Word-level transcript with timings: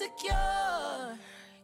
insecure. 0.00 1.18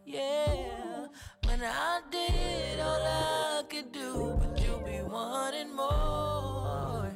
Yeah, 0.05 1.07
when 1.47 1.63
I 1.63 2.01
did 2.11 2.81
all 2.81 3.03
I 3.03 3.63
could 3.69 3.93
do, 3.93 4.37
but 4.39 4.61
you 4.61 4.83
be 4.85 5.01
wanting 5.03 5.75
more. 5.75 7.11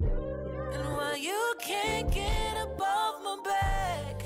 And 0.00 0.96
while 0.96 1.16
you 1.16 1.54
can't 1.60 2.10
get 2.12 2.56
above 2.62 3.22
my 3.22 3.40
back, 3.44 4.22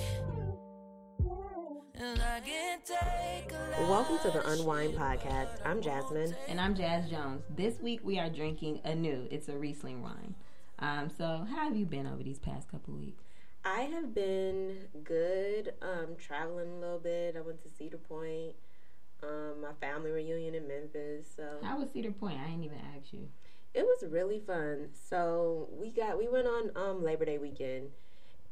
and 1.96 2.20
I 2.20 2.40
can't 2.40 2.84
take 2.84 3.52
a 3.52 3.86
Welcome 3.90 4.18
to 4.20 4.30
the 4.30 4.48
Unwind 4.50 4.94
Podcast. 4.94 5.48
I 5.64 5.70
I'm 5.70 5.82
Jasmine. 5.82 6.34
And 6.48 6.60
I'm 6.60 6.74
Jazz 6.74 7.10
Jones. 7.10 7.42
This 7.50 7.80
week 7.80 8.00
we 8.04 8.20
are 8.20 8.30
drinking 8.30 8.80
a 8.84 8.94
new. 8.94 9.26
It's 9.30 9.48
a 9.48 9.58
Riesling 9.58 10.00
wine. 10.00 10.36
Um, 10.78 11.10
so 11.16 11.46
how 11.50 11.64
have 11.64 11.76
you 11.76 11.86
been 11.86 12.06
over 12.06 12.22
these 12.22 12.38
past 12.38 12.70
couple 12.70 12.94
weeks? 12.94 13.24
I 13.64 13.82
have 13.82 14.14
been 14.14 14.88
good, 15.04 15.72
um, 15.80 16.16
traveling 16.18 16.68
a 16.70 16.80
little 16.80 16.98
bit. 16.98 17.34
I 17.36 17.40
went 17.40 17.62
to 17.62 17.68
Cedar 17.70 17.96
Point, 17.96 18.54
um, 19.22 19.62
my 19.62 19.72
family 19.80 20.10
reunion 20.10 20.54
in 20.54 20.68
Memphis. 20.68 21.26
So 21.34 21.58
How 21.62 21.78
was 21.78 21.90
Cedar 21.90 22.10
Point? 22.12 22.38
I 22.44 22.50
ain't 22.50 22.64
even 22.64 22.78
asked 22.96 23.12
you. 23.12 23.28
it 23.72 23.82
was 23.84 24.04
really 24.10 24.38
fun. 24.38 24.90
So 25.08 25.68
we 25.72 25.90
got 25.90 26.18
we 26.18 26.28
went 26.28 26.46
on 26.46 26.70
um, 26.76 27.02
Labor 27.02 27.24
Day 27.24 27.38
weekend, 27.38 27.88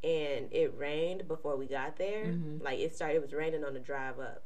and 0.02 0.48
it 0.51 0.73
rained 0.77 1.29
before 1.29 1.57
we 1.57 1.66
got 1.66 1.97
there. 1.97 2.24
Mhm. 2.27 2.63
Like 2.63 2.79
it 2.80 2.95
started, 2.97 3.16
it 3.16 3.23
was 3.23 3.33
raining 3.35 3.65
on 3.65 3.74
the 3.74 3.80
drive 3.80 4.19
up. 4.19 4.43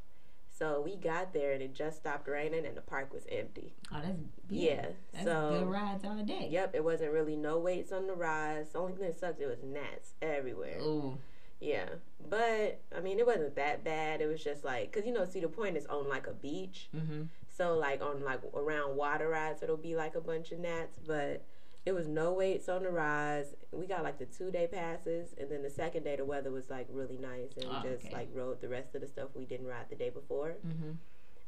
So 0.57 0.81
we 0.81 0.95
got 0.95 1.33
there 1.33 1.51
and 1.53 1.61
it 1.61 1.75
just 1.75 1.97
stopped 1.97 2.27
raining 2.27 2.65
and 2.65 2.75
the 2.75 2.81
park 2.81 3.13
was 3.13 3.23
empty. 3.29 3.73
Oh, 3.93 3.99
that's 4.03 4.17
Yeah, 4.49 4.87
That's 5.13 5.25
so- 5.25 5.49
good 5.59 5.67
rides 5.67 6.03
all 6.03 6.15
day. 6.23 6.47
Yep, 6.51 6.75
it 6.75 6.83
wasn't 6.83 7.11
really 7.11 7.35
no 7.35 7.59
weights 7.59 7.91
on 7.91 8.07
the 8.07 8.13
rides. 8.15 8.69
The 8.73 8.79
only 8.79 8.93
thing 8.93 9.05
that 9.05 9.19
sucked 9.19 9.39
it 9.41 9.47
was 9.47 9.61
gnats 9.63 10.13
everywhere. 10.21 10.79
Ooh, 10.79 11.17
Yeah, 11.59 11.89
but 12.27 12.79
I 12.95 12.99
mean, 13.01 13.19
it 13.19 13.25
wasn't 13.25 13.55
that 13.55 13.83
bad. 13.83 14.21
It 14.21 14.27
was 14.27 14.43
just 14.43 14.63
like, 14.63 14.91
cause 14.91 15.03
you 15.05 15.13
know, 15.13 15.25
Cedar 15.25 15.47
Point 15.47 15.77
is 15.77 15.85
on 15.87 16.07
like 16.09 16.27
a 16.27 16.33
beach, 16.33 16.89
mm-hmm. 16.95 17.23
so 17.55 17.75
like 17.77 18.01
on 18.01 18.23
like 18.23 18.41
around 18.55 18.95
water 18.95 19.29
rides, 19.29 19.61
it'll 19.63 19.77
be 19.77 19.95
like 19.95 20.15
a 20.15 20.21
bunch 20.21 20.51
of 20.51 20.59
gnats. 20.59 20.97
But 21.05 21.43
it 21.85 21.93
was 21.93 22.07
no 22.07 22.33
weights 22.33 22.67
on 22.67 22.83
the 22.83 22.91
rides. 22.91 23.49
We 23.77 23.85
got 23.87 24.03
like 24.03 24.17
the 24.19 24.25
two 24.25 24.49
day 24.51 24.67
passes, 24.67 25.33
and 25.39 25.49
then 25.51 25.61
the 25.63 25.69
second 25.69 26.03
day 26.03 26.15
the 26.15 26.25
weather 26.25 26.51
was 26.51 26.69
like 26.69 26.87
really 26.89 27.17
nice, 27.17 27.51
and 27.57 27.65
Oh, 27.69 27.81
we 27.83 27.89
just 27.89 28.05
okay. 28.07 28.13
like 28.15 28.29
rode 28.33 28.59
the 28.61 28.67
rest 28.69 28.95
of 28.95 29.01
the 29.01 29.07
stuff 29.07 29.29
we 29.35 29.45
didn't 29.45 29.67
ride 29.67 29.85
the 29.89 29.95
day 29.95 30.09
before. 30.09 30.55
Mm-hmm. 30.65 30.91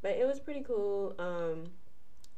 But 0.02 0.11
it 0.11 0.25
was 0.27 0.39
pretty 0.39 0.61
cool. 0.61 1.16
Um, 1.19 1.72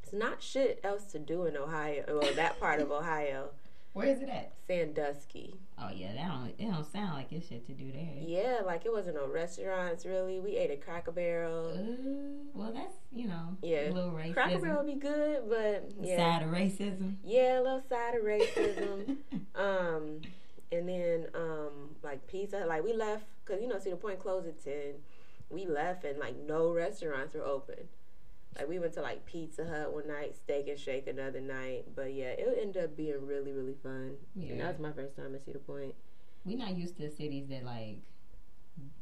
it's 0.01 0.13
not 0.13 0.41
shit 0.41 0.79
else 0.83 1.03
to 1.11 1.19
do 1.19 1.45
in 1.45 1.55
Ohio, 1.57 2.03
well 2.07 2.33
that 2.35 2.59
part 2.59 2.79
of 2.79 2.89
Ohio, 2.99 3.49
Where 3.93 4.07
is 4.07 4.21
it 4.21 4.29
at? 4.29 4.53
Sandusky. 4.67 5.55
Oh 5.77 5.89
yeah, 5.93 6.13
that 6.13 6.27
don't 6.27 6.53
it 6.57 6.71
don't 6.71 6.89
sound 6.91 7.13
like 7.15 7.31
it's 7.33 7.47
shit 7.49 7.65
to 7.67 7.73
do 7.73 7.91
there. 7.91 8.07
Yeah, 8.21 8.59
like 8.65 8.85
it 8.85 8.91
wasn't 8.93 9.15
no 9.17 9.27
restaurants 9.27 10.05
really. 10.05 10.39
We 10.39 10.55
ate 10.55 10.71
at 10.71 10.81
Cracker 10.85 11.11
Barrel. 11.11 11.71
Uh, 11.73 12.47
well, 12.53 12.71
that's 12.73 12.95
you 13.11 13.27
know, 13.27 13.57
Yeah. 13.61 13.89
a 13.89 13.91
little 13.91 14.11
racism. 14.11 14.33
Cracker 14.33 14.59
Barrel 14.59 14.83
be 14.85 14.93
good, 14.95 15.49
but 15.49 15.91
yeah, 16.01 16.17
Side 16.17 16.43
of 16.43 16.49
racism. 16.51 17.15
yeah, 17.25 17.59
a 17.59 17.61
little 17.61 17.83
side 17.89 18.15
of 18.15 18.23
racism. 18.23 19.17
um, 19.55 20.21
and 20.71 20.87
then 20.87 21.27
um, 21.35 21.89
like 22.01 22.25
pizza, 22.27 22.63
like 22.65 22.83
we 22.85 22.93
left 22.93 23.25
because 23.43 23.61
you 23.61 23.67
know 23.67 23.77
Cedar 23.79 23.97
Point 23.97 24.19
closed 24.19 24.47
at 24.47 24.63
ten. 24.63 24.93
We 25.49 25.65
left 25.65 26.05
and 26.05 26.17
like 26.17 26.37
no 26.37 26.71
restaurants 26.71 27.33
were 27.35 27.43
open. 27.45 27.89
Like 28.57 28.67
we 28.67 28.79
went 28.79 28.93
to 28.93 29.01
like 29.01 29.25
Pizza 29.25 29.65
Hut 29.65 29.93
one 29.93 30.07
night, 30.07 30.35
Steak 30.35 30.67
and 30.67 30.77
Shake 30.79 31.07
another 31.07 31.39
night. 31.41 31.85
But 31.95 32.13
yeah, 32.13 32.29
it 32.31 32.57
ended 32.61 32.83
up 32.83 32.97
being 32.97 33.25
really 33.25 33.51
really 33.53 33.75
fun. 33.81 34.15
And 34.35 34.43
Yeah. 34.43 34.57
that 34.57 34.73
was 34.73 34.79
my 34.79 34.91
first 34.91 35.15
time 35.15 35.33
at 35.35 35.45
Cedar 35.45 35.59
Point. 35.59 35.95
We're 36.45 36.57
not 36.57 36.75
used 36.75 36.97
to 36.97 37.09
cities 37.09 37.47
that 37.49 37.63
like 37.63 37.99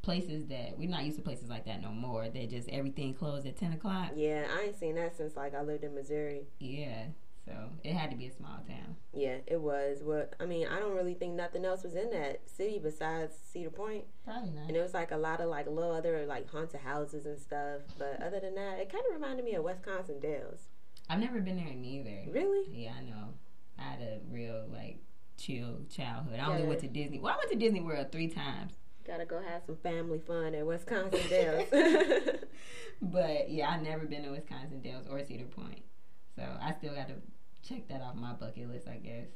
places 0.02 0.48
that 0.48 0.78
we're 0.78 0.90
not 0.90 1.04
used 1.04 1.18
to 1.18 1.24
places 1.24 1.50
like 1.50 1.66
that 1.66 1.82
no 1.82 1.92
more. 1.92 2.28
That 2.30 2.50
just 2.50 2.70
everything 2.70 3.14
closed 3.14 3.46
at 3.48 3.58
ten 3.58 3.74
o'clock. 3.74 4.12
Yeah, 4.16 4.46
I 4.58 4.66
ain't 4.66 4.80
seen 4.80 4.96
that 4.96 5.16
since 5.18 5.36
like 5.36 5.56
I 5.56 5.62
lived 5.62 5.84
in 5.84 5.96
Missouri. 5.96 6.48
Yeah, 6.60 7.06
so 7.50 7.70
it 7.84 7.94
had 7.94 8.12
to 8.12 8.18
be 8.18 8.28
a 8.28 8.32
small 8.32 8.60
town. 8.68 8.96
Yeah, 9.12 9.38
it 9.48 9.60
was. 9.60 10.04
What 10.04 10.36
I 10.40 10.46
mean, 10.46 10.68
I 10.68 10.80
don't 10.80 10.96
really 10.96 11.16
think 11.16 11.34
nothing 11.34 11.66
else 11.66 11.84
was 11.84 11.96
in 11.96 12.12
that 12.12 12.42
city 12.46 12.80
besides 12.82 13.36
Cedar 13.52 13.72
Point. 13.72 14.06
Probably 14.24 14.52
not. 14.52 14.68
And 14.68 14.78
it 14.78 14.82
was 14.82 14.94
like 14.94 15.12
a 15.12 15.18
lot 15.18 15.42
of 15.42 15.50
like 15.50 15.68
little 15.68 15.92
other 15.92 16.26
like 16.28 16.50
haunted 16.50 16.82
houses 16.82 17.26
and 17.26 17.40
stuff. 17.40 17.82
But 17.98 18.22
other 18.22 18.40
than 18.40 18.54
that, 18.56 18.80
it 18.80 18.92
kind 18.92 19.04
of 19.08 19.14
reminded 19.14 19.46
me 19.46 19.56
of 19.56 19.64
Wisconsin 19.64 20.20
Dells. 20.20 20.70
I've 21.10 21.20
never 21.20 21.42
been 21.42 21.58
there 21.58 21.74
neither. 21.74 22.32
Really? 22.32 22.70
Yeah, 22.72 22.94
I 23.00 23.02
know. 23.02 23.34
I 23.80 23.82
had 23.82 24.02
a 24.02 24.20
real 24.30 24.66
like 24.72 25.00
chill 25.38 25.80
childhood. 25.90 26.40
I 26.40 26.46
only 26.46 26.68
went 26.68 26.82
to 26.82 26.88
Disney. 26.88 27.20
Well, 27.20 27.34
I 27.34 27.38
went 27.38 27.50
to 27.50 27.58
Disney 27.58 27.82
World 27.82 28.12
three 28.12 28.28
times, 28.28 28.74
Gotta 29.10 29.26
go 29.26 29.42
have 29.42 29.64
some 29.66 29.78
family 29.78 30.20
fun 30.20 30.54
at 30.54 30.64
Wisconsin 30.68 31.20
Dells. 31.30 31.68
but 33.02 33.50
yeah, 33.50 33.72
I've 33.72 33.82
never 33.82 34.06
been 34.06 34.22
to 34.24 34.30
Wisconsin 34.30 34.82
Dells 34.82 35.08
or 35.10 35.24
Cedar 35.26 35.46
Point. 35.46 35.82
So 36.36 36.44
I 36.62 36.74
still 36.74 36.94
got 36.94 37.08
to 37.08 37.16
check 37.68 37.88
that 37.90 38.02
off 38.02 38.16
my 38.16 38.34
bucket 38.34 38.70
list, 38.70 38.88
I 38.88 38.98
guess. 38.98 39.28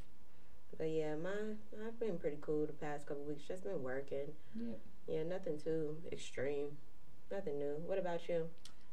but 0.78 0.90
yeah, 0.90 1.14
my 1.16 1.30
I've 1.86 1.98
been 2.00 2.18
pretty 2.18 2.38
cool 2.40 2.66
the 2.66 2.72
past 2.72 3.06
couple 3.06 3.24
weeks. 3.24 3.42
Just 3.46 3.64
been 3.64 3.82
working. 3.82 4.32
Yep. 4.58 4.78
Yeah, 5.06 5.22
nothing 5.24 5.58
too 5.62 5.96
extreme. 6.12 6.68
Nothing 7.30 7.58
new. 7.58 7.74
What 7.86 7.98
about 7.98 8.26
you? 8.28 8.46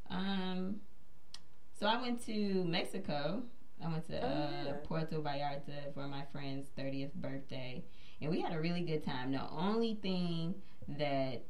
Um, 0.10 0.78
so 1.80 1.88
I 1.88 2.02
went 2.02 2.26
to 2.26 2.64
Mexico. 2.66 3.44
I 3.84 3.88
went 3.88 4.06
to 4.08 4.22
Oh, 4.24 4.28
uh, 4.28 4.50
yeah. 4.66 4.74
Puerto 4.84 5.16
Vallarta 5.22 5.94
for 5.94 6.08
my 6.08 6.24
friend's 6.32 6.70
30th 6.78 7.14
birthday, 7.16 7.84
and 8.22 8.30
we 8.30 8.42
had 8.42 8.54
a 8.54 8.60
really 8.60 8.82
good 8.82 9.04
time. 9.04 9.32
The 9.32 9.42
only 9.50 9.96
thing 9.96 10.56
that 10.88 11.44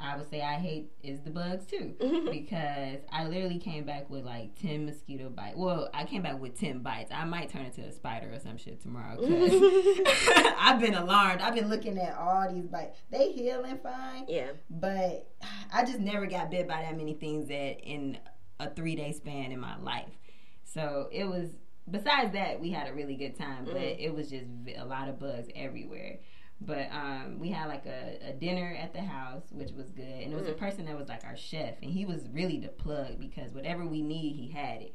I 0.00 0.16
would 0.16 0.30
say 0.30 0.40
I 0.42 0.54
hate 0.54 0.92
is 1.02 1.20
the 1.22 1.30
bugs 1.30 1.66
too, 1.66 1.94
because 2.30 3.00
I 3.10 3.24
literally 3.26 3.58
came 3.58 3.84
back 3.84 4.08
with 4.08 4.24
like 4.24 4.54
10 4.60 4.86
mosquito 4.86 5.28
bites. 5.28 5.56
Well, 5.56 5.88
I 5.92 6.04
came 6.04 6.22
back 6.22 6.40
with 6.40 6.58
10 6.58 6.80
bites. 6.80 7.10
I 7.12 7.24
might 7.24 7.48
turn 7.50 7.66
into 7.66 7.82
a 7.82 7.90
spider 7.92 8.32
or 8.32 8.38
some 8.38 8.56
shit 8.58 8.80
tomorrow. 8.80 9.16
'cause 9.16 9.24
I've 10.58 10.80
been 10.80 10.94
alarmed. 10.94 11.40
I've 11.40 11.54
been 11.54 11.68
looking 11.68 11.98
at 11.98 12.16
all 12.16 12.52
these 12.52 12.66
bites. 12.66 12.96
They 13.10 13.32
healing 13.32 13.78
fine 13.82 14.26
yeah. 14.28 14.52
but 14.70 15.28
I 15.72 15.84
just 15.84 15.98
never 15.98 16.26
got 16.26 16.50
bit 16.50 16.68
by 16.68 16.82
that 16.82 16.96
many 16.96 17.14
things 17.14 17.48
that 17.48 17.80
in 17.80 18.18
a 18.60 18.70
three 18.70 18.94
day 18.94 19.12
span 19.12 19.50
in 19.52 19.60
my 19.60 19.76
life. 19.78 20.16
So 20.64 21.08
it 21.10 21.24
was. 21.24 21.50
Besides 21.90 22.34
that, 22.34 22.60
we 22.60 22.70
had 22.70 22.86
a 22.86 22.92
really 22.92 23.14
good 23.16 23.34
time, 23.38 23.64
but 23.64 23.76
Mhm. 23.76 23.96
it 23.98 24.14
was 24.14 24.28
just 24.28 24.44
a 24.76 24.84
lot 24.84 25.08
of 25.08 25.18
bugs 25.18 25.48
everywhere. 25.56 26.18
But 26.60 26.88
um, 26.90 27.38
we 27.38 27.50
had 27.50 27.68
like 27.68 27.86
a, 27.86 28.18
a 28.30 28.32
dinner 28.32 28.76
at 28.80 28.92
the 28.92 29.00
house, 29.02 29.44
which 29.52 29.70
was 29.72 29.90
good, 29.92 30.04
and 30.04 30.32
it 30.32 30.36
was 30.36 30.46
Mhm. 30.46 30.50
a 30.52 30.54
person 30.54 30.86
that 30.86 30.96
was 30.98 31.08
like 31.08 31.24
our 31.24 31.36
chef, 31.36 31.76
and 31.82 31.90
he 31.90 32.04
was 32.04 32.28
really 32.30 32.58
the 32.58 32.68
plug 32.68 33.18
because 33.20 33.52
whatever 33.52 33.86
we 33.86 34.02
need, 34.02 34.34
he 34.34 34.48
had 34.48 34.82
it. 34.82 34.92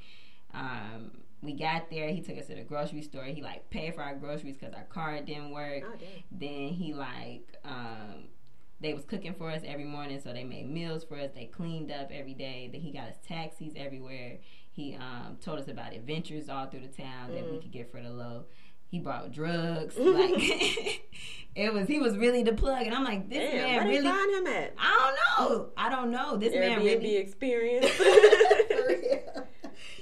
Um, 0.53 1.12
we 1.41 1.53
got 1.53 1.90
there, 1.90 2.09
he 2.09 2.22
took 2.22 2.38
us 2.38 2.47
to 2.47 2.56
the 2.56 2.63
grocery 2.63 3.02
store. 3.02 3.23
He 3.25 3.41
like 3.41 3.69
paid 3.69 3.96
for 3.96 4.02
our 4.02 4.16
groceries 4.16 4.57
because 4.57 4.73
our 4.73 4.84
card 4.85 5.25
didn't 5.25 5.52
work. 5.52 5.84
Oh 5.85 5.97
then 6.31 6.69
he 6.69 6.94
like 6.94 7.56
um 7.66 8.25
they 8.79 8.94
was 8.94 9.06
cooking 9.06 9.34
for 9.34 9.50
us 9.50 9.62
every 9.66 9.85
morning 9.85 10.19
so 10.19 10.34
they 10.34 10.44
made 10.44 10.69
meals 10.69 11.03
for 11.06 11.18
us. 11.18 11.31
They 11.34 11.46
cleaned 11.46 11.91
up 11.91 12.09
every 12.12 12.34
day. 12.34 12.69
Then 12.72 12.81
he 12.81 12.91
got 12.91 13.07
us 13.09 13.16
taxis 13.25 13.73
everywhere. 13.78 14.40
He 14.72 14.96
um 14.96 15.38
told 15.41 15.59
us 15.59 15.68
about 15.69 15.94
adventures 15.94 16.50
all 16.50 16.68
through 16.68 16.81
the 16.81 16.88
town 17.03 17.34
that 17.34 17.46
we 17.50 17.57
Mhm. 17.57 17.62
could 17.62 17.72
get 17.72 17.91
for 17.91 18.02
the 18.02 18.09
low 18.12 18.46
he 18.94 19.00
brought 19.00 19.31
drugs 19.31 19.98
like 19.98 20.36
it 21.56 21.74
was 21.74 21.88
he 21.88 21.98
was 22.00 22.16
really 22.16 22.44
the 22.44 22.54
plug 22.54 22.86
and 22.86 22.94
i'm 22.94 23.04
like 23.04 23.28
this 23.28 23.40
Damn, 23.40 23.56
man 23.56 23.76
where 23.78 23.88
really 23.88 24.08
find 24.08 24.36
him 24.36 24.54
at? 24.54 24.74
i 24.78 25.16
don't 25.38 25.50
know 25.50 25.70
i 25.76 25.90
don't 25.90 26.12
know 26.12 26.38
this 26.38 26.54
man 26.54 26.78
really 26.84 27.16
experience. 27.18 27.88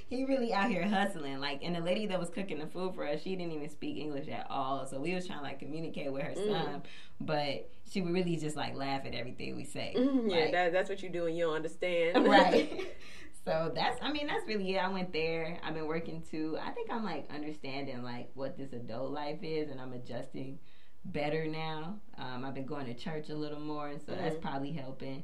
He 0.09 0.25
really 0.25 0.53
out 0.53 0.69
here 0.69 0.85
hustling. 0.85 1.39
Like, 1.39 1.61
and 1.63 1.73
the 1.73 1.79
lady 1.79 2.05
that 2.07 2.19
was 2.19 2.29
cooking 2.29 2.59
the 2.59 2.67
food 2.67 2.95
for 2.95 3.07
us, 3.07 3.21
she 3.21 3.33
didn't 3.37 3.53
even 3.53 3.69
speak 3.69 3.95
English 3.95 4.27
at 4.27 4.45
all. 4.49 4.85
So 4.85 4.99
we 4.99 5.15
was 5.15 5.25
trying 5.25 5.39
to 5.39 5.43
like 5.45 5.59
communicate 5.59 6.11
with 6.11 6.23
her 6.23 6.31
Mm. 6.33 6.47
son, 6.51 6.83
but 7.21 7.69
she 7.89 8.01
would 8.01 8.11
really 8.13 8.35
just 8.35 8.57
like 8.57 8.75
laugh 8.75 9.05
at 9.05 9.13
everything 9.15 9.55
we 9.55 9.63
say. 9.63 9.93
Mhm, 9.97 10.29
yeah, 10.29 10.35
Like, 10.37 10.51
that, 10.51 10.73
that's 10.73 10.89
what 10.89 11.01
you 11.01 11.07
do 11.07 11.23
when 11.23 11.35
you 11.37 11.45
don't 11.45 11.55
understand. 11.55 12.27
right. 12.27 12.93
So 13.43 13.71
that's, 13.73 13.97
I 14.01 14.11
mean, 14.11 14.27
that's 14.27 14.47
really 14.47 14.75
it. 14.75 14.77
I 14.77 14.87
went 14.87 15.11
there. 15.11 15.57
I've 15.63 15.73
been 15.73 15.87
working 15.87 16.21
too. 16.29 16.57
I 16.61 16.69
think 16.71 16.91
I'm 16.91 17.03
like 17.03 17.27
understanding 17.33 18.03
like 18.03 18.29
what 18.35 18.55
this 18.57 18.71
adult 18.73 19.11
life 19.11 19.39
is, 19.41 19.69
and 19.71 19.81
I'm 19.81 19.93
adjusting 19.93 20.59
better 21.05 21.47
now. 21.47 21.99
Um, 22.17 22.45
I've 22.45 22.53
been 22.53 22.67
going 22.67 22.85
to 22.85 22.93
church 22.93 23.29
a 23.29 23.35
little 23.35 23.59
more, 23.59 23.93
so 24.05 24.13
that's 24.13 24.35
Mhm. 24.35 24.41
probably 24.41 24.71
helping. 24.71 25.23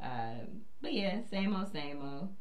Um, 0.00 0.62
but 0.80 0.92
yeah, 0.92 1.22
same 1.30 1.54
old, 1.54 1.72
same 1.72 2.00
old. 2.02 2.34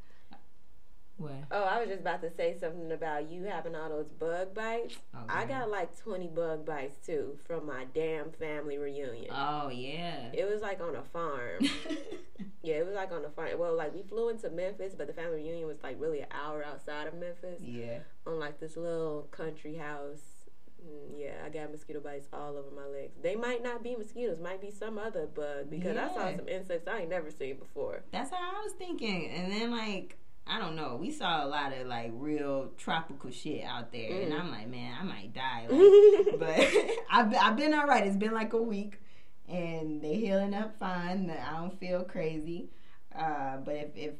What? 1.19 1.33
Oh, 1.51 1.63
I 1.63 1.79
was 1.79 1.89
just 1.89 1.99
about 1.99 2.21
to 2.21 2.31
say 2.31 2.55
something 2.59 2.91
about 2.93 3.29
you 3.29 3.43
having 3.43 3.75
all 3.75 3.89
those 3.89 4.07
bug 4.07 4.53
bites. 4.53 4.95
I 5.27 5.45
got 5.45 5.69
like 5.69 5.97
20 6.01 6.27
bug 6.27 6.65
bites 6.65 7.05
too 7.05 7.37
from 7.45 7.67
my 7.67 7.85
damn 7.93 8.31
family 8.31 8.77
reunion. 8.77 9.27
Oh 9.29 9.69
yeah. 9.69 10.31
It 10.33 10.49
was 10.49 10.61
like 10.61 10.79
on 10.81 10.95
a 10.95 11.03
farm. 11.03 11.59
yeah, 12.63 12.75
it 12.75 12.85
was 12.85 12.95
like 12.95 13.11
on 13.11 13.25
a 13.25 13.29
farm. 13.29 13.49
Well, 13.59 13.75
like 13.75 13.93
we 13.93 14.01
flew 14.01 14.29
into 14.29 14.49
Memphis, 14.49 14.95
but 14.97 15.07
the 15.07 15.13
family 15.13 15.43
reunion 15.43 15.67
was 15.67 15.83
like 15.83 15.97
really 15.99 16.21
an 16.21 16.27
hour 16.31 16.63
outside 16.63 17.07
of 17.07 17.15
Memphis 17.15 17.61
yeah. 17.61 17.99
on 18.25 18.39
like 18.39 18.61
this 18.61 18.77
little 18.77 19.27
country 19.31 19.75
house 19.75 20.39
Mm, 20.85 21.19
yeah, 21.19 21.33
I 21.45 21.49
got 21.49 21.71
mosquito 21.71 21.99
bites 21.99 22.27
all 22.31 22.55
over 22.55 22.71
my 22.73 22.85
legs. 22.85 23.13
They 23.21 23.35
might 23.35 23.61
not 23.61 23.83
be 23.83 23.95
mosquitoes, 23.95 24.39
might 24.39 24.61
be 24.61 24.71
some 24.71 24.97
other 24.97 25.27
bug 25.27 25.69
because 25.69 25.97
I 25.97 26.07
saw 26.07 26.35
some 26.35 26.47
insects 26.47 26.87
I 26.87 26.99
ain't 26.99 27.09
never 27.09 27.29
seen 27.31 27.57
before. 27.57 28.03
That's 28.11 28.31
how 28.31 28.37
I 28.37 28.63
was 28.63 28.73
thinking. 28.73 29.29
And 29.29 29.51
then 29.51 29.71
like 29.71 30.17
I 30.49 30.57
don't 30.59 30.75
know, 30.75 30.97
we 30.99 31.11
saw 31.11 31.45
a 31.45 31.47
lot 31.47 31.73
of 31.73 31.85
like 31.87 32.11
real 32.15 32.71
tropical 32.77 33.29
shit 33.31 33.63
out 33.63 33.91
there, 33.91 34.21
and 34.21 34.31
Mm. 34.33 34.39
I'm 34.39 34.51
like, 34.51 34.67
man, 34.67 34.95
I 34.99 35.03
might 35.03 35.33
die. 35.33 35.67
Like, 35.69 36.39
but 36.39 36.59
I've 37.11 37.33
I've 37.35 37.55
been 37.57 37.73
all 37.73 37.85
right. 37.85 38.05
It's 38.07 38.15
been 38.17 38.33
like 38.33 38.53
a 38.53 38.61
week, 38.61 38.99
and 39.47 40.01
they 40.01 40.15
healing 40.15 40.53
up 40.53 40.77
fine. 40.79 41.29
I 41.29 41.57
don't 41.57 41.79
feel 41.79 42.03
crazy. 42.03 42.69
Uh, 43.15 43.57
but 43.57 43.75
if 43.75 43.95
if 43.95 44.13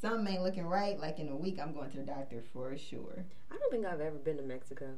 something 0.00 0.32
ain't 0.32 0.42
looking 0.42 0.66
right, 0.66 0.98
like 1.00 1.18
in 1.18 1.28
a 1.28 1.36
week, 1.36 1.58
I'm 1.60 1.72
going 1.74 1.90
to 1.90 1.96
the 1.98 2.02
doctor 2.04 2.42
for 2.52 2.76
sure. 2.76 3.24
I 3.50 3.56
don't 3.56 3.70
think 3.70 3.86
I've 3.86 4.00
ever 4.00 4.16
been 4.18 4.36
to 4.36 4.42
Mexico. 4.42 4.90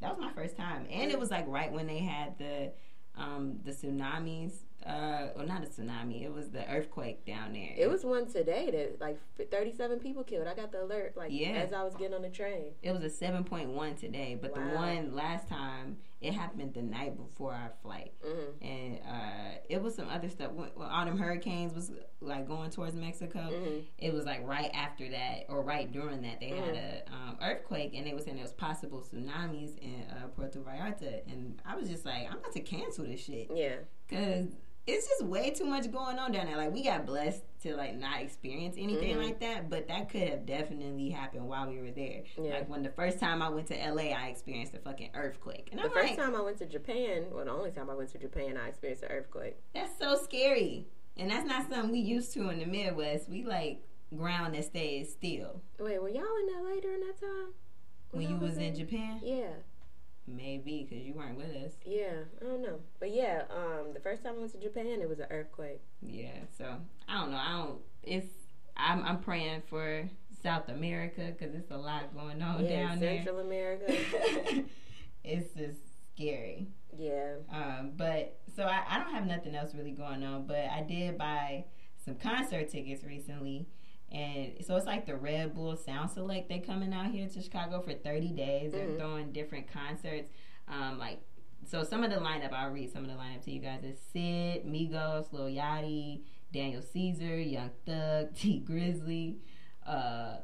That 0.00 0.10
was 0.16 0.20
my 0.20 0.32
first 0.32 0.56
time, 0.56 0.86
and 0.90 1.10
it 1.10 1.18
was 1.18 1.30
like 1.30 1.46
right 1.48 1.72
when 1.72 1.86
they 1.86 1.98
had 1.98 2.38
the 2.38 2.72
um 3.16 3.58
the 3.64 3.72
tsunamis. 3.72 4.52
Uh, 4.86 5.28
well, 5.36 5.46
not 5.46 5.62
a 5.62 5.66
tsunami. 5.66 6.22
It 6.24 6.32
was 6.32 6.50
the 6.50 6.68
earthquake 6.70 7.24
down 7.24 7.52
there. 7.52 7.70
It 7.76 7.88
was 7.88 8.04
one 8.04 8.26
today 8.26 8.70
that 8.70 9.00
like 9.00 9.18
37 9.50 10.00
people 10.00 10.24
killed. 10.24 10.46
I 10.46 10.54
got 10.54 10.72
the 10.72 10.82
alert 10.82 11.16
like 11.16 11.30
Yeah. 11.30 11.50
as 11.66 11.72
I 11.72 11.82
was 11.84 11.94
getting 11.94 12.14
on 12.14 12.22
the 12.22 12.30
train. 12.30 12.72
It 12.82 12.92
was 12.92 13.02
a 13.02 13.10
seven 13.10 13.44
point 13.44 13.68
one 13.70 13.94
today, 13.94 14.36
but 14.40 14.54
the 14.54 14.60
one 14.60 15.14
last 15.14 15.48
time 15.48 15.98
it 16.20 16.34
happened 16.34 16.72
the 16.74 16.82
night 16.82 17.16
before 17.16 17.52
our 17.52 17.72
flight, 17.82 18.12
hmm 18.24 18.64
and 18.64 18.98
uh, 19.08 19.58
it 19.68 19.82
was 19.82 19.96
some 19.96 20.08
other 20.08 20.28
stuff. 20.28 20.52
When, 20.52 20.68
when 20.74 20.86
all 20.88 21.04
them 21.04 21.18
hurricanes 21.18 21.74
was 21.74 21.90
like 22.20 22.46
going 22.46 22.70
towards 22.70 22.94
Mexico, 22.94 23.40
hmm 23.40 23.78
it 23.98 24.12
was 24.12 24.24
like 24.24 24.46
right 24.46 24.70
after 24.72 25.08
that 25.10 25.46
or 25.48 25.62
right 25.62 25.90
during 25.90 26.22
that 26.22 26.38
they 26.40 26.48
had 26.50 26.74
a 26.76 27.02
um, 27.12 27.38
earthquake, 27.42 27.92
and 27.96 28.06
they 28.06 28.14
were 28.14 28.20
saying 28.20 28.36
there 28.36 28.44
was 28.44 28.52
possible 28.52 29.00
tsunamis 29.00 29.76
in 29.78 30.04
uh, 30.10 30.26
Puerto 30.36 30.60
Vallarta, 30.60 31.22
and 31.30 31.60
I 31.64 31.74
was 31.76 31.88
just 31.88 32.04
like, 32.04 32.26
I'm 32.30 32.38
about 32.38 32.52
to 32.52 32.60
cancel 32.60 33.04
this 33.04 33.20
shit 33.20 33.48
Yeah. 33.52 33.76
because 34.08 34.46
it's 34.86 35.06
just 35.08 35.24
way 35.24 35.50
too 35.50 35.64
much 35.64 35.90
going 35.92 36.18
on 36.18 36.32
down 36.32 36.46
there. 36.46 36.56
Like 36.56 36.72
we 36.72 36.82
got 36.82 37.06
blessed 37.06 37.42
to 37.62 37.76
like 37.76 37.94
not 37.96 38.20
experience 38.20 38.74
anything 38.78 39.16
Mhm. 39.16 39.22
like 39.24 39.38
that, 39.40 39.70
but 39.70 39.86
that 39.88 40.08
could 40.08 40.22
have 40.28 40.44
definitely 40.46 41.10
happened 41.10 41.46
while 41.48 41.68
we 41.68 41.78
were 41.80 41.92
there. 41.92 42.24
Yeah. 42.36 42.54
Like 42.54 42.68
when 42.68 42.82
the 42.82 42.90
first 42.90 43.20
time 43.20 43.40
I 43.42 43.48
went 43.48 43.68
to 43.68 43.74
LA, 43.76 44.12
I 44.12 44.26
experienced 44.28 44.74
a 44.74 44.78
fucking 44.78 45.10
earthquake, 45.14 45.68
and 45.70 45.78
The 45.80 45.84
I'm 45.84 45.90
first 45.92 46.08
like, 46.10 46.16
time 46.18 46.34
I 46.34 46.40
went 46.40 46.58
to 46.58 46.66
Japan, 46.66 47.26
well, 47.30 47.44
the 47.44 47.52
only 47.52 47.70
time 47.70 47.88
I 47.90 47.94
went 47.94 48.10
to 48.10 48.18
Japan, 48.18 48.56
I 48.56 48.68
experienced 48.68 49.04
an 49.04 49.10
earthquake. 49.12 49.56
that's 49.72 49.96
so 49.98 50.16
scary, 50.16 50.88
and 51.16 51.30
that's 51.30 51.46
not 51.46 51.68
something 51.70 51.92
we 51.92 52.00
used 52.00 52.32
to 52.34 52.48
in 52.50 52.58
the 52.58 52.66
Midwest. 52.66 53.28
We 53.28 53.44
like 53.44 53.82
ground 54.16 54.54
that 54.56 54.64
stays 54.64 55.12
still. 55.12 55.62
Wait, 55.78 56.02
were 56.02 56.08
y'all 56.08 56.24
in 56.40 56.64
LA 56.64 56.80
during 56.80 57.00
that 57.06 57.20
time? 57.20 57.54
When 58.10 58.22
you 58.24 58.30
y'all 58.30 58.38
was 58.40 58.58
in 58.58 58.74
there? 58.74 58.84
Japan, 58.84 59.20
Yeah, 59.22 59.52
maybe 60.26 60.86
because 60.88 61.04
you 61.04 61.14
weren't 61.14 61.36
with 61.36 61.50
us. 61.50 61.72
yeah. 61.84 62.24
I 62.40 62.44
don't 62.44 62.62
know, 62.62 62.78
but 63.00 63.12
yeah, 63.12 63.42
um, 63.50 63.92
the 63.92 64.00
first 64.00 64.22
time 64.22 64.34
I 64.36 64.38
went 64.40 64.52
to 64.52 64.58
Japan, 64.58 65.00
it 65.00 65.08
was 65.08 65.18
an 65.18 65.26
earthquake. 65.30 65.80
Yeah, 66.00 66.38
so 66.56 66.76
I 67.08 67.20
don't 67.20 67.30
know. 67.30 67.38
I 67.38 67.52
don't. 67.52 67.78
It's 68.02 68.26
I'm 68.76 69.04
I'm 69.04 69.18
praying 69.18 69.62
for 69.68 70.08
South 70.42 70.68
America 70.68 71.32
because 71.36 71.54
it's 71.54 71.70
a 71.70 71.76
lot 71.76 72.14
going 72.14 72.42
on 72.42 72.64
yeah, 72.64 72.88
down 72.88 73.00
Central 73.00 73.40
America. 73.40 73.84
it's 75.24 75.54
just 75.54 75.78
scary. 76.14 76.68
yeah. 76.96 77.34
Um, 77.50 77.92
but 77.96 78.38
so 78.54 78.64
I, 78.64 78.82
I 78.88 78.98
don't 78.98 79.14
have 79.14 79.26
nothing 79.26 79.54
else 79.54 79.74
really 79.74 79.92
going 79.92 80.24
on. 80.24 80.46
But 80.46 80.66
I 80.70 80.82
did 80.82 81.18
buy 81.18 81.64
some 82.04 82.16
concert 82.16 82.70
tickets 82.70 83.04
recently. 83.04 83.66
And 84.12 84.52
so 84.64 84.76
it's 84.76 84.84
like 84.86 85.06
the 85.06 85.16
Red 85.16 85.54
Bull 85.54 85.74
Sound 85.76 86.10
Select. 86.10 86.48
They 86.48 86.58
coming 86.58 86.92
out 86.92 87.10
here 87.10 87.26
to 87.28 87.40
Chicago 87.42 87.80
for 87.80 87.94
30 87.94 88.28
days. 88.32 88.72
They're 88.72 88.86
Mhm. 88.88 88.98
throwing 88.98 89.32
different 89.32 89.68
concerts. 89.68 90.28
Um, 90.68 90.98
like 90.98 91.18
so 91.64 91.82
some 91.82 92.04
of 92.04 92.10
the 92.10 92.16
lineup, 92.16 92.52
I'll 92.52 92.70
read 92.70 92.90
some 92.92 93.04
of 93.04 93.10
the 93.10 93.16
lineup 93.16 93.42
to 93.44 93.50
you 93.52 93.60
guys. 93.60 93.82
Is 93.84 93.98
SZA, 94.14 94.64
Migos, 94.66 95.32
Lil 95.32 95.46
Yachty, 95.46 96.22
Daniel 96.52 96.82
Caesar, 96.82 97.40
Young 97.40 97.70
Thug, 97.86 98.34
Tee 98.34 98.62
Grizzley, 98.68 99.38
uh, 99.86 100.38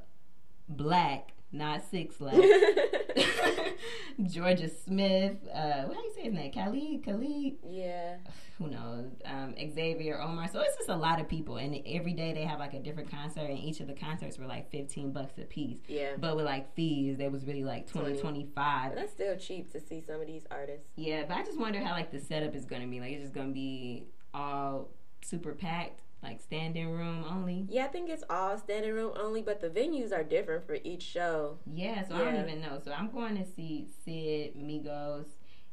Black, 0.68 1.32
not 1.52 1.82
Six 1.90 2.20
Lack, 2.20 2.34
Jorja 4.20 4.70
Smith. 4.84 5.36
Uh, 5.52 5.82
what 5.84 5.96
do 5.96 6.02
you 6.04 6.12
say 6.14 6.22
his 6.22 6.34
name? 6.34 6.52
Khalid, 6.52 7.04
Khalid. 7.04 7.56
yeah. 7.68 8.16
Who 8.58 8.66
knows? 8.68 9.06
Um, 9.24 9.54
Xavier, 9.72 10.20
Omar. 10.20 10.48
So 10.48 10.60
it's 10.60 10.76
just 10.76 10.88
a 10.88 10.96
lot 10.96 11.20
of 11.20 11.28
people, 11.28 11.56
and 11.58 11.80
every 11.86 12.12
day 12.12 12.32
they 12.32 12.42
have 12.42 12.58
like 12.58 12.74
a 12.74 12.80
different 12.80 13.08
concert, 13.10 13.48
and 13.48 13.58
each 13.58 13.78
of 13.80 13.86
the 13.86 13.92
concerts 13.94 14.36
were 14.36 14.46
like 14.46 14.68
fifteen 14.70 15.12
bucks 15.12 15.38
a 15.38 15.42
piece. 15.42 15.78
Yeah. 15.86 16.12
But 16.18 16.34
with 16.36 16.44
like 16.44 16.74
fees, 16.74 17.16
they 17.18 17.28
was 17.28 17.44
really 17.46 17.62
like 17.64 17.86
20, 17.86 18.18
20. 18.18 18.20
25. 18.20 18.94
That's 18.96 19.12
still 19.12 19.36
cheap 19.36 19.70
to 19.72 19.80
see 19.80 20.00
some 20.04 20.20
of 20.20 20.26
these 20.26 20.42
artists. 20.50 20.88
Yeah, 20.96 21.24
but 21.28 21.36
I 21.36 21.44
just 21.44 21.58
wonder 21.58 21.80
how 21.80 21.92
like 21.92 22.10
the 22.10 22.18
setup 22.20 22.56
is 22.56 22.64
gonna 22.64 22.88
be. 22.88 22.98
Like 23.00 23.12
it's 23.12 23.22
just 23.22 23.34
gonna 23.34 23.52
be 23.52 24.08
all 24.34 24.88
super 25.22 25.52
packed, 25.52 26.00
like 26.22 26.40
standing 26.40 26.90
room 26.90 27.24
only. 27.28 27.66
Yeah, 27.68 27.84
I 27.84 27.88
think 27.88 28.10
it's 28.10 28.24
all 28.28 28.58
standing 28.58 28.92
room 28.92 29.12
only, 29.16 29.42
but 29.42 29.60
the 29.60 29.68
venues 29.68 30.12
are 30.12 30.24
different 30.24 30.66
for 30.66 30.76
each 30.82 31.02
show. 31.02 31.58
Yeah, 31.72 32.06
so 32.06 32.14
I 32.16 32.24
don't 32.24 32.48
even 32.48 32.60
know. 32.60 32.80
So 32.84 32.92
I'm 32.92 33.10
going 33.10 33.36
to 33.36 33.44
see 33.44 33.86
SZA, 34.06 34.56
Migos, 34.56 35.26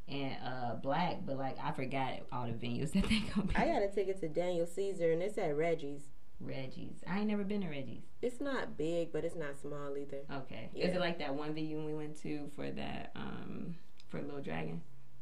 and 0.07 0.35
uh 0.45 0.75
Black, 0.75 1.25
but 1.25 1.37
like 1.37 1.57
I 1.63 1.71
forgot 1.71 2.11
all 2.31 2.45
the 2.45 2.53
venues 2.53 2.91
that 2.93 3.09
they 3.09 3.19
gonna. 3.35 3.49
I 3.55 3.65
got 3.65 3.81
a 3.81 3.87
ticket 3.87 4.19
to 4.21 4.27
Daniel 4.27 4.67
Caesar, 4.67 5.11
and 5.11 5.21
it's 5.23 5.37
at 5.37 5.55
Reggie's. 5.57 6.03
Reggie's. 6.39 6.97
I 7.07 7.19
ain't 7.19 7.27
never 7.27 7.43
been 7.43 7.61
to 7.61 7.67
Reggie's. 7.67 8.03
It's 8.21 8.41
not 8.41 8.77
big, 8.77 9.11
but 9.11 9.23
it's 9.23 9.35
not 9.35 9.57
small 9.59 9.97
either. 9.97 10.19
Okay. 10.31 10.69
Yeah. 10.75 10.87
Is 10.87 10.95
it 10.95 10.99
like 10.99 11.17
that 11.19 11.33
one 11.33 11.55
venue 11.55 11.83
we 11.83 11.93
went 11.93 12.21
to 12.21 12.51
for 12.55 12.69
that 12.71 13.11
um 13.15 13.75
for 14.09 14.21
Little 14.21 14.41
Dragon? 14.41 14.81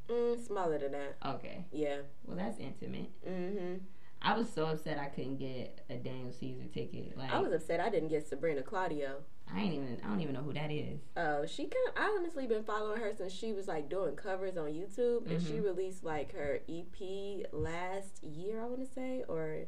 Mm, 0.09 0.45
smaller 0.45 0.77
than 0.79 0.91
that. 0.91 1.15
Okay. 1.25 1.65
Yeah. 1.71 1.97
Well, 2.25 2.35
that's 2.35 2.59
intimate. 2.59 3.09
hmm 3.25 3.75
I 4.23 4.37
was 4.37 4.49
so 4.49 4.65
upset 4.67 4.97
I 4.97 5.05
couldn't 5.07 5.37
get 5.37 5.83
a 5.89 5.95
Daniel 5.95 6.31
Caesar 6.31 6.63
ticket. 6.73 7.17
Like 7.17 7.31
I 7.31 7.39
was 7.39 7.51
upset 7.51 7.79
I 7.79 7.89
didn't 7.89 8.09
get 8.09 8.25
Sabrina 8.27 8.61
Claudio. 8.61 9.17
I 9.53 9.59
ain't 9.59 9.73
even 9.73 9.97
I 10.03 10.07
don't 10.07 10.21
even 10.21 10.33
know 10.33 10.41
who 10.41 10.53
that 10.53 10.71
is. 10.71 10.99
Uh, 11.17 11.45
she 11.45 11.63
kind 11.63 11.97
I 11.97 12.15
honestly 12.17 12.47
been 12.47 12.63
following 12.63 13.01
her 13.01 13.11
since 13.15 13.33
she 13.33 13.51
was 13.51 13.67
like 13.67 13.89
doing 13.89 14.15
covers 14.15 14.55
on 14.57 14.67
YouTube, 14.67 15.29
and 15.29 15.41
she 15.41 15.55
Mhm. 15.55 15.63
released 15.65 16.03
like 16.03 16.31
her 16.33 16.61
EP 16.69 17.45
last 17.51 18.23
year, 18.23 18.61
I 18.61 18.65
want 18.65 18.79
to 18.79 18.85
say, 18.93 19.23
or 19.27 19.65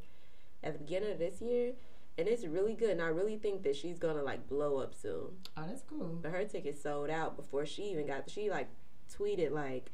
at 0.63 0.73
the 0.73 0.79
beginning 0.79 1.11
of 1.11 1.19
this 1.19 1.41
year, 1.41 1.73
and 2.17 2.27
it's 2.27 2.45
really 2.45 2.73
good. 2.75 2.91
And 2.91 3.01
I 3.01 3.07
really 3.07 3.37
think 3.37 3.63
that 3.63 3.75
she's 3.75 3.99
gonna 3.99 4.23
like 4.23 4.47
blow 4.47 4.77
up 4.77 4.95
soon. 4.95 5.37
Oh, 5.57 5.65
that's 5.67 5.81
cool. 5.83 6.17
But 6.21 6.31
her 6.31 6.45
ticket 6.45 6.77
sold 6.77 7.09
out 7.09 7.35
before 7.35 7.65
she 7.65 7.83
even 7.91 8.07
got. 8.07 8.29
She 8.29 8.49
like 8.49 8.69
tweeted 9.11 9.51
like, 9.51 9.91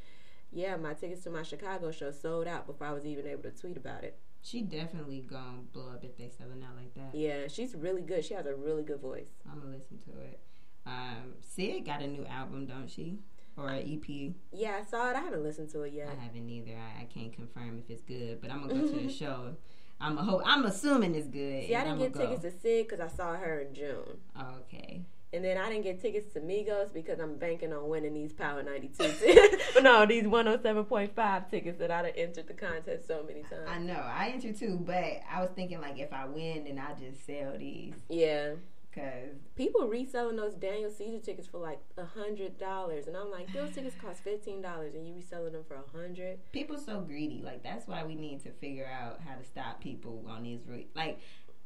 "Yeah, 0.52 0.78
my 0.78 0.94
tickets 0.94 1.24
to 1.24 1.32
my 1.32 1.42
Chicago 1.44 1.90
show 1.92 2.12
sold 2.12 2.48
out 2.48 2.68
before 2.68 2.86
I 2.88 2.94
was 2.94 3.06
even 3.08 3.26
able 3.26 3.44
to 3.44 3.52
tweet 3.52 3.76
about 3.76 4.04
it." 4.04 4.20
She 4.42 4.62
definitely 4.62 5.22
gonna 5.22 5.62
blow 5.72 5.90
up 5.90 6.04
if 6.04 6.18
they 6.18 6.30
selling 6.36 6.64
out 6.64 6.76
like 6.76 6.94
that. 6.96 7.18
Yeah, 7.18 7.48
she's 7.48 7.76
really 7.76 8.02
good. 8.02 8.26
She 8.26 8.34
has 8.34 8.46
a 8.46 8.56
really 8.56 8.84
good 8.84 9.00
voice. 9.00 9.30
I'm 9.52 9.60
gonna 9.60 9.76
listen 9.76 10.00
to 10.00 10.20
it. 10.22 10.40
Um, 10.86 11.36
SZA 11.44 11.86
got 11.86 12.02
a 12.02 12.08
new 12.08 12.26
album, 12.26 12.66
don't 12.66 12.90
she? 12.90 13.20
Or 13.56 13.70
an 13.70 13.82
EP? 13.82 14.34
Yeah, 14.52 14.80
I 14.82 14.84
saw 14.84 15.10
it. 15.12 15.16
I 15.16 15.20
haven't 15.20 15.44
listened 15.44 15.70
to 15.72 15.82
it 15.84 15.94
yet. 15.94 16.10
I 16.10 16.24
haven't 16.24 16.50
either. 16.50 16.72
I, 16.72 17.02
I 17.02 17.06
can't 17.06 17.32
confirm 17.34 17.78
if 17.78 17.90
it's 17.90 18.02
good, 18.02 18.42
but 18.42 18.50
I'm 18.50 18.68
gonna 18.68 18.82
go 18.82 18.88
to 18.88 19.00
the 19.08 19.14
show. 19.14 19.56
I'm 20.00 20.18
a 20.18 20.24
hope. 20.24 20.42
I'm 20.46 20.66
assuming 20.66 21.14
it's 21.14 21.28
good. 21.28 21.68
See, 21.68 21.76
I 21.76 21.84
didn't 21.84 22.00
get 22.00 22.16
I'ma 22.16 22.36
tickets 22.36 22.42
to 22.42 22.68
SZA 22.68 22.90
because 22.90 23.00
I 23.00 23.16
saw 23.16 23.36
her 23.36 23.60
in 23.60 23.76
June. 23.76 24.18
Okay. 24.64 25.06
And 25.34 25.44
then 25.46 25.58
I 25.58 25.70
didn't 25.70 25.84
get 25.84 26.02
tickets 26.02 26.34
to 26.34 26.42
Migos 26.42 26.94
because 26.94 27.20
I'm 27.20 27.38
banking 27.38 27.72
on 27.72 27.88
winning 27.88 28.14
these 28.14 28.34
Power 28.34 28.64
92 28.64 29.14
but 29.74 29.84
no, 29.84 30.06
these 30.06 30.26
107.5 30.26 31.50
tickets 31.50 31.80
that 31.80 31.90
I'd 31.92 32.06
have 32.06 32.14
entered 32.18 32.48
the 32.48 32.54
contest 32.54 33.08
so 33.08 33.24
many 33.26 33.42
times. 33.44 33.68
I 33.68 33.80
know. 33.80 33.94
I 33.94 34.30
entered 34.34 34.58
too, 34.58 34.78
but 34.86 35.22
I 35.32 35.40
was 35.42 35.50
thinking 35.56 35.80
like 35.80 35.98
if 36.00 36.12
I 36.12 36.26
win, 36.26 36.66
then 36.66 36.80
I 36.80 36.94
just 37.00 37.26
sell 37.26 37.58
these 37.58 37.94
Yeah. 38.10 38.56
because 38.90 39.36
People 39.56 39.88
reselling 39.88 40.36
those 40.36 40.54
Daniel 40.56 40.92
Caesar 40.92 41.20
tickets 41.20 41.48
for 41.48 41.60
like 41.60 41.80
a 41.98 42.04
hundred 42.04 42.58
dollars, 42.58 43.08
and 43.08 43.16
I'm 43.16 43.32
like, 43.32 43.54
those 43.54 43.70
tickets 43.76 43.96
cost 44.02 44.24
fifteen 44.24 44.62
dollars, 44.62 44.96
and 44.96 45.08
you 45.08 45.14
reselling 45.16 45.54
them 45.54 45.64
for 45.66 45.76
a 45.76 45.98
hundred. 45.98 46.40
people 46.52 46.78
so 46.78 47.00
greedy. 47.00 47.42
Like 47.42 47.64
that's 47.64 47.88
why 47.88 48.04
we 48.04 48.16
need 48.16 48.42
to 48.44 48.52
figure 48.52 48.88
out 48.92 49.22
how 49.26 49.36
to 49.36 49.46
stop 49.46 49.82
people 49.82 50.26
on 50.28 50.44
these. 50.44 50.60
Re- 50.68 50.88
like, 50.96 51.20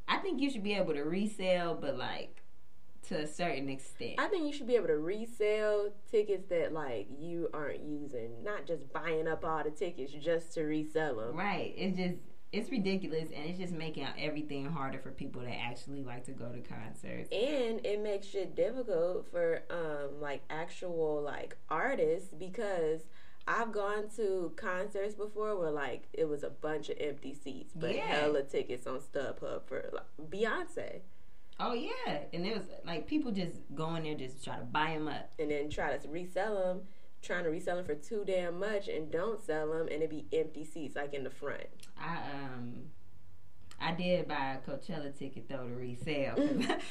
I 0.07 0.17
think 0.17 0.39
you 0.39 0.51
should 0.51 0.63
be 0.63 0.75
able 0.75 0.93
to 0.93 1.01
resell, 1.03 1.74
but 1.75 1.98
like 1.98 2.43
to 3.07 3.15
a 3.21 3.27
certain 3.27 3.69
extent. 3.69 4.15
I 4.17 4.27
think 4.27 4.45
you 4.45 4.53
should 4.53 4.67
be 4.67 4.75
able 4.75 4.88
to 4.88 4.97
resell 4.97 5.89
tickets 6.09 6.47
that 6.50 6.74
like 6.74 7.07
you 7.19 7.50
aren't 7.53 7.83
using, 7.83 8.43
not 8.43 8.65
just 8.65 8.91
buying 8.93 9.27
up 9.27 9.43
all 9.45 9.63
the 9.63 9.71
tickets 9.71 10.12
just 10.13 10.53
to 10.53 10.63
resell 10.63 11.15
them. 11.17 11.35
Right. 11.35 11.74
It's 11.77 11.97
just 11.97 12.15
it's 12.51 12.69
ridiculous 12.71 13.29
and 13.35 13.43
it's 13.50 13.59
just 13.59 13.74
making 13.74 14.07
everything 14.17 14.65
harder 14.65 14.97
for 15.00 15.12
people 15.12 15.41
that 15.41 15.57
actually 15.59 16.03
like 16.03 16.24
to 16.25 16.31
go 16.31 16.50
to 16.50 16.59
concerts. 16.62 17.29
and 17.31 17.85
it 17.85 18.01
makes 18.01 18.27
shit 18.27 18.55
difficult 18.55 19.27
for 19.29 19.63
um 19.69 20.21
like 20.21 20.41
actual 20.50 21.21
like 21.21 21.57
artists 21.69 22.29
because 22.33 23.01
I've 23.47 23.71
gone 23.74 24.05
to 24.15 24.53
concerts 24.55 25.15
before 25.15 25.55
where 25.59 25.69
like 25.71 26.03
it 26.13 26.29
was 26.29 26.43
a 26.43 26.50
bunch 26.50 26.89
of 26.89 26.97
empty 27.00 27.33
seats, 27.33 27.74
but 27.75 27.93
Yeah. 27.93 28.05
hella 28.07 28.43
tickets 28.43 28.88
on 28.88 29.00
StubHub 29.00 29.63
for 29.67 29.89
like, 29.93 30.29
Beyonce, 30.31 31.01
Oh 31.59 31.74
yeah, 31.74 32.19
and 32.33 32.45
it 32.45 32.55
was 32.55 32.65
like 32.85 33.07
people 33.07 33.31
just 33.31 33.55
going 33.74 34.03
there 34.03 34.15
just 34.15 34.43
try 34.43 34.57
to 34.57 34.65
buy 34.65 34.91
them 34.91 35.07
up. 35.07 35.31
and 35.39 35.50
then 35.51 35.69
try 35.69 35.95
to 35.95 36.07
resell 36.09 36.55
them, 36.55 36.81
trying 37.21 37.45
to 37.45 37.50
resell 37.50 37.77
them 37.77 37.85
for 37.85 37.95
too 37.95 38.24
damn 38.25 38.59
much 38.59 38.88
and 38.89 39.09
don't 39.09 39.41
sell 39.41 39.71
them, 39.71 39.88
and 39.89 40.03
it 40.03 40.09
be 40.09 40.25
empty 40.33 40.65
seats 40.65 40.95
like 40.95 41.13
in 41.13 41.24
the 41.24 41.29
front. 41.29 41.63
I 41.97 42.17
um 42.33 42.74
I 43.79 43.93
did 43.93 44.27
buy 44.27 44.57
a 44.57 44.69
Coachella 44.69 45.17
ticket 45.17 45.47
though 45.47 45.67
to 45.67 45.75
resell, 45.75 46.35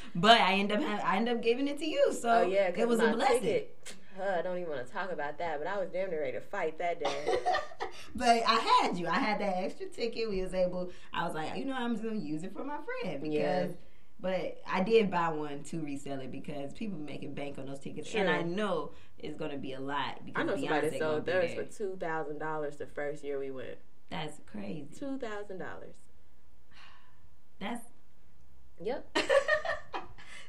but 0.15 0.41
I 0.41 0.55
end 0.55 0.73
up 0.73 0.81
I 0.81 1.17
end 1.17 1.29
up 1.29 1.43
giving 1.43 1.69
it 1.69 1.79
to 1.79 1.87
you, 1.87 2.15
so 2.19 2.31
oh 2.31 2.43
yeah, 2.47 2.71
it 2.75 2.89
was 2.89 3.01
a 3.01 3.13
blessing. 3.13 3.41
Ticket, 3.43 3.95
uh, 4.19 4.37
I 4.39 4.43
don't 4.43 4.59
even 4.59 4.71
want 4.71 4.87
to 4.87 4.93
talk 4.93 5.13
about 5.13 5.39
that, 5.39 5.59
but 5.59 5.67
I 5.67 5.79
was 5.79 5.91
damn 5.91 6.09
near 6.09 6.21
ready 6.21 6.33
to 6.33 6.41
fight 6.41 6.79
that 6.79 7.03
day. 7.03 7.37
but 8.15 8.43
I 8.47 8.55
had 8.83 8.97
you. 8.97 9.09
I 9.09 9.19
had 9.19 9.41
that 9.41 9.57
extra 9.59 9.87
ticket. 9.87 10.31
We 10.31 10.41
was 10.41 10.55
able. 10.55 10.91
I 11.13 11.27
was 11.27 11.35
like, 11.35 11.57
you 11.57 11.67
know, 11.67 11.75
I'm 11.75 11.93
just 11.93 12.03
gonna 12.03 12.17
use 12.17 12.45
it 12.45 12.55
for 12.55 12.65
my 12.65 12.79
friend 13.03 13.21
because. 13.23 13.71
Yeah. 13.71 13.77
But 14.25 14.63
I 14.67 14.83
did 14.83 15.11
buy 15.11 15.29
one 15.29 15.65
to 15.65 15.81
resell 15.81 16.19
it 16.21 16.33
because 16.33 16.73
people 16.73 16.99
making 16.99 17.35
bank 17.35 17.59
on 17.59 17.67
those 17.67 17.79
tickets, 17.79 18.15
and 18.15 18.27
I 18.27 18.41
know 18.41 18.93
it's 19.19 19.37
gonna 19.39 19.59
be 19.59 19.75
a 19.75 19.81
lot 19.81 20.25
because 20.25 20.41
I 20.41 20.45
know 20.47 20.55
Beyonce 20.55 20.69
somebody 20.71 20.99
sold 20.99 21.27
theirs 21.27 21.53
for 21.53 21.65
two 21.65 21.99
thousand 22.01 22.39
dollars 22.39 22.79
the 22.79 22.87
first 22.87 23.23
year 23.23 23.39
we 23.39 23.51
went. 23.51 23.77
That's 24.09 24.41
crazy. 24.47 24.87
Two 24.99 25.19
thousand 25.19 25.59
dollars. 25.59 25.93
That's 27.61 27.83
Yep. 28.83 29.15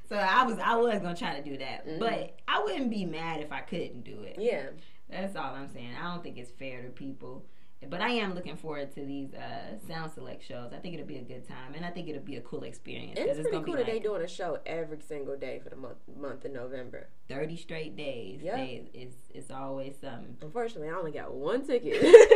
so 0.08 0.16
I 0.16 0.44
was 0.46 0.58
I 0.58 0.78
was 0.78 1.02
gonna 1.02 1.14
try 1.14 1.36
to 1.38 1.44
do 1.44 1.58
that, 1.58 1.86
Mhm. 1.86 2.00
but 2.00 2.40
I 2.48 2.64
wouldn't 2.64 2.90
be 2.90 3.04
mad 3.04 3.42
if 3.42 3.52
I 3.52 3.60
couldn't 3.60 4.06
do 4.06 4.22
it. 4.22 4.38
Yeah. 4.40 4.68
That's 5.10 5.36
all 5.36 5.54
I'm 5.54 5.68
saying. 5.68 5.96
I 6.02 6.14
don't 6.14 6.24
think 6.24 6.38
it's 6.38 6.50
fair 6.52 6.82
to 6.82 6.90
people. 6.92 7.46
But 7.90 8.02
I 8.02 8.10
am 8.10 8.34
looking 8.36 8.58
forward 8.58 8.94
to 8.96 9.06
these 9.06 9.34
uh, 9.34 9.78
sound 9.88 10.12
select 10.14 10.44
shows. 10.46 10.72
I 10.74 10.78
think 10.78 10.94
it'll 10.96 11.06
be 11.08 11.18
a 11.18 11.24
good 11.24 11.48
time, 11.48 11.74
and 11.76 11.86
I 11.86 11.90
think 11.92 12.08
it'll 12.10 12.22
be 12.22 12.36
a 12.38 12.42
cool 12.42 12.64
experience. 12.64 13.18
'cause 13.20 13.38
It's 13.38 13.48
pretty 13.50 13.64
cool 13.64 13.74
be 13.74 13.78
that 13.80 13.86
they 13.86 13.94
like 13.94 14.04
doing 14.04 14.22
a 14.22 14.28
show 14.28 14.60
every 14.66 15.00
single 15.02 15.38
day 15.38 15.60
for 15.64 15.70
the 15.70 15.76
month 15.76 15.98
month 16.18 16.46
of 16.46 16.52
November. 16.54 17.10
thirty 17.28 17.56
straight 17.58 17.96
days. 17.96 18.42
Yeah. 18.42 18.58
It's 18.60 19.16
it's 19.34 19.52
always 19.52 19.96
something. 20.00 20.38
Unfortunately, 20.42 20.90
I 20.90 20.94
only 20.94 21.12
got 21.12 21.34
one 21.34 21.66
ticket. 21.66 22.02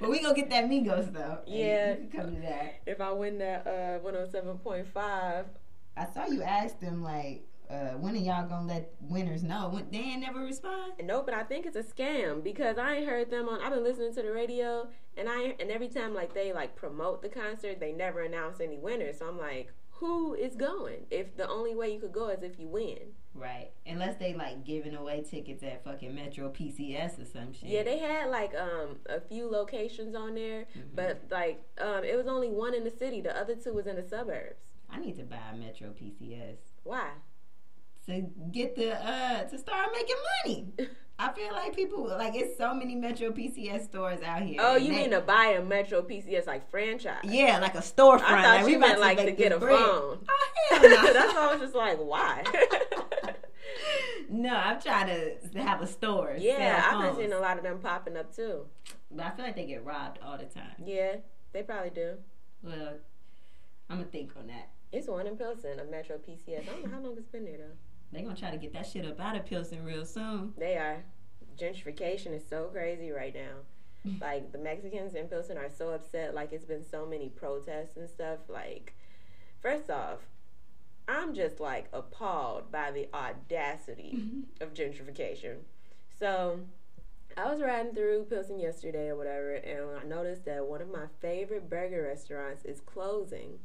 But 0.00 0.10
we 0.10 0.20
gonna 0.22 0.34
get 0.34 0.50
that 0.50 0.64
Migos 0.66 1.12
though. 1.12 1.38
Yeah. 1.46 1.96
come 2.14 2.34
to 2.36 2.40
that. 2.42 2.74
if 2.86 3.00
I 3.00 3.10
win 3.12 3.38
that 3.38 3.66
uh, 3.66 3.98
107.5, 4.06 5.44
I 5.96 6.06
saw 6.14 6.26
you 6.26 6.42
ask 6.42 6.78
them 6.78 7.02
like, 7.02 7.47
uh, 7.70 7.90
when 7.98 8.14
are 8.14 8.18
y'all 8.18 8.48
gonna 8.48 8.66
let 8.66 8.90
winners 9.00 9.42
know? 9.42 9.68
When, 9.72 9.90
they 9.90 9.98
ain't 9.98 10.20
never 10.22 10.40
respond. 10.40 10.94
no, 11.04 11.22
but 11.22 11.34
I 11.34 11.42
think 11.42 11.66
it's 11.66 11.76
a 11.76 11.82
scam 11.82 12.42
because 12.42 12.78
I 12.78 12.96
ain't 12.96 13.08
heard 13.08 13.30
them 13.30 13.48
on. 13.48 13.60
I've 13.60 13.72
been 13.72 13.84
listening 13.84 14.14
to 14.14 14.22
the 14.22 14.32
radio, 14.32 14.88
and 15.16 15.28
I 15.28 15.54
and 15.60 15.70
every 15.70 15.88
time 15.88 16.14
like 16.14 16.34
they 16.34 16.52
like 16.52 16.76
promote 16.76 17.22
the 17.22 17.28
concert, 17.28 17.80
they 17.80 17.92
never 17.92 18.22
announce 18.22 18.60
any 18.60 18.78
winners. 18.78 19.18
So 19.18 19.26
I'm 19.28 19.38
like, 19.38 19.72
who 19.90 20.34
is 20.34 20.54
going? 20.54 21.06
If 21.10 21.36
the 21.36 21.48
only 21.48 21.74
way 21.74 21.92
you 21.92 22.00
could 22.00 22.12
go 22.12 22.28
is 22.28 22.42
if 22.42 22.58
you 22.58 22.68
win. 22.68 22.98
Right. 23.34 23.70
Unless 23.86 24.16
they 24.16 24.32
like 24.34 24.64
giving 24.64 24.94
away 24.96 25.22
tickets 25.28 25.62
at 25.62 25.84
fucking 25.84 26.14
Metro 26.14 26.48
PCS 26.50 27.20
or 27.20 27.24
some 27.24 27.52
shit. 27.52 27.68
Yeah, 27.68 27.82
they 27.84 27.98
had 27.98 28.30
like 28.30 28.52
um 28.54 28.96
a 29.08 29.20
few 29.20 29.48
locations 29.48 30.14
on 30.14 30.34
there, 30.34 30.62
Mhm. 30.76 30.94
but 30.94 31.22
like 31.30 31.62
um 31.78 32.02
it 32.04 32.16
was 32.16 32.26
only 32.26 32.48
one 32.48 32.74
in 32.74 32.82
the 32.84 32.90
city. 32.90 33.20
The 33.20 33.36
other 33.38 33.54
two 33.54 33.74
was 33.74 33.86
in 33.86 33.96
the 33.96 34.02
suburbs. 34.08 34.60
I 34.90 34.98
need 35.00 35.16
to 35.16 35.24
buy 35.24 35.36
a 35.52 35.56
Metro 35.56 35.88
PCS. 35.90 36.56
Why? 36.84 37.10
To 38.08 38.22
get 38.52 38.74
the 38.74 38.94
uh 38.94 39.44
to 39.44 39.58
start 39.58 39.88
making 39.94 40.16
money. 40.44 40.72
I 41.20 41.32
feel 41.32 41.52
like 41.52 41.74
people 41.74 42.06
like 42.06 42.34
it's 42.36 42.56
so 42.56 42.72
many 42.72 42.94
Metro 42.94 43.30
PCS 43.30 43.84
stores 43.86 44.20
out 44.22 44.42
here. 44.42 44.58
Oh, 44.60 44.76
you 44.76 44.88
they- 44.92 45.00
mean 45.02 45.10
to 45.10 45.20
buy 45.20 45.56
a 45.58 45.64
Metro 45.64 46.00
PCS 46.02 46.46
like 46.46 46.70
franchise? 46.70 47.24
yeah, 47.24 47.58
like 47.58 47.74
a 47.74 47.78
storefront. 47.78 48.22
I 48.22 48.42
thought 48.42 48.56
like, 48.58 48.66
we 48.66 48.72
you 48.72 48.78
meant 48.78 48.94
to 48.94 49.00
like 49.00 49.18
to 49.18 49.32
get 49.32 49.50
a 49.52 49.58
bread. 49.58 49.76
phone. 49.78 50.18
Oh 50.28 50.48
hell 50.70 50.82
no! 50.82 50.88
That's 51.12 51.34
why 51.34 51.48
I 51.48 51.52
was 51.52 51.60
just 51.60 51.74
like, 51.74 51.98
why? 51.98 52.44
no, 54.30 54.54
I'm 54.54 54.80
trying 54.80 55.08
to 55.52 55.62
have 55.62 55.80
a 55.82 55.86
store. 55.86 56.36
yeah, 56.38 56.88
I've 56.92 57.02
been 57.02 57.16
seeing 57.16 57.32
a 57.32 57.40
lot 57.40 57.56
of 57.58 57.64
them 57.64 57.78
popping 57.80 58.16
up 58.16 58.34
too. 58.34 58.66
But 59.10 59.26
I 59.26 59.30
feel 59.30 59.44
like 59.44 59.56
they 59.56 59.66
get 59.66 59.84
robbed 59.84 60.18
all 60.24 60.38
the 60.38 60.44
time. 60.44 60.76
Yeah, 60.84 61.16
they 61.52 61.62
probably 61.62 61.90
do. 61.90 62.14
Well, 62.62 62.94
I'm 63.90 63.98
gonna 63.98 64.08
think 64.10 64.32
on 64.38 64.46
that. 64.48 64.68
It's 64.92 65.08
one 65.08 65.26
in 65.26 65.36
Pilsen, 65.36 65.80
a 65.80 65.84
Metro 65.84 66.16
PCS. 66.18 66.62
I 66.62 66.64
don't 66.64 66.84
know 66.84 66.90
how 66.92 67.00
long 67.00 67.16
it's 67.18 67.28
been 67.28 67.44
there 67.44 67.58
though. 67.58 67.74
They 68.12 68.22
gonna 68.22 68.36
try 68.36 68.50
to 68.50 68.56
get 68.56 68.72
that 68.72 68.86
shit 68.86 69.04
up 69.04 69.20
out 69.20 69.36
of 69.36 69.46
Pilsen 69.46 69.84
real 69.84 70.04
soon. 70.04 70.54
They 70.56 70.76
are. 70.76 71.04
Gentrification 71.58 72.32
is 72.34 72.42
so 72.48 72.64
crazy 72.64 73.10
right 73.10 73.34
now. 73.34 74.10
like 74.20 74.52
the 74.52 74.58
Mexicans 74.58 75.14
in 75.14 75.26
Pilsen 75.26 75.58
are 75.58 75.70
so 75.76 75.90
upset. 75.90 76.34
Like 76.34 76.52
it's 76.52 76.64
been 76.64 76.84
so 76.84 77.06
many 77.06 77.28
protests 77.28 77.96
and 77.96 78.08
stuff. 78.08 78.38
Like, 78.48 78.94
first 79.60 79.90
off, 79.90 80.20
I'm 81.06 81.34
just 81.34 81.60
like 81.60 81.88
appalled 81.92 82.70
by 82.70 82.90
the 82.90 83.08
audacity 83.14 84.22
of 84.60 84.74
gentrification. 84.74 85.56
So, 86.18 86.60
I 87.38 87.52
was 87.52 87.62
riding 87.62 87.94
through 87.94 88.24
Pilsen 88.24 88.58
yesterday 88.58 89.10
or 89.10 89.16
whatever, 89.16 89.52
and 89.54 89.96
I 89.96 90.02
noticed 90.02 90.44
that 90.46 90.66
one 90.66 90.82
of 90.82 90.90
my 90.90 91.06
favorite 91.20 91.70
burger 91.70 92.02
restaurants 92.02 92.64
is 92.64 92.80
closing, 92.80 93.60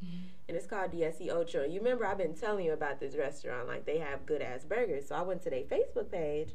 and 0.48 0.56
it's 0.56 0.68
called 0.68 0.92
DSC 0.92 1.32
Ocho. 1.32 1.64
You 1.64 1.80
remember 1.80 2.06
I've 2.06 2.20
been 2.20 2.36
telling 2.36 2.66
you 2.66 2.74
about 2.74 3.00
this 3.00 3.16
restaurant, 3.16 3.68
like 3.68 3.86
they 3.86 3.98
have 3.98 4.28
good 4.28 4.44
ass 4.44 4.64
burgers. 4.64 5.08
So 5.08 5.16
I 5.16 5.24
went 5.24 5.42
to 5.44 5.50
their 5.50 5.64
Facebook 5.64 6.12
page, 6.12 6.50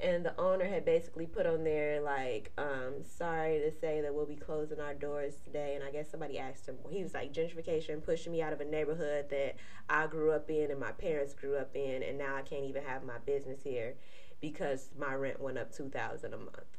and 0.00 0.24
the 0.24 0.38
owner 0.40 0.64
had 0.64 0.86
basically 0.86 1.26
put 1.26 1.44
on 1.44 1.62
there 1.62 2.00
like, 2.00 2.52
um, 2.56 3.04
"Sorry 3.04 3.58
to 3.58 3.70
say 3.70 4.00
that 4.00 4.14
we'll 4.14 4.24
be 4.24 4.36
closing 4.36 4.80
our 4.80 4.94
doors 4.94 5.34
today." 5.44 5.74
And 5.74 5.84
I 5.84 5.90
guess 5.90 6.10
somebody 6.10 6.38
asked 6.38 6.66
him. 6.66 6.78
He 6.88 7.02
was 7.02 7.12
like, 7.12 7.34
"Gentrification 7.34 8.02
pushing 8.02 8.32
me 8.32 8.40
out 8.40 8.54
of 8.54 8.62
a 8.62 8.64
neighborhood 8.64 9.28
that 9.28 9.56
I 9.90 10.06
grew 10.06 10.32
up 10.32 10.48
in 10.48 10.70
and 10.70 10.80
my 10.80 10.92
parents 10.92 11.34
grew 11.34 11.56
up 11.56 11.76
in, 11.76 12.02
and 12.02 12.16
now 12.16 12.34
I 12.34 12.40
can't 12.40 12.64
even 12.64 12.82
have 12.82 13.04
my 13.04 13.18
business 13.18 13.62
here." 13.62 13.96
Because 14.40 14.90
my 14.98 15.14
rent 15.14 15.40
went 15.40 15.58
up 15.58 15.72
two 15.74 15.88
thousand 15.88 16.34
a 16.34 16.38
month. 16.38 16.78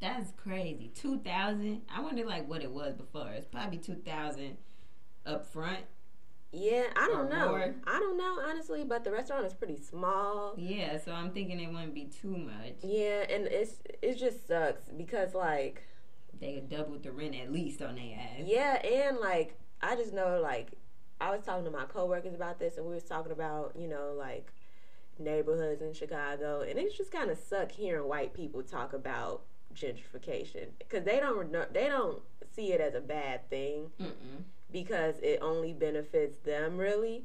That's 0.00 0.30
crazy. 0.36 0.92
Two 0.94 1.18
thousand. 1.18 1.82
I 1.94 2.00
wonder 2.00 2.24
like 2.24 2.48
what 2.48 2.62
it 2.62 2.70
was 2.70 2.94
before. 2.94 3.30
It's 3.30 3.46
probably 3.46 3.78
two 3.78 3.96
thousand 3.96 4.56
up 5.26 5.44
front. 5.46 5.80
Yeah, 6.50 6.84
I 6.96 7.08
don't 7.08 7.28
know. 7.28 7.48
more. 7.48 7.74
I 7.86 7.98
don't 7.98 8.16
know 8.16 8.40
honestly, 8.48 8.82
but 8.84 9.04
the 9.04 9.10
restaurant 9.12 9.44
is 9.44 9.52
pretty 9.52 9.76
small. 9.76 10.54
Yeah, 10.56 10.98
so 10.98 11.12
I'm 11.12 11.32
thinking 11.32 11.60
it 11.60 11.70
wouldn't 11.70 11.94
be 11.94 12.04
too 12.06 12.36
much. 12.36 12.76
Yeah, 12.82 13.24
and 13.28 13.46
it's 13.46 13.80
it 14.00 14.14
just 14.18 14.46
sucks 14.48 14.88
because 14.96 15.34
like 15.34 15.82
They 16.40 16.54
could 16.54 16.70
double 16.70 16.98
the 16.98 17.12
rent 17.12 17.34
at 17.34 17.52
least 17.52 17.82
on 17.82 17.96
their 17.96 18.14
ass. 18.18 18.46
yeah, 18.46 18.74
and 18.86 19.18
like 19.18 19.58
I 19.82 19.94
just 19.96 20.14
know 20.14 20.40
like 20.42 20.70
I 21.20 21.32
was 21.34 21.44
talking 21.44 21.64
to 21.64 21.70
my 21.70 21.84
coworkers 21.84 22.34
about 22.34 22.58
this, 22.60 22.76
and 22.78 22.86
we 22.86 22.94
was 22.94 23.02
talking 23.04 23.32
about 23.32 23.74
you 23.78 23.88
know 23.88 24.14
like 24.16 24.52
neighborhoods 25.18 25.82
in 25.82 25.92
Chicago, 25.92 26.60
and 26.60 26.78
it's 26.78 26.96
just 26.96 27.10
kind 27.12 27.30
of 27.30 27.38
suck 27.38 27.72
hearing 27.72 28.08
white 28.08 28.34
people 28.34 28.62
talk 28.62 28.92
about 28.92 29.42
gentrification 29.74 30.68
because 30.78 31.04
they 31.04 31.20
don't 31.20 31.52
they 31.72 31.88
don't 31.88 32.22
see 32.54 32.72
it 32.72 32.80
as 32.80 32.94
a 32.94 33.00
bad 33.00 33.48
thing. 33.50 33.90
Mm-mm. 34.00 34.42
because 34.72 35.16
it 35.22 35.38
only 35.40 35.72
benefits 35.72 36.38
them 36.38 36.76
really 36.76 37.24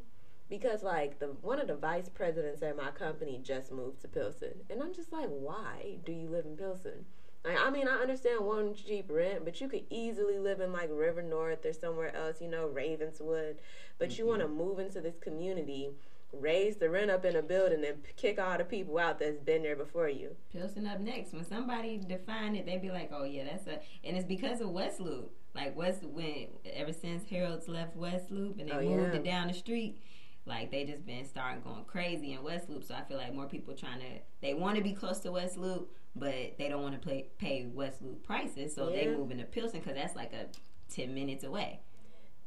because 0.50 0.84
like 0.84 1.20
the 1.20 1.28
one 1.42 1.60
of 1.60 1.68
the 1.68 1.76
vice 1.76 2.10
presidents 2.10 2.62
at 2.62 2.78
my 2.78 2.92
company 2.92 3.40
just 3.44 3.72
moved 3.72 4.02
to 4.02 4.08
Pilsen 4.08 4.54
and 4.70 4.82
I'm 4.84 4.94
just 4.94 5.12
like 5.12 5.28
why 5.30 5.98
do 6.06 6.12
you 6.12 6.28
live 6.30 6.46
in 6.46 6.56
Pilsen 6.56 7.06
like 7.44 7.58
I 7.60 7.70
mean 7.70 7.88
I 7.88 7.96
understand 7.96 8.46
one 8.46 8.74
cheap 8.74 9.06
rent 9.10 9.44
but 9.46 9.60
you 9.60 9.68
could 9.68 9.84
easily 9.90 10.38
live 10.38 10.60
in 10.60 10.72
like 10.72 10.90
River 10.92 11.22
North 11.22 11.66
or 11.66 11.74
somewhere 11.74 12.16
else 12.16 12.40
you 12.42 12.50
know 12.50 12.68
Ravenswood 12.68 13.58
but 13.98 14.18
you 14.18 14.26
want 14.28 14.42
to 14.42 14.48
move 14.48 14.80
into 14.80 15.02
this 15.02 15.18
community 15.20 15.92
raise 16.34 16.78
the 16.78 16.90
rent 16.90 17.12
up 17.12 17.24
in 17.26 17.36
a 17.36 17.42
building 17.42 17.86
and 17.86 17.98
kick 18.16 18.40
all 18.40 18.58
the 18.58 18.64
people 18.64 18.98
out 18.98 19.20
that's 19.20 19.40
been 19.40 19.64
there 19.64 19.76
before 19.76 20.10
you 20.10 20.36
Pilsen 20.52 20.88
up 20.88 21.00
next. 21.00 21.34
When 21.34 21.46
somebody 21.46 21.98
define 21.98 22.56
it, 22.56 22.66
they'd 22.66 22.82
be 22.82 22.90
like, 22.92 23.12
"Oh 23.14 23.24
yeah, 23.24 23.44
that's 23.46 23.68
a," 23.68 23.80
and 24.04 24.18
it's 24.18 24.26
because 24.26 24.62
of 24.62 24.70
West 24.70 25.00
Loop. 25.00 25.32
Like 25.56 25.76
West, 25.76 26.04
when 26.04 26.48
ever 26.74 26.92
since 26.94 27.24
Harold's 27.30 27.68
left 27.68 27.96
West 27.96 28.32
Loop 28.32 28.58
and 28.60 28.70
they 28.70 28.74
Oh, 28.74 28.82
moved 28.82 29.14
yeah. 29.14 29.20
it 29.20 29.24
down 29.24 29.48
the 29.48 29.54
street, 29.54 30.00
like 30.48 30.72
they 30.72 30.84
just 30.84 31.06
been 31.06 31.26
starting 31.26 31.62
going 31.62 31.86
crazy 31.86 32.34
in 32.34 32.42
West 32.44 32.70
Loop. 32.70 32.84
So 32.84 32.96
I 32.96 33.04
feel 33.04 33.18
like 33.18 33.34
more 33.36 33.46
people 33.48 33.76
trying 33.76 34.00
to, 34.00 34.08
they 34.42 34.56
want 34.56 34.78
to 34.78 34.84
be 34.84 34.94
close 34.94 35.20
to 35.20 35.32
West 35.32 35.58
Loop, 35.58 35.92
but 36.16 36.58
they 36.58 36.68
don't 36.70 36.82
want 36.82 37.00
to 37.00 37.08
pay 37.08 37.28
pay 37.38 37.68
West 37.72 38.02
Loop 38.02 38.24
prices, 38.24 38.74
so 38.74 38.90
they 38.90 39.06
Yeah. 39.06 39.16
moving 39.16 39.38
to 39.38 39.44
Pilsen 39.46 39.80
because 39.82 39.96
that's 39.96 40.16
like 40.16 40.34
a 40.34 40.48
ten 40.92 41.14
minutes 41.14 41.44
away. 41.44 41.82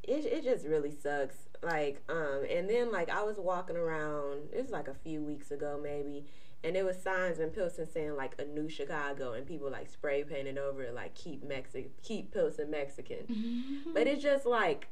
it, 0.03 0.25
it 0.25 0.45
just 0.45 0.65
really 0.67 0.91
sucks 0.93 1.46
like 1.63 2.03
um 2.09 2.45
and 2.51 2.69
then 2.69 2.93
like 2.93 3.09
i 3.11 3.23
was 3.23 3.37
walking 3.39 3.77
around 3.77 4.49
it 4.53 4.63
was 4.63 4.71
like 4.71 4.89
a 4.89 4.95
few 4.95 5.21
weeks 5.23 5.51
ago 5.51 5.79
maybe 5.83 6.25
and 6.65 6.75
there 6.75 6.85
was 6.85 7.01
signs 7.01 7.39
in 7.39 7.51
pilsen 7.51 7.87
saying 7.91 8.17
like 8.17 8.35
a 8.39 8.45
new 8.45 8.69
chicago 8.69 9.33
and 9.33 9.47
people 9.47 9.71
like 9.71 9.89
spray 9.89 10.25
painted 10.25 10.59
over 10.59 10.83
it 10.83 10.95
like 10.95 11.15
keep 11.15 11.45
mexican 11.45 11.91
keep 12.03 12.33
pilsen 12.33 12.71
mexican. 12.71 13.83
But 13.95 14.07
it's 14.07 14.23
just 14.23 14.47
like 14.47 14.89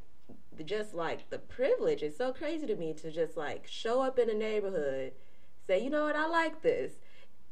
just 0.65 0.95
like 0.95 1.29
the 1.31 1.39
privilege 1.39 2.03
is 2.03 2.17
so 2.17 2.33
crazy 2.33 2.67
to 2.67 2.77
me 2.77 2.95
to 2.95 3.11
just 3.11 3.37
like 3.37 3.67
show 3.67 4.01
up 4.01 4.19
in 4.19 4.31
a 4.31 4.35
neighborhood 4.35 5.13
say 5.67 5.83
you 5.83 5.91
know 5.91 6.05
what? 6.05 6.17
I 6.17 6.27
like 6.27 6.63
this 6.63 6.93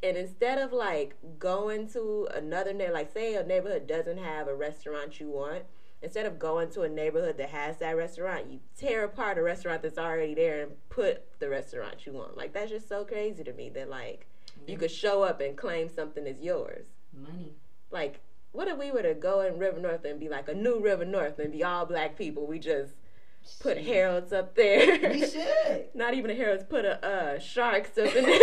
and 0.02 0.16
instead 0.16 0.58
of 0.58 0.72
like 0.72 1.16
going 1.38 1.88
to 1.88 2.28
another 2.34 2.72
neighborhood 2.72 2.94
like 2.94 3.12
say 3.12 3.34
a 3.34 3.44
neighborhood 3.44 3.86
doesn't 3.86 4.18
have 4.18 4.46
a 4.46 4.54
restaurant 4.54 5.20
you 5.20 5.28
want 5.28 5.64
instead 6.02 6.26
of 6.26 6.38
going 6.38 6.68
to 6.68 6.82
a 6.82 6.88
neighborhood 6.88 7.38
that 7.38 7.50
has 7.50 7.78
that 7.78 7.96
restaurant 7.96 8.50
you 8.50 8.58
tear 8.76 9.04
apart 9.04 9.38
a 9.38 9.42
restaurant 9.42 9.82
that's 9.82 9.98
already 9.98 10.34
there 10.34 10.62
and 10.62 10.72
put 10.88 11.38
the 11.38 11.48
restaurant 11.48 12.04
you 12.04 12.12
want 12.12 12.36
like 12.36 12.52
that's 12.52 12.70
just 12.70 12.88
so 12.88 13.04
crazy 13.04 13.44
to 13.44 13.52
me 13.52 13.68
that 13.68 13.88
like 13.88 14.26
you 14.66 14.78
could 14.78 14.90
show 14.90 15.22
up 15.22 15.40
and 15.40 15.56
claim 15.56 15.88
something 15.88 16.26
as 16.26 16.40
yours. 16.40 16.86
Money. 17.16 17.54
Like, 17.90 18.20
what 18.52 18.68
if 18.68 18.78
we 18.78 18.90
were 18.90 19.02
to 19.02 19.14
go 19.14 19.40
in 19.40 19.58
River 19.58 19.80
North 19.80 20.04
and 20.04 20.20
be 20.20 20.28
like 20.28 20.48
a 20.48 20.54
new 20.54 20.80
River 20.80 21.04
North 21.04 21.38
and 21.38 21.52
be 21.52 21.64
all 21.64 21.86
black 21.86 22.16
people? 22.16 22.46
We 22.46 22.58
just 22.58 22.94
put 23.60 23.76
Shit. 23.76 23.86
Harold's 23.86 24.32
up 24.32 24.54
there. 24.54 25.10
We 25.10 25.26
should. 25.26 25.86
Not 25.94 26.14
even 26.14 26.30
a 26.30 26.34
Harold's, 26.34 26.64
put 26.64 26.84
a 26.84 27.04
uh, 27.04 27.38
Sharks 27.38 27.98
up 27.98 28.14
in 28.14 28.24
there. 28.24 28.38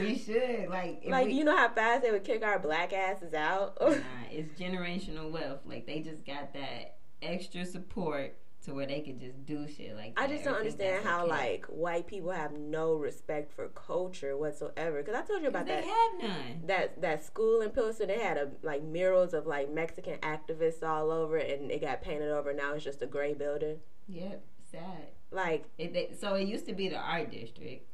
We 0.00 0.18
should. 0.18 0.68
Like, 0.68 1.00
if 1.02 1.10
like, 1.10 1.26
we, 1.26 1.34
you 1.34 1.44
know 1.44 1.56
how 1.56 1.68
fast 1.68 2.02
they 2.02 2.10
would 2.10 2.24
kick 2.24 2.42
our 2.44 2.58
black 2.58 2.92
asses 2.92 3.34
out? 3.34 3.76
Nah, 3.80 3.96
it's 4.30 4.58
generational 4.58 5.30
wealth. 5.30 5.60
Like 5.64 5.86
they 5.86 6.00
just 6.00 6.24
got 6.24 6.52
that 6.54 6.96
extra 7.22 7.64
support 7.64 8.36
to 8.64 8.72
where 8.72 8.86
they 8.86 9.00
could 9.00 9.20
just 9.20 9.44
do 9.44 9.68
shit 9.68 9.94
like 9.94 10.14
I 10.16 10.26
just 10.26 10.44
don't 10.44 10.54
understand 10.54 11.04
how 11.04 11.24
okay. 11.24 11.30
like 11.30 11.66
white 11.66 12.06
people 12.06 12.30
have 12.30 12.52
no 12.52 12.94
respect 12.94 13.52
for 13.52 13.68
culture 13.68 14.36
whatsoever. 14.36 15.02
Because 15.02 15.20
I 15.20 15.22
told 15.22 15.42
you 15.42 15.48
about 15.48 15.66
they 15.66 15.74
that. 15.74 15.84
They 15.84 15.88
have 16.28 16.36
none. 16.36 16.62
that 16.66 17.02
that 17.02 17.24
school 17.24 17.60
in 17.60 17.70
Pilsen, 17.70 18.08
they 18.08 18.18
had 18.18 18.38
a 18.38 18.50
like 18.62 18.82
murals 18.82 19.34
of 19.34 19.46
like 19.46 19.70
Mexican 19.70 20.18
activists 20.20 20.82
all 20.82 21.10
over, 21.10 21.36
it, 21.36 21.60
and 21.60 21.70
it 21.70 21.80
got 21.80 22.02
painted 22.02 22.30
over. 22.30 22.50
And 22.50 22.58
Now 22.58 22.74
it's 22.74 22.84
just 22.84 23.02
a 23.02 23.06
gray 23.06 23.34
building. 23.34 23.80
Yep, 24.08 24.42
sad. 24.70 25.08
Like, 25.30 25.64
It, 25.78 25.92
they, 25.92 26.10
so 26.18 26.34
it 26.34 26.46
used 26.46 26.66
to 26.66 26.74
be 26.74 26.88
the 26.88 26.96
art 26.96 27.30
district, 27.30 27.88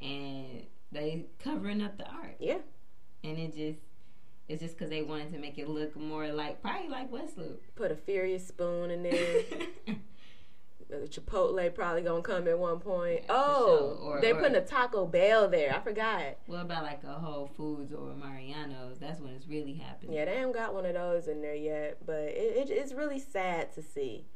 and 0.00 0.62
they 0.94 1.26
covering 1.38 1.82
up 1.82 1.98
the 1.98 2.08
art, 2.08 2.36
yeah, 2.38 2.58
and 3.22 3.38
it 3.38 3.54
just 3.54 3.80
it's 4.48 4.62
just 4.62 4.76
because 4.76 4.90
they 4.90 5.02
wanted 5.02 5.32
to 5.32 5.38
make 5.38 5.58
it 5.58 5.68
look 5.68 5.96
more 5.96 6.28
like 6.28 6.62
probably 6.62 6.88
like 6.88 7.10
West 7.10 7.36
Loop. 7.38 7.62
put 7.74 7.90
a 7.90 7.96
furious 7.96 8.46
spoon 8.46 8.90
in 8.90 9.02
there. 9.02 9.42
The 10.90 10.96
uh, 10.96 11.06
Chipotle 11.06 11.74
probably 11.74 12.02
gonna 12.02 12.20
come 12.22 12.46
at 12.46 12.58
one 12.58 12.78
point. 12.78 13.20
Yeah, 13.24 13.30
oh, 13.30 13.96
sure. 13.98 14.08
Or- 14.16 14.20
they're 14.20 14.36
or- 14.36 14.40
putting 14.40 14.56
a 14.56 14.64
Taco 14.64 15.06
Bell 15.06 15.48
there. 15.48 15.74
I 15.74 15.80
forgot. 15.80 16.36
what 16.46 16.60
about 16.60 16.82
like 16.82 17.02
a 17.04 17.14
Whole 17.14 17.50
Foods 17.56 17.92
or 17.92 18.10
a 18.10 18.14
Mariano's? 18.14 18.98
That's 18.98 19.20
when 19.20 19.32
it's 19.32 19.48
really 19.48 19.74
happening. 19.74 20.12
Yeah, 20.14 20.26
they 20.26 20.36
haven't 20.36 20.54
got 20.54 20.74
one 20.74 20.84
of 20.84 20.94
those 20.94 21.26
in 21.28 21.40
there 21.40 21.54
yet, 21.54 21.98
but 22.04 22.16
it, 22.16 22.68
it, 22.68 22.70
it's 22.70 22.92
really 22.92 23.18
sad 23.18 23.72
to 23.74 23.82
see. 23.82 24.26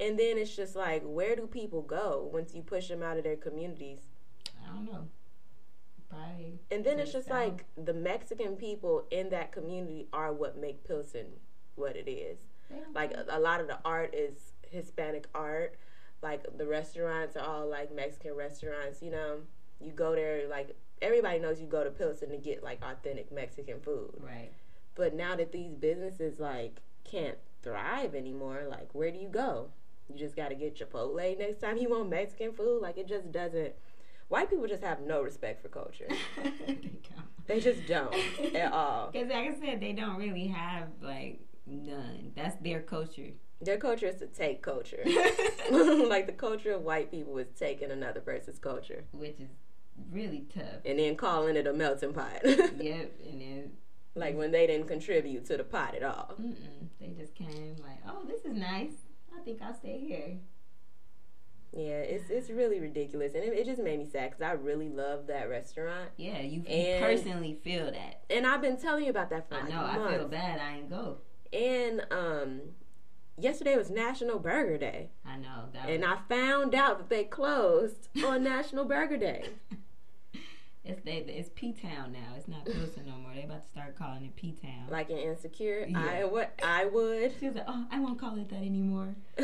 And 0.00 0.18
then 0.18 0.38
it's 0.38 0.54
just 0.54 0.76
like, 0.76 1.02
where 1.04 1.34
do 1.36 1.46
people 1.46 1.82
go 1.82 2.30
once 2.32 2.54
you 2.54 2.62
push 2.62 2.88
them 2.88 3.02
out 3.02 3.18
of 3.18 3.24
their 3.24 3.36
communities? 3.36 3.98
I 4.64 4.72
don't 4.72 4.86
know. 4.86 5.08
Probably. 6.08 6.58
And 6.70 6.84
then 6.84 6.98
it's 6.98 7.12
just 7.12 7.28
like 7.30 7.64
the 7.76 7.94
Mexican 7.94 8.56
people 8.56 9.04
in 9.10 9.28
that 9.30 9.52
community 9.52 10.06
are 10.12 10.32
what 10.32 10.56
make 10.56 10.84
Pilsen 10.84 11.26
what 11.74 11.96
it 11.96 12.10
is. 12.10 12.38
Don't 12.70 12.94
Like 12.94 13.12
a, 13.12 13.24
a 13.30 13.40
lot 13.40 13.60
of 13.60 13.66
the 13.66 13.78
art 13.84 14.14
is 14.14 14.52
Hispanic 14.70 15.26
art. 15.34 15.76
Like 16.22 16.44
the 16.56 16.66
restaurants 16.66 17.36
are 17.36 17.46
all 17.46 17.68
like 17.68 17.94
Mexican 17.94 18.34
restaurants. 18.34 19.02
You 19.02 19.10
know, 19.10 19.38
you 19.80 19.92
go 19.92 20.14
there 20.14 20.48
like 20.48 20.76
everybody 21.00 21.38
knows 21.38 21.60
you 21.60 21.66
go 21.66 21.84
to 21.84 21.90
Pilsen 21.90 22.30
to 22.30 22.36
get 22.36 22.62
like 22.62 22.82
authentic 22.82 23.30
Mexican 23.32 23.80
food. 23.80 24.12
right. 24.20 24.50
But 24.94 25.14
now 25.14 25.36
that 25.36 25.52
these 25.52 25.74
businesses 25.74 26.40
like 26.40 26.80
can't 27.04 27.38
thrive 27.62 28.14
anymore, 28.14 28.64
like 28.68 28.94
where 28.94 29.10
do 29.10 29.18
you 29.18 29.28
go? 29.28 29.68
You 30.08 30.18
just 30.18 30.34
got 30.34 30.48
to 30.48 30.54
get 30.54 30.74
Chipotle 30.74 31.38
next 31.38 31.60
time 31.60 31.76
you 31.76 31.90
want 31.90 32.08
Mexican 32.08 32.52
food. 32.52 32.80
Like 32.82 32.98
it 32.98 33.06
just 33.06 33.30
doesn't. 33.30 33.74
White 34.28 34.50
people 34.50 34.66
just 34.66 34.82
have 34.82 35.00
no 35.00 35.22
respect 35.22 35.62
for 35.62 35.68
culture. 35.68 36.08
They 37.46 37.54
they 37.54 37.60
just 37.60 37.86
don't 37.86 38.14
at 38.54 38.72
all. 38.72 39.08
Because, 39.12 39.30
like 39.30 39.50
I 39.50 39.54
said, 39.58 39.80
they 39.80 39.92
don't 39.94 40.16
really 40.16 40.48
have 40.48 40.88
like 41.00 41.40
none. 41.66 42.32
That's 42.36 42.56
their 42.62 42.80
culture. 42.80 43.30
Their 43.62 43.78
culture 43.78 44.06
is 44.06 44.16
to 44.16 44.26
take 44.26 44.60
culture. 44.60 45.02
like 45.70 46.26
the 46.26 46.34
culture 46.36 46.72
of 46.72 46.82
white 46.82 47.10
people 47.10 47.38
is 47.38 47.48
taking 47.58 47.90
another 47.90 48.20
person's 48.20 48.58
culture 48.58 49.04
which 49.12 49.40
is 49.40 49.48
really 50.12 50.44
tough. 50.54 50.80
and 50.84 50.98
then 50.98 51.16
calling 51.16 51.56
it 51.56 51.66
a 51.66 51.72
melting 51.72 52.12
pot. 52.12 52.40
Yep, 52.44 53.12
and 53.30 53.40
then 53.40 53.72
like 54.14 54.36
when 54.36 54.50
they 54.52 54.66
didn't 54.66 54.86
contribute 54.88 55.46
to 55.46 55.56
the 55.56 55.64
pot 55.64 55.94
at 55.94 56.02
all. 56.02 56.34
mm-mm, 56.38 56.88
they 57.00 57.08
just 57.18 57.34
came 57.34 57.76
like, 57.82 57.98
"Oh, 58.06 58.24
this 58.26 58.44
is 58.44 58.52
nice. 58.52 58.92
I 59.36 59.40
think 59.40 59.62
I'll 59.62 59.74
stay 59.74 59.98
here." 59.98 60.36
Yeah, 61.78 62.00
it's 62.00 62.28
it's 62.28 62.50
really 62.50 62.80
ridiculous, 62.80 63.34
and 63.34 63.44
it, 63.44 63.52
it 63.52 63.64
just 63.64 63.80
made 63.80 64.00
me 64.00 64.04
sad 64.04 64.30
because 64.30 64.42
I 64.42 64.52
really 64.52 64.88
love 64.88 65.28
that 65.28 65.48
restaurant, 65.48 66.10
Yeah, 66.16 66.40
you, 66.40 66.64
you 66.68 66.98
personally 66.98 67.56
feel 67.62 67.86
that. 67.92 68.22
and 68.28 68.44
I've 68.44 68.60
been 68.60 68.76
telling 68.76 69.04
you 69.04 69.10
about 69.10 69.30
that 69.30 69.48
for 69.48 69.54
I 69.54 69.60
like 69.60 69.68
know. 69.70 69.84
I 69.84 70.16
feel 70.16 70.26
bad. 70.26 70.58
I 70.60 70.78
ain't 70.78 70.90
go. 70.90 71.18
And 71.52 72.04
um, 72.10 72.60
yesterday 73.38 73.76
was 73.76 73.90
National 73.90 74.40
Burger 74.40 74.76
Day, 74.76 75.10
I 75.24 75.36
know. 75.36 75.66
That 75.72 75.88
and 75.88 76.02
was, 76.02 76.18
I 76.18 76.34
found 76.34 76.74
out 76.74 76.98
that 76.98 77.08
they 77.10 77.22
closed 77.22 78.08
on 78.24 78.42
National 78.42 78.84
Burger 78.84 79.16
Day. 79.16 79.44
it's 80.84 81.00
they, 81.04 81.18
it's 81.18 81.50
P 81.54 81.72
Town 81.72 82.10
now. 82.12 82.34
It's 82.36 82.48
not 82.48 82.64
Pilsen 82.64 83.04
no 83.06 83.18
more. 83.18 83.32
They 83.36 83.44
about 83.44 83.64
to 83.64 83.70
start 83.70 83.96
calling 83.96 84.24
it 84.24 84.34
P 84.34 84.52
Town. 84.60 84.86
Like 84.90 85.10
an 85.10 85.18
Insecure, 85.18 85.86
Yeah. 85.88 86.00
I 86.00 86.24
what 86.24 86.58
I 86.60 86.86
would. 86.86 87.34
She 87.38 87.46
was 87.46 87.54
like, 87.54 87.66
"Oh, 87.68 87.86
I 87.92 88.00
won't 88.00 88.18
call 88.18 88.36
it 88.36 88.48
that 88.48 88.56
anymore." 88.56 89.14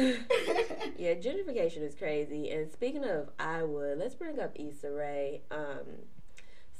Yeah, 1.05 1.15
gentrification 1.17 1.83
is 1.83 1.95
crazy. 1.95 2.51
And 2.51 2.73
speaking 2.73 3.05
of 3.05 3.29
I 3.39 3.63
would, 3.63 3.99
let's 3.99 4.15
bring 4.15 4.41
up 4.41 4.53
Issa 4.55 4.91
Rae. 4.91 5.43
Um, 5.51 6.07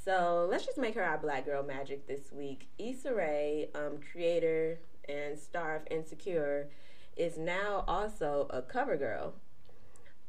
so 0.03 0.49
let's 0.51 0.65
just 0.65 0.79
make 0.79 0.95
her 0.95 1.05
our 1.05 1.19
black 1.19 1.45
girl 1.45 1.63
magic 1.63 2.07
this 2.07 2.33
week. 2.33 2.69
Issa 2.79 3.13
Rae, 3.15 3.69
um, 3.75 3.99
creator 4.13 4.79
and 5.07 5.39
star 5.39 5.77
of 5.77 5.83
Insecure, 5.91 6.71
is 7.19 7.37
now 7.37 7.85
also 7.87 8.47
a 8.49 8.63
cover 8.63 8.97
girl. 8.97 9.35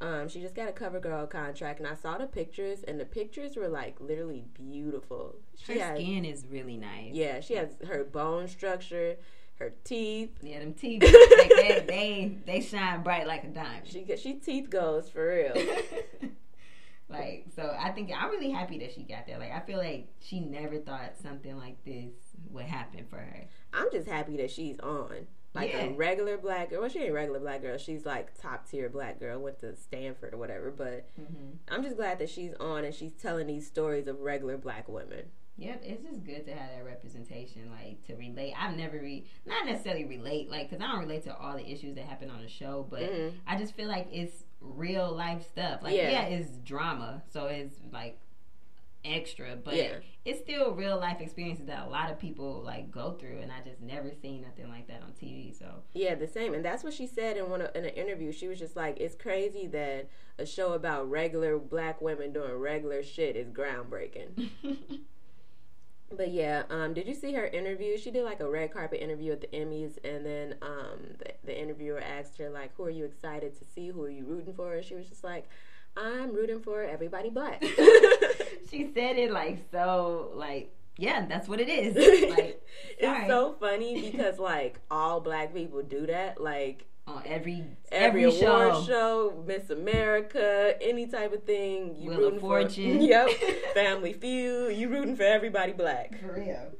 Um, 0.01 0.27
she 0.27 0.41
just 0.41 0.55
got 0.55 0.67
a 0.67 0.73
cover 0.73 0.99
girl 0.99 1.25
contract, 1.25 1.79
and 1.79 1.87
I 1.87 1.95
saw 1.95 2.17
the 2.17 2.27
pictures, 2.27 2.83
and 2.83 2.99
the 2.99 3.05
pictures 3.05 3.55
were 3.55 3.69
like 3.69 3.95
literally 4.01 4.43
beautiful. 4.53 5.37
Her 5.67 5.73
She 5.73 5.79
has, 5.79 5.97
skin 5.97 6.25
is 6.25 6.45
really 6.45 6.75
nice. 6.75 7.13
yeah, 7.13 7.39
she 7.39 7.53
has 7.55 7.69
her 7.87 8.03
bone 8.03 8.49
structure, 8.49 9.15
her 9.59 9.73
teeth. 9.83 10.31
Yeah, 10.41 10.59
them 10.59 10.73
teeth, 10.73 11.01
they, 11.01 11.83
they 11.87 12.37
they 12.45 12.61
shine 12.61 13.03
bright 13.03 13.25
like 13.27 13.43
a 13.43 13.47
diamond. 13.47 13.87
She 13.87 14.05
she 14.17 14.33
teeth 14.33 14.69
goes 14.69 15.09
for 15.09 15.27
real. 15.27 15.53
like 17.09 17.45
so, 17.55 17.75
I 17.79 17.91
think 17.91 18.11
I'm 18.15 18.29
really 18.31 18.51
happy 18.51 18.79
that 18.79 18.93
she 18.93 19.03
got 19.03 19.27
there. 19.27 19.37
Like 19.37 19.51
I 19.51 19.59
feel 19.61 19.77
like 19.77 20.07
she 20.19 20.39
never 20.39 20.79
thought 20.79 21.13
something 21.21 21.55
like 21.57 21.83
this 21.85 22.11
would 22.49 22.65
happen 22.65 23.05
for 23.09 23.17
her. 23.17 23.45
I'm 23.73 23.91
just 23.91 24.07
happy 24.07 24.37
that 24.37 24.51
she's 24.51 24.79
on. 24.79 25.27
Like 25.53 25.71
Yeah. 25.71 25.85
a 25.85 25.93
regular 25.93 26.37
black 26.37 26.69
girl. 26.71 26.81
Well, 26.81 26.89
she 26.89 26.99
ain't 26.99 27.13
regular 27.13 27.39
black 27.39 27.61
girl. 27.61 27.77
She's 27.77 28.05
like 28.05 28.37
top 28.41 28.67
tier 28.69 28.89
black 28.89 29.19
girl. 29.19 29.39
Went 29.39 29.59
to 29.61 29.75
Stanford 29.77 30.33
or 30.33 30.37
whatever. 30.37 30.71
But 30.71 31.07
Mm-hmm. 31.19 31.51
I'm 31.73 31.81
just 31.83 31.95
glad 31.95 32.19
that 32.19 32.29
she's 32.29 32.53
on 32.59 32.83
and 32.83 32.93
she's 32.93 33.13
telling 33.13 33.47
these 33.47 33.65
stories 33.67 34.07
of 34.07 34.19
regular 34.19 34.57
black 34.57 34.89
women. 34.89 35.25
Yep, 35.57 35.81
it's 35.85 36.03
just 36.03 36.23
good 36.25 36.45
to 36.47 36.53
have 36.53 36.69
that 36.75 36.83
representation, 36.85 37.71
like 37.71 38.03
to 38.07 38.15
relate. 38.15 38.53
I've 38.59 38.75
never 38.75 38.97
re 38.99 39.25
not 39.45 39.65
necessarily 39.65 40.03
relate, 40.03 40.49
like 40.49 40.69
because 40.69 40.83
I 40.83 40.91
don't 40.91 40.99
relate 40.99 41.23
to 41.23 41.35
all 41.37 41.55
the 41.55 41.65
issues 41.65 41.95
that 41.95 42.05
happen 42.05 42.29
on 42.29 42.41
the 42.41 42.49
show, 42.49 42.85
but 42.89 43.01
Mhm. 43.03 43.33
I 43.47 43.57
just 43.57 43.73
feel 43.73 43.87
like 43.87 44.07
it's 44.11 44.43
real 44.59 45.11
life 45.15 45.43
stuff. 45.43 45.81
Like 45.81 45.95
Yeah. 45.95 46.11
yeah, 46.11 46.25
it's 46.25 46.57
drama, 46.59 47.23
so 47.29 47.45
it's 47.47 47.79
like 47.93 48.19
extra, 49.05 49.55
but 49.55 49.75
Yeah. 49.75 49.99
it's 50.25 50.39
still 50.41 50.73
real 50.73 50.97
life 50.97 51.21
experiences 51.21 51.67
that 51.67 51.85
a 51.87 51.89
lot 51.89 52.11
of 52.11 52.19
people 52.19 52.61
like 52.61 52.91
go 52.91 53.13
through, 53.13 53.37
and 53.39 53.49
I 53.51 53.61
just 53.61 53.79
never 53.79 54.11
seen 54.13 54.41
nothing 54.41 54.67
like 54.67 54.87
that 54.87 55.03
on 55.03 55.13
TV. 55.13 55.53
So 55.53 55.83
Yeah, 55.93 56.15
the 56.15 56.27
same. 56.27 56.53
And 56.53 56.65
that's 56.65 56.83
what 56.83 56.91
she 56.93 57.07
said 57.07 57.37
in 57.37 57.49
one 57.49 57.61
of, 57.61 57.73
in 57.75 57.85
an 57.85 57.91
interview. 57.93 58.33
She 58.33 58.49
was 58.49 58.59
just 58.59 58.75
like, 58.75 58.99
"It's 58.99 59.15
crazy 59.15 59.67
that 59.67 60.09
a 60.37 60.45
show 60.45 60.73
about 60.73 61.09
regular 61.09 61.57
black 61.57 62.01
women 62.01 62.33
doing 62.33 62.55
regular 62.55 63.03
shit 63.03 63.37
is 63.37 63.51
groundbreaking." 63.51 64.49
But 66.11 66.31
yeah, 66.31 66.63
um, 66.69 66.93
did 66.93 67.07
you 67.07 67.15
see 67.15 67.33
her 67.33 67.47
interview? 67.47 67.97
She 67.97 68.11
did 68.11 68.23
like 68.23 68.39
a 68.39 68.49
red 68.49 68.71
carpet 68.71 69.01
interview 69.01 69.31
at 69.31 69.41
the 69.41 69.47
Emmys, 69.47 69.97
and 70.03 70.25
then 70.25 70.55
um, 70.61 70.99
the, 71.17 71.33
the 71.43 71.59
interviewer 71.59 71.99
asked 71.99 72.37
her 72.37 72.49
like, 72.49 72.75
"Who 72.77 72.83
are 72.83 72.91
you 72.91 73.05
excited 73.05 73.57
to 73.57 73.65
see? 73.65 73.87
Who 73.87 74.03
are 74.03 74.09
you 74.09 74.23
rooting 74.25 74.53
for?" 74.53 74.75
And 74.75 74.85
she 74.85 74.95
was 74.95 75.07
just 75.07 75.23
like, 75.23 75.49
"I'm 75.97 76.33
rooting 76.33 76.61
for 76.61 76.83
everybody 76.83 77.29
but." 77.29 77.57
she 78.69 78.91
said 78.93 79.17
it 79.17 79.31
like 79.31 79.59
so, 79.71 80.31
like 80.35 80.71
yeah, 80.97 81.25
that's 81.25 81.47
what 81.47 81.59
it 81.59 81.69
is. 81.69 81.95
Like 82.35 82.61
it's 82.97 83.27
so 83.27 83.55
funny 83.59 84.11
because 84.11 84.39
like 84.39 84.79
all 84.91 85.19
black 85.21 85.53
people 85.53 85.81
do 85.81 86.05
that. 86.07 86.39
Like 86.41 86.85
on 87.07 87.21
every 87.25 87.63
every, 87.91 88.25
every, 88.25 88.41
award 88.41 88.73
show. 88.75 88.83
show. 88.85 89.43
Miss 89.47 89.69
America, 89.69 90.75
any 90.81 91.07
type 91.07 91.33
of 91.33 91.43
thing, 91.43 91.95
you 91.95 92.09
Wheel 92.09 92.17
of 92.19 92.23
rooting 92.33 92.39
Fortune. 92.39 92.97
for. 92.97 93.03
Yep, 93.03 93.29
Family 93.73 94.13
Feud. 94.13 94.75
You 94.75 94.89
rooting 94.89 95.15
for 95.15 95.23
everybody 95.23 95.73
black. 95.73 96.19
For 96.19 96.33
real. 96.33 96.71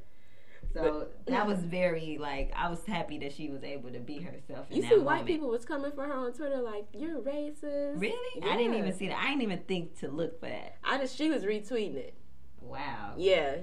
So 0.72 1.06
that 1.26 1.46
was 1.46 1.60
very 1.60 2.18
like 2.20 2.52
I 2.54 2.68
was 2.68 2.84
happy 2.84 3.16
that 3.20 3.32
she 3.32 3.48
was 3.48 3.64
able 3.64 3.90
to 3.92 3.98
be 3.98 4.18
herself. 4.20 4.66
In 4.70 4.76
You 4.76 4.82
that 4.82 4.88
see, 4.90 4.96
white 4.98 5.04
moment. 5.20 5.26
people 5.28 5.48
was 5.48 5.64
coming 5.64 5.90
for 5.92 6.04
her 6.04 6.12
on 6.12 6.32
Twitter 6.34 6.60
like, 6.60 6.84
"You're 6.92 7.22
racist." 7.22 7.98
Really? 7.98 8.42
I 8.42 8.56
didn't 8.58 8.74
even 8.74 8.92
see 8.92 9.08
that. 9.08 9.16
I 9.18 9.28
didn't 9.28 9.42
even 9.42 9.60
think 9.60 9.98
to 10.00 10.08
look 10.08 10.38
for 10.38 10.48
that. 10.48 10.76
I 10.84 10.98
just 10.98 11.16
she 11.16 11.30
was 11.30 11.44
retweeting 11.44 11.94
it. 11.94 12.14
Wow. 12.60 13.14
Yeah, 13.16 13.56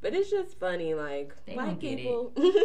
but 0.00 0.14
it's 0.14 0.30
just 0.30 0.58
funny, 0.58 0.94
like 0.94 1.34
They 1.46 1.54
black 1.54 1.66
don't 1.66 1.80
get 1.80 1.92
it. 1.92 1.96
people. 1.98 2.32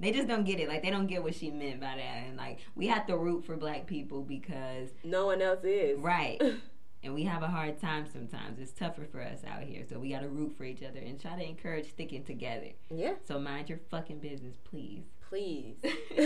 They 0.00 0.12
just 0.12 0.28
don't 0.28 0.44
get 0.44 0.60
it. 0.60 0.68
Like 0.68 0.82
they 0.84 0.90
don't 0.90 1.08
get 1.08 1.24
what 1.24 1.34
she 1.34 1.50
meant 1.50 1.80
by 1.80 1.96
that. 1.96 2.24
And 2.28 2.36
like 2.36 2.60
we 2.76 2.86
have 2.86 3.06
to 3.08 3.16
root 3.16 3.44
for 3.44 3.56
black 3.56 3.86
people 3.88 4.22
because 4.22 4.90
no 5.02 5.26
one 5.26 5.42
else 5.42 5.64
is. 5.64 5.98
right. 5.98 6.40
and 7.02 7.14
we 7.14 7.24
have 7.24 7.42
a 7.42 7.48
hard 7.48 7.80
time 7.80 8.06
sometimes. 8.12 8.60
It's 8.60 8.70
tougher 8.70 9.04
for 9.10 9.20
us 9.20 9.40
out 9.44 9.62
here, 9.64 9.82
so 9.88 9.98
we 9.98 10.10
got 10.10 10.20
to 10.20 10.28
root 10.28 10.54
for 10.56 10.62
each 10.64 10.82
other 10.84 11.00
and 11.00 11.20
try 11.20 11.34
to 11.36 11.44
encourage 11.44 11.90
sticking 11.90 12.22
together. 12.24 12.68
Yeah, 12.94 13.14
So 13.26 13.40
mind 13.40 13.68
your 13.68 13.78
fucking 13.90 14.20
business, 14.20 14.56
please. 14.64 15.02
please. 15.28 15.76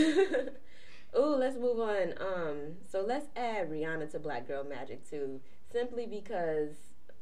Ooh, 1.17 1.37
let's 1.37 1.57
move 1.57 1.79
on. 1.81 2.15
Um, 2.21 2.57
so 2.91 3.03
let's 3.07 3.27
add 3.37 3.71
Rihanna 3.71 4.11
to 4.13 4.19
Black 4.19 4.47
Girl 4.49 4.65
Magic 4.65 5.09
too, 5.09 5.41
simply 5.71 6.07
because 6.07 6.71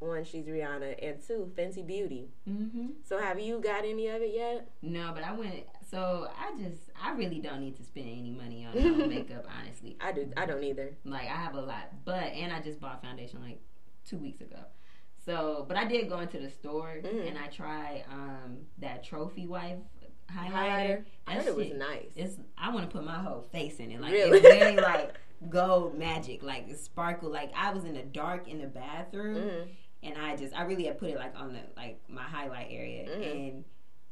one, 0.00 0.24
she's 0.24 0.46
Rihanna, 0.46 0.96
and 1.02 1.18
two, 1.26 1.50
Fenty 1.56 1.86
Beauty. 1.86 2.28
Mm-hmm. 2.48 2.86
So 3.04 3.18
have 3.18 3.38
you 3.38 3.60
got 3.60 3.84
any 3.84 4.08
of 4.08 4.20
it 4.22 4.32
yet? 4.34 4.68
No, 4.82 5.12
but 5.14 5.22
I 5.22 5.32
went. 5.32 5.64
So 5.90 6.28
I 6.38 6.56
just, 6.58 6.82
I 7.00 7.12
really 7.12 7.38
don't 7.40 7.60
need 7.60 7.76
to 7.76 7.84
spend 7.84 8.06
any 8.08 8.30
money 8.30 8.64
on 8.66 9.08
makeup, 9.08 9.46
honestly. 9.60 9.96
I 10.00 10.12
do. 10.12 10.30
I 10.36 10.46
don't 10.46 10.64
either. 10.64 10.92
Like 11.04 11.26
I 11.28 11.36
have 11.36 11.54
a 11.54 11.60
lot, 11.60 11.92
but 12.04 12.24
and 12.24 12.52
I 12.52 12.60
just 12.60 12.80
bought 12.80 13.02
foundation 13.02 13.40
like 13.42 13.60
two 14.04 14.18
weeks 14.18 14.40
ago. 14.40 14.58
So, 15.24 15.64
but 15.68 15.76
I 15.76 15.84
did 15.84 16.08
go 16.08 16.20
into 16.20 16.38
the 16.38 16.50
store 16.50 16.96
Mhm. 17.04 17.28
and 17.28 17.38
I 17.38 17.48
tried 17.48 18.04
um 18.10 18.58
that 18.78 19.04
trophy 19.04 19.46
wife 19.46 19.78
highlighter. 20.32 21.04
I 21.26 21.34
heard 21.34 21.46
it 21.46 21.56
was 21.56 21.72
nice. 21.72 22.06
It's 22.16 22.36
I 22.56 22.70
want 22.72 22.88
to 22.88 22.96
put 22.96 23.04
my 23.04 23.18
whole 23.18 23.42
face 23.52 23.76
in 23.78 23.90
it. 23.90 24.00
Like 24.00 24.12
Really? 24.12 24.38
it's 24.38 24.44
really 24.46 24.76
like 24.76 25.14
gold 25.50 25.98
magic, 25.98 26.42
like 26.42 26.68
it 26.68 26.78
sparkle. 26.78 27.30
Like 27.30 27.50
I 27.56 27.72
was 27.72 27.84
in 27.84 27.94
the 27.94 28.02
dark 28.02 28.48
in 28.48 28.60
the 28.60 28.66
bathroom, 28.66 29.36
Mhm. 29.36 29.68
And 30.02 30.16
I 30.18 30.36
just 30.36 30.54
I 30.54 30.62
really 30.62 30.84
had 30.84 30.98
put 30.98 31.10
it 31.10 31.16
like 31.16 31.34
on 31.38 31.52
the 31.52 31.60
like 31.76 32.00
my 32.08 32.22
highlight 32.22 32.68
area, 32.70 33.08
Mhm. 33.08 33.32
and 33.32 33.64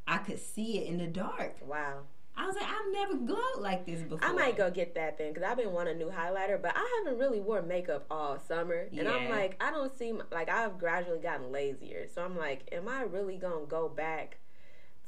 I 0.07 0.19
could 0.19 0.39
see 0.39 0.79
it 0.79 0.87
in 0.89 0.99
the 0.99 1.07
dark. 1.07 1.57
Wow. 1.67 2.05
I 2.37 2.47
was 2.47 2.55
like, 2.55 2.69
I've 2.69 2.93
never 2.93 3.15
glowed 3.17 3.59
like 3.61 3.85
this 3.85 4.01
before. 4.03 4.21
I 4.23 4.33
might 4.33 4.57
go 4.57 4.71
get 4.71 4.95
that 4.95 5.19
then 5.19 5.33
because 5.33 5.43
I've 5.43 5.57
been 5.57 5.73
wanting 5.73 5.97
a 5.97 5.99
new 5.99 6.09
highlighter, 6.11 6.61
but 6.63 6.73
I 6.77 7.03
haven't 7.05 7.19
really 7.19 7.41
wore 7.41 7.63
makeup 7.63 8.07
all 8.11 8.39
summer, 8.39 8.87
and 8.97 9.09
I'm 9.09 9.29
like, 9.29 9.57
I 9.61 9.73
don't 9.73 9.97
seem 9.99 10.23
like 10.31 10.49
I've 10.49 10.79
gradually 10.79 11.19
gotten 11.19 11.51
lazier. 11.51 12.07
So 12.07 12.23
I'm 12.25 12.37
like, 12.37 12.69
am 12.71 12.89
I 12.89 13.03
really 13.03 13.39
gonna 13.39 13.67
go 13.67 13.89
back 13.89 14.39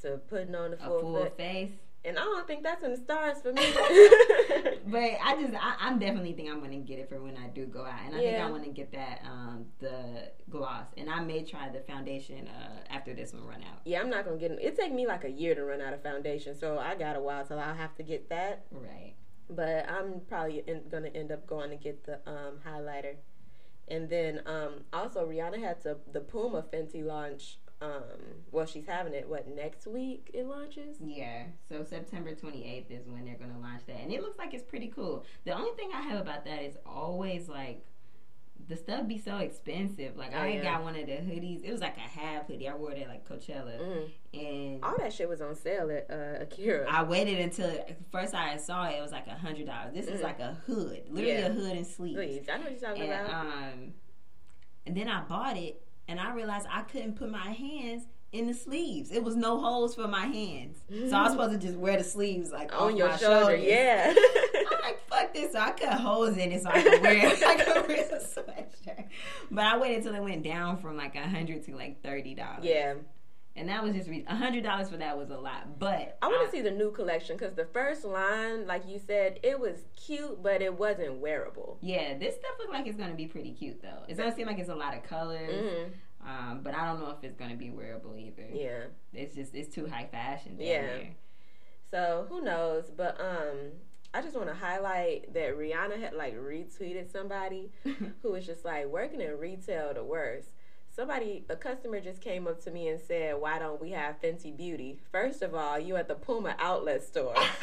to 0.02 0.18
putting 0.28 0.56
on 0.56 0.72
the 0.72 0.76
a 0.78 0.86
full, 0.86 1.00
full 1.02 1.26
face. 1.30 1.70
And 2.04 2.18
I 2.18 2.22
don't 2.22 2.46
think 2.46 2.62
that's 2.62 2.82
in 2.82 2.92
the 2.92 2.96
stars 2.96 3.42
for 3.42 3.52
me. 3.52 3.62
But 4.86 5.18
I 5.22 5.40
just, 5.40 5.54
I, 5.54 5.76
I'm 5.80 5.98
definitely 5.98 6.32
think 6.32 6.50
I'm 6.50 6.60
gonna 6.60 6.76
get 6.78 6.98
it 6.98 7.08
for 7.08 7.20
when 7.22 7.36
I 7.36 7.48
do 7.48 7.66
go 7.66 7.84
out, 7.84 8.00
and 8.06 8.14
I 8.14 8.18
think 8.18 8.32
Yeah. 8.32 8.46
I 8.46 8.50
want 8.50 8.64
to 8.64 8.70
get 8.70 8.90
that 8.92 9.20
um 9.24 9.66
the 9.78 10.32
gloss, 10.48 10.86
and 10.96 11.08
I 11.08 11.20
may 11.20 11.44
try 11.44 11.68
the 11.68 11.80
foundation 11.80 12.48
uh 12.48 12.80
after 12.88 13.14
this 13.14 13.32
one 13.32 13.44
run 13.46 13.62
out. 13.62 13.80
yeah, 13.84 14.00
I'm 14.00 14.10
not 14.10 14.24
gonna 14.24 14.38
get 14.38 14.50
it. 14.50 14.58
it. 14.60 14.76
Take 14.76 14.92
me 14.92 15.06
like 15.06 15.24
a 15.24 15.30
year 15.30 15.54
to 15.54 15.62
run 15.62 15.80
out 15.80 15.92
of 15.92 16.02
foundation, 16.02 16.58
so 16.58 16.78
I 16.78 16.94
got 16.96 17.14
a 17.16 17.20
while 17.20 17.44
till 17.44 17.58
I'll 17.60 17.74
have 17.74 17.94
to 17.96 18.02
get 18.02 18.28
that. 18.30 18.64
Right. 18.72 19.14
but 19.48 19.88
I'm 19.88 20.20
probably 20.28 20.64
in, 20.66 20.82
gonna 20.90 21.08
end 21.14 21.30
up 21.30 21.46
going 21.46 21.70
to 21.70 21.76
get 21.76 22.04
the 22.04 22.14
um, 22.26 22.58
highlighter. 22.66 23.16
And 23.88 24.08
then 24.08 24.40
um, 24.46 24.84
also 24.92 25.26
Rihanna 25.28 25.60
had 25.60 25.80
to 25.82 25.98
the 26.10 26.20
Puma 26.20 26.62
Fenty 26.62 27.04
launch. 27.04 27.58
Um, 27.82 28.02
well, 28.52 28.66
she's 28.66 28.86
having 28.86 29.14
it 29.14 29.28
what 29.28 29.48
next 29.48 29.86
week? 29.86 30.30
It 30.34 30.46
launches. 30.46 30.96
Yeah. 31.02 31.44
So 31.68 31.82
September 31.82 32.34
28th 32.34 32.90
is 32.90 33.06
when 33.08 33.24
they're 33.24 33.36
gonna 33.38 33.58
launch 33.58 33.86
that, 33.86 34.00
and 34.02 34.12
it 34.12 34.20
looks 34.22 34.38
like 34.38 34.52
it's 34.52 34.62
pretty 34.64 34.88
cool. 34.88 35.24
The 35.44 35.52
only 35.52 35.70
thing 35.76 35.90
I 35.94 36.02
have 36.02 36.20
about 36.20 36.44
that 36.44 36.62
is 36.62 36.76
always 36.84 37.48
like. 37.48 37.82
The 38.68 38.76
stuff 38.76 39.08
be 39.08 39.18
so 39.18 39.38
expensive. 39.38 40.16
Like 40.18 40.34
I 40.34 40.48
yeah. 40.48 40.62
got 40.62 40.82
one 40.84 40.94
of 40.94 41.06
the 41.06 41.12
hoodies. 41.12 41.64
It 41.64 41.72
was 41.72 41.80
like 41.80 41.96
a 41.96 42.00
half 42.00 42.46
hoodie. 42.46 42.68
I 42.68 42.74
wore 42.76 42.92
it 42.92 43.00
at 43.02 43.08
like 43.08 43.26
Coachella, 43.26 43.80
Mm. 43.80 44.10
and 44.34 44.84
All 44.84 44.96
that 44.98 45.12
shit 45.14 45.28
was 45.28 45.40
on 45.40 45.56
sale 45.56 45.90
at 45.90 46.08
uh, 46.10 46.42
Akira. 46.42 46.86
I 46.88 47.02
waited 47.02 47.40
until 47.40 47.72
first 48.12 48.34
I 48.34 48.58
saw 48.58 48.84
it. 48.84 48.96
It 48.98 49.00
was 49.00 49.12
like 49.12 49.26
a 49.26 49.34
hundred 49.34 49.66
dollars. 49.66 49.94
This 49.94 50.06
is 50.06 50.20
Mm. 50.20 50.24
like 50.24 50.40
a 50.40 50.52
hood, 50.66 51.04
literally 51.08 51.38
Yeah. 51.38 51.46
a 51.46 51.52
hood 51.52 51.72
and 51.78 51.86
sleeves. 51.86 52.16
Please, 52.16 52.48
I 52.52 52.58
know 52.58 52.64
what 52.64 52.70
you're 52.72 52.80
talking 52.90 53.02
And 53.10 53.26
about. 53.26 53.46
um, 53.46 53.94
and 54.86 54.96
then 54.96 55.08
I 55.08 55.22
bought 55.22 55.56
it, 55.56 55.82
and 56.10 56.20
I 56.20 56.32
realized 56.34 56.66
I 56.68 56.82
couldn't 56.82 57.14
put 57.14 57.30
my 57.30 57.38
hands 57.52 58.02
in 58.32 58.46
the 58.46 58.54
sleeves. 58.54 59.10
It 59.12 59.22
was 59.22 59.36
no 59.36 59.60
holes 59.60 59.94
for 59.94 60.08
my 60.08 60.26
hands, 60.26 60.78
so 60.88 61.16
I 61.16 61.22
was 61.22 61.30
mm. 61.30 61.30
supposed 61.30 61.60
to 61.60 61.66
just 61.66 61.78
wear 61.78 61.96
the 61.96 62.04
sleeves 62.04 62.50
like 62.50 62.78
on 62.78 62.96
your 62.96 63.08
my 63.08 63.16
shoulder, 63.16 63.56
shoulders. 63.56 63.64
yeah. 63.64 64.14
I'm 64.16 64.80
like, 64.82 65.08
fuck 65.08 65.32
this. 65.32 65.52
So 65.52 65.60
I 65.60 65.70
cut 65.70 65.94
holes 66.00 66.36
in 66.36 66.52
it 66.52 66.62
so 66.62 66.68
I 66.68 66.82
could 66.82 67.00
wear 67.00 67.26
it 67.32 67.40
like 67.40 67.66
a 67.66 67.86
real 67.86 68.20
sweatshirt. 68.20 69.04
But 69.50 69.64
I 69.64 69.78
waited 69.78 70.02
till 70.02 70.14
it 70.14 70.22
went 70.22 70.42
down 70.42 70.78
from 70.78 70.96
like 70.96 71.14
a 71.14 71.26
hundred 71.26 71.64
to 71.66 71.76
like 71.76 72.02
thirty 72.02 72.34
dollars. 72.34 72.64
yeah, 72.64 72.94
And 73.56 73.68
that 73.68 73.82
was 73.82 73.94
just 73.94 74.08
a 74.08 74.34
hundred 74.36 74.62
dollars 74.62 74.88
for 74.90 74.96
that 74.96 75.18
was 75.18 75.30
a 75.30 75.36
lot. 75.38 75.78
But 75.78 76.16
I 76.22 76.28
want 76.28 76.44
to 76.46 76.50
see 76.56 76.62
the 76.62 76.70
new 76.70 76.92
collection 76.92 77.36
because 77.36 77.54
the 77.54 77.64
first 77.66 78.04
line, 78.04 78.66
like 78.66 78.88
you 78.88 78.98
said, 79.04 79.40
it 79.42 79.58
was 79.58 79.84
cute, 79.96 80.42
but 80.42 80.62
it 80.62 80.78
wasn't 80.78 81.16
wearable. 81.16 81.76
Yeah, 81.82 82.16
this 82.16 82.34
stuff 82.36 82.52
looks 82.58 82.72
like 82.72 82.86
it's 82.86 82.96
gonna 82.96 83.14
be 83.14 83.26
pretty 83.26 83.52
cute 83.52 83.82
though. 83.82 84.04
It's 84.08 84.18
gonna 84.18 84.34
seem 84.34 84.46
like 84.46 84.58
it's 84.58 84.68
a 84.70 84.74
lot 84.74 84.96
of 84.96 85.02
colors. 85.02 85.50
hmm 85.50 86.28
Um, 86.28 86.60
but 86.62 86.74
I 86.74 86.84
don't 86.86 87.00
know 87.00 87.10
if 87.10 87.24
it's 87.24 87.36
gonna 87.36 87.56
be 87.56 87.70
wearable 87.70 88.16
either. 88.16 88.46
Yeah. 88.52 88.84
It's 89.12 89.34
just 89.34 89.54
it's 89.54 89.74
too 89.74 89.86
high 89.86 90.06
fashion 90.06 90.56
down 90.56 90.66
Yeah. 90.66 90.82
there. 90.86 91.08
So 91.90 92.26
who 92.28 92.42
knows? 92.42 92.84
But 92.96 93.20
um, 93.20 93.72
I 94.14 94.22
just 94.22 94.36
want 94.36 94.48
to 94.48 94.54
highlight 94.54 95.34
that 95.34 95.56
Rihanna 95.58 96.00
had 96.00 96.14
like 96.14 96.36
retweeted 96.36 97.10
somebody 97.10 97.72
who 98.22 98.30
was 98.32 98.46
just 98.46 98.64
like 98.64 98.86
working 98.86 99.20
in 99.20 99.36
retail 99.38 99.92
the 99.92 100.04
worst. 100.04 100.50
Somebody, 100.92 101.44
a 101.48 101.56
customer 101.56 102.00
just 102.00 102.20
came 102.20 102.46
up 102.46 102.62
to 102.64 102.70
me 102.70 102.88
and 102.88 103.00
said, 103.00 103.40
"Why 103.40 103.58
don't 103.58 103.80
we 103.80 103.90
have 103.90 104.20
Fenty 104.20 104.56
Beauty?" 104.56 104.98
First 105.12 105.42
of 105.42 105.54
all, 105.54 105.78
you 105.78 105.96
at 105.96 106.08
the 106.08 106.16
Puma 106.16 106.56
outlet 106.58 107.02
store. 107.02 107.34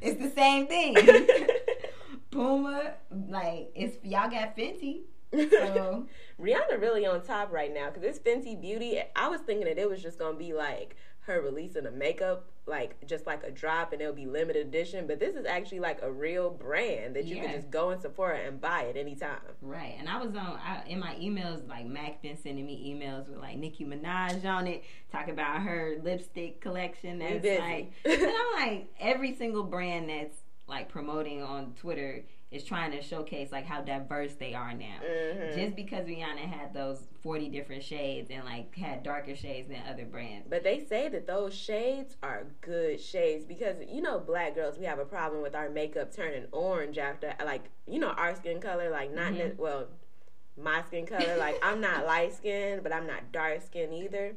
it's 0.00 0.20
the 0.20 0.30
same 0.34 0.66
thing. 0.66 0.96
Puma, 2.30 2.94
like 3.28 3.70
it's 3.74 3.96
y'all 4.04 4.28
got 4.28 4.56
Fenty. 4.56 5.02
So 5.32 6.06
Rihanna 6.40 6.80
really 6.80 7.06
on 7.06 7.22
top 7.22 7.52
right 7.52 7.72
now 7.72 7.90
because 7.90 8.02
this 8.02 8.18
Fenty 8.18 8.60
Beauty. 8.60 9.00
I 9.14 9.28
was 9.28 9.40
thinking 9.40 9.66
that 9.66 9.78
it 9.78 9.88
was 9.88 10.02
just 10.02 10.18
gonna 10.18 10.36
be 10.36 10.52
like 10.52 10.96
her 11.26 11.40
releasing 11.40 11.86
a 11.86 11.90
makeup, 11.90 12.46
like 12.66 13.04
just 13.06 13.26
like 13.26 13.42
a 13.44 13.50
drop, 13.50 13.92
and 13.92 14.00
it'll 14.00 14.14
be 14.14 14.26
limited 14.26 14.66
edition. 14.66 15.06
But 15.06 15.20
this 15.20 15.34
is 15.34 15.44
actually 15.44 15.80
like 15.80 16.00
a 16.02 16.10
real 16.10 16.50
brand 16.50 17.16
that 17.16 17.24
you 17.24 17.36
can 17.36 17.52
just 17.52 17.70
go 17.70 17.90
in 17.90 18.00
Sephora 18.00 18.38
and 18.38 18.60
buy 18.60 18.86
at 18.88 18.96
any 18.96 19.14
time. 19.14 19.38
right, 19.60 19.96
and 19.98 20.08
I 20.08 20.18
was 20.22 20.34
on 20.34 20.58
I, 20.64 20.82
in 20.86 21.00
my 21.00 21.14
emails 21.16 21.66
like 21.68 21.86
Mac 21.86 22.22
been 22.22 22.36
sending 22.36 22.66
me 22.66 22.94
emails 22.94 23.28
with 23.28 23.38
like 23.38 23.58
Nicki 23.58 23.84
Minaj 23.84 24.44
on 24.44 24.66
it, 24.66 24.84
talking 25.10 25.34
about 25.34 25.62
her 25.62 25.96
lipstick 26.02 26.60
collection. 26.60 27.18
That's 27.18 27.44
like, 27.60 27.92
and 28.04 28.22
I'm 28.22 28.68
like 28.68 28.86
every 29.00 29.34
single 29.34 29.64
brand 29.64 30.08
that's 30.08 30.36
like 30.68 30.88
promoting 30.88 31.42
on 31.42 31.74
Twitter 31.74 32.24
is 32.52 32.62
trying 32.64 32.92
to 32.92 33.02
showcase 33.02 33.50
like 33.50 33.66
how 33.66 33.80
diverse 33.80 34.34
they 34.34 34.54
are 34.54 34.72
now. 34.72 34.98
Mhm. 35.04 35.54
Just 35.56 35.74
because 35.74 36.06
Rihanna 36.06 36.38
had 36.38 36.72
those 36.72 37.06
40 37.22 37.48
different 37.48 37.82
shades 37.82 38.30
and 38.30 38.44
like 38.44 38.74
had 38.76 39.02
darker 39.02 39.34
shades 39.34 39.68
than 39.68 39.82
other 39.88 40.04
brands. 40.04 40.46
But 40.48 40.62
they 40.62 40.78
say 40.84 41.08
that 41.08 41.26
those 41.26 41.52
shades 41.54 42.16
are 42.22 42.44
good 42.60 43.00
shades 43.00 43.44
because 43.44 43.76
you 43.88 44.00
know 44.00 44.20
black 44.20 44.54
girls 44.54 44.78
we 44.78 44.84
have 44.84 45.00
a 45.00 45.04
problem 45.04 45.42
with 45.42 45.54
our 45.56 45.68
makeup 45.68 46.12
turning 46.14 46.46
orange 46.52 46.98
after 46.98 47.34
like 47.44 47.64
you 47.86 47.98
know 47.98 48.10
our 48.10 48.34
skin 48.36 48.60
color 48.60 48.90
like 48.90 49.12
not 49.12 49.32
ne- 49.32 49.50
Mhm. 49.50 49.56
well 49.56 49.88
my 50.56 50.82
skin 50.84 51.04
color 51.04 51.36
like 51.36 51.58
I'm 51.62 51.80
not 51.80 52.06
light 52.06 52.32
skinned 52.32 52.82
but 52.84 52.92
I'm 52.92 53.06
not 53.08 53.32
dark 53.32 53.60
skinned 53.62 53.92
either. 53.92 54.36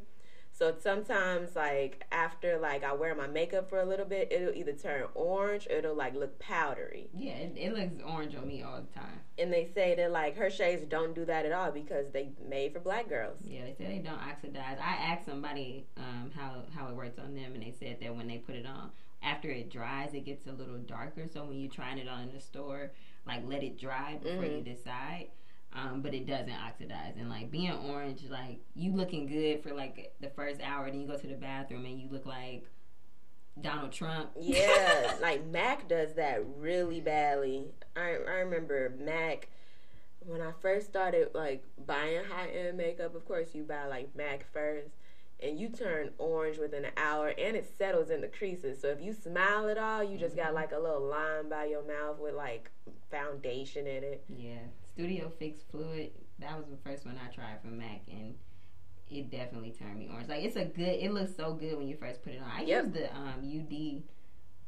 So 0.60 0.76
sometimes 0.78 1.56
like 1.56 2.06
after 2.12 2.60
like 2.60 2.84
I 2.84 2.92
wear 2.92 3.16
my 3.16 3.28
makeup 3.28 3.70
for 3.70 3.80
a 3.80 3.86
little 3.86 4.06
bit 4.06 4.30
it'll 4.30 4.54
either 4.54 4.74
turn 4.74 5.06
orange 5.16 5.66
or 5.70 5.78
it'll 5.78 5.96
like 5.96 6.16
look 6.16 6.38
powdery. 6.38 7.10
Yeah, 7.14 7.32
it, 7.32 7.54
it 7.56 7.74
looks 7.74 8.04
orange 8.06 8.36
on 8.36 8.46
me 8.46 8.62
all 8.62 8.82
the 8.82 9.00
time. 9.00 9.22
And 9.38 9.54
they 9.54 9.70
say 9.74 9.96
that 9.96 10.12
like 10.12 10.36
her 10.36 10.50
shades 10.50 10.84
don't 10.90 11.16
do 11.16 11.24
that 11.24 11.46
at 11.46 11.54
all 11.54 11.72
because 11.72 12.08
they 12.12 12.32
made 12.46 12.74
for 12.74 12.82
black 12.82 13.08
girls. 13.08 13.38
Yeah, 13.42 13.62
they 13.62 13.74
say 13.78 13.88
they 13.90 14.00
don't 14.00 14.20
oxidize. 14.20 14.78
I 14.84 14.96
asked 14.96 15.26
somebody 15.26 15.86
um, 15.96 16.30
how 16.36 16.64
how 16.76 16.90
it 16.90 16.96
works 16.96 17.18
on 17.20 17.36
them, 17.36 17.54
and 17.54 17.64
they 17.64 17.74
said 17.80 18.00
that 18.02 18.14
when 18.14 18.28
they 18.28 18.40
put 18.40 18.56
it 18.56 18.66
on, 18.66 18.92
after 19.24 19.50
it 19.50 19.72
dries, 19.72 20.14
it 20.14 20.26
gets 20.26 20.46
a 20.48 20.52
little 20.52 20.78
darker. 20.80 21.24
So 21.34 21.46
when 21.46 21.58
you're 21.62 21.72
trying 21.72 22.00
it 22.00 22.10
on 22.10 22.24
in 22.24 22.34
the 22.36 22.42
store, 22.42 22.92
like 23.26 23.48
let 23.48 23.64
it 23.64 23.80
dry 23.80 24.18
before 24.22 24.44
Mhm. 24.44 24.58
you 24.58 24.62
decide. 24.76 25.28
Um, 25.72 26.02
but 26.02 26.16
it 26.16 26.26
doesn't 26.26 26.52
oxidize, 26.52 27.14
and 27.20 27.30
like 27.30 27.52
being 27.52 27.72
orange, 27.72 28.24
like 28.28 28.60
you 28.74 28.92
looking 28.92 29.28
good 29.28 29.62
for 29.62 29.72
like 29.72 30.14
the 30.20 30.30
first 30.30 30.62
hour, 30.62 30.90
then 30.90 31.00
you 31.00 31.08
go 31.08 31.16
to 31.16 31.28
the 31.28 31.36
bathroom 31.36 31.86
and 31.86 32.00
you 32.00 32.10
look 32.10 32.26
like 32.26 32.66
Donald 33.62 33.92
Trump. 33.92 34.32
Yeah, 34.40 35.16
like 35.22 35.46
Mac 35.46 35.88
does 35.88 36.16
that 36.16 36.44
really 36.58 37.02
badly. 37.02 37.68
I 37.96 38.18
I 38.28 38.40
remember 38.40 38.96
Mac 39.00 39.50
when 40.26 40.42
I 40.42 40.52
first 40.62 40.88
started 40.88 41.30
like 41.34 41.64
buying 41.86 42.24
high 42.26 42.50
end 42.50 42.78
makeup. 42.78 43.16
Of 43.16 43.26
course, 43.26 43.54
you 43.54 43.64
buy 43.64 43.86
like 43.86 44.16
Mac 44.16 44.46
first, 44.52 44.90
and 45.42 45.60
you 45.60 45.70
turn 45.70 46.12
orange 46.18 46.58
within 46.58 46.86
an 46.86 46.92
hour, 46.98 47.30
and 47.38 47.56
it 47.56 47.72
settles 47.78 48.10
in 48.10 48.22
the 48.22 48.28
creases. 48.28 48.82
So 48.82 48.88
if 48.90 49.02
you 49.02 49.14
smile 49.14 49.70
at 49.70 49.78
all, 49.78 50.04
you 50.04 50.18
just 50.18 50.36
got 50.36 50.54
like 50.54 50.72
a 50.72 50.80
little 50.80 51.06
line 51.06 51.50
by 51.50 51.66
your 51.66 51.84
mouth 51.84 52.20
with 52.20 52.36
like 52.36 52.72
foundation 53.10 53.88
in 53.88 54.04
it. 54.04 54.24
Yeah, 54.30 54.60
Studio 55.00 55.32
Fix 55.40 55.62
Fluid. 55.72 56.12
That 56.40 56.58
was 56.58 56.66
the 56.68 56.76
first 56.84 57.06
one 57.06 57.18
I 57.26 57.32
tried 57.34 57.62
from 57.62 57.78
Mac, 57.78 58.02
and 58.12 58.36
it 59.10 59.32
definitely 59.32 59.72
turned 59.72 59.98
me 59.98 60.10
orange. 60.12 60.28
Like 60.28 60.44
it's 60.44 60.58
a 60.58 60.66
good. 60.66 61.00
It 61.02 61.14
looks 61.14 61.34
so 61.38 61.54
good 61.54 61.78
when 61.78 61.88
you 61.88 61.96
first 61.96 62.22
put 62.22 62.34
it 62.34 62.42
on. 62.42 62.50
I 62.54 62.64
Yep. 62.64 62.84
use 62.84 62.94
the 62.94 63.16
um 63.16 63.40
UD, 63.46 64.04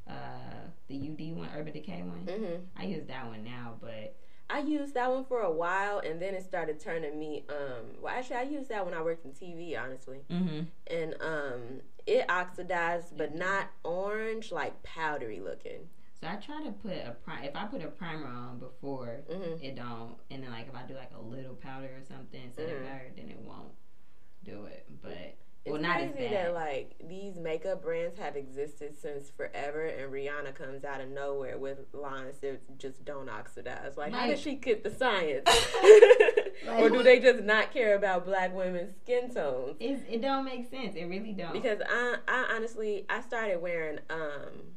uh, 0.09 0.69
the 0.87 0.95
UD 0.95 1.35
one, 1.35 1.49
Urban 1.53 1.73
Decay 1.73 2.03
one. 2.03 2.19
hmm 2.25 2.55
I 2.81 2.85
use 2.85 3.05
that 3.07 3.27
one 3.27 3.43
now, 3.43 3.75
but 3.81 4.15
I 4.49 4.59
used 4.59 4.93
that 4.93 5.11
one 5.11 5.25
for 5.25 5.41
a 5.41 5.51
while, 5.51 5.99
and 5.99 6.21
then 6.21 6.33
it 6.33 6.43
started 6.43 6.79
turning 6.79 7.19
me. 7.19 7.43
Um, 7.49 7.97
well, 8.01 8.13
actually, 8.17 8.37
I 8.37 8.43
used 8.43 8.69
that 8.69 8.85
when 8.85 8.93
I 8.93 9.01
worked 9.01 9.25
in 9.25 9.31
TV, 9.31 9.77
honestly, 9.77 10.19
Mm-hmm. 10.31 10.61
and 10.87 11.15
um, 11.19 11.81
it 12.07 12.23
oxidized, 12.29 13.17
but 13.17 13.35
not 13.35 13.67
orange, 13.83 14.49
like 14.53 14.81
powdery 14.83 15.41
looking. 15.41 15.89
So 16.21 16.27
I 16.27 16.35
try 16.35 16.63
to 16.63 16.71
put 16.71 16.91
a 16.93 17.15
pri- 17.23 17.45
if 17.45 17.55
I 17.55 17.65
put 17.65 17.81
a 17.83 17.87
primer 17.87 18.27
on 18.27 18.59
before 18.59 19.21
hmm 19.29 19.55
it 19.63 19.75
don't, 19.75 20.15
and 20.29 20.43
then 20.43 20.51
like 20.51 20.67
if 20.67 20.75
I 20.75 20.83
do 20.83 20.93
like 20.93 21.11
a 21.17 21.21
little 21.21 21.55
powder 21.55 21.87
or 21.87 22.03
something 22.07 22.43
instead 22.43 22.69
Mhm. 22.69 22.81
of 22.81 22.87
powder, 22.87 23.11
then 23.15 23.29
it 23.29 23.39
won't 23.39 23.71
do 24.43 24.65
it. 24.65 24.85
But 25.01 25.35
It's 25.63 25.71
well, 25.71 25.81
crazy 25.81 26.27
that 26.29 26.53
like 26.53 26.95
these 27.07 27.37
makeup 27.37 27.81
brands 27.83 28.17
have 28.19 28.35
existed 28.35 28.95
since 28.99 29.29
forever, 29.31 29.85
and 29.85 30.11
Rihanna 30.13 30.53
comes 30.53 30.83
out 30.83 31.01
of 31.01 31.09
nowhere 31.09 31.57
with 31.57 31.79
lines 31.93 32.37
that 32.41 32.77
just 32.77 33.03
don't 33.03 33.27
oxidize. 33.29 33.97
Like, 33.97 34.11
how 34.13 34.21
Like- 34.21 34.31
does 34.31 34.41
she 34.41 34.55
get 34.55 34.83
the 34.83 34.91
science? 34.91 35.47
Like, 35.47 36.79
or 36.81 36.89
do 36.91 37.01
they 37.03 37.19
just 37.19 37.43
not 37.43 37.71
care 37.73 37.95
about 37.95 38.25
black 38.25 38.53
women's 38.55 38.95
skin 39.01 39.33
tones? 39.33 39.77
It's, 39.79 40.03
it 40.07 40.21
don't 40.21 40.45
make 40.45 40.69
sense. 40.69 40.95
It 40.95 41.05
really 41.05 41.33
don't. 41.33 41.53
Because 41.53 41.79
I, 41.87 42.17
I 42.27 42.53
honestly, 42.55 43.05
I 43.09 43.21
started 43.21 43.59
wearing. 43.59 43.99
um 44.11 44.75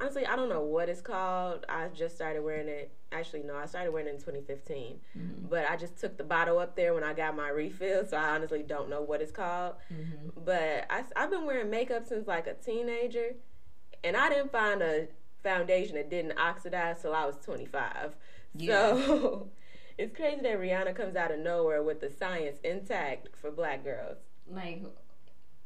Honestly, 0.00 0.26
I 0.26 0.34
don't 0.34 0.48
know 0.48 0.62
what 0.62 0.88
it's 0.88 1.00
called. 1.00 1.64
I 1.68 1.88
just 1.88 2.16
started 2.16 2.42
wearing 2.42 2.68
it. 2.68 2.90
Actually, 3.12 3.44
no, 3.44 3.54
I 3.56 3.66
started 3.66 3.92
wearing 3.92 4.08
it 4.08 4.14
in 4.14 4.18
2015. 4.20 5.00
Mhm. 5.16 5.48
But 5.48 5.70
I 5.70 5.76
just 5.76 5.96
took 5.98 6.16
the 6.16 6.24
bottle 6.24 6.58
up 6.58 6.74
there 6.74 6.94
when 6.94 7.04
I 7.04 7.12
got 7.14 7.36
my 7.36 7.48
refill, 7.48 8.04
so 8.04 8.16
I 8.16 8.30
honestly 8.30 8.62
don't 8.64 8.88
know 8.88 9.02
what 9.02 9.22
it's 9.22 9.30
called. 9.30 9.76
Mhm. 9.92 10.32
But 10.44 10.86
I, 10.90 11.04
have 11.14 11.30
been 11.30 11.46
wearing 11.46 11.70
makeup 11.70 12.06
since 12.06 12.26
like 12.26 12.46
a 12.48 12.54
teenager, 12.54 13.36
and 14.02 14.16
I 14.16 14.28
didn't 14.30 14.50
find 14.50 14.82
a 14.82 15.06
foundation 15.44 15.94
that 15.94 16.10
didn't 16.10 16.38
oxidize 16.38 17.00
till 17.02 17.14
I 17.14 17.24
was 17.24 17.36
25. 17.36 18.16
Yeah. 18.54 18.94
So 18.96 19.50
it's 19.98 20.14
crazy 20.16 20.40
that 20.40 20.58
Rihanna 20.58 20.96
comes 20.96 21.14
out 21.14 21.30
of 21.30 21.38
nowhere 21.38 21.82
with 21.84 22.00
the 22.00 22.10
science 22.10 22.58
intact 22.64 23.28
for 23.36 23.50
black 23.52 23.84
girls. 23.84 24.18
like 24.50 24.82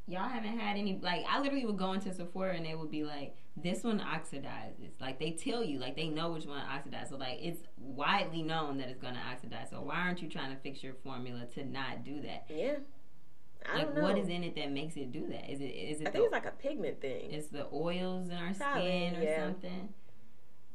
y'all 0.06 0.28
haven't 0.28 0.58
had 0.58 0.76
any 0.78 0.98
like 1.02 1.22
I 1.28 1.38
literally 1.40 1.66
would 1.66 1.76
go 1.76 1.92
into 1.92 2.12
Sephora 2.14 2.54
and 2.54 2.64
they 2.64 2.74
would 2.74 2.90
be 2.90 3.04
like, 3.04 3.36
This 3.62 3.82
one 3.84 4.00
oxidizes. 4.00 5.00
Like 5.00 5.18
they 5.18 5.32
tell 5.32 5.62
you, 5.64 5.78
like 5.78 5.96
they 5.96 6.08
know 6.08 6.30
which 6.32 6.46
one 6.46 6.60
oxidizes. 6.64 7.10
So 7.10 7.16
like 7.16 7.38
it's 7.40 7.60
widely 7.78 8.42
known 8.42 8.78
that 8.78 8.88
it's 8.88 9.00
gonna 9.00 9.22
oxidize. 9.32 9.70
So 9.70 9.80
why 9.82 9.96
aren't 9.96 10.22
you 10.22 10.28
trying 10.28 10.54
to 10.54 10.60
fix 10.60 10.82
your 10.82 10.94
formula 11.04 11.46
to 11.54 11.64
not 11.64 12.04
do 12.04 12.20
that? 12.22 12.46
Yeah. 12.48 12.76
I 13.70 13.78
like 13.78 13.86
don't 13.86 13.96
know. 13.96 14.02
what 14.02 14.18
is 14.18 14.28
in 14.28 14.44
it 14.44 14.54
that 14.56 14.70
makes 14.70 14.96
it 14.96 15.10
do 15.12 15.26
that? 15.28 15.50
Is 15.50 15.60
it 15.60 15.64
is 15.64 16.00
it 16.00 16.06
I 16.08 16.10
the, 16.10 16.12
think 16.12 16.24
it's 16.26 16.32
like 16.32 16.46
a 16.46 16.52
pigment 16.52 17.00
thing. 17.00 17.30
it's 17.32 17.48
the 17.48 17.66
oils 17.72 18.28
in 18.28 18.34
our 18.36 18.52
Probably, 18.54 18.82
skin 18.82 19.16
or 19.16 19.22
yeah. 19.22 19.44
something? 19.46 19.88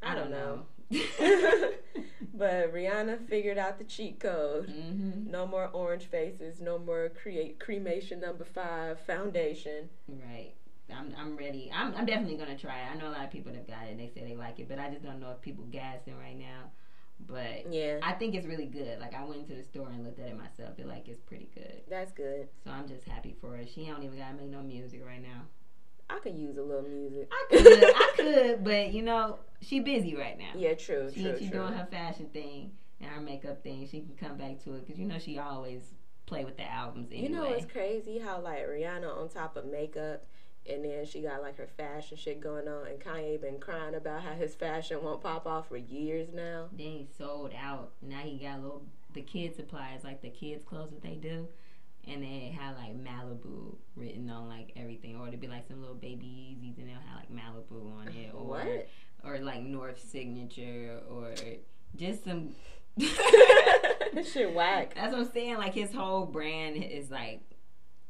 I 0.02 0.14
don't 0.14 0.30
know. 0.30 0.62
know. 0.90 1.00
but 2.34 2.72
Rihanna 2.74 3.26
figured 3.26 3.56
out 3.58 3.78
the 3.78 3.84
cheat 3.84 4.20
code. 4.20 4.68
hmm 4.68 5.30
No 5.30 5.46
more 5.46 5.70
orange 5.72 6.04
faces. 6.04 6.60
No 6.60 6.78
more 6.78 7.08
create 7.08 7.58
cremation 7.58 8.20
number 8.20 8.44
five 8.44 9.00
foundation. 9.00 9.88
Right. 10.08 10.52
I'm 10.92 11.14
I'm 11.18 11.36
ready. 11.36 11.70
I'm 11.74 11.94
I'm 11.94 12.06
definitely 12.06 12.36
gonna 12.36 12.58
try 12.58 12.80
it. 12.80 12.90
I 12.92 12.96
know 12.96 13.08
a 13.08 13.12
lot 13.14 13.24
of 13.24 13.30
people 13.30 13.52
that 13.52 13.58
have 13.58 13.66
got 13.68 13.86
it 13.86 13.92
and 13.92 14.00
they 14.00 14.08
say 14.08 14.26
they 14.26 14.36
like 14.36 14.58
it, 14.60 14.68
but 14.68 14.78
I 14.78 14.90
just 14.90 15.02
don't 15.02 15.20
know 15.20 15.30
if 15.30 15.40
people 15.40 15.64
gassing 15.70 16.16
right 16.18 16.38
now. 16.38 16.70
But 17.26 17.72
Yeah, 17.72 18.00
I 18.02 18.12
think 18.12 18.34
it's 18.34 18.46
really 18.46 18.66
good. 18.66 18.98
Like 18.98 19.14
I 19.14 19.24
went 19.24 19.46
to 19.48 19.54
the 19.54 19.62
store 19.62 19.88
and 19.88 20.04
looked 20.04 20.18
at 20.18 20.28
it 20.28 20.36
myself. 20.36 20.78
It 20.78 20.86
like 20.86 21.08
it's 21.08 21.20
pretty 21.20 21.48
good. 21.54 21.82
that's 21.88 22.12
good. 22.12 22.48
So 22.64 22.70
I'm 22.70 22.88
just 22.88 23.04
happy 23.04 23.34
for 23.40 23.56
her. 23.56 23.64
She 23.66 23.86
don't 23.86 24.02
even 24.02 24.18
gotta 24.18 24.34
make 24.34 24.48
no 24.50 24.62
music 24.62 25.02
right 25.04 25.22
now. 25.22 25.42
I 26.10 26.18
could 26.18 26.36
use 26.36 26.58
a 26.58 26.62
little 26.62 26.82
music. 26.82 27.30
I 27.32 27.46
could, 27.50 27.66
I 27.66 28.12
could, 28.16 28.64
but 28.64 28.92
you 28.92 29.02
know 29.02 29.38
she 29.62 29.80
busy 29.80 30.14
right 30.14 30.38
now. 30.38 30.50
Yeah, 30.54 30.74
true, 30.74 31.10
she 31.14 31.22
true, 31.22 31.36
she 31.38 31.48
true. 31.48 31.60
doing 31.60 31.72
her 31.72 31.86
fashion 31.90 32.28
thing 32.32 32.72
and 33.00 33.10
her 33.10 33.20
makeup 33.20 33.62
thing. 33.62 33.88
She 33.90 34.00
can 34.00 34.14
come 34.16 34.36
back 34.36 34.62
to 34.64 34.74
it 34.74 34.84
because 34.84 34.98
you 34.98 35.06
know 35.06 35.18
she 35.18 35.38
always 35.38 35.94
play 36.26 36.44
with 36.44 36.56
the 36.56 36.70
albums 36.70 37.08
anyway. 37.10 37.28
You 37.28 37.34
know 37.34 37.44
it's 37.44 37.70
crazy 37.70 38.18
how 38.18 38.40
like 38.40 38.66
Rihanna 38.66 39.16
on 39.16 39.28
top 39.28 39.56
of 39.56 39.66
makeup, 39.66 40.24
and 40.68 40.84
then 40.84 41.04
she 41.04 41.20
got 41.22 41.42
like 41.42 41.56
her 41.58 41.68
fashion 41.76 42.16
shit 42.16 42.40
going 42.40 42.68
on, 42.68 42.86
and 42.86 43.00
Kanye 43.00 43.40
been 43.40 43.58
crying 43.58 43.94
about 43.94 44.22
how 44.22 44.32
his 44.32 44.54
fashion 44.54 45.02
won't 45.02 45.22
pop 45.22 45.46
off 45.46 45.68
for 45.68 45.76
years 45.76 46.28
now. 46.32 46.66
then 46.72 46.86
he 46.86 47.08
sold 47.18 47.52
out. 47.60 47.92
Now 48.02 48.20
he 48.20 48.38
got 48.38 48.60
little 48.62 48.82
the 49.12 49.22
kid 49.22 49.54
supplies, 49.56 50.02
like 50.04 50.22
the 50.22 50.30
kids' 50.30 50.64
clothes 50.64 50.90
that 50.90 51.02
they 51.02 51.14
do, 51.16 51.46
and 52.08 52.22
they 52.22 52.56
had 52.58 52.74
like 52.76 52.96
Malibu 52.96 53.76
written 53.96 54.28
on 54.30 54.48
like 54.48 54.72
everything, 54.76 55.16
or 55.16 55.28
it'd 55.28 55.40
be 55.40 55.48
like 55.48 55.66
some 55.68 55.80
little 55.80 55.94
baby 55.96 56.26
Yeezys, 56.60 56.78
and 56.78 56.88
they'll 56.88 56.96
have 56.96 57.16
like 57.20 57.30
Malibu 57.32 57.92
on 58.00 58.08
it, 58.08 58.32
or 58.34 58.44
What? 58.46 58.88
or 59.24 59.38
like 59.38 59.62
North 59.62 60.00
Signature, 60.10 61.00
or 61.10 61.32
just 61.96 62.24
some. 62.24 62.50
shit 64.24 64.54
whack. 64.54 64.94
That's 64.96 65.12
what 65.12 65.20
I'm 65.26 65.32
saying. 65.32 65.56
Like 65.56 65.74
his 65.74 65.92
whole 65.92 66.26
brand 66.26 66.76
is 66.82 67.10
like 67.10 67.40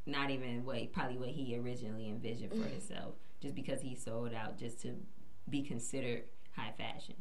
not 0.06 0.30
even 0.30 0.64
what 0.64 0.92
probably 0.92 1.16
what 1.16 1.30
he 1.30 1.58
originally 1.58 2.08
envisioned 2.08 2.50
for 2.50 2.68
himself, 2.68 3.14
just 3.40 3.54
because 3.54 3.80
he 3.80 3.94
sold 3.94 4.32
out 4.34 4.58
just 4.58 4.80
to 4.82 4.94
be 5.48 5.62
considered 5.62 6.24
high 6.56 6.72
fashion. 6.76 7.14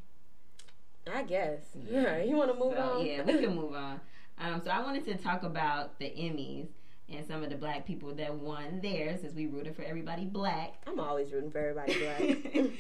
I 1.12 1.24
guess. 1.24 1.60
Yeah, 1.90 2.18
you 2.24 2.36
want 2.36 2.52
to 2.52 2.60
move 2.60 2.74
so, 2.76 2.82
on? 2.82 3.06
Yeah, 3.06 3.24
we 3.24 3.38
can 3.38 3.56
move 3.56 3.74
on. 3.74 4.00
Um, 4.40 4.62
so 4.64 4.72
I 4.72 4.82
wanted 4.82 5.06
to 5.06 5.16
talk 5.16 5.44
about 5.44 6.00
the 6.00 6.06
Emmys 6.06 6.68
and 7.10 7.26
some 7.28 7.44
of 7.44 7.50
the 7.50 7.56
black 7.56 7.86
people 7.86 8.14
that 8.16 8.34
won 8.34 8.80
theirs, 8.82 9.22
since 9.22 9.34
we 9.34 9.46
rooted 9.48 9.76
for 9.76 9.84
everybody 9.84 10.26
black. 10.26 10.74
I'm 10.88 11.00
always 11.00 11.32
rooting 11.32 11.52
for 11.52 11.60
everybody 11.60 12.00
black. 12.00 12.72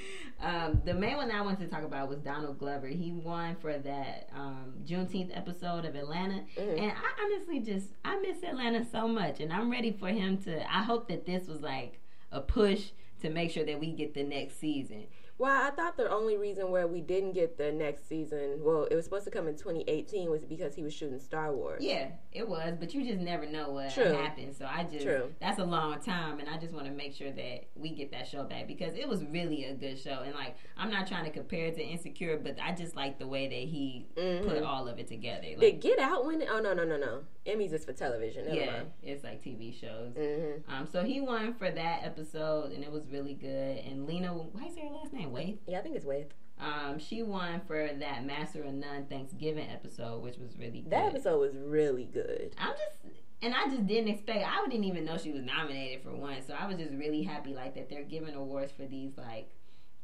um, 0.41 0.81
the 0.85 0.93
main 0.93 1.17
one 1.17 1.29
I 1.29 1.41
wanted 1.41 1.59
to 1.59 1.67
talk 1.67 1.83
about 1.83 2.09
was 2.09 2.19
Donald 2.19 2.57
Glover. 2.57 2.87
He 2.87 3.11
won 3.11 3.55
for 3.61 3.77
that 3.77 4.29
um, 4.35 4.73
Juneteenth 4.85 5.35
episode 5.37 5.85
of 5.85 5.95
Atlanta, 5.95 6.43
Mhm. 6.57 6.79
and 6.79 6.91
I 6.91 7.23
honestly 7.23 7.59
just 7.59 7.87
I 8.05 8.19
miss 8.19 8.41
Atlanta 8.43 8.85
so 8.91 9.07
much, 9.07 9.39
and 9.39 9.51
I'm 9.51 9.69
ready 9.69 9.91
for 9.91 10.07
him 10.09 10.37
to. 10.43 10.61
I 10.73 10.83
hope 10.83 11.07
that 11.09 11.25
this 11.25 11.47
was 11.47 11.61
like 11.61 11.99
a 12.31 12.41
push 12.41 12.91
to 13.21 13.29
make 13.29 13.51
sure 13.51 13.65
that 13.65 13.79
we 13.79 13.91
get 13.91 14.13
the 14.13 14.23
next 14.23 14.59
season. 14.59 15.03
Well, 15.39 15.51
I 15.67 15.71
thought 15.71 15.97
the 15.97 16.09
only 16.09 16.37
reason 16.37 16.69
where 16.69 16.87
we 16.87 17.01
didn't 17.01 17.33
get 17.33 17.57
the 17.57 17.71
next 17.71 18.07
season, 18.07 18.59
well, 18.61 18.83
it 18.89 18.95
was 18.95 19.03
supposed 19.05 19.25
to 19.25 19.31
come 19.31 19.47
in 19.47 19.55
2018, 19.55 20.29
was 20.29 20.45
because 20.45 20.75
he 20.75 20.83
was 20.83 20.93
shooting 20.93 21.19
Star 21.19 21.51
Wars. 21.53 21.81
Yeah, 21.83 22.09
it 22.31 22.47
was, 22.47 22.75
but 22.79 22.93
you 22.93 23.03
just 23.03 23.19
never 23.19 23.45
know 23.47 23.71
what 23.71 23.93
True. 23.93 24.13
happens. 24.13 24.57
So 24.57 24.65
I 24.69 24.83
just 24.83 25.03
True. 25.05 25.33
that's 25.41 25.57
a 25.59 25.65
long 25.65 25.99
time, 26.01 26.39
and 26.39 26.47
I 26.47 26.57
just 26.57 26.71
want 26.73 26.85
to 26.85 26.91
make 26.91 27.13
sure 27.15 27.31
that 27.31 27.65
we 27.75 27.89
get 27.89 28.11
that 28.11 28.27
show 28.27 28.43
back 28.43 28.67
because 28.67 28.93
it 28.93 29.07
was 29.09 29.23
really 29.25 29.65
a 29.65 29.73
good 29.73 29.99
show. 29.99 30.21
And 30.23 30.35
like, 30.35 30.55
I'm 30.77 30.91
not 30.91 31.07
trying 31.07 31.25
to 31.25 31.31
compare 31.31 31.65
it 31.65 31.75
to 31.75 31.81
Insecure, 31.83 32.37
but 32.37 32.57
I 32.63 32.71
just 32.73 32.95
like 32.95 33.17
the 33.17 33.27
way 33.27 33.47
that 33.47 33.55
he 33.55 34.05
Mhm. 34.15 34.47
put 34.47 34.61
all 34.63 34.87
of 34.87 34.99
it 34.99 35.07
together. 35.07 35.47
Like, 35.57 35.59
Did 35.59 35.81
Get 35.81 35.99
Out 35.99 36.25
win? 36.25 36.43
Oh 36.49 36.59
no, 36.59 36.73
no, 36.73 36.83
no, 36.83 36.95
no. 36.97 37.23
Emmys 37.45 37.73
is 37.73 37.83
for 37.83 37.91
television. 37.91 38.45
Never 38.45 38.55
yeah, 38.55 38.83
it's 39.01 39.23
like 39.25 39.43
TV 39.43 39.73
shows. 39.77 40.13
Mm-hmm. 40.13 40.71
Um, 40.73 40.87
so 40.89 41.03
he 41.03 41.19
won 41.19 41.53
for 41.55 41.69
that 41.69 42.03
episode, 42.03 42.71
and 42.71 42.83
it 42.85 42.91
was 42.91 43.05
really 43.07 43.33
good. 43.33 43.79
And 43.79 44.05
Lena, 44.07 44.29
why 44.29 44.67
is 44.67 44.77
her 44.77 44.89
last 44.89 45.11
name 45.11 45.32
Waith? 45.33 45.57
Yeah, 45.67 45.79
I 45.79 45.81
think 45.81 45.95
it's 45.95 46.05
Wade. 46.05 46.27
Um, 46.59 46.99
she 46.99 47.23
won 47.23 47.61
for 47.67 47.89
that 47.99 48.25
Master 48.25 48.63
of 48.63 48.73
None 48.73 49.05
Thanksgiving 49.07 49.67
episode, 49.69 50.21
which 50.21 50.37
was 50.37 50.57
really 50.57 50.81
good. 50.81 50.91
That 50.91 51.07
episode 51.07 51.39
was 51.39 51.55
really 51.57 52.05
good. 52.05 52.55
I'm 52.57 52.71
just, 52.71 53.15
and 53.41 53.53
I 53.53 53.67
just 53.69 53.85
didn't 53.87 54.09
expect. 54.09 54.45
I 54.45 54.63
didn't 54.69 54.85
even 54.85 55.03
know 55.03 55.17
she 55.17 55.31
was 55.31 55.41
nominated 55.41 56.03
for 56.03 56.15
one, 56.15 56.41
so 56.45 56.53
I 56.53 56.67
was 56.67 56.77
just 56.77 56.93
really 56.93 57.23
happy 57.23 57.53
like 57.53 57.75
that 57.75 57.89
they're 57.89 58.03
giving 58.03 58.35
awards 58.35 58.71
for 58.71 58.85
these 58.85 59.17
like 59.17 59.49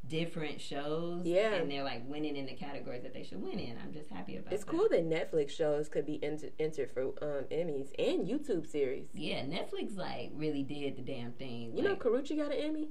different 0.07 0.59
shows. 0.59 1.25
Yeah. 1.25 1.53
and 1.53 1.69
they're 1.71 1.83
like 1.83 2.01
winning 2.07 2.35
in 2.35 2.45
the 2.45 2.55
categories 2.55 3.03
that 3.03 3.13
they 3.13 3.23
should 3.23 3.41
win 3.41 3.59
in. 3.59 3.77
I'm 3.81 3.93
just 3.93 4.09
happy 4.09 4.37
about. 4.37 4.51
It. 4.51 4.55
It's 4.55 4.65
that. 4.65 4.71
cool 4.71 4.87
that 4.89 5.07
Netflix 5.07 5.51
shows 5.51 5.87
could 5.87 6.05
be 6.05 6.21
enter- 6.23 6.49
entered 6.59 6.91
for 6.91 7.03
um, 7.21 7.45
Emmys 7.51 7.89
and 7.99 8.27
YouTube 8.27 8.69
series. 8.69 9.07
Yeah, 9.13 9.43
Netflix 9.43 9.95
like 9.95 10.31
really 10.35 10.63
did 10.63 10.97
the 10.97 11.03
damn 11.03 11.31
thing. 11.33 11.77
You 11.77 11.83
know, 11.83 11.91
like, 11.91 11.99
Karuchi 11.99 12.35
got 12.37 12.51
an 12.51 12.59
Emmy. 12.59 12.89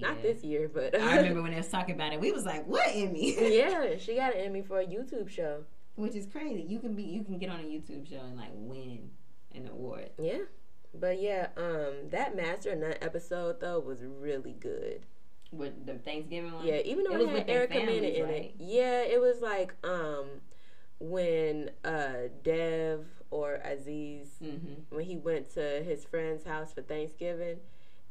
Not 0.00 0.22
this 0.22 0.42
year, 0.44 0.70
but 0.72 0.98
I 0.98 1.16
remember 1.18 1.42
when 1.42 1.52
they 1.52 1.58
was 1.58 1.68
talking 1.76 1.94
about 1.94 2.12
it. 2.12 2.20
We 2.20 2.32
was 2.32 2.44
like, 2.44 2.66
"What 2.66 2.88
Emmy?" 2.92 3.34
yeah, 3.58 3.96
she 3.98 4.14
got 4.16 4.34
an 4.34 4.40
Emmy 4.40 4.62
for 4.62 4.80
a 4.80 4.86
YouTube 4.86 5.28
show. 5.28 5.64
which 5.96 6.14
is 6.14 6.26
crazy. 6.26 6.62
You 6.68 6.78
can 6.78 6.94
be, 6.94 7.02
you 7.04 7.24
can 7.24 7.38
get 7.38 7.48
on 7.50 7.60
a 7.60 7.64
YouTube 7.64 8.08
show 8.08 8.20
and 8.20 8.36
like 8.36 8.50
win 8.54 9.10
an 9.54 9.68
award. 9.68 10.10
Yeah, 10.20 10.40
but 10.94 11.20
yeah, 11.20 11.48
um, 11.56 12.08
that 12.10 12.36
Master 12.36 12.72
of 12.72 12.78
None 12.80 12.94
episode 13.00 13.60
though 13.60 13.80
was 13.80 14.02
really 14.04 14.52
good. 14.58 15.06
With 15.52 15.86
the 15.86 15.94
Thanksgiving 15.94 16.52
one. 16.52 16.66
Yeah, 16.66 16.80
even 16.84 17.04
though 17.04 17.12
It 17.12 17.20
it, 17.20 17.26
was 17.26 17.28
had 17.28 17.46
with 17.46 17.48
Erica 17.56 17.74
Mena 17.74 17.86
families, 17.86 18.16
in 18.18 18.24
right? 18.24 18.32
it. 18.34 18.54
Yeah, 18.58 19.02
it 19.02 19.20
was 19.20 19.40
like 19.40 19.74
um 19.84 20.26
when 20.98 21.70
uh 21.84 22.28
Dev 22.42 23.06
or 23.30 23.54
Aziz 23.64 24.28
Mm-hmm. 24.42 24.94
when 24.94 25.04
he 25.04 25.16
went 25.16 25.48
to 25.54 25.60
his 25.84 26.04
friend's 26.04 26.44
house 26.44 26.72
for 26.72 26.82
Thanksgiving 26.82 27.56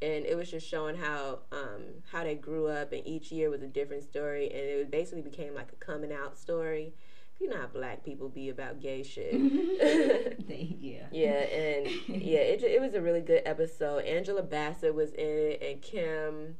and 0.02 0.26
it 0.26 0.36
was 0.36 0.52
just 0.52 0.68
showing 0.68 0.96
how 0.96 1.40
um 1.52 1.84
how 2.12 2.24
they 2.24 2.36
grew 2.36 2.68
up 2.68 2.92
and 2.92 3.06
each 3.08 3.32
year 3.32 3.50
was 3.50 3.62
a 3.62 3.68
different 3.68 4.04
story 4.04 4.46
and 4.50 4.60
it 4.60 4.92
basically 4.92 5.22
became 5.22 5.54
like 5.56 5.72
a 5.72 5.76
coming 5.76 6.12
out 6.12 6.38
story. 6.38 6.94
You 7.40 7.50
know 7.50 7.58
how 7.58 7.68
black 7.68 8.04
people 8.06 8.30
be 8.30 8.50
about 8.50 8.80
gay 8.80 9.04
shit. 9.04 9.34
Yeah. 10.48 11.08
Yeah, 11.12 11.30
and 11.32 11.88
yeah, 12.08 12.40
it 12.40 12.64
it 12.64 12.80
was 12.82 12.94
a 12.94 13.02
really 13.02 13.22
good 13.22 13.42
episode. 13.46 14.06
Angela 14.06 14.44
Bassett 14.44 14.94
was 14.94 15.12
in 15.14 15.26
it, 15.26 15.62
and 15.62 15.82
Kym, 15.82 16.54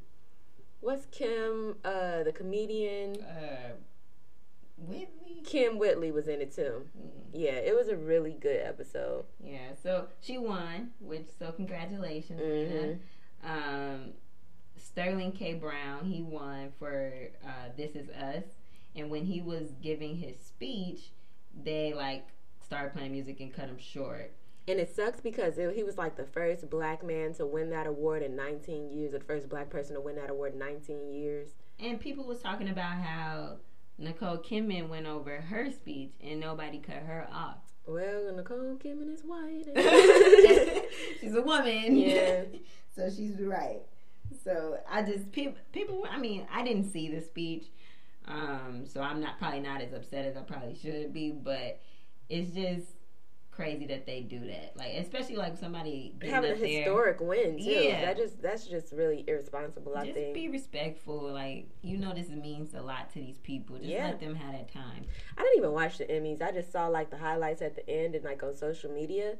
what's 0.80 1.06
Kym, 1.06 1.76
uh, 1.84 2.22
the 2.24 2.32
comedian? 2.32 3.16
Uh, 3.22 3.72
Whitley. 4.78 5.42
Kym 5.42 5.78
Whitley 5.78 6.10
was 6.12 6.28
in 6.28 6.40
it 6.40 6.54
too. 6.54 6.86
Mm. 6.98 7.10
Yeah, 7.32 7.52
it 7.52 7.74
was 7.74 7.88
a 7.88 7.96
really 7.96 8.32
good 8.32 8.60
episode. 8.62 9.24
Yeah, 9.42 9.74
so 9.82 10.08
she 10.20 10.36
won, 10.38 10.90
which 11.00 11.26
so 11.38 11.52
congratulations. 11.52 12.40
Mhm. 12.40 12.98
Um, 13.44 14.12
Sterling 14.76 15.32
K. 15.32 15.54
Brown, 15.54 16.04
he 16.04 16.22
won 16.22 16.72
for 16.78 17.12
uh, 17.44 17.68
This 17.76 17.94
Is 17.94 18.08
Us, 18.10 18.44
and 18.94 19.10
when 19.10 19.24
he 19.26 19.40
was 19.40 19.72
giving 19.82 20.16
his 20.16 20.38
speech, 20.38 21.10
they 21.64 21.92
like 21.94 22.26
started 22.64 22.92
playing 22.92 23.12
music 23.12 23.40
and 23.40 23.52
cut 23.52 23.66
him 23.66 23.78
short. 23.78 24.32
And 24.68 24.80
it 24.80 24.94
sucks 24.94 25.20
because 25.20 25.58
it, 25.58 25.76
he 25.76 25.84
was 25.84 25.96
like 25.96 26.16
the 26.16 26.24
first 26.24 26.68
black 26.68 27.04
man 27.04 27.34
to 27.34 27.46
win 27.46 27.70
that 27.70 27.86
award 27.86 28.22
in 28.22 28.34
19 28.34 28.90
years, 28.90 29.14
or 29.14 29.18
the 29.18 29.24
first 29.24 29.48
black 29.48 29.70
person 29.70 29.94
to 29.94 30.00
win 30.00 30.16
that 30.16 30.30
award 30.30 30.54
in 30.54 30.58
19 30.58 31.12
years. 31.12 31.50
And 31.78 32.00
people 32.00 32.24
was 32.24 32.40
talking 32.40 32.68
about 32.68 32.96
how 32.96 33.58
Nicole 33.98 34.38
Kidman 34.38 34.88
went 34.88 35.06
over 35.06 35.40
her 35.40 35.70
speech 35.70 36.12
and 36.20 36.40
nobody 36.40 36.78
cut 36.78 36.96
her 36.96 37.28
off. 37.32 37.58
Well, 37.86 38.32
Nicole 38.34 38.76
Kidman 38.82 39.14
is 39.14 39.22
white. 39.22 39.66
she's 41.20 41.34
a 41.34 41.42
woman. 41.42 41.96
Yeah. 41.96 42.42
so 42.96 43.08
she's 43.10 43.38
right. 43.40 43.82
So 44.42 44.78
I 44.90 45.02
just 45.02 45.30
people 45.30 45.54
people. 45.72 46.04
I 46.10 46.18
mean, 46.18 46.46
I 46.52 46.64
didn't 46.64 46.90
see 46.90 47.08
the 47.08 47.20
speech, 47.20 47.66
um, 48.26 48.84
so 48.86 49.00
I'm 49.00 49.20
not 49.20 49.38
probably 49.38 49.60
not 49.60 49.80
as 49.80 49.92
upset 49.92 50.24
as 50.26 50.36
I 50.36 50.40
probably 50.40 50.74
should 50.74 51.12
be. 51.12 51.30
But 51.30 51.78
it's 52.28 52.50
just 52.50 52.86
crazy 53.52 53.86
that 53.86 54.04
they 54.04 54.20
do 54.20 54.40
that. 54.40 54.76
Like 54.76 54.94
especially 54.96 55.36
like 55.36 55.56
somebody 55.56 56.12
Having 56.22 56.50
a 56.50 56.54
up 56.54 56.58
there. 56.60 56.68
historic 56.68 57.20
win 57.20 57.56
too. 57.56 57.64
Yeah. 57.64 58.04
That 58.04 58.16
just 58.16 58.42
that's 58.42 58.66
just 58.66 58.92
really 58.92 59.24
irresponsible. 59.28 59.96
I 59.96 60.04
Just 60.06 60.16
think. 60.16 60.34
be 60.34 60.48
respectful. 60.48 61.32
Like 61.32 61.68
you 61.82 61.96
know, 61.98 62.12
this 62.12 62.28
means 62.28 62.74
a 62.74 62.82
lot 62.82 63.08
to 63.14 63.20
these 63.20 63.38
people. 63.38 63.76
Just 63.76 63.88
Yeah. 63.88 64.06
let 64.08 64.20
them 64.20 64.34
have 64.34 64.52
that 64.52 64.72
time. 64.72 65.04
I 65.38 65.42
didn't 65.42 65.58
even 65.58 65.72
watch 65.72 65.98
the 65.98 66.04
Emmys. 66.04 66.42
I 66.42 66.50
just 66.52 66.72
saw 66.72 66.88
like 66.88 67.10
the 67.10 67.16
highlights 67.18 67.62
at 67.62 67.76
the 67.76 67.88
end 67.88 68.14
and 68.16 68.24
like 68.24 68.42
on 68.42 68.56
social 68.56 68.90
media. 68.90 69.36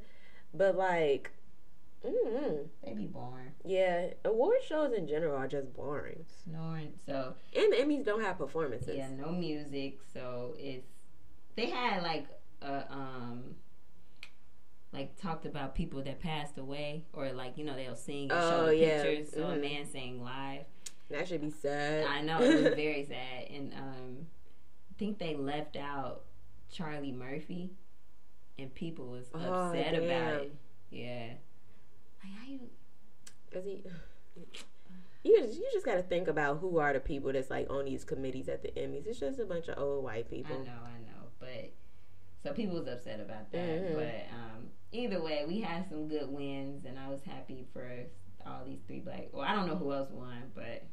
But 0.53 0.75
like, 0.77 1.29
mm 2.07 2.67
They 2.83 2.93
be 2.93 3.05
boring, 3.07 3.51
yeah, 3.65 4.07
award 4.25 4.57
shows 4.67 4.93
in 4.93 5.07
general 5.07 5.35
are 5.35 5.47
just 5.47 5.73
boring. 5.73 6.25
snoring. 6.43 6.93
So 7.05 7.35
And 7.55 7.73
Emmys 7.73 8.05
don't 8.05 8.21
have 8.21 8.37
performances. 8.37 8.95
Yeah, 8.95 9.09
no 9.09 9.31
music, 9.31 9.99
so 10.13 10.55
it's 10.57 10.87
they 11.55 11.67
had 11.67 12.03
like 12.03 12.27
a 12.61 12.91
um 12.91 13.55
like 14.93 15.19
talked 15.21 15.45
about 15.45 15.75
people 15.75 16.01
that 16.03 16.19
passed 16.19 16.57
away 16.57 17.03
or 17.13 17.31
like 17.33 17.57
you 17.57 17.65
know 17.65 17.75
they'll 17.75 17.95
sing 17.95 18.31
and 18.31 18.41
show 18.41 18.61
Oh, 18.63 18.65
the 18.67 18.75
yeah. 18.77 19.01
pictures 19.03 19.33
so 19.33 19.43
a 19.49 19.55
Mhm. 19.55 19.61
man 19.61 19.85
sang 19.85 20.21
live. 20.23 20.65
That 21.09 21.27
should 21.27 21.41
be 21.41 21.49
sad. 21.51 22.05
I 22.05 22.21
know 22.21 22.41
it 22.41 22.63
was 22.63 22.73
very 22.75 23.05
sad 23.05 23.47
and 23.49 23.73
um 23.73 24.27
I 24.91 24.93
think 24.97 25.19
they 25.19 25.35
left 25.35 25.75
out 25.75 26.23
Charlie 26.71 27.11
Murphy 27.11 27.71
and 28.57 28.73
people 28.73 29.07
was 29.07 29.29
Oh, 29.33 29.39
upset 29.39 29.93
about 29.93 30.41
it. 30.43 30.55
Yeah. 30.89 31.33
Like 32.29 32.39
how 32.39 32.51
you 32.51 32.59
Cause 33.53 33.63
he, 33.63 33.83
you 35.23 35.39
just, 35.41 35.57
you 35.57 35.67
just 35.73 35.85
got 35.85 35.95
to 35.95 36.03
think 36.03 36.27
about 36.27 36.59
who 36.59 36.77
are 36.79 36.93
the 36.93 36.99
people 36.99 37.31
that's 37.33 37.49
like 37.49 37.69
on 37.69 37.85
these 37.85 38.03
committees 38.03 38.49
at 38.49 38.61
the 38.61 38.69
Emmys. 38.69 39.07
It's 39.07 39.19
just 39.19 39.39
a 39.39 39.45
bunch 39.45 39.67
of 39.67 39.77
old 39.77 40.03
white 40.03 40.29
people. 40.29 40.55
I 40.55 40.65
know, 40.65 40.71
I 40.71 40.99
know, 40.99 41.27
but 41.39 41.71
so 42.43 42.53
people 42.53 42.77
was 42.77 42.87
upset 42.87 43.19
about 43.19 43.51
that. 43.51 43.59
Mhm. 43.67 43.95
But 43.95 44.27
um, 44.35 44.67
either 44.91 45.21
way, 45.21 45.45
we 45.47 45.61
had 45.61 45.87
some 45.89 46.07
good 46.07 46.29
wins, 46.29 46.85
and 46.85 46.99
I 46.99 47.09
was 47.09 47.21
happy 47.23 47.65
for 47.73 47.89
all 48.45 48.63
these 48.65 48.79
three 48.85 48.99
black. 48.99 49.27
Well, 49.31 49.43
I 49.47 49.55
don't 49.55 49.67
know 49.67 49.75
who 49.75 49.91
else 49.93 50.09
won, 50.11 50.51
but 50.53 50.83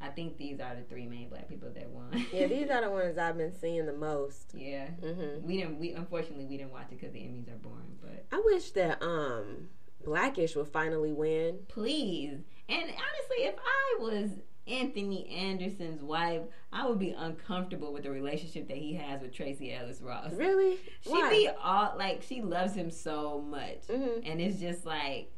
I 0.00 0.08
think 0.08 0.36
these 0.38 0.60
are 0.60 0.74
the 0.74 0.82
three 0.82 1.06
main 1.06 1.28
black 1.28 1.48
people 1.48 1.70
that 1.74 1.88
won. 1.90 2.24
Yeah, 2.32 2.46
these 2.46 2.70
are 2.70 2.80
the 2.84 2.90
ones 2.90 3.18
I've 3.18 3.36
been 3.36 3.52
seeing 3.58 3.86
the 3.86 3.92
most. 3.92 4.52
yeah. 4.56 4.86
hmm 4.88 5.44
We 5.44 5.58
didn't. 5.58 5.78
We 5.78 5.92
unfortunately 5.92 6.46
we 6.46 6.56
didn't 6.56 6.72
watch 6.72 6.86
it 6.92 7.00
because 7.00 7.12
the 7.12 7.20
Emmys 7.20 7.48
are 7.52 7.58
boring. 7.58 7.98
But 8.00 8.24
I 8.32 8.40
wish 8.44 8.70
that 8.72 9.02
um 9.02 9.68
Blackish 10.06 10.54
will 10.56 10.64
finally 10.64 11.12
win. 11.12 11.58
please, 11.68 12.38
and 12.68 12.82
honestly, 12.82 13.44
if 13.44 13.54
I 13.58 13.98
was 14.00 14.30
Anthony 14.66 15.28
Anderson's 15.28 16.02
wife, 16.02 16.42
I 16.72 16.88
would 16.88 16.98
be 16.98 17.10
uncomfortable 17.10 17.92
with 17.92 18.02
the 18.04 18.10
relationship 18.10 18.66
that 18.68 18.76
he 18.76 18.94
has 18.94 19.20
with 19.20 19.32
Tracee 19.32 19.72
Ellis 19.72 20.00
Ross. 20.00 20.32
Really? 20.32 20.78
She 21.02 21.10
Why? 21.10 21.28
be 21.30 21.48
all 21.62 21.94
like 21.98 22.22
she 22.22 22.40
loves 22.42 22.74
him 22.74 22.90
so 22.90 23.40
much, 23.40 23.84
hmm 23.90 24.20
and 24.24 24.40
it's 24.40 24.58
just 24.58 24.86
like 24.86 25.30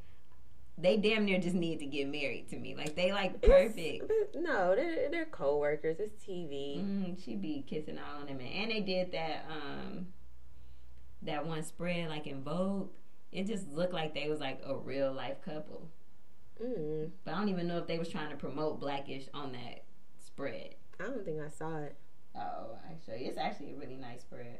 they 0.81 0.97
damn 0.97 1.25
near 1.25 1.41
just 1.41 1.57
need 1.57 1.81
to 1.81 1.87
get 1.87 2.07
married 2.09 2.49
to 2.51 2.57
me. 2.57 2.75
Like 2.77 2.95
they 2.95 3.11
like 3.13 3.43
perfect. 3.43 4.07
but 4.09 4.41
no, 4.41 4.77
they're 4.77 5.11
they're 5.11 5.25
co-workers. 5.27 5.97
It's 5.99 6.25
TV. 6.25 6.79
Mm, 6.85 7.23
she 7.25 7.35
be 7.35 7.65
kissing 7.69 7.99
all 7.99 8.21
on 8.23 8.29
him, 8.29 8.39
and 8.41 8.71
they 8.71 8.81
did 8.81 9.11
that 9.13 9.45
um 9.51 10.07
that 11.23 11.45
one 11.45 11.63
spread 11.65 12.09
like 12.09 12.27
in 12.27 12.43
Vogue. 12.43 12.91
It 13.33 13.47
just 13.47 13.69
looked 13.69 13.93
like 13.93 14.15
they 14.15 14.29
was 14.29 14.41
like 14.41 14.61
a 14.65 14.75
real 14.75 15.13
life 15.13 15.43
couple, 15.43 15.89
mm 16.63 17.11
but 17.25 17.35
I 17.35 17.39
don't 17.39 17.49
even 17.51 17.69
know 17.69 17.79
if 17.79 17.87
they 17.87 17.99
was 17.99 18.09
trying 18.09 18.31
to 18.31 18.37
promote 18.37 18.81
Blackish 18.81 19.29
on 19.35 19.53
that 19.53 19.85
spread. 20.19 20.75
I 20.99 21.05
don't 21.05 21.25
think 21.25 21.41
I 21.41 21.49
saw 21.49 21.79
it. 21.79 21.97
Oh, 22.35 22.79
actually, 22.91 23.27
it's 23.27 23.39
actually 23.39 23.73
a 23.73 23.77
really 23.77 23.97
nice 23.97 24.23
spread, 24.23 24.59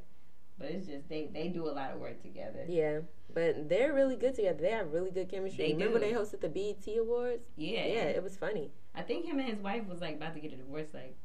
but 0.59 0.71
it's 0.71 0.87
just 0.87 1.09
they 1.09 1.29
they 1.33 1.49
do 1.49 1.67
a 1.69 1.73
lot 1.73 1.93
of 1.93 2.01
work 2.01 2.21
together. 2.23 2.65
Yeah, 2.69 3.01
but 3.33 3.69
they're 3.69 3.93
really 3.95 4.17
good 4.17 4.35
together. 4.35 4.61
They 4.61 4.71
have 4.71 4.93
really 4.93 5.11
good 5.11 5.29
chemistry. 5.31 5.69
They 5.69 5.73
Remember 5.73 5.99
do. 5.99 6.05
they 6.07 6.13
hosted 6.13 6.41
the 6.41 6.49
BET 6.49 6.87
Awards? 6.99 7.43
Yeah, 7.57 7.87
Yeah, 7.87 8.03
it 8.05 8.23
was 8.23 8.37
funny. 8.37 8.71
I 8.95 9.03
think 9.03 9.25
him 9.27 9.39
and 9.39 9.49
his 9.49 9.61
wife 9.61 9.87
was 9.89 10.01
like 10.01 10.17
about 10.17 10.35
to 10.35 10.41
get 10.41 10.53
a 10.53 10.57
divorce 10.57 10.89
like 10.93 11.17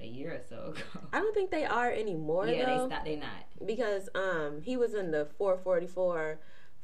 a 0.00 0.06
year 0.06 0.32
or 0.34 0.40
so 0.48 0.70
ago. 0.76 1.06
I 1.12 1.20
don't 1.20 1.34
think 1.34 1.50
they 1.50 1.64
are 1.64 1.90
anymore 1.90 2.46
yeah, 2.48 2.64
though, 2.64 2.88
they 2.88 2.94
stopped. 2.94 3.04
They 3.04 3.16
not. 3.16 3.66
because 3.66 4.08
um 4.14 4.62
he 4.62 4.76
was 4.76 4.94
in 4.94 5.10
the 5.10 5.26
444 5.38 6.38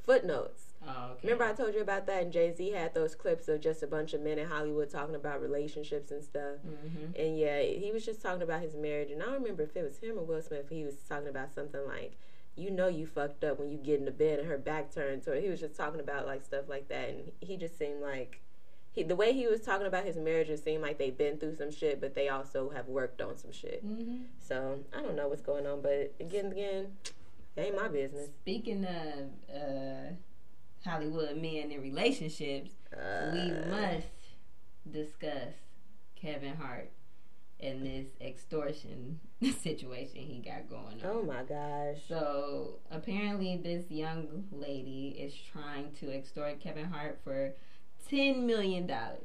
footnotes. 0.06 0.62
Oh, 0.86 1.10
okay. 1.12 1.20
Remember 1.24 1.44
I 1.44 1.52
told 1.52 1.74
you 1.74 1.80
about 1.80 2.06
that, 2.06 2.22
and 2.22 2.32
Jay 2.32 2.54
Z 2.54 2.70
had 2.70 2.94
those 2.94 3.14
clips 3.16 3.48
of 3.48 3.60
just 3.60 3.82
a 3.82 3.86
bunch 3.88 4.14
of 4.14 4.20
men 4.20 4.38
in 4.38 4.46
Hollywood 4.48 4.88
talking 4.88 5.16
about 5.16 5.42
relationships 5.42 6.12
and 6.12 6.22
stuff. 6.22 6.58
hmm 6.64 7.06
And 7.18 7.36
yeah, 7.38 7.60
he 7.60 7.90
was 7.92 8.04
just 8.06 8.22
talking 8.22 8.42
about 8.42 8.60
his 8.62 8.76
marriage, 8.76 9.10
and 9.10 9.20
I 9.22 9.26
don't 9.26 9.34
remember 9.42 9.64
if 9.64 9.76
it 9.76 9.82
was 9.82 9.98
him 9.98 10.16
or 10.16 10.24
Will 10.24 10.40
Smith. 10.42 10.66
He 10.70 10.84
was 10.84 10.94
talking 11.08 11.28
about 11.28 11.52
something 11.52 11.84
like, 11.86 12.12
"You 12.54 12.70
know, 12.70 12.86
you 12.86 13.06
fucked 13.06 13.42
up 13.42 13.58
when 13.58 13.70
you 13.70 13.78
get 13.78 13.98
into 13.98 14.12
bed 14.12 14.38
and 14.38 14.48
her 14.48 14.58
back 14.58 14.94
turned 14.94 15.24
to 15.24 15.30
her." 15.30 15.40
He 15.40 15.48
was 15.48 15.60
just 15.60 15.74
talking 15.76 16.00
about 16.00 16.24
like 16.26 16.44
stuff 16.44 16.68
like 16.68 16.88
that, 16.88 17.08
and 17.08 17.32
he 17.40 17.56
just 17.56 17.76
seemed 17.76 18.00
like 18.00 18.40
he 18.92 19.02
the 19.02 19.16
way 19.16 19.32
he 19.32 19.48
was 19.48 19.60
talking 19.62 19.86
about 19.88 20.04
his 20.04 20.16
marriage, 20.16 20.48
it 20.50 20.62
seemed 20.62 20.82
like 20.82 20.98
they've 20.98 21.18
been 21.18 21.36
through 21.38 21.56
some 21.56 21.70
shit, 21.72 22.00
but 22.00 22.14
they 22.14 22.28
also 22.28 22.70
have 22.70 22.86
worked 22.86 23.20
on 23.20 23.36
some 23.36 23.50
shit. 23.52 23.82
hmm 23.82 24.18
So 24.38 24.78
I 24.96 25.02
don't 25.02 25.16
know 25.16 25.26
what's 25.28 25.42
going 25.42 25.66
on, 25.66 25.82
but 25.82 26.14
again, 26.20 26.52
again, 26.52 26.96
ain't 27.58 27.76
my 27.76 27.88
business. 27.88 28.28
Speaking 28.42 28.84
of 28.84 29.54
uh, 29.54 30.10
Hollywood 30.84 31.36
men 31.36 31.70
and 31.72 31.82
relationships, 31.82 32.70
Uh, 32.92 33.30
we 33.32 33.50
must 33.70 34.06
discuss 34.90 35.54
Kevin 36.14 36.54
Hart 36.56 36.90
and 37.58 37.84
this 37.84 38.06
extortion 38.20 39.18
situation 39.62 40.20
he 40.20 40.38
got 40.44 40.68
going 40.68 41.02
on. 41.02 41.10
Oh 41.10 41.22
my 41.22 41.42
gosh. 41.42 41.98
So 42.08 42.78
apparently, 42.90 43.56
this 43.56 43.90
young 43.90 44.44
lady 44.52 45.16
is 45.18 45.34
trying 45.52 45.92
to 46.00 46.12
extort 46.12 46.60
Kevin 46.60 46.84
Hart 46.86 47.18
for 47.24 47.54
ten 48.08 48.46
million 48.46 48.86
dollars. 48.86 49.24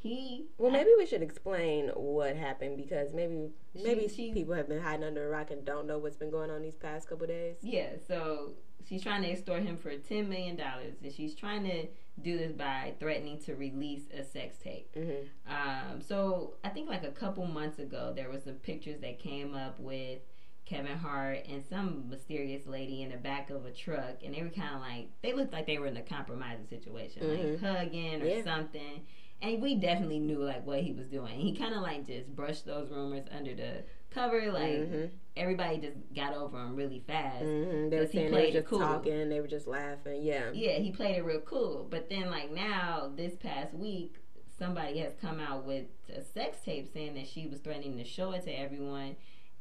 He 0.00 0.46
Well, 0.58 0.70
maybe 0.70 0.90
we 0.96 1.06
should 1.06 1.22
explain 1.22 1.88
what 1.88 2.36
happened 2.36 2.76
because 2.76 3.12
maybe 3.12 3.50
She- 3.74 3.82
maybe 3.82 4.08
she- 4.08 4.32
people 4.32 4.54
have 4.54 4.68
been 4.68 4.80
hiding 4.80 5.04
under 5.04 5.26
a 5.26 5.28
rock 5.28 5.50
and 5.50 5.64
don't 5.64 5.86
know 5.86 5.98
what's 5.98 6.16
been 6.16 6.30
going 6.30 6.50
on 6.50 6.62
these 6.62 6.76
past 6.76 7.08
couple 7.08 7.26
days. 7.26 7.56
yeah. 7.62 7.96
So 8.06 8.54
she's 8.86 9.02
trying 9.02 9.22
to 9.22 9.28
extort 9.28 9.62
him 9.62 9.76
for 9.76 9.96
ten 9.98 10.28
million 10.28 10.54
dollars, 10.56 10.94
and 11.02 11.12
she's 11.12 11.34
trying 11.34 11.64
to 11.64 11.88
do 12.22 12.38
this 12.38 12.52
by 12.52 12.94
threatening 13.00 13.38
to 13.40 13.54
release 13.56 14.08
a 14.12 14.22
sex 14.24 14.56
tape. 14.58 14.88
hmm 14.94 15.26
Um, 15.52 16.00
so 16.00 16.54
I 16.62 16.68
think 16.68 16.88
like 16.88 17.02
a 17.04 17.10
couple 17.12 17.44
months 17.46 17.78
ago, 17.80 18.12
there 18.14 18.28
was 18.30 18.44
some 18.44 18.54
pictures 18.54 19.00
that 19.00 19.18
came 19.18 19.54
up 19.54 19.80
with 19.80 20.20
Kevin 20.64 20.98
Hart 20.98 21.44
and 21.48 21.64
some 21.64 22.08
mysterious 22.10 22.66
lady 22.66 23.02
in 23.02 23.10
the 23.10 23.16
back 23.16 23.50
of 23.50 23.64
a 23.66 23.72
truck, 23.72 24.22
and 24.22 24.32
they 24.34 24.42
were 24.42 24.50
kind 24.50 24.74
of 24.76 24.80
like 24.80 25.08
they 25.22 25.32
looked 25.32 25.52
like 25.52 25.66
they 25.66 25.78
were 25.78 25.86
in 25.88 25.96
a 25.96 26.02
compromising 26.02 26.66
situation, 26.68 27.22
Mhm. 27.22 27.52
like 27.52 27.60
hugging 27.60 28.22
or 28.22 28.26
Yeah. 28.26 28.44
something. 28.44 29.04
And 29.40 29.62
we 29.62 29.76
definitely 29.76 30.18
knew 30.18 30.42
like 30.42 30.66
what 30.66 30.80
he 30.80 30.92
was 30.92 31.06
doing. 31.06 31.38
He 31.38 31.54
kind 31.54 31.74
of 31.74 31.82
like 31.82 32.06
just 32.06 32.34
brushed 32.34 32.66
those 32.66 32.90
rumors 32.90 33.24
under 33.30 33.54
the 33.54 33.84
cover, 34.10 34.50
like 34.52 34.88
hmm 34.88 35.04
everybody 35.36 35.78
just 35.78 35.96
got 36.16 36.34
over 36.34 36.58
him 36.58 36.74
really 36.74 36.98
fast. 37.06 37.44
hmm 37.44 37.88
They 37.90 38.00
were 38.00 38.06
saying 38.08 38.32
they 38.32 38.46
were 38.46 38.52
just 38.52 38.66
cool. 38.66 38.80
talking, 38.80 39.28
they 39.28 39.40
were 39.40 39.46
just 39.46 39.68
laughing. 39.68 40.22
Yeah. 40.22 40.50
Yeah, 40.52 40.78
he 40.78 40.90
played 40.90 41.16
it 41.16 41.24
real 41.24 41.40
cool. 41.40 41.86
But 41.88 42.10
then, 42.10 42.28
like 42.28 42.50
now, 42.52 43.12
this 43.14 43.36
past 43.36 43.72
week, 43.72 44.16
somebody 44.58 44.98
has 44.98 45.12
come 45.20 45.38
out 45.38 45.64
with 45.64 45.84
a 46.12 46.22
sex 46.22 46.58
tape 46.64 46.92
saying 46.92 47.14
that 47.14 47.28
she 47.28 47.46
was 47.46 47.60
threatening 47.60 47.96
to 47.98 48.04
show 48.04 48.32
it 48.32 48.42
to 48.46 48.50
everyone 48.50 49.14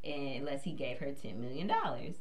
unless 0.03 0.63
he 0.63 0.71
gave 0.71 0.97
her 0.97 1.11
ten 1.11 1.39
million 1.39 1.67
dollars. 1.67 2.15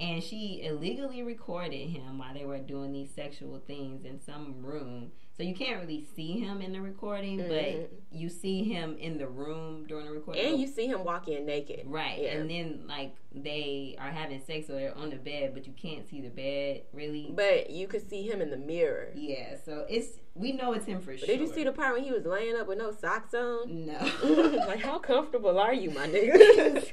And 0.00 0.22
she 0.22 0.62
illegally 0.64 1.22
recorded 1.22 1.90
him 1.90 2.18
while 2.18 2.32
they 2.34 2.44
were 2.46 2.58
doing 2.58 2.92
these 2.92 3.10
sexual 3.14 3.58
things 3.66 4.04
in 4.04 4.18
some 4.20 4.64
room 4.64 5.12
So 5.36 5.42
you 5.42 5.52
can't 5.52 5.80
really 5.80 6.06
see 6.14 6.38
him 6.38 6.62
in 6.62 6.70
the 6.72 6.80
recording, 6.80 7.40
Mhm. 7.40 7.48
but 7.48 7.90
you 8.16 8.28
see 8.28 8.62
him 8.62 8.96
in 8.98 9.18
the 9.18 9.26
room 9.26 9.84
during 9.88 10.06
the 10.06 10.12
recording. 10.12 10.44
And 10.46 10.60
you 10.60 10.68
see 10.68 10.86
him 10.86 11.02
walk 11.02 11.26
in 11.26 11.44
naked. 11.44 11.82
Right. 11.86 12.20
Yeah. 12.22 12.36
And 12.36 12.48
then 12.48 12.84
like 12.86 13.16
they 13.34 13.96
are 13.98 14.10
having 14.12 14.40
sex 14.40 14.70
or 14.70 14.74
they're 14.74 14.96
on 14.96 15.10
the 15.10 15.16
bed, 15.16 15.52
but 15.52 15.66
you 15.66 15.72
can't 15.72 16.08
see 16.08 16.20
the 16.20 16.28
bed 16.28 16.82
really. 16.92 17.32
But 17.34 17.70
you 17.70 17.88
could 17.88 18.08
see 18.08 18.22
him 18.22 18.40
in 18.40 18.50
the 18.50 18.56
mirror. 18.56 19.10
yeah, 19.16 19.56
so 19.56 19.84
it's 19.88 20.20
we 20.36 20.52
know 20.52 20.72
it's 20.72 20.86
him 20.86 21.00
for 21.00 21.10
But 21.12 21.20
sure. 21.20 21.26
did 21.26 21.40
you 21.40 21.46
see 21.48 21.64
the 21.64 21.72
part 21.72 21.94
when 21.94 22.04
he 22.04 22.12
was 22.12 22.24
laying 22.24 22.54
up 22.56 22.68
with 22.68 22.78
no 22.78 22.92
socks 22.92 23.34
on? 23.34 23.86
No. 23.86 23.98
like 24.68 24.80
how 24.80 25.00
comfortable 25.00 25.58
are 25.58 25.74
you, 25.74 25.90
my 25.90 26.06
nigga? 26.08 26.84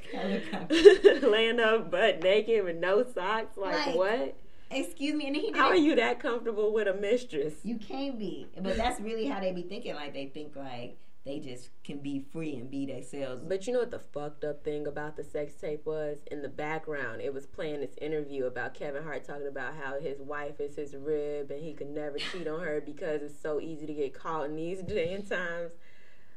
Laying 1.30 1.60
up 1.60 1.92
butt 1.92 2.22
naked 2.24 2.64
with 2.64 2.76
no 2.76 3.04
socks. 3.04 3.56
Like, 3.56 3.86
Like, 3.86 3.94
what? 3.96 4.36
Excuse 4.72 5.14
me, 5.14 5.26
and 5.26 5.36
he 5.36 5.52
How 5.52 5.68
are 5.68 5.76
you 5.76 5.94
that 5.96 6.20
comfortable 6.20 6.72
with 6.72 6.88
a 6.88 6.94
mistress? 6.94 7.54
You 7.62 7.76
can't 7.76 8.18
be, 8.18 8.48
but 8.60 8.76
that's 8.76 9.00
really 9.00 9.26
how 9.26 9.40
they 9.40 9.52
be 9.52 9.62
thinking. 9.62 9.94
Like 9.94 10.14
they 10.14 10.26
think 10.26 10.56
like 10.56 10.98
they 11.24 11.38
just 11.38 11.70
can 11.84 11.98
be 11.98 12.24
free 12.32 12.56
and 12.56 12.70
be 12.70 12.86
themselves. 12.86 13.42
But 13.46 13.66
you 13.66 13.72
know 13.72 13.80
what 13.80 13.92
the 13.92 14.00
fucked 14.00 14.44
up 14.44 14.64
thing 14.64 14.86
about 14.86 15.16
the 15.16 15.22
sex 15.22 15.54
tape 15.54 15.86
was? 15.86 16.18
In 16.30 16.42
the 16.42 16.48
background, 16.48 17.20
it 17.20 17.32
was 17.32 17.46
playing 17.46 17.80
this 17.80 17.94
interview 18.00 18.46
about 18.46 18.74
Kevin 18.74 19.04
Hart 19.04 19.24
talking 19.24 19.46
about 19.46 19.74
how 19.76 20.00
his 20.00 20.20
wife 20.20 20.58
is 20.58 20.74
his 20.74 20.96
rib 20.96 21.50
and 21.50 21.62
he 21.62 21.74
could 21.74 21.90
never 21.90 22.18
cheat 22.18 22.48
on 22.48 22.60
her 22.60 22.80
because 22.84 23.22
it's 23.22 23.40
so 23.40 23.60
easy 23.60 23.86
to 23.86 23.94
get 23.94 24.14
caught 24.14 24.46
in 24.46 24.56
these 24.56 24.82
day 24.82 25.12
and 25.12 25.28
times. 25.28 25.72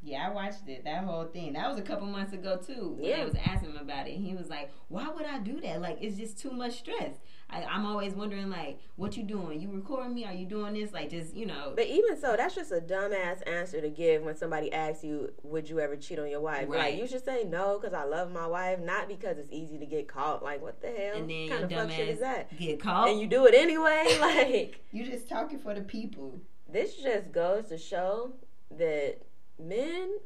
Yeah, 0.06 0.28
I 0.28 0.32
watched 0.32 0.68
it. 0.68 0.84
That 0.84 1.03
whole 1.03 1.26
thing. 1.26 1.53
That 1.53 1.68
was 1.68 1.80
a 1.80 1.82
couple 1.82 2.06
months 2.06 2.32
ago 2.32 2.58
too. 2.58 2.93
When 2.95 3.10
Yeah. 3.10 3.18
they 3.18 3.26
was 3.26 3.36
asking 3.43 3.72
him 3.72 3.78
about 3.78 4.08
it. 4.08 4.14
He 4.18 4.36
was 4.36 4.49
like, 4.49 4.70
"Why 4.88 5.10
would 5.10 5.26
I 5.26 5.39
do 5.39 5.60
that? 5.62 5.82
Like, 5.82 5.97
it's 5.99 6.16
just 6.16 6.38
too 6.38 6.51
much 6.51 6.74
stress." 6.78 7.16
I, 7.49 7.64
I'm 7.64 7.86
always 7.88 8.14
wondering, 8.14 8.49
like, 8.49 8.80
what 8.97 9.18
you 9.18 9.24
doing? 9.24 9.60
You 9.62 9.70
recording 9.72 10.14
me? 10.14 10.26
Are 10.26 10.34
you 10.34 10.45
doing 10.45 10.74
this? 10.74 10.93
Like, 10.93 11.10
just 11.10 11.36
you 11.36 11.47
know. 11.47 11.74
But 11.76 11.88
even 11.88 12.20
so, 12.20 12.36
that's 12.38 12.53
just 12.53 12.72
a 12.72 12.82
dumbass 12.82 13.47
answer 13.47 13.82
to 13.82 13.89
give 13.89 14.22
when 14.22 14.36
somebody 14.36 14.72
asks 14.72 15.03
you, 15.03 15.32
"Would 15.41 15.70
you 15.72 15.80
ever 15.80 15.95
cheat 15.95 16.20
on 16.20 16.30
your 16.30 16.41
wife?" 16.41 16.70
Right. 16.70 16.93
Like 16.93 16.97
you 17.01 17.08
should 17.08 17.26
say 17.26 17.43
no 17.43 17.80
because 17.80 17.95
I 17.95 18.03
love 18.03 18.32
my 18.32 18.45
wife, 18.45 18.80
not 18.80 19.08
because 19.08 19.39
it's 19.39 19.51
easy 19.51 19.80
to 19.80 19.88
get 19.88 20.08
caught. 20.08 20.43
Like 20.43 20.62
what 20.62 20.82
the 20.82 20.89
hell? 20.91 21.16
and 21.18 21.28
then 21.28 21.49
kind 21.49 21.64
of 21.64 21.70
dumb 21.72 21.88
fuck 21.88 21.97
shit 21.97 22.10
is 22.10 22.20
that? 22.20 22.56
get 22.60 22.80
caught. 22.80 23.10
And 23.10 23.20
you 23.20 23.26
do 23.26 23.45
it 23.47 23.56
anyway. 23.56 24.03
Like 24.22 24.84
you 24.91 25.03
just 25.03 25.28
talking 25.28 25.58
for 25.58 25.74
the 25.74 25.82
people. 25.82 26.39
this 26.72 26.95
just 26.95 27.32
goes 27.32 27.70
to 27.70 27.78
show 27.80 28.34
that 28.78 29.18
men 29.60 30.18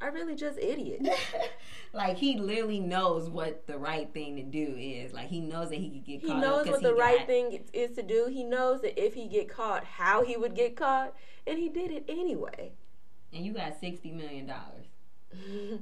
are 0.00 0.12
really 0.12 0.34
just 0.34 0.58
idiots. 0.58 1.08
like 1.92 2.16
he 2.16 2.38
literally 2.38 2.80
knows 2.80 3.28
what 3.28 3.66
the 3.66 3.78
right 3.78 4.12
thing 4.12 4.36
to 4.36 4.42
do 4.42 4.76
is. 4.78 5.12
Like 5.12 5.28
he 5.28 5.40
knows 5.40 5.70
that 5.70 5.78
he 5.78 5.90
could 5.90 6.04
get 6.04 6.22
caught. 6.22 6.36
He 6.36 6.40
knows 6.40 6.66
what 6.66 6.82
the 6.82 6.94
he 6.94 7.00
right 7.00 7.26
thing 7.26 7.64
is 7.72 7.96
to 7.96 8.02
do. 8.02 8.26
He 8.30 8.44
knows 8.44 8.82
that 8.82 9.02
if 9.02 9.14
he 9.14 9.26
get 9.26 9.48
caught, 9.48 9.84
how 9.84 10.24
he 10.24 10.36
would 10.36 10.54
get 10.54 10.76
caught, 10.76 11.14
and 11.46 11.58
he 11.58 11.68
did 11.68 11.90
it 11.90 12.04
anyway. 12.08 12.72
And 13.32 13.44
you 13.44 13.52
got 13.52 13.78
sixty 13.80 14.12
million 14.12 14.46
dollars. 14.46 14.86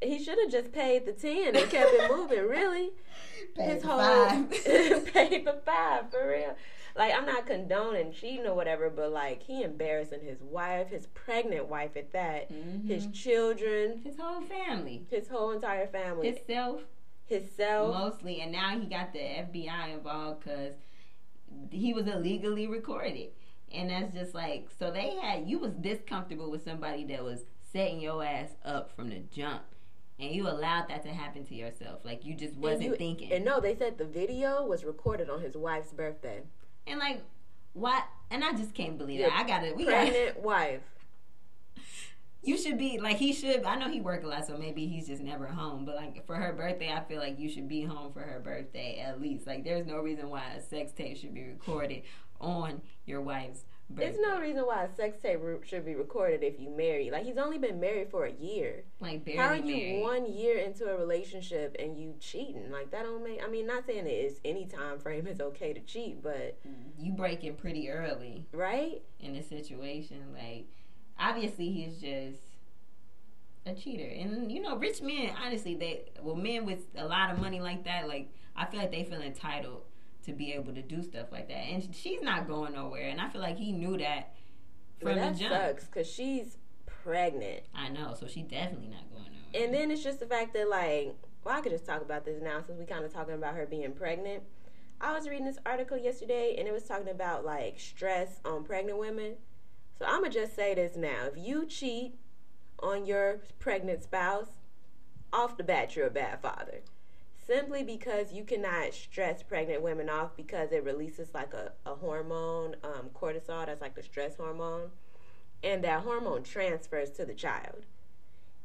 he 0.00 0.22
should 0.22 0.38
have 0.38 0.50
just 0.50 0.72
paid 0.72 1.06
the 1.06 1.12
ten 1.12 1.56
and 1.56 1.70
kept 1.70 1.90
it 1.92 2.10
moving. 2.10 2.46
Really, 2.46 2.90
his 3.56 3.82
the 3.82 3.88
whole 3.88 4.44
paid 4.44 5.44
the 5.44 5.60
five 5.64 6.10
for 6.10 6.28
real. 6.28 6.56
Like 6.96 7.12
I'm 7.14 7.26
not 7.26 7.46
condoning 7.46 8.12
cheating 8.12 8.46
or 8.46 8.54
whatever, 8.54 8.88
but 8.88 9.12
like 9.12 9.42
he 9.42 9.62
embarrassing 9.62 10.20
his 10.22 10.40
wife, 10.40 10.88
his 10.88 11.06
pregnant 11.08 11.66
wife 11.68 11.96
at 11.96 12.12
that, 12.12 12.50
his 12.86 13.06
Mhm. 13.06 13.14
children, 13.14 14.00
his 14.02 14.16
whole 14.18 14.40
family, 14.42 15.04
his 15.10 15.28
whole 15.28 15.50
entire 15.50 15.86
family, 15.86 16.28
himself 16.28 16.82
himself. 17.26 17.94
mostly, 17.94 18.40
and 18.40 18.52
now 18.52 18.78
he 18.78 18.86
got 18.86 19.12
the 19.12 19.18
FBI 19.20 19.88
involved 19.92 20.44
because 20.44 20.74
he 21.70 21.92
was 21.92 22.06
illegally 22.06 22.66
recorded, 22.66 23.30
and 23.72 23.90
that's 23.90 24.14
just 24.14 24.34
like 24.34 24.68
so 24.78 24.90
they 24.90 25.16
had 25.16 25.46
you 25.48 25.58
was 25.58 25.72
this 25.78 26.00
comfortable 26.06 26.50
with 26.50 26.64
somebody 26.64 27.04
that 27.04 27.22
was 27.22 27.44
setting 27.72 28.00
your 28.00 28.24
ass 28.24 28.56
up 28.64 28.90
from 28.90 29.10
the 29.10 29.18
jump. 29.30 29.62
And 30.18 30.30
you 30.30 30.48
allowed 30.48 30.88
that 30.88 31.02
to 31.02 31.10
happen 31.10 31.44
to 31.44 31.54
yourself, 31.54 32.02
like 32.02 32.24
you 32.24 32.32
just 32.34 32.56
wasn't 32.56 32.82
you- 32.84 32.96
thinking. 32.96 33.30
And 33.32 33.44
no, 33.44 33.60
they 33.60 33.74
said 33.76 33.98
the 33.98 34.06
video 34.06 34.64
was 34.64 34.82
recorded 34.82 35.28
on 35.28 35.42
his 35.42 35.58
wife's 35.58 35.92
birthday. 35.92 36.40
And 36.86 36.98
like, 36.98 37.22
what? 37.72 38.04
And 38.30 38.44
I 38.44 38.52
just 38.52 38.74
can't 38.74 38.98
believe 38.98 39.20
that. 39.20 39.32
I 39.32 39.44
gotta. 39.44 39.72
We 39.74 39.84
got. 39.84 40.08
Pregnant 40.08 40.40
wife. 40.40 40.82
You 42.42 42.56
should 42.56 42.78
be 42.78 42.98
like 42.98 43.16
he 43.16 43.32
should. 43.32 43.64
I 43.64 43.74
know 43.74 43.90
he 43.90 44.00
work 44.00 44.22
a 44.22 44.28
lot, 44.28 44.46
so 44.46 44.56
maybe 44.56 44.86
he's 44.86 45.08
just 45.08 45.20
never 45.20 45.46
home. 45.46 45.84
But 45.84 45.96
like 45.96 46.24
for 46.26 46.36
her 46.36 46.52
birthday, 46.52 46.92
I 46.92 47.02
feel 47.02 47.18
like 47.18 47.40
you 47.40 47.48
should 47.48 47.68
be 47.68 47.82
home 47.82 48.12
for 48.12 48.20
her 48.20 48.38
birthday 48.38 49.00
at 49.00 49.20
least. 49.20 49.48
Like 49.48 49.64
there's 49.64 49.84
no 49.86 49.98
reason 49.98 50.30
why 50.30 50.44
a 50.56 50.62
sex 50.62 50.92
tape 50.92 51.16
should 51.16 51.34
be 51.34 51.42
recorded 51.42 52.02
on 52.40 52.82
your 53.04 53.20
wife's. 53.20 53.64
There's 53.88 54.18
no 54.18 54.40
reason 54.40 54.62
why 54.66 54.82
a 54.84 54.92
sex 54.94 55.22
tape 55.22 55.38
re- 55.40 55.56
should 55.64 55.84
be 55.86 55.94
recorded 55.94 56.42
if 56.42 56.58
you 56.60 56.68
married. 56.70 57.12
Like 57.12 57.24
he's 57.24 57.38
only 57.38 57.56
been 57.56 57.78
married 57.80 58.10
for 58.10 58.24
a 58.26 58.32
year. 58.32 58.82
like 59.00 59.24
barely 59.24 59.38
How 59.38 59.48
are 59.50 59.56
you 59.56 59.62
married. 59.64 60.02
one 60.02 60.32
year 60.32 60.58
into 60.58 60.84
a 60.90 60.96
relationship 60.98 61.76
and 61.78 61.96
you 61.96 62.14
cheating? 62.20 62.70
Like 62.70 62.90
that 62.90 63.04
don't 63.04 63.22
make. 63.24 63.42
I 63.42 63.48
mean, 63.48 63.66
not 63.66 63.86
saying 63.86 64.04
it's 64.06 64.40
any 64.44 64.66
time 64.66 64.98
frame 64.98 65.26
is 65.26 65.40
okay 65.40 65.72
to 65.72 65.80
cheat, 65.80 66.22
but 66.22 66.58
You 66.98 67.12
breaking 67.12 67.54
pretty 67.56 67.88
early 67.88 68.44
right? 68.52 69.02
in 69.20 69.32
this 69.34 69.48
situation. 69.48 70.18
Like 70.34 70.66
obviously 71.18 71.70
he's 71.70 71.96
just 71.98 72.42
a 73.64 73.72
cheater, 73.74 74.06
and 74.06 74.50
you 74.52 74.60
know 74.62 74.76
rich 74.76 75.00
men. 75.00 75.30
Honestly, 75.44 75.74
they 75.74 76.04
well 76.22 76.36
men 76.36 76.66
with 76.66 76.80
a 76.96 77.06
lot 77.06 77.30
of 77.30 77.38
money 77.38 77.60
like 77.60 77.84
that. 77.84 78.08
Like 78.08 78.28
I 78.56 78.66
feel 78.66 78.80
like 78.80 78.90
they 78.90 79.04
feel 79.04 79.20
entitled 79.22 79.82
to 80.26 80.32
be 80.32 80.52
able 80.52 80.74
to 80.74 80.82
do 80.82 81.02
stuff 81.02 81.32
like 81.32 81.48
that, 81.48 81.54
and 81.54 81.94
she's 81.94 82.20
not 82.22 82.46
going 82.46 82.74
nowhere. 82.74 83.08
And 83.08 83.20
I 83.20 83.28
feel 83.28 83.40
like 83.40 83.56
he 83.56 83.72
knew 83.72 83.96
that 83.98 84.34
from 85.00 85.16
that 85.16 85.34
the 85.34 85.40
jump. 85.40 85.52
sucks 85.52 85.84
because 85.86 86.06
she's 86.10 86.58
pregnant, 86.86 87.62
I 87.74 87.88
know, 87.88 88.14
so 88.18 88.26
she 88.26 88.42
definitely 88.42 88.88
not 88.88 89.10
going 89.10 89.24
nowhere. 89.24 89.64
and 89.64 89.72
then 89.74 89.90
it's 89.90 90.02
just 90.02 90.20
the 90.20 90.26
fact 90.26 90.54
that 90.54 90.68
like, 90.68 91.14
well, 91.44 91.56
I 91.56 91.60
could 91.60 91.72
just 91.72 91.86
talk 91.86 92.02
about 92.02 92.24
this 92.24 92.42
now 92.42 92.60
since 92.60 92.78
we 92.78 92.84
kind 92.84 93.04
of 93.04 93.12
talking 93.12 93.34
about 93.34 93.54
her 93.54 93.66
being 93.66 93.92
pregnant. 93.92 94.42
I 95.00 95.12
was 95.12 95.28
reading 95.28 95.44
this 95.44 95.58
article 95.66 95.98
yesterday, 95.98 96.56
and 96.58 96.66
it 96.66 96.72
was 96.72 96.84
talking 96.84 97.08
about 97.10 97.44
like 97.44 97.78
stress 97.78 98.40
on 98.44 98.64
pregnant 98.64 98.98
women. 98.98 99.34
So 99.98 100.06
I'm 100.06 100.22
gonna 100.22 100.30
just 100.30 100.56
say 100.56 100.74
this 100.74 100.96
now: 100.96 101.26
if 101.26 101.34
you 101.36 101.66
cheat 101.66 102.14
on 102.80 103.06
your 103.06 103.40
pregnant 103.58 104.02
spouse, 104.02 104.48
off 105.32 105.56
the 105.56 105.64
bat, 105.64 105.94
you're 105.96 106.06
a 106.06 106.10
bad 106.10 106.40
father. 106.40 106.80
Simply 107.46 107.84
because 107.84 108.32
you 108.32 108.44
cannot 108.44 108.92
stress 108.92 109.42
pregnant 109.42 109.82
women 109.82 110.08
off 110.08 110.36
because 110.36 110.72
it 110.72 110.82
releases 110.84 111.32
like 111.32 111.54
a, 111.54 111.72
a 111.84 111.94
hormone, 111.94 112.74
um, 112.82 113.10
cortisol, 113.14 113.66
that's 113.66 113.80
like 113.80 113.94
the 113.94 114.02
stress 114.02 114.36
hormone. 114.36 114.90
And 115.62 115.84
that 115.84 116.02
hormone 116.02 116.42
transfers 116.42 117.10
to 117.12 117.24
the 117.24 117.34
child. 117.34 117.86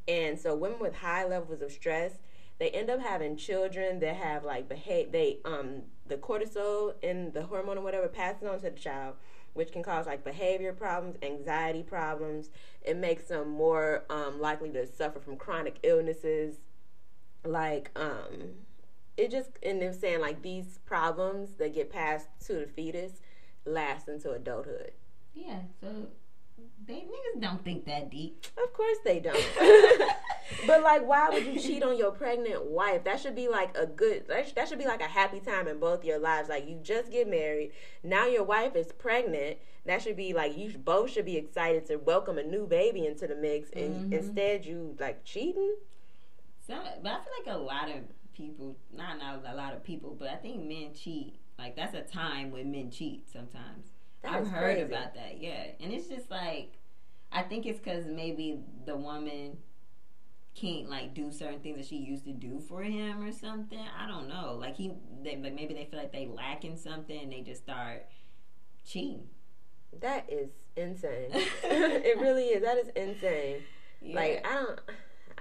And 0.07 0.39
so 0.39 0.55
women 0.55 0.79
with 0.79 0.95
high 0.95 1.25
levels 1.25 1.61
of 1.61 1.71
stress, 1.71 2.13
they 2.59 2.69
end 2.69 2.89
up 2.89 3.01
having 3.01 3.37
children 3.37 3.99
that 3.99 4.15
have 4.15 4.43
like 4.43 4.69
behave 4.69 5.11
they 5.11 5.39
um 5.45 5.83
the 6.07 6.17
cortisol 6.17 6.93
and 7.01 7.33
the 7.33 7.43
hormone 7.43 7.79
or 7.79 7.81
whatever 7.81 8.07
passes 8.07 8.47
on 8.47 8.57
to 8.57 8.69
the 8.69 8.71
child 8.71 9.15
which 9.53 9.71
can 9.71 9.83
cause 9.83 10.05
like 10.05 10.23
behavior 10.23 10.73
problems, 10.73 11.17
anxiety 11.21 11.83
problems. 11.83 12.49
It 12.81 12.97
makes 12.97 13.25
them 13.25 13.49
more 13.49 14.05
um, 14.09 14.39
likely 14.39 14.69
to 14.71 14.85
suffer 14.87 15.19
from 15.19 15.35
chronic 15.37 15.77
illnesses. 15.83 16.55
Like, 17.43 17.91
um, 17.95 18.53
it 19.17 19.31
just, 19.31 19.51
and 19.63 19.81
them 19.81 19.93
saying 19.93 20.21
like 20.21 20.41
these 20.41 20.79
problems 20.85 21.51
that 21.59 21.73
get 21.73 21.91
passed 21.91 22.27
to 22.47 22.53
the 22.53 22.65
fetus 22.67 23.21
last 23.65 24.07
into 24.07 24.31
adulthood. 24.31 24.91
yeah, 25.33 25.59
so 25.79 25.87
they 26.85 26.93
niggas 26.95 27.41
don't 27.41 27.63
think 27.63 27.85
that 27.85 28.09
deep. 28.09 28.45
Of 28.63 28.73
course 28.73 28.97
they 29.03 29.19
don't. 29.19 29.45
but 30.67 30.81
like, 30.83 31.05
why 31.07 31.29
would 31.29 31.45
you 31.45 31.59
cheat 31.59 31.83
on 31.83 31.97
your 31.97 32.11
pregnant 32.11 32.65
wife? 32.65 33.03
That 33.03 33.19
should 33.19 33.35
be 33.35 33.47
like 33.47 33.75
a 33.77 33.85
good. 33.85 34.27
That 34.27 34.67
should 34.67 34.79
be 34.79 34.85
like 34.85 35.01
a 35.01 35.07
happy 35.07 35.39
time 35.39 35.67
in 35.67 35.79
both 35.79 36.03
your 36.03 36.19
lives. 36.19 36.49
Like 36.49 36.67
you 36.67 36.79
just 36.83 37.11
get 37.11 37.27
married, 37.29 37.71
now 38.03 38.25
your 38.27 38.43
wife 38.43 38.75
is 38.75 38.91
pregnant. 38.91 39.57
That 39.85 40.01
should 40.01 40.15
be 40.17 40.33
like 40.33 40.57
you 40.57 40.77
both 40.77 41.11
should 41.11 41.25
be 41.25 41.37
excited 41.37 41.85
to 41.87 41.97
welcome 41.97 42.37
a 42.37 42.43
new 42.43 42.67
baby 42.67 43.05
into 43.05 43.27
the 43.27 43.35
mix. 43.35 43.69
And 43.71 44.11
Mhm. 44.11 44.13
instead, 44.13 44.65
you 44.65 44.95
like 44.99 45.23
cheating. 45.23 45.75
Some, 46.67 46.83
but 47.01 47.11
I 47.11 47.19
feel 47.23 47.33
like 47.45 47.55
a 47.55 47.59
lot 47.59 47.89
of 47.89 48.03
people, 48.41 48.75
not 48.95 49.19
not 49.19 49.43
a 49.45 49.55
lot 49.55 49.73
of 49.73 49.83
people, 49.83 50.15
but 50.17 50.27
I 50.27 50.35
think 50.35 50.63
men 50.63 50.93
cheat. 50.93 51.35
Like 51.57 51.75
that's 51.75 51.93
a 51.93 52.01
time 52.01 52.51
when 52.51 52.71
men 52.71 52.89
cheat 52.89 53.31
sometimes. 53.31 53.91
That 54.23 54.33
I've 54.33 54.47
heard 54.47 54.77
crazy. 54.77 54.81
about 54.81 55.13
that, 55.15 55.39
yeah. 55.39 55.67
And 55.79 55.91
it's 55.91 56.07
just 56.07 56.29
like, 56.29 56.73
I 57.31 57.43
think 57.43 57.65
it's 57.65 57.79
because 57.79 58.05
maybe 58.05 58.59
the 58.85 58.95
woman 58.95 59.57
can't 60.53 60.89
like 60.89 61.13
do 61.13 61.31
certain 61.31 61.59
things 61.59 61.77
that 61.77 61.85
she 61.85 61.97
used 61.97 62.25
to 62.25 62.33
do 62.33 62.59
for 62.67 62.83
him 62.83 63.23
or 63.23 63.31
something. 63.31 63.79
I 63.79 64.07
don't 64.07 64.27
know. 64.27 64.57
Like 64.59 64.75
he, 64.75 64.93
they, 65.23 65.37
like 65.37 65.53
maybe 65.53 65.73
they 65.73 65.85
feel 65.85 65.99
like 65.99 66.11
they 66.11 66.27
lacking 66.27 66.77
something 66.77 67.19
and 67.19 67.31
they 67.31 67.41
just 67.41 67.63
start 67.63 68.07
cheating. 68.85 69.27
That 70.01 70.31
is 70.31 70.49
insane. 70.75 71.29
it 71.63 72.19
really 72.19 72.45
is. 72.45 72.63
That 72.63 72.77
is 72.77 72.87
insane. 72.95 73.63
Yeah. 74.01 74.15
Like 74.15 74.47
I 74.47 74.53
don't. 74.53 74.79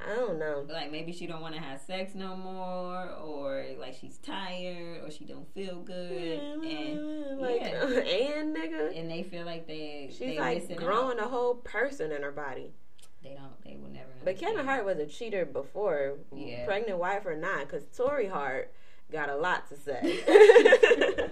I 0.08 0.14
don't 0.16 0.38
know. 0.38 0.64
Like 0.68 0.90
maybe 0.90 1.12
she 1.12 1.26
don't 1.26 1.40
want 1.42 1.54
to 1.54 1.60
have 1.60 1.80
sex 1.80 2.14
no 2.14 2.36
more, 2.36 3.10
or 3.22 3.64
like 3.78 3.96
she's 4.00 4.18
tired, 4.18 5.02
or 5.04 5.10
she 5.10 5.24
don't 5.24 5.52
feel 5.54 5.80
good, 5.80 6.38
and 6.62 7.40
like, 7.40 7.60
yeah. 7.60 7.82
and 8.38 8.56
nigga, 8.56 8.98
and 8.98 9.10
they 9.10 9.22
feel 9.22 9.44
like 9.44 9.66
they 9.66 10.08
she's 10.10 10.18
they 10.18 10.38
like 10.38 10.76
growing 10.76 11.18
Out. 11.18 11.26
a 11.26 11.28
whole 11.28 11.54
person 11.56 12.12
in 12.12 12.22
her 12.22 12.32
body. 12.32 12.72
They 13.22 13.30
don't. 13.34 13.62
They 13.64 13.76
will 13.76 13.90
never. 13.90 14.06
But 14.24 14.38
Kevin. 14.38 14.64
Hart 14.64 14.84
was 14.86 14.98
a 14.98 15.06
cheater 15.06 15.44
before, 15.44 16.14
Yeah. 16.34 16.64
pregnant 16.64 16.98
wife 16.98 17.26
or 17.26 17.36
not, 17.36 17.60
because 17.68 17.84
Torrei 17.84 18.30
Hart 18.30 18.72
got 19.12 19.28
a 19.28 19.36
lot 19.36 19.68
to 19.68 19.76
say. 19.76 20.20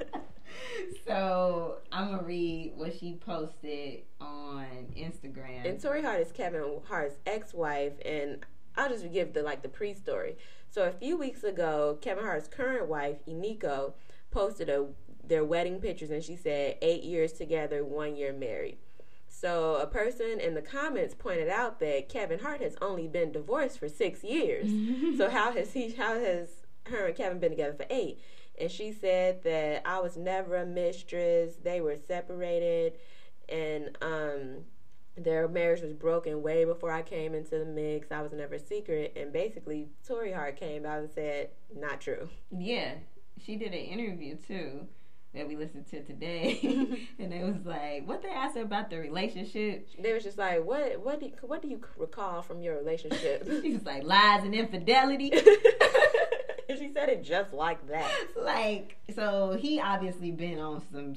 so 1.07 1.77
I'm 1.91 2.11
gonna 2.11 2.23
read 2.23 2.73
what 2.77 2.95
she 2.99 3.14
posted 3.14 4.03
on 4.21 4.66
Instagram. 4.97 5.66
and 5.69 5.81
Torrei 5.81 6.03
Hart 6.05 6.21
is 6.21 6.33
Kevin 6.33 6.62
Hart's 6.89 7.16
ex-wife, 7.27 7.95
and 8.05 8.45
I'll 8.79 8.89
just 8.89 9.12
give 9.12 9.35
the 9.35 9.43
like 9.43 9.62
the 9.62 9.68
pre-story. 9.68 10.37
So 10.70 10.85
a 10.85 10.93
few 10.93 11.18
weeks 11.18 11.43
ago, 11.43 11.99
Kevin 12.01 12.24
Hart's 12.24 12.49
current 12.49 12.89
wife, 12.89 13.18
Eniko, 13.26 13.95
posted 14.31 14.68
a 14.68 14.87
their 15.24 15.45
wedding 15.45 15.81
pictures, 15.81 16.11
and 16.11 16.22
she 16.22 16.37
said 16.37 16.76
eight 16.81 17.03
years 17.03 17.33
together, 17.33 17.85
one 17.85 18.16
year 18.16 18.33
married. 18.33 18.79
So 19.29 19.76
a 19.76 19.87
person 19.87 20.41
in 20.41 20.55
the 20.55 20.62
comments 20.62 21.14
pointed 21.14 21.49
out 21.49 21.81
that 21.81 22.09
Kevin 22.09 22.39
Hart 22.39 22.62
has 22.62 22.76
only 22.81 23.07
been 23.09 23.31
divorced 23.31 23.79
for 23.79 23.89
six 23.89 24.24
years. 24.24 24.66
so 25.18 25.29
how 25.29 25.53
has 25.53 25.72
he? 25.72 25.93
How 25.93 26.18
has 26.18 26.49
her 26.87 27.07
and 27.07 27.16
Kevin 27.16 27.39
been 27.39 27.51
together 27.51 27.74
for 27.74 27.87
eight? 27.91 28.20
And 28.61 28.70
she 28.70 28.93
said 28.93 29.43
that 29.45 29.83
I 29.87 30.01
was 30.01 30.16
never 30.16 30.57
a 30.57 30.66
mistress. 30.66 31.55
They 31.62 31.81
were 31.81 31.97
separated, 32.07 32.95
and 33.49 33.97
um, 34.01 34.64
their 35.25 35.49
marriage 35.49 35.83
was 35.83 35.93
broken 35.93 36.43
way 36.43 36.64
before 36.64 36.91
I 36.93 37.03
came 37.03 37.35
into 37.35 37.59
the 37.59 37.64
mix. 37.64 38.11
I 38.11 38.23
was 38.23 38.33
never 38.33 38.59
secret, 38.59 39.14
and 39.16 39.33
basically 39.33 39.89
Torrei 40.09 40.35
Hart 40.35 40.57
came 40.59 40.87
out 40.87 40.99
and 41.01 41.11
said, 41.11 41.51
"Not 41.75 42.01
true." 42.01 42.29
yeah, 42.51 42.95
she 43.45 43.57
did 43.57 43.69
an 43.69 43.75
interview 43.75 44.37
too 44.37 44.87
that 45.35 45.47
we 45.47 45.57
listened 45.57 45.87
to 45.91 46.03
today, 46.03 46.59
and 47.19 47.33
it 47.33 47.45
was 47.45 47.64
like, 47.64 48.07
what 48.07 48.23
they 48.23 48.29
asked 48.29 48.57
her 48.57 48.62
about 48.62 48.91
the 48.91 48.99
relationship. 48.99 49.89
They 49.99 50.12
was 50.12 50.25
just 50.25 50.39
like, 50.39 50.64
"What? 50.64 51.01
What? 51.01 51.21
Do, 51.21 51.31
what 51.43 51.62
do 51.62 51.69
you 51.69 51.81
recall 51.97 52.43
from 52.43 52.61
your 52.61 52.77
relationship?" 52.77 53.47
She 53.62 53.73
was 53.75 53.85
like 53.85 54.05
lies 54.05 54.45
and 54.45 54.55
infidelity. 54.55 55.33
And 56.69 56.79
she 56.79 56.93
said 56.93 57.09
it 57.09 57.25
just 57.25 57.55
like 57.55 57.89
that. 57.89 58.11
like 58.37 58.97
so 59.14 59.57
he 59.59 59.81
obviously 59.81 60.31
been 60.31 60.59
on 60.59 60.83
some 60.93 61.16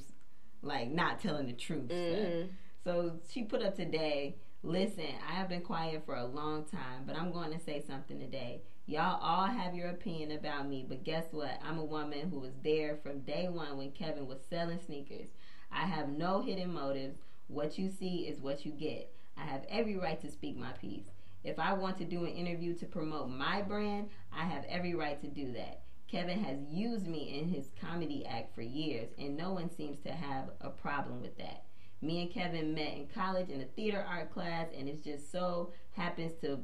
like 0.61 0.89
not 0.89 1.19
telling 1.19 1.47
the 1.47 1.53
truth 1.53 1.85
stuff. 1.85 1.97
Mm-hmm. 1.97 2.47
So 2.83 3.19
she 3.29 3.43
put 3.43 3.61
up 3.61 3.75
today, 3.75 4.37
listen, 4.63 5.05
I 5.29 5.33
have 5.33 5.49
been 5.49 5.61
quiet 5.61 6.03
for 6.03 6.15
a 6.15 6.25
long 6.25 6.65
time, 6.65 7.03
but 7.05 7.15
I'm 7.15 7.31
going 7.31 7.51
to 7.51 7.63
say 7.63 7.83
something 7.85 8.19
today. 8.19 8.61
Y'all 8.87 9.21
all 9.21 9.45
have 9.45 9.75
your 9.75 9.89
opinion 9.89 10.31
about 10.31 10.67
me, 10.67 10.83
but 10.87 11.03
guess 11.03 11.25
what? 11.31 11.59
I'm 11.63 11.77
a 11.77 11.85
woman 11.85 12.29
who 12.31 12.39
was 12.39 12.53
there 12.63 12.97
from 13.03 13.19
day 13.19 13.47
one 13.47 13.77
when 13.77 13.91
Kevin 13.91 14.25
was 14.27 14.39
selling 14.49 14.79
sneakers. 14.83 15.29
I 15.71 15.85
have 15.85 16.09
no 16.09 16.41
hidden 16.41 16.73
motives. 16.73 17.19
What 17.47 17.77
you 17.77 17.91
see 17.91 18.27
is 18.27 18.41
what 18.41 18.65
you 18.65 18.71
get. 18.71 19.13
I 19.37 19.41
have 19.45 19.63
every 19.69 19.97
right 19.97 20.19
to 20.21 20.31
speak 20.31 20.57
my 20.57 20.71
piece. 20.71 21.11
If 21.43 21.59
I 21.59 21.73
want 21.73 21.99
to 21.99 22.05
do 22.05 22.25
an 22.25 22.31
interview 22.31 22.73
to 22.75 22.85
promote 22.87 23.29
my 23.29 23.61
brand, 23.61 24.09
I 24.35 24.45
have 24.45 24.65
every 24.67 24.95
right 24.95 25.21
to 25.21 25.27
do 25.27 25.53
that. 25.53 25.81
Kevin 26.07 26.43
has 26.43 26.57
used 26.69 27.07
me 27.07 27.39
in 27.39 27.47
his 27.47 27.67
comedy 27.79 28.25
act 28.25 28.55
for 28.55 28.63
years, 28.63 29.09
and 29.19 29.37
no 29.37 29.53
one 29.53 29.69
seems 29.69 29.99
to 29.99 30.11
have 30.11 30.49
a 30.59 30.69
problem 30.69 31.21
with 31.21 31.37
that. 31.37 31.63
Me 32.01 32.21
and 32.21 32.31
Kevin 32.31 32.73
met 32.73 32.93
in 32.97 33.07
college 33.13 33.49
in 33.49 33.61
a 33.61 33.65
theater 33.65 34.03
art 34.07 34.33
class, 34.33 34.67
and 34.75 34.89
it 34.89 35.03
just 35.03 35.31
so 35.31 35.71
happens 35.91 36.33
to, 36.41 36.59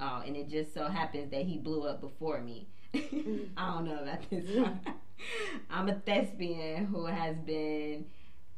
oh, 0.00 0.22
and 0.26 0.36
it 0.36 0.48
just 0.48 0.72
so 0.72 0.88
happens 0.88 1.30
that 1.30 1.42
he 1.42 1.58
blew 1.58 1.86
up 1.86 2.00
before 2.00 2.40
me. 2.40 2.68
I 2.94 3.74
don't 3.74 3.84
know 3.84 4.02
about 4.02 4.28
this. 4.30 4.46
I'm 5.70 5.88
a 5.88 5.94
thespian 5.94 6.86
who 6.86 7.06
has 7.06 7.36
been 7.44 8.06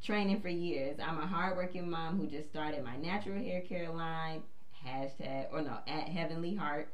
training 0.03 0.41
for 0.41 0.49
years. 0.49 0.99
I'm 1.03 1.19
a 1.19 1.27
hardworking 1.27 1.91
mom 1.91 2.19
who 2.19 2.27
just 2.27 2.49
started 2.49 2.85
my 2.85 2.97
natural 2.97 3.43
hair 3.43 3.61
care 3.61 3.91
line, 3.91 4.43
hashtag, 4.87 5.53
or 5.53 5.61
no, 5.63 5.79
at 5.87 6.09
Heavenly 6.09 6.55
Heart, 6.55 6.93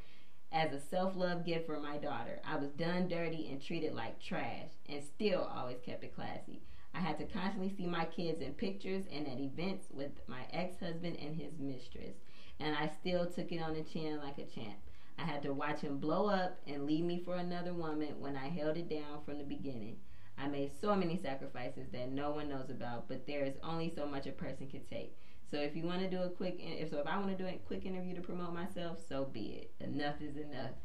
as 0.53 0.73
a 0.73 0.81
self 0.81 1.15
love 1.17 1.45
gift 1.45 1.67
for 1.67 1.79
my 1.79 1.99
daughter. 1.99 2.41
I 2.47 2.57
was 2.57 2.71
done 2.71 3.09
dirty 3.09 3.49
and 3.51 3.63
treated 3.63 3.95
like 3.95 4.21
trash, 4.21 4.71
and 4.89 5.03
still 5.03 5.49
always 5.55 5.79
kept 5.85 6.03
it 6.03 6.15
classy. 6.15 6.63
I 6.95 7.01
had 7.01 7.19
to 7.19 7.27
constantly 7.27 7.75
see 7.77 7.87
my 7.87 8.05
kids 8.07 8.41
in 8.41 8.55
pictures 8.55 9.05
and 9.13 9.27
at 9.29 9.39
events 9.39 9.87
with 9.93 10.13
my 10.27 10.47
ex 10.53 10.81
husband 10.81 11.17
and 11.21 11.37
his 11.37 11.59
mistress, 11.59 12.17
and 12.59 12.75
I 12.75 12.91
still 13.01 13.27
took 13.27 13.53
it 13.53 13.63
on 13.63 13.75
the 13.75 13.83
chin 13.83 14.19
like 14.19 14.39
a 14.39 14.47
champ. 14.47 14.79
I 15.19 15.23
had 15.23 15.43
to 15.43 15.53
watch 15.53 15.81
him 15.81 15.99
blow 15.99 16.27
up 16.29 16.59
and 16.67 16.87
leave 16.87 17.05
me 17.05 17.23
for 17.25 17.37
another 17.37 17.75
woman 17.75 18.21
when 18.21 18.37
I 18.37 18.49
held 18.49 18.77
it 18.77 18.89
down 18.89 19.23
from 19.25 19.39
the 19.39 19.45
beginning. 19.45 19.97
I 20.39 20.47
made 20.47 20.71
so 20.81 20.95
many 20.95 21.21
sacrifices 21.21 21.89
that 21.93 22.13
no 22.13 22.31
one 22.31 22.49
knows 22.49 22.71
about, 22.71 23.09
but 23.09 23.27
there 23.27 23.45
is 23.45 23.55
only 23.63 23.93
so 23.95 24.07
much 24.07 24.27
a 24.27 24.33
person 24.33 24.69
can 24.69 24.85
take. 24.85 25.17
So 25.51 25.57
if 25.59 25.75
you 25.75 25.85
want 25.85 26.03
to 26.03 26.11
do 26.11 26.23
a 26.23 26.29
quick, 26.29 26.57
if 26.59 26.91
so, 26.91 26.99
if 26.99 27.07
I 27.07 27.19
want 27.19 27.37
to 27.37 27.43
do 27.43 27.49
a 27.49 27.59
quick 27.67 27.85
interview 27.85 28.15
to 28.15 28.21
promote 28.21 28.55
myself, 28.55 28.99
so 29.09 29.25
be 29.25 29.61
it. 29.63 29.73
Enough 29.81 30.21
is 30.21 30.37
enough. 30.37 30.77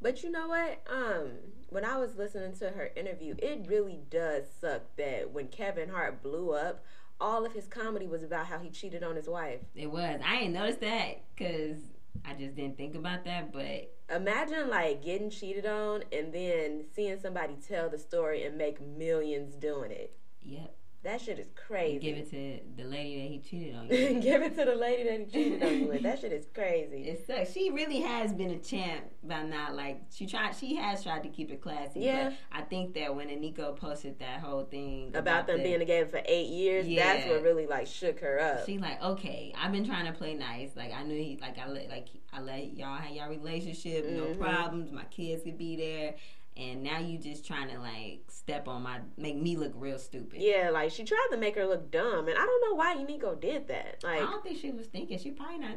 But 0.00 0.22
you 0.22 0.30
know 0.30 0.48
what? 0.48 0.82
Um, 0.90 1.30
when 1.70 1.84
I 1.84 1.96
was 1.98 2.16
listening 2.16 2.54
to 2.58 2.70
her 2.70 2.90
interview, 2.96 3.34
it 3.38 3.66
really 3.66 4.00
does 4.10 4.44
suck 4.60 4.82
that 4.96 5.32
when 5.32 5.48
Kevin 5.48 5.88
Hart 5.88 6.22
blew 6.22 6.52
up, 6.52 6.84
all 7.20 7.46
of 7.46 7.52
his 7.52 7.66
comedy 7.66 8.06
was 8.06 8.22
about 8.22 8.46
how 8.46 8.58
he 8.58 8.70
cheated 8.70 9.02
on 9.02 9.16
his 9.16 9.28
wife. 9.28 9.60
It 9.74 9.90
was. 9.90 10.20
I 10.24 10.36
ain't 10.36 10.54
noticed 10.54 10.80
that 10.80 11.22
because 11.34 11.78
I 12.24 12.34
just 12.34 12.54
didn't 12.56 12.76
think 12.76 12.94
about 12.94 13.24
that. 13.24 13.52
But 13.52 13.92
Imagine 14.14 14.68
like 14.68 15.02
getting 15.02 15.30
cheated 15.30 15.66
on 15.66 16.04
and 16.12 16.32
then 16.32 16.84
seeing 16.94 17.18
somebody 17.18 17.56
tell 17.66 17.88
the 17.88 17.98
story 17.98 18.44
and 18.44 18.56
make 18.56 18.80
millions 18.80 19.54
doing 19.56 19.90
it. 19.90 20.16
yep, 20.42 20.75
That 21.06 21.20
shit 21.20 21.38
is 21.38 21.46
crazy. 21.54 22.00
give 22.00 22.16
it 22.16 22.30
to 22.30 22.82
the 22.82 22.88
lady 22.88 23.20
that 23.22 23.28
he 23.28 23.38
cheated 23.38 23.76
on. 23.76 23.86
you. 23.90 24.20
Give 24.20 24.42
it 24.42 24.56
to 24.58 24.64
the 24.64 24.74
lady 24.74 25.04
that 25.04 25.20
he 25.20 25.24
cheated 25.26 25.62
on 25.62 25.80
you 25.80 25.86
with. 25.86 26.02
That 26.02 26.18
shit 26.20 26.32
is 26.32 26.46
crazy. 26.52 27.04
It 27.08 27.24
sucks. 27.26 27.52
She 27.52 27.70
really 27.70 28.00
has 28.00 28.32
been 28.32 28.50
a 28.50 28.58
champ 28.58 29.04
by 29.22 29.44
not 29.44 29.76
like 29.76 30.00
she 30.12 30.26
tried. 30.26 30.56
She 30.56 30.74
has 30.74 31.04
tried 31.04 31.22
to 31.22 31.28
keep 31.28 31.52
it 31.52 31.60
classy. 31.62 32.00
Yeah. 32.00 32.30
But 32.30 32.58
I 32.58 32.62
think 32.62 32.94
that 32.94 33.14
when 33.14 33.28
Eniko 33.28 33.76
posted 33.76 34.18
that 34.18 34.40
whole 34.40 34.64
thing 34.64 35.12
About 35.14 35.46
them 35.46 35.58
the- 35.58 35.62
being 35.62 35.78
together 35.78 36.06
for 36.10 36.20
eight 36.26 36.48
years, 36.48 36.86
that's 36.96 37.28
what 37.28 37.42
really 37.42 37.66
like 37.68 37.86
shook 37.86 38.18
her 38.20 38.40
up. 38.40 38.66
She's 38.66 38.80
like, 38.80 39.00
okay, 39.00 39.54
I've 39.56 39.70
been 39.70 39.84
trying 39.86 40.06
to 40.06 40.12
play 40.12 40.34
nice. 40.34 40.70
Like 40.74 40.92
I 40.92 41.04
knew 41.04 41.16
he, 41.16 41.38
like 41.40 41.56
I 41.58 41.68
let, 41.68 41.88
like 41.88 42.08
I 42.32 42.40
let 42.40 42.76
y'all 42.76 42.96
have 42.98 43.14
y'all 43.14 43.28
relationship, 43.30 44.06
no 44.10 44.24
Mhm. 44.24 44.38
problems. 44.40 44.90
My 44.90 45.04
kids 45.04 45.42
could 45.44 45.56
be 45.56 45.76
there, 45.76 46.14
and 46.56 46.82
now 46.82 46.98
you 46.98 47.18
just 47.18 47.46
trying 47.46 47.68
to 47.68 47.78
like 47.78 48.22
step 48.28 48.66
on 48.68 48.82
my, 48.82 49.00
make 49.16 49.36
me 49.36 49.56
look 49.56 49.72
real 49.74 49.98
stupid. 49.98 50.40
Yeah, 50.40 50.70
like 50.72 50.90
she 50.90 51.04
tried 51.04 51.28
to 51.30 51.36
make 51.36 51.54
her 51.56 51.66
look 51.66 51.90
dumb, 51.90 52.28
and 52.28 52.38
I 52.38 52.46
don't 52.46 52.70
know 52.70 52.74
why 52.74 52.96
Eniko 52.96 53.38
did 53.40 53.68
that. 53.68 54.00
Like 54.02 54.22
I 54.22 54.30
don't 54.30 54.42
think 54.42 54.58
she 54.58 54.70
was 54.70 54.86
thinking. 54.86 55.18
She 55.18 55.30
probably 55.30 55.58
not 55.58 55.76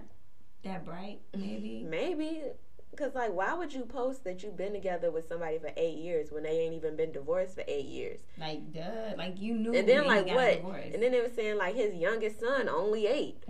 that 0.63 0.85
bright. 0.85 1.19
Maybe. 1.35 1.85
maybe, 1.89 2.43
cause 2.95 3.13
like 3.13 3.33
why 3.33 3.53
would 3.53 3.73
you 3.73 3.83
post 3.83 4.23
that 4.23 4.41
you've 4.41 4.55
been 4.55 4.73
together 4.73 5.11
with 5.11 5.27
somebody 5.27 5.59
for 5.59 5.71
eight 5.75 5.97
years 5.97 6.31
when 6.31 6.43
they 6.43 6.59
ain't 6.59 6.73
even 6.73 6.95
been 6.95 7.11
divorced 7.11 7.55
for 7.55 7.63
eight 7.67 7.85
years? 7.85 8.19
Like 8.37 8.71
duh. 8.71 9.15
Like 9.17 9.39
you 9.39 9.55
knew. 9.55 9.75
And 9.75 9.87
then 9.87 10.07
like 10.07 10.27
what? 10.27 10.57
divorced. 10.57 10.93
And 10.93 11.03
then 11.03 11.11
they 11.11 11.21
were 11.21 11.31
saying 11.35 11.57
like 11.57 11.75
his 11.75 11.93
youngest 11.95 12.39
son 12.39 12.69
only 12.69 13.07
eight. 13.07 13.43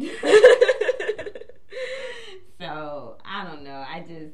so 2.59 3.17
I 3.23 3.43
don't 3.43 3.63
know. 3.63 3.86
I 3.88 3.99
just 4.01 4.34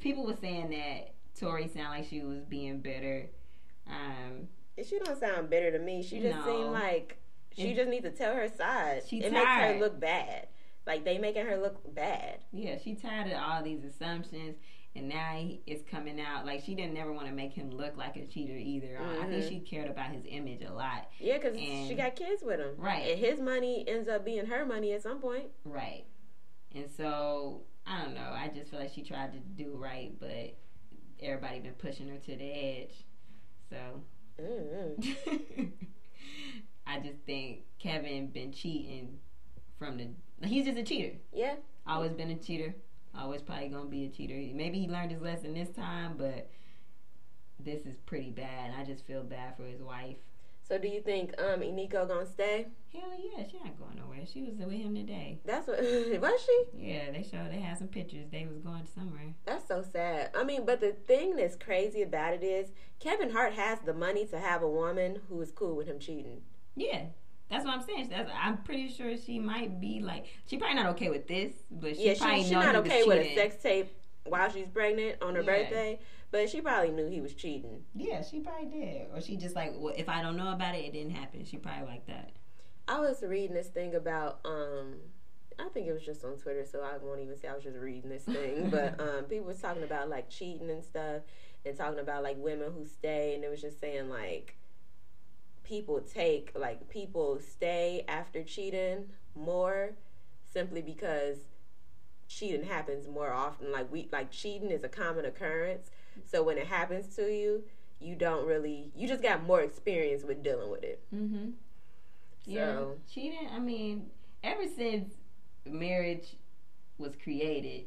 people 0.00 0.24
were 0.24 0.36
saying 0.40 0.70
that 0.70 1.15
Torrei 1.38 1.72
sounded 1.72 1.90
like 1.90 2.08
she 2.08 2.20
was 2.22 2.40
being 2.44 2.80
bitter. 2.80 3.28
Um, 3.86 4.48
she 4.84 4.98
don't 4.98 5.18
sound 5.18 5.50
bitter 5.50 5.70
to 5.72 5.78
me. 5.78 6.02
She 6.02 6.20
just 6.20 6.36
No. 6.38 6.44
seemed 6.44 6.72
like 6.72 7.16
she 7.52 7.70
It- 7.70 7.76
just 7.76 7.88
needs 7.88 8.04
to 8.04 8.10
tell 8.10 8.34
her 8.34 8.48
side. 8.48 9.02
She 9.06 9.22
it 9.22 9.32
makes 9.32 9.46
her 9.46 9.78
look 9.78 9.98
bad. 10.00 10.48
Like 10.86 11.04
they 11.04 11.18
making 11.18 11.46
her 11.46 11.56
look 11.56 11.94
bad. 11.94 12.40
Yeah, 12.52 12.78
she 12.78 12.94
tired 12.94 13.32
of 13.32 13.38
all 13.42 13.62
these 13.62 13.82
assumptions, 13.84 14.56
and 14.94 15.08
now 15.08 15.32
he, 15.34 15.60
it's 15.66 15.82
coming 15.82 16.20
out. 16.20 16.46
Like 16.46 16.62
she 16.62 16.74
didn't 16.74 16.94
never 16.94 17.12
want 17.12 17.26
to 17.26 17.32
make 17.32 17.52
him 17.52 17.70
look 17.70 17.96
like 17.96 18.16
a 18.16 18.26
cheater 18.26 18.54
either. 18.56 18.96
Uh, 18.98 19.22
I 19.22 19.26
think 19.26 19.44
Mhm. 19.44 19.48
she 19.48 19.60
cared 19.60 19.90
about 19.90 20.12
his 20.12 20.24
image 20.28 20.62
a 20.62 20.72
lot. 20.72 21.10
Yeah, 21.18 21.38
cause 21.38 21.56
she 21.56 21.94
got 21.96 22.14
kids 22.14 22.42
with 22.44 22.60
him. 22.60 22.76
Right. 22.76 23.10
And 23.10 23.18
his 23.18 23.40
money 23.40 23.84
ends 23.88 24.08
up 24.08 24.24
being 24.24 24.46
her 24.46 24.64
money 24.64 24.92
at 24.92 25.02
some 25.02 25.20
point. 25.20 25.50
Right. 25.64 26.04
And 26.74 26.88
so 26.90 27.62
I 27.86 28.02
don't 28.04 28.14
know. 28.14 28.30
I 28.32 28.48
just 28.48 28.70
feel 28.70 28.80
like 28.80 28.92
she 28.92 29.02
tried 29.02 29.32
to 29.32 29.38
do 29.38 29.76
right, 29.76 30.12
but 30.20 30.54
everybody 31.22 31.60
been 31.60 31.74
pushing 31.74 32.08
her 32.08 32.18
to 32.18 32.36
the 32.36 32.44
edge. 32.44 33.04
So 33.70 33.76
mm 34.40 35.72
I 36.86 37.00
just 37.00 37.18
think 37.26 37.62
Kevin 37.78 38.28
been 38.28 38.52
cheating 38.52 39.18
from 39.78 39.98
the. 39.98 40.46
He's 40.46 40.66
just 40.66 40.78
a 40.78 40.84
cheater. 40.84 41.16
Yeah. 41.32 41.54
Always 41.86 42.12
been 42.12 42.30
a 42.30 42.36
cheater. 42.36 42.74
Always 43.18 43.42
probably 43.42 43.68
gonna 43.68 43.88
be 43.88 44.04
a 44.04 44.08
cheater. 44.08 44.34
Maybe 44.54 44.78
he 44.78 44.88
learned 44.88 45.10
his 45.10 45.22
lesson 45.22 45.54
this 45.54 45.70
time, 45.70 46.14
but 46.16 46.50
this 47.58 47.86
is 47.86 47.96
pretty 48.06 48.30
bad. 48.30 48.72
I 48.78 48.84
just 48.84 49.06
feel 49.06 49.22
bad 49.22 49.56
for 49.56 49.64
his 49.64 49.80
wife. 49.80 50.16
So 50.66 50.78
do 50.78 50.88
you 50.88 51.00
think 51.00 51.32
um 51.40 51.60
Eniko 51.60 52.08
gonna 52.08 52.26
stay? 52.26 52.66
Hell 52.92 53.02
yeah, 53.18 53.44
she 53.50 53.58
not 53.58 53.78
going 53.78 53.96
nowhere. 53.98 54.26
She 54.26 54.42
was 54.42 54.54
with 54.56 54.72
him 54.72 54.94
today. 54.94 55.38
That's 55.44 55.68
what 55.68 55.78
was 56.20 56.40
she? 56.44 56.62
Yeah, 56.88 57.10
they 57.12 57.22
showed 57.22 57.52
they 57.52 57.60
had 57.60 57.78
some 57.78 57.88
pictures. 57.88 58.26
They 58.32 58.46
was 58.46 58.58
going 58.58 58.86
somewhere. 58.92 59.34
That's 59.44 59.68
so 59.68 59.82
sad. 59.92 60.30
I 60.34 60.42
mean, 60.44 60.64
but 60.64 60.80
the 60.80 60.92
thing 61.06 61.36
that's 61.36 61.56
crazy 61.56 62.02
about 62.02 62.34
it 62.34 62.42
is 62.42 62.70
Kevin 62.98 63.30
Hart 63.30 63.52
has 63.52 63.78
the 63.80 63.94
money 63.94 64.26
to 64.26 64.38
have 64.38 64.62
a 64.62 64.68
woman 64.68 65.20
who 65.28 65.40
is 65.40 65.52
cool 65.52 65.76
with 65.76 65.86
him 65.86 65.98
cheating. 65.98 66.40
Yeah. 66.74 67.06
That's 67.50 67.64
what 67.64 67.74
I'm 67.74 67.82
saying. 67.86 68.08
That's, 68.08 68.28
I'm 68.36 68.56
pretty 68.58 68.88
sure 68.88 69.16
she 69.16 69.38
might 69.38 69.80
be 69.80 70.00
like 70.00 70.26
she 70.46 70.56
probably 70.56 70.74
not 70.76 70.86
okay 70.86 71.10
with 71.10 71.28
this, 71.28 71.52
but 71.70 71.96
she 71.96 72.06
yeah, 72.08 72.14
probably 72.18 72.38
she, 72.38 72.42
she's 72.44 72.52
not 72.52 72.74
okay 72.76 73.04
with 73.04 73.18
a 73.24 73.34
sex 73.36 73.62
tape 73.62 73.92
while 74.24 74.50
she's 74.50 74.66
pregnant 74.68 75.22
on 75.22 75.36
her 75.36 75.42
Yeah. 75.42 75.46
birthday, 75.46 76.00
but 76.30 76.48
she 76.50 76.60
probably 76.60 76.90
knew 76.90 77.08
he 77.08 77.20
was 77.20 77.34
cheating. 77.34 77.84
Yeah, 77.94 78.22
she 78.22 78.40
probably 78.40 78.66
did, 78.66 79.06
or 79.14 79.20
she 79.20 79.36
just 79.36 79.54
like, 79.54 79.72
well, 79.76 79.94
if 79.96 80.08
I 80.08 80.22
don't 80.22 80.36
know 80.36 80.52
about 80.52 80.74
it, 80.74 80.84
it 80.84 80.92
didn't 80.92 81.12
happen. 81.12 81.44
She 81.44 81.56
probably 81.56 81.86
like 81.86 82.06
that. 82.06 82.32
I 82.88 83.00
was 83.00 83.22
reading 83.22 83.54
this 83.54 83.68
thing 83.68 83.94
about 83.94 84.40
um 84.44 84.94
I 85.58 85.68
think 85.70 85.86
it 85.86 85.92
was 85.92 86.04
just 86.04 86.24
on 86.24 86.36
Twitter, 86.36 86.64
so 86.70 86.80
I 86.80 86.98
won't 86.98 87.20
even 87.20 87.38
say 87.38 87.48
I 87.48 87.54
was 87.54 87.64
just 87.64 87.78
reading 87.78 88.10
this 88.10 88.24
thing. 88.24 88.70
but 88.70 89.00
um 89.00 89.24
people 89.24 89.46
was 89.46 89.60
talking 89.60 89.82
about 89.82 90.08
like 90.08 90.28
cheating 90.28 90.70
and 90.70 90.84
stuff 90.84 91.22
and 91.64 91.76
talking 91.76 91.98
about 91.98 92.22
like 92.22 92.36
women 92.38 92.72
who 92.72 92.86
stay 92.86 93.34
and 93.34 93.42
it 93.42 93.50
was 93.50 93.60
just 93.60 93.80
saying 93.80 94.08
like 94.08 94.56
people 95.64 96.00
take 96.00 96.52
like 96.54 96.88
people 96.88 97.40
stay 97.40 98.04
after 98.06 98.42
cheating 98.44 99.06
more 99.34 99.90
simply 100.52 100.80
because 100.80 101.38
cheating 102.28 102.64
happens 102.64 103.08
more 103.08 103.32
often. 103.32 103.72
Like 103.72 103.90
we 103.90 104.08
like 104.12 104.30
cheating 104.30 104.70
is 104.70 104.84
a 104.84 104.88
common 104.88 105.24
occurrence. 105.24 105.90
So 106.24 106.42
when 106.42 106.58
it 106.58 106.66
happens 106.66 107.14
to 107.16 107.22
you, 107.22 107.64
you 108.00 108.14
don't 108.14 108.46
really 108.46 108.90
you 108.94 109.08
just 109.08 109.22
got 109.22 109.42
more 109.44 109.60
experience 109.60 110.24
with 110.24 110.42
dealing 110.42 110.70
with 110.70 110.82
it. 110.82 111.02
Mm-hmm. 111.14 111.50
Yeah, 112.44 112.84
cheating. 113.12 113.48
I 113.52 113.58
mean, 113.58 114.06
ever 114.44 114.66
since 114.66 115.14
marriage 115.64 116.36
was 116.98 117.14
created, 117.22 117.86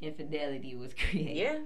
infidelity 0.00 0.74
was 0.74 0.92
created. 1.10 1.36
yeah. 1.36 1.58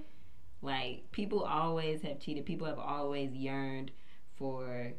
Like 0.61 1.11
people 1.11 1.43
always 1.43 2.01
have 2.01 2.19
cheated. 2.19 2.45
People 2.45 2.67
have 2.67 2.79
always 2.79 3.33
yearned 3.33 3.91
for 4.35 4.93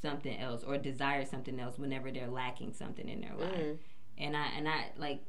something 0.00 0.38
else 0.38 0.62
or 0.64 0.78
desire 0.78 1.24
something 1.24 1.58
else 1.60 1.78
whenever 1.78 2.10
they're 2.10 2.28
lacking 2.28 2.72
something 2.72 3.08
in 3.08 3.20
their 3.20 3.34
life. 3.34 3.54
Mm. 3.54 3.78
And 4.18 4.36
I 4.36 4.46
and 4.56 4.68
I 4.68 4.90
like 4.96 5.22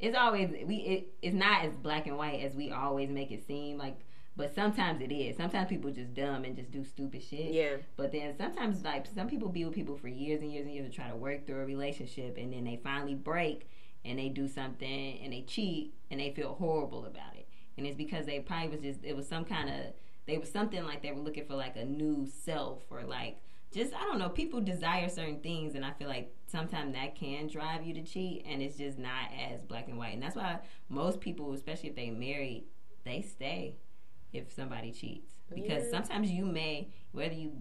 it's 0.00 0.16
always 0.16 0.50
we 0.66 0.76
it, 0.76 1.08
it's 1.22 1.34
not 1.34 1.64
as 1.64 1.76
black 1.76 2.06
and 2.06 2.16
white 2.16 2.40
as 2.40 2.54
we 2.54 2.70
always 2.70 3.10
make 3.10 3.30
it 3.30 3.46
seem 3.46 3.78
like 3.78 3.98
but 4.38 4.54
sometimes 4.54 5.02
it 5.02 5.12
is. 5.12 5.36
Sometimes 5.36 5.68
people 5.68 5.90
just 5.90 6.14
dumb 6.14 6.44
and 6.44 6.54
just 6.54 6.70
do 6.70 6.84
stupid 6.84 7.24
shit. 7.24 7.52
Yeah. 7.52 7.78
But 7.96 8.12
then 8.12 8.36
sometimes, 8.38 8.84
like 8.84 9.04
some 9.12 9.26
people 9.26 9.48
be 9.48 9.64
with 9.64 9.74
people 9.74 9.96
for 9.96 10.06
years 10.06 10.42
and 10.42 10.52
years 10.52 10.64
and 10.64 10.72
years 10.72 10.84
and 10.84 10.94
try 10.94 11.08
to 11.10 11.16
work 11.16 11.44
through 11.44 11.60
a 11.60 11.66
relationship, 11.66 12.38
and 12.38 12.52
then 12.52 12.62
they 12.62 12.78
finally 12.82 13.16
break 13.16 13.68
and 14.04 14.16
they 14.16 14.28
do 14.28 14.46
something 14.46 15.18
and 15.18 15.32
they 15.32 15.42
cheat 15.42 15.92
and 16.08 16.20
they 16.20 16.30
feel 16.30 16.54
horrible 16.54 17.04
about 17.04 17.34
it, 17.34 17.48
and 17.76 17.84
it's 17.84 17.96
because 17.96 18.26
they 18.26 18.38
probably 18.38 18.68
was 18.68 18.80
just 18.80 19.04
it 19.04 19.16
was 19.16 19.28
some 19.28 19.44
kind 19.44 19.68
of 19.68 19.92
they 20.26 20.38
was 20.38 20.50
something 20.50 20.84
like 20.84 21.02
they 21.02 21.10
were 21.10 21.20
looking 21.20 21.44
for 21.44 21.56
like 21.56 21.76
a 21.76 21.84
new 21.84 22.24
self 22.44 22.82
or 22.90 23.02
like 23.02 23.38
just 23.72 23.92
I 23.94 24.02
don't 24.04 24.18
know. 24.18 24.28
People 24.28 24.60
desire 24.60 25.08
certain 25.08 25.40
things, 25.40 25.74
and 25.74 25.84
I 25.84 25.92
feel 25.92 26.08
like 26.08 26.34
sometimes 26.46 26.94
that 26.94 27.14
can 27.14 27.46
drive 27.48 27.84
you 27.84 27.94
to 27.94 28.02
cheat, 28.02 28.44
and 28.48 28.62
it's 28.62 28.76
just 28.76 28.98
not 28.98 29.30
as 29.50 29.62
black 29.62 29.88
and 29.88 29.98
white, 29.98 30.14
and 30.14 30.22
that's 30.22 30.36
why 30.36 30.58
most 30.88 31.20
people, 31.20 31.52
especially 31.52 31.90
if 31.90 31.96
they 31.96 32.10
married, 32.10 32.64
they 33.04 33.20
stay 33.22 33.76
if 34.32 34.52
somebody 34.52 34.92
cheats 34.92 35.32
because 35.54 35.84
Yeah. 35.84 35.90
sometimes 35.90 36.30
you 36.30 36.44
may 36.44 36.90
whether 37.12 37.32
you 37.32 37.52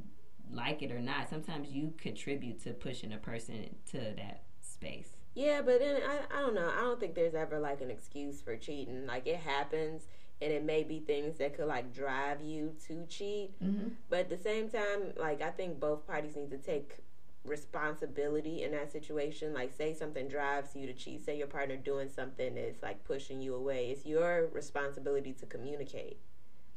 like 0.51 0.81
it 0.81 0.91
or 0.91 0.99
not 0.99 1.29
sometimes 1.29 1.69
you 1.69 1.93
contribute 1.97 2.61
to 2.61 2.71
pushing 2.73 3.13
a 3.13 3.17
person 3.17 3.73
to 3.89 3.97
that 4.17 4.43
space 4.61 5.15
Yeah, 5.33 5.61
but 5.61 5.79
then 5.79 6.01
I, 6.05 6.37
I 6.37 6.41
don't 6.41 6.55
know. 6.55 6.69
I 6.69 6.81
don't 6.81 6.99
think 6.99 7.15
there's 7.15 7.35
ever 7.35 7.57
like 7.59 7.79
an 7.81 7.89
excuse 7.91 8.41
for 8.41 8.57
cheating. 8.57 9.05
Like 9.05 9.27
it 9.27 9.37
happens 9.37 10.07
and 10.41 10.51
it 10.51 10.63
may 10.63 10.83
be 10.83 10.99
things 10.99 11.37
that 11.37 11.55
could 11.55 11.67
like 11.67 11.93
drive 11.93 12.41
you 12.41 12.75
to 12.87 13.05
cheat. 13.07 13.51
mm-hmm. 13.63 13.89
But 14.09 14.19
at 14.19 14.29
the 14.29 14.37
same 14.37 14.69
time, 14.69 15.13
like 15.17 15.41
I 15.41 15.49
think 15.49 15.79
both 15.79 16.05
parties 16.07 16.35
need 16.35 16.51
to 16.51 16.57
take 16.57 16.97
responsibility 17.43 18.63
in 18.63 18.71
that 18.71 18.91
situation. 18.91 19.53
Like 19.53 19.73
say 19.75 19.93
something 19.93 20.27
drives 20.27 20.75
you 20.75 20.85
to 20.87 20.93
cheat. 20.93 21.25
Say 21.25 21.37
your 21.37 21.47
partner 21.47 21.75
doing 21.77 22.09
something 22.09 22.55
that's 22.55 22.83
like 22.83 23.03
pushing 23.05 23.41
you 23.41 23.55
away. 23.55 23.89
It's 23.89 24.05
your 24.05 24.47
responsibility 24.53 25.33
to 25.33 25.45
communicate. 25.45 26.17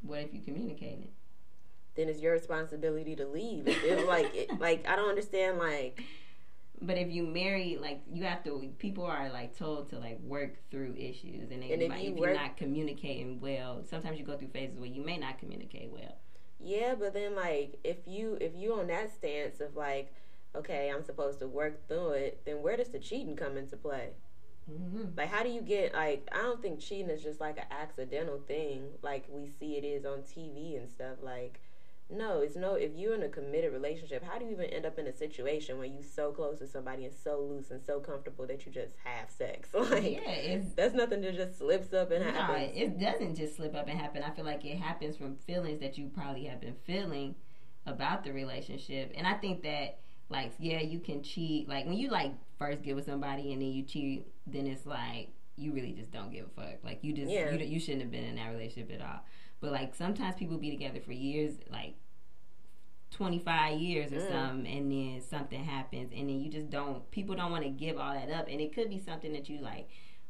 what 0.02 0.20
if 0.20 0.32
you 0.34 0.40
communicate 0.40 1.00
it 1.00 1.12
Then 1.96 2.08
it's 2.08 2.20
your 2.20 2.32
responsibility 2.32 3.16
to 3.16 3.26
leave. 3.26 3.66
If 3.68 4.06
like 4.06 4.34
it, 4.34 4.60
like 4.60 4.86
I 4.88 4.96
don't 4.96 5.08
understand 5.08 5.58
like 5.58 6.02
but 6.82 6.96
if 6.96 7.10
you 7.10 7.26
marry 7.26 7.78
like 7.80 8.00
you 8.12 8.24
have 8.24 8.42
to 8.44 8.70
people 8.78 9.04
are 9.04 9.28
like 9.30 9.56
told 9.56 9.88
to 9.90 9.98
like 9.98 10.18
work 10.20 10.56
through 10.70 10.94
issues 10.96 11.50
and, 11.50 11.62
And 11.62 11.82
if 11.82 11.90
like, 11.90 12.02
you 12.02 12.10
if 12.10 12.16
work- 12.16 12.28
you're 12.30 12.34
not 12.38 12.56
communicating 12.56 13.40
well 13.40 13.82
sometimes 13.84 14.18
you 14.18 14.24
go 14.24 14.36
through 14.36 14.48
phases 14.48 14.78
where 14.78 14.88
you 14.88 15.02
may 15.04 15.18
not 15.18 15.38
communicate 15.38 15.90
well 15.90 16.16
Yeah, 16.58 16.94
but 16.94 17.14
then 17.14 17.34
like 17.34 17.78
if 17.84 18.06
you 18.06 18.36
if 18.40 18.54
you 18.54 18.74
on 18.74 18.86
that 18.88 19.10
stance 19.12 19.60
of 19.60 19.76
like, 19.76 20.12
okay, 20.54 20.90
I'm 20.94 21.02
supposed 21.02 21.38
to 21.40 21.48
work 21.48 21.88
through 21.88 22.10
it, 22.10 22.42
then 22.44 22.62
where 22.62 22.76
does 22.76 22.88
the 22.90 22.98
cheating 22.98 23.36
come 23.36 23.56
into 23.56 23.76
play? 23.76 24.10
mm-hmm. 24.70 25.04
Like 25.16 25.28
how 25.28 25.42
do 25.42 25.48
you 25.50 25.60
get 25.62 25.94
like 25.94 26.28
I 26.32 26.38
don't 26.42 26.60
think 26.62 26.80
cheating 26.80 27.10
is 27.10 27.22
just 27.22 27.40
like 27.40 27.58
an 27.58 27.64
accidental 27.70 28.38
thing 28.46 28.84
like 29.02 29.26
we 29.30 29.46
see 29.48 29.76
it 29.76 29.84
is 29.84 30.04
on 30.04 30.22
TV 30.22 30.76
and 30.78 30.88
stuff. 30.88 31.16
Like 31.22 31.60
no, 32.12 32.40
it's 32.40 32.56
no 32.56 32.74
if 32.74 32.92
you're 32.94 33.14
in 33.14 33.22
a 33.22 33.28
committed 33.28 33.72
relationship, 33.72 34.22
how 34.24 34.38
do 34.38 34.44
you 34.44 34.52
even 34.52 34.66
end 34.66 34.86
up 34.86 34.98
in 34.98 35.06
a 35.06 35.16
situation 35.16 35.78
where 35.78 35.86
you 35.86 36.02
so 36.02 36.32
close 36.32 36.58
to 36.58 36.66
somebody 36.66 37.04
and 37.04 37.14
so 37.14 37.40
loose 37.40 37.70
and 37.70 37.80
so 37.84 38.00
comfortable 38.00 38.46
that 38.46 38.66
you 38.66 38.72
just 38.72 38.94
have 39.04 39.30
sex? 39.30 39.68
Like 39.90 40.02
yeah 40.02 40.30
it's 40.30 40.72
that's 40.74 40.94
nothing 40.94 41.22
that 41.22 41.34
just 41.34 41.58
slips 41.58 41.92
up 41.92 42.10
and 42.10 42.22
happens. 42.22 42.76
No, 42.76 42.82
it 42.82 43.00
doesn't 43.00 43.34
just 43.36 43.56
slip 43.56 43.74
up 43.74 43.88
and 43.88 43.98
happen. 43.98 44.22
I 44.22 44.30
feel 44.30 44.44
like 44.44 44.64
it 44.64 44.78
happens 44.78 45.16
from 45.16 45.36
feelings 45.36 45.80
that 45.80 45.96
you 45.98 46.08
probably 46.14 46.44
have 46.44 46.60
been 46.60 46.76
feeling 46.84 47.34
about 47.86 48.24
the 48.24 48.32
relationship. 48.32 49.12
And 49.16 49.26
I 49.26 49.34
think 49.34 49.62
that, 49.62 49.98
like, 50.28 50.52
yeah, 50.58 50.80
you 50.80 51.00
can 51.00 51.22
cheat. 51.22 51.68
Like, 51.68 51.86
when 51.86 51.96
you, 51.96 52.08
like, 52.08 52.32
first 52.58 52.82
get 52.82 52.96
with 52.96 53.06
somebody 53.06 53.52
and 53.52 53.62
then 53.62 53.70
you 53.72 53.82
cheat, 53.82 54.26
then 54.46 54.66
it's 54.66 54.86
like, 54.86 55.30
you 55.60 55.72
really 55.72 55.92
just 55.92 56.10
don't 56.10 56.32
give 56.32 56.46
a 56.46 56.48
fuck. 56.60 56.82
Like, 56.82 57.00
you 57.02 57.12
just, 57.12 57.30
Yeah. 57.30 57.50
you, 57.52 57.58
you 57.64 57.78
shouldn't 57.80 58.02
have 58.02 58.10
been 58.10 58.24
in 58.24 58.36
that 58.36 58.48
relationship 58.50 58.90
at 58.92 59.02
all. 59.02 59.20
But, 59.60 59.72
like, 59.72 59.94
sometimes 59.94 60.36
people 60.36 60.56
be 60.58 60.70
together 60.70 61.00
for 61.00 61.12
years, 61.12 61.54
like, 61.70 61.94
25 63.10 63.78
years 63.80 64.12
or 64.12 64.20
Mm. 64.20 64.28
something 64.30 64.66
and 64.72 64.90
then 64.92 65.20
something 65.20 65.62
happens 65.64 66.12
and 66.16 66.28
then 66.28 66.40
you 66.40 66.48
just 66.48 66.70
don't 66.70 67.10
people 67.10 67.34
don't 67.34 67.50
want 67.50 67.64
to 67.64 67.68
give 67.70 67.98
all 67.98 68.14
that 68.14 68.30
up 68.30 68.46
and 68.48 68.60
it 68.60 68.72
could 68.72 68.88
be 68.88 68.98
something 69.00 69.32
that 69.32 69.48
you 69.48 69.58
like 69.60 69.88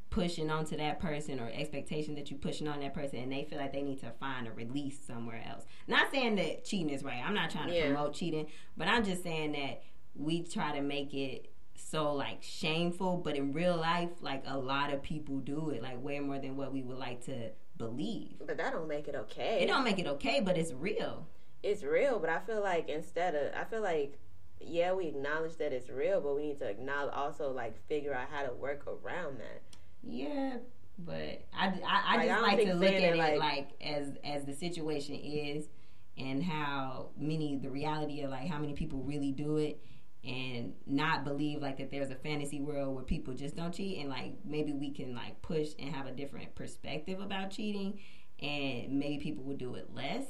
pushing 0.08 0.50
onto 0.50 0.76
that 0.78 0.98
person 0.98 1.38
or 1.38 1.48
expectation 1.52 2.14
that 2.14 2.30
you 2.30 2.36
pushing 2.38 2.66
on 2.66 2.80
that 2.80 2.94
person 2.94 3.18
and 3.20 3.30
they 3.30 3.44
feel 3.44 3.58
like 3.58 3.72
they 3.72 3.82
need 3.82 4.00
to 4.00 4.10
find 4.18 4.48
a 4.48 4.52
release 4.52 4.98
somewhere 5.06 5.42
else 5.46 5.66
not 5.88 6.10
saying 6.10 6.34
that 6.36 6.64
cheating 6.64 6.88
is 6.90 7.04
right 7.04 7.22
i'm 7.24 7.34
not 7.34 7.50
trying 7.50 7.68
to 7.68 7.74
Yeah. 7.74 7.84
promote 7.92 8.14
cheating 8.14 8.46
but 8.78 8.88
i'm 8.88 9.04
just 9.04 9.22
saying 9.22 9.52
that 9.52 9.82
we 10.16 10.42
try 10.42 10.74
to 10.74 10.80
make 10.80 11.12
it 11.12 11.52
so 11.80 12.12
like 12.12 12.42
shameful 12.42 13.16
but 13.16 13.36
in 13.36 13.52
real 13.52 13.76
life 13.76 14.10
like 14.20 14.42
a 14.46 14.58
lot 14.58 14.92
of 14.92 15.02
people 15.02 15.38
do 15.38 15.70
it 15.70 15.82
like 15.82 16.02
way 16.02 16.20
more 16.20 16.38
than 16.38 16.56
what 16.56 16.72
we 16.72 16.82
would 16.82 16.98
like 16.98 17.24
to 17.24 17.50
believe 17.78 18.34
but 18.46 18.56
that 18.56 18.72
don't 18.72 18.88
make 18.88 19.08
it 19.08 19.14
okay. 19.14 19.60
it 19.62 19.66
don't 19.66 19.84
make 19.84 19.98
it 19.98 20.06
okay 20.06 20.40
but 20.40 20.56
it's 20.58 20.72
real 20.72 21.26
it's 21.62 21.82
real, 21.82 22.18
but 22.18 22.30
I 22.30 22.40
feel 22.40 22.62
like 22.62 22.88
instead 22.88 23.34
of 23.34 23.52
I 23.54 23.64
feel 23.64 23.82
like 23.82 24.18
yeah, 24.60 24.92
we 24.92 25.06
acknowledge 25.06 25.56
that 25.56 25.72
it's 25.72 25.88
real, 25.88 26.20
but 26.20 26.36
we 26.36 26.42
need 26.42 26.58
to 26.58 26.68
acknowledge 26.68 27.12
also 27.14 27.50
like 27.50 27.76
figure 27.86 28.14
out 28.14 28.28
how 28.30 28.44
to 28.44 28.52
work 28.52 28.86
around 28.86 29.38
that. 29.38 29.62
Yeah, 30.02 30.56
but 30.98 31.42
I, 31.52 31.66
I, 31.66 31.66
I 31.66 31.66
Like, 31.66 31.82
I 31.84 32.26
just 32.26 32.28
don't 32.28 32.42
like 32.42 32.66
to 32.66 32.74
look 32.74 32.92
at 32.92 33.02
it 33.02 33.16
like- 33.16 33.38
like, 33.38 33.68
as 33.82 34.12
as 34.24 34.44
the 34.44 34.54
situation 34.54 35.14
is, 35.16 35.68
and 36.16 36.42
how 36.42 37.10
many 37.18 37.56
the 37.56 37.70
reality 37.70 38.22
of 38.22 38.30
like 38.30 38.48
how 38.48 38.58
many 38.58 38.72
people 38.72 39.00
really 39.02 39.32
do 39.32 39.56
it, 39.58 39.82
and 40.24 40.74
not 40.86 41.24
believe 41.24 41.62
like 41.62 41.78
that 41.78 41.90
there's 41.90 42.10
a 42.10 42.14
fantasy 42.16 42.60
world 42.60 42.94
where 42.94 43.04
people 43.04 43.34
just 43.34 43.56
don't 43.56 43.72
cheat, 43.72 43.98
and 43.98 44.08
like 44.08 44.34
maybe 44.44 44.72
we 44.72 44.90
can 44.90 45.14
like 45.14 45.40
push 45.42 45.70
and 45.78 45.94
have 45.94 46.06
a 46.06 46.12
different 46.12 46.54
perspective 46.54 47.20
about 47.20 47.50
cheating, 47.50 47.98
and 48.40 48.92
maybe 48.98 49.18
people 49.18 49.44
would 49.44 49.58
do 49.58 49.74
it 49.74 49.94
less. 49.94 50.24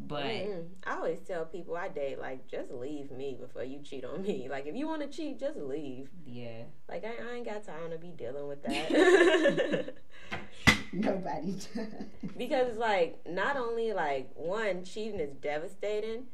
But 0.00 0.24
Mm-mm. 0.26 0.68
I 0.86 0.94
always 0.94 1.18
tell 1.26 1.44
people 1.44 1.76
I 1.76 1.88
date 1.88 2.20
like 2.20 2.46
just 2.46 2.70
leave 2.70 3.10
me 3.10 3.36
before 3.38 3.64
you 3.64 3.80
cheat 3.82 4.04
on 4.04 4.22
me. 4.22 4.46
Like 4.48 4.66
if 4.66 4.76
you 4.76 4.86
want 4.86 5.02
to 5.02 5.08
cheat, 5.08 5.40
just 5.40 5.58
leave. 5.58 6.08
yeah, 6.24 6.62
Like 6.88 7.04
I, 7.04 7.14
I 7.32 7.34
ain't 7.36 7.44
got 7.46 7.64
time 7.66 7.90
to 7.90 7.98
be 7.98 8.12
dealing 8.12 8.46
with 8.46 8.62
that. 8.62 9.94
nobody. 10.92 11.56
because 12.36 12.76
like 12.76 13.18
not 13.28 13.56
only 13.56 13.92
like 13.92 14.30
one 14.34 14.84
cheating 14.84 15.20
is 15.20 15.34
devastating, 15.34 16.24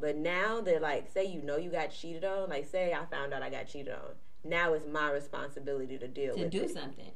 but 0.00 0.16
now 0.16 0.60
they're 0.60 0.80
like 0.80 1.10
say 1.12 1.24
you 1.24 1.42
know 1.42 1.56
you 1.56 1.70
got 1.70 1.90
cheated 1.90 2.24
on, 2.24 2.48
like 2.48 2.66
say 2.66 2.92
I 2.92 3.04
found 3.06 3.32
out 3.32 3.42
I 3.42 3.50
got 3.50 3.66
cheated 3.66 3.92
on, 3.92 4.14
now 4.44 4.72
it's 4.74 4.86
my 4.86 5.10
responsibility 5.10 5.98
to 5.98 6.08
deal 6.08 6.34
to 6.34 6.42
with 6.42 6.50
do 6.50 6.62
it. 6.62 6.70
something. 6.70 7.12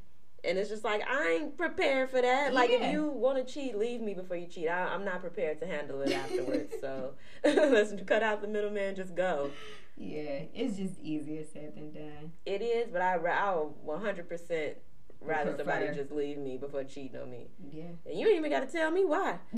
And 0.47 0.59
it's 0.59 0.69
just 0.69 0.85
like 0.85 1.03
I 1.09 1.39
ain't 1.41 1.57
prepared 1.57 2.11
for 2.11 2.21
that. 2.21 2.53
Like 2.53 2.71
if 2.71 2.93
you 2.93 3.09
want 3.09 3.47
to 3.47 3.51
cheat, 3.51 3.77
leave 3.77 4.03
me 4.03 4.13
before 4.13 4.37
you 4.37 4.47
cheat. 4.47 4.69
I, 4.69 4.89
I'm 4.89 5.05
not 5.05 5.21
prepared 5.23 5.59
to 5.61 5.67
handle 5.67 6.03
it 6.03 6.13
afterwards. 6.13 6.75
so 6.81 7.15
let's 7.45 7.95
cut 8.07 8.23
out 8.23 8.43
the 8.43 8.49
middleman. 8.49 8.95
Just 8.95 9.15
go. 9.15 9.51
Yeah, 9.97 10.43
it's 10.55 10.77
just 10.77 11.01
easier 11.03 11.45
said 11.51 11.77
than 11.77 11.93
done. 11.93 12.33
It 12.45 12.61
is, 12.61 12.89
but 12.93 13.01
I 13.01 13.15
I 13.15 13.55
would 13.55 13.73
100 13.83 14.29
percent 14.29 14.77
rather 15.25 15.57
somebody 15.57 15.89
just 15.95 16.11
leave 16.11 16.39
me 16.39 16.57
before 16.57 16.85
cheating 16.85 17.21
on 17.21 17.31
me. 17.31 17.47
Yeah. 17.73 17.85
And 18.07 18.19
you 18.19 18.29
ain't 18.29 18.37
even 18.37 18.51
got 18.51 18.69
to 18.69 18.73
tell 18.73 18.91
me 18.91 19.05
why. 19.05 19.39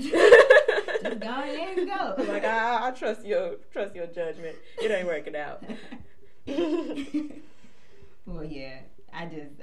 Just 1.01 1.19
go 1.19 1.27
ahead 1.27 1.77
and 1.77 1.87
go. 1.87 2.15
like 2.31 2.43
I, 2.43 2.87
I 2.87 2.91
trust 2.91 3.25
your 3.25 3.55
trust 3.71 3.95
your 3.95 4.07
judgment. 4.07 4.55
It 4.81 4.91
ain't 4.91 5.07
working 5.07 5.35
out. 5.35 5.63
well, 8.25 8.43
yeah, 8.43 8.79
I 9.13 9.25
just, 9.25 9.61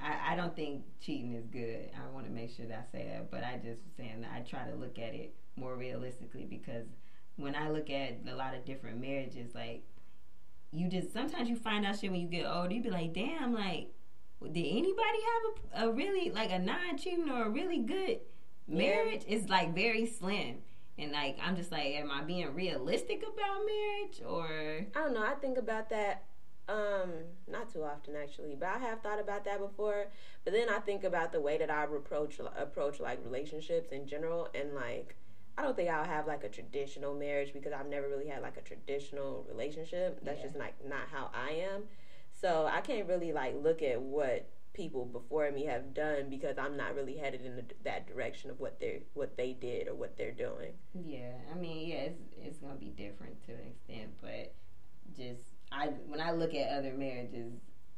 I, 0.00 0.32
I 0.32 0.36
don't 0.36 0.54
think 0.54 0.84
cheating 1.00 1.34
is 1.34 1.46
good. 1.46 1.90
I 1.96 2.12
want 2.12 2.26
to 2.26 2.32
make 2.32 2.54
sure 2.54 2.66
that 2.66 2.88
I 2.88 2.92
say 2.96 3.06
that, 3.08 3.30
but 3.30 3.42
I 3.42 3.56
just 3.62 3.80
saying 3.96 4.20
that 4.20 4.30
I 4.32 4.40
try 4.40 4.68
to 4.68 4.76
look 4.76 4.98
at 4.98 5.14
it 5.14 5.34
more 5.56 5.76
realistically 5.76 6.44
because 6.44 6.86
when 7.36 7.54
I 7.54 7.70
look 7.70 7.90
at 7.90 8.20
a 8.28 8.34
lot 8.34 8.54
of 8.54 8.64
different 8.64 9.00
marriages, 9.00 9.54
like 9.54 9.82
you 10.72 10.88
just 10.88 11.12
sometimes 11.12 11.48
you 11.48 11.56
find 11.56 11.84
out 11.84 11.98
shit 11.98 12.10
when 12.10 12.20
you 12.20 12.28
get 12.28 12.46
older. 12.46 12.72
You 12.72 12.82
be 12.82 12.90
like, 12.90 13.12
damn, 13.12 13.54
like 13.54 13.88
did 14.52 14.66
anybody 14.66 15.18
have 15.72 15.84
a, 15.84 15.88
a 15.88 15.92
really 15.92 16.30
like 16.30 16.50
a 16.50 16.58
non-cheating 16.58 17.30
or 17.30 17.44
a 17.44 17.50
really 17.50 17.78
good 17.78 18.20
marriage? 18.66 19.22
is 19.26 19.48
like 19.48 19.74
very 19.74 20.06
slim. 20.06 20.58
And 20.96 21.10
like 21.12 21.38
I'm 21.42 21.56
just 21.56 21.72
like, 21.72 21.86
am 21.94 22.10
I 22.10 22.22
being 22.22 22.54
realistic 22.54 23.22
about 23.22 23.60
marriage 23.66 24.22
or 24.26 24.86
I 24.94 24.98
don't 25.00 25.14
know. 25.14 25.24
I 25.24 25.34
think 25.34 25.58
about 25.58 25.90
that 25.90 26.24
um 26.68 27.10
not 27.46 27.70
too 27.72 27.82
often 27.82 28.14
actually, 28.16 28.54
but 28.58 28.68
I 28.68 28.78
have 28.78 29.00
thought 29.02 29.20
about 29.20 29.44
that 29.44 29.58
before. 29.58 30.06
But 30.44 30.52
then 30.54 30.68
I 30.70 30.78
think 30.78 31.04
about 31.04 31.32
the 31.32 31.40
way 31.40 31.58
that 31.58 31.70
I 31.70 31.84
approach 31.84 32.38
approach 32.56 33.00
like 33.00 33.18
relationships 33.24 33.90
in 33.92 34.06
general 34.06 34.48
and 34.54 34.74
like 34.74 35.16
I 35.58 35.62
don't 35.62 35.76
think 35.76 35.88
I'll 35.90 36.04
have 36.04 36.26
like 36.26 36.42
a 36.42 36.48
traditional 36.48 37.14
marriage 37.14 37.52
because 37.52 37.72
I've 37.72 37.86
never 37.88 38.08
really 38.08 38.28
had 38.28 38.42
like 38.42 38.56
a 38.56 38.60
traditional 38.62 39.44
relationship. 39.48 40.20
That's 40.24 40.38
Yeah. 40.40 40.46
just 40.46 40.56
like 40.56 40.74
not 40.88 41.08
how 41.12 41.30
I 41.34 41.50
am. 41.72 41.84
So 42.32 42.68
I 42.70 42.80
can't 42.80 43.08
really 43.08 43.32
like 43.32 43.54
look 43.62 43.82
at 43.82 44.00
what 44.00 44.48
people 44.74 45.06
before 45.06 45.50
me 45.50 45.64
have 45.64 45.94
done 45.94 46.28
because 46.28 46.58
I'm 46.58 46.76
not 46.76 46.94
really 46.94 47.16
headed 47.16 47.44
in 47.46 47.56
the, 47.56 47.64
that 47.84 48.06
direction 48.06 48.50
of 48.50 48.60
what 48.60 48.78
they 48.80 49.02
what 49.14 49.36
they 49.36 49.52
did 49.52 49.88
or 49.88 49.94
what 49.94 50.16
they're 50.18 50.32
doing. 50.32 50.74
Yeah, 50.92 51.32
I 51.50 51.56
mean, 51.58 51.88
yeah, 51.88 51.96
it's 51.96 52.20
it's 52.42 52.58
gonna 52.58 52.74
be 52.74 52.90
different 52.90 53.42
to 53.46 53.52
an 53.52 53.60
extent, 53.70 54.10
but 54.20 54.52
just 55.16 55.42
I 55.72 55.86
when 56.06 56.20
I 56.20 56.32
look 56.32 56.54
at 56.54 56.76
other 56.76 56.92
marriages 56.92 57.52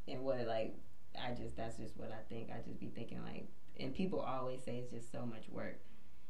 and 0.06 0.22
what 0.22 0.46
like 0.46 0.74
I 1.20 1.32
just 1.32 1.56
that's 1.56 1.76
just 1.78 1.96
what 1.96 2.12
I 2.12 2.22
think. 2.32 2.50
I 2.50 2.60
just 2.66 2.78
be 2.78 2.88
thinking 2.94 3.22
like, 3.24 3.46
and 3.80 3.94
people 3.94 4.20
always 4.20 4.62
say 4.62 4.76
it's 4.76 4.92
just 4.92 5.10
so 5.10 5.24
much 5.26 5.48
work. 5.50 5.80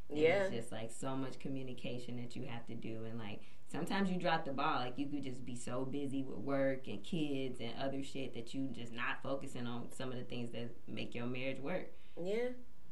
And 0.09 0.19
Yeah. 0.19 0.45
it's 0.45 0.55
just 0.55 0.71
like 0.73 0.91
so 0.93 1.17
much 1.17 1.41
communication 1.41 2.17
that 2.19 2.37
you 2.37 2.47
have 2.47 2.65
to 2.69 2.75
do, 2.75 3.05
and 3.11 3.19
like 3.19 3.41
sometimes 3.71 4.11
you 4.11 4.19
drop 4.19 4.45
the 4.45 4.53
ball. 4.53 4.77
Like 4.81 4.95
you 4.99 5.07
could 5.07 5.23
just 5.25 5.45
be 5.45 5.57
so 5.57 5.85
busy 5.85 6.23
with 6.23 6.39
work 6.39 6.87
and 6.89 7.03
kids 7.03 7.61
and 7.61 7.73
other 7.81 8.03
shit 8.03 8.35
that 8.35 8.55
you 8.55 8.69
just 8.73 8.93
not 8.93 9.23
focusing 9.23 9.67
on 9.67 9.89
some 9.93 10.11
of 10.11 10.17
the 10.19 10.25
things 10.25 10.53
that 10.53 10.71
make 10.89 11.15
your 11.15 11.27
marriage 11.27 11.61
work 11.61 11.91
Yeah. 12.21 12.49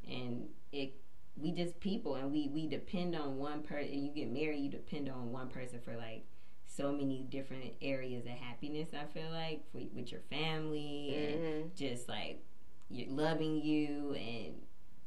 and 0.08 0.48
it 0.72 0.94
we 1.36 1.50
just 1.50 1.80
people 1.80 2.14
and 2.14 2.30
we 2.30 2.48
we 2.52 2.68
depend 2.68 3.16
on 3.16 3.38
one 3.38 3.62
person 3.62 3.92
you 4.04 4.12
get 4.12 4.30
married 4.30 4.60
you 4.60 4.70
depend 4.70 5.08
on 5.08 5.32
one 5.32 5.48
person 5.48 5.80
for 5.84 5.96
like 5.96 6.24
so 6.66 6.92
many 6.92 7.26
different 7.28 7.72
areas 7.82 8.24
of 8.24 8.30
happiness 8.32 8.88
i 8.94 9.04
feel 9.12 9.28
like 9.32 9.64
for, 9.72 9.78
with 9.94 10.12
your 10.12 10.20
family 10.30 11.14
and 11.16 11.40
Mhm. 11.42 11.74
just 11.76 12.08
like 12.08 12.40
you 12.88 13.06
loving 13.08 13.60
you 13.62 14.12
and 14.14 14.54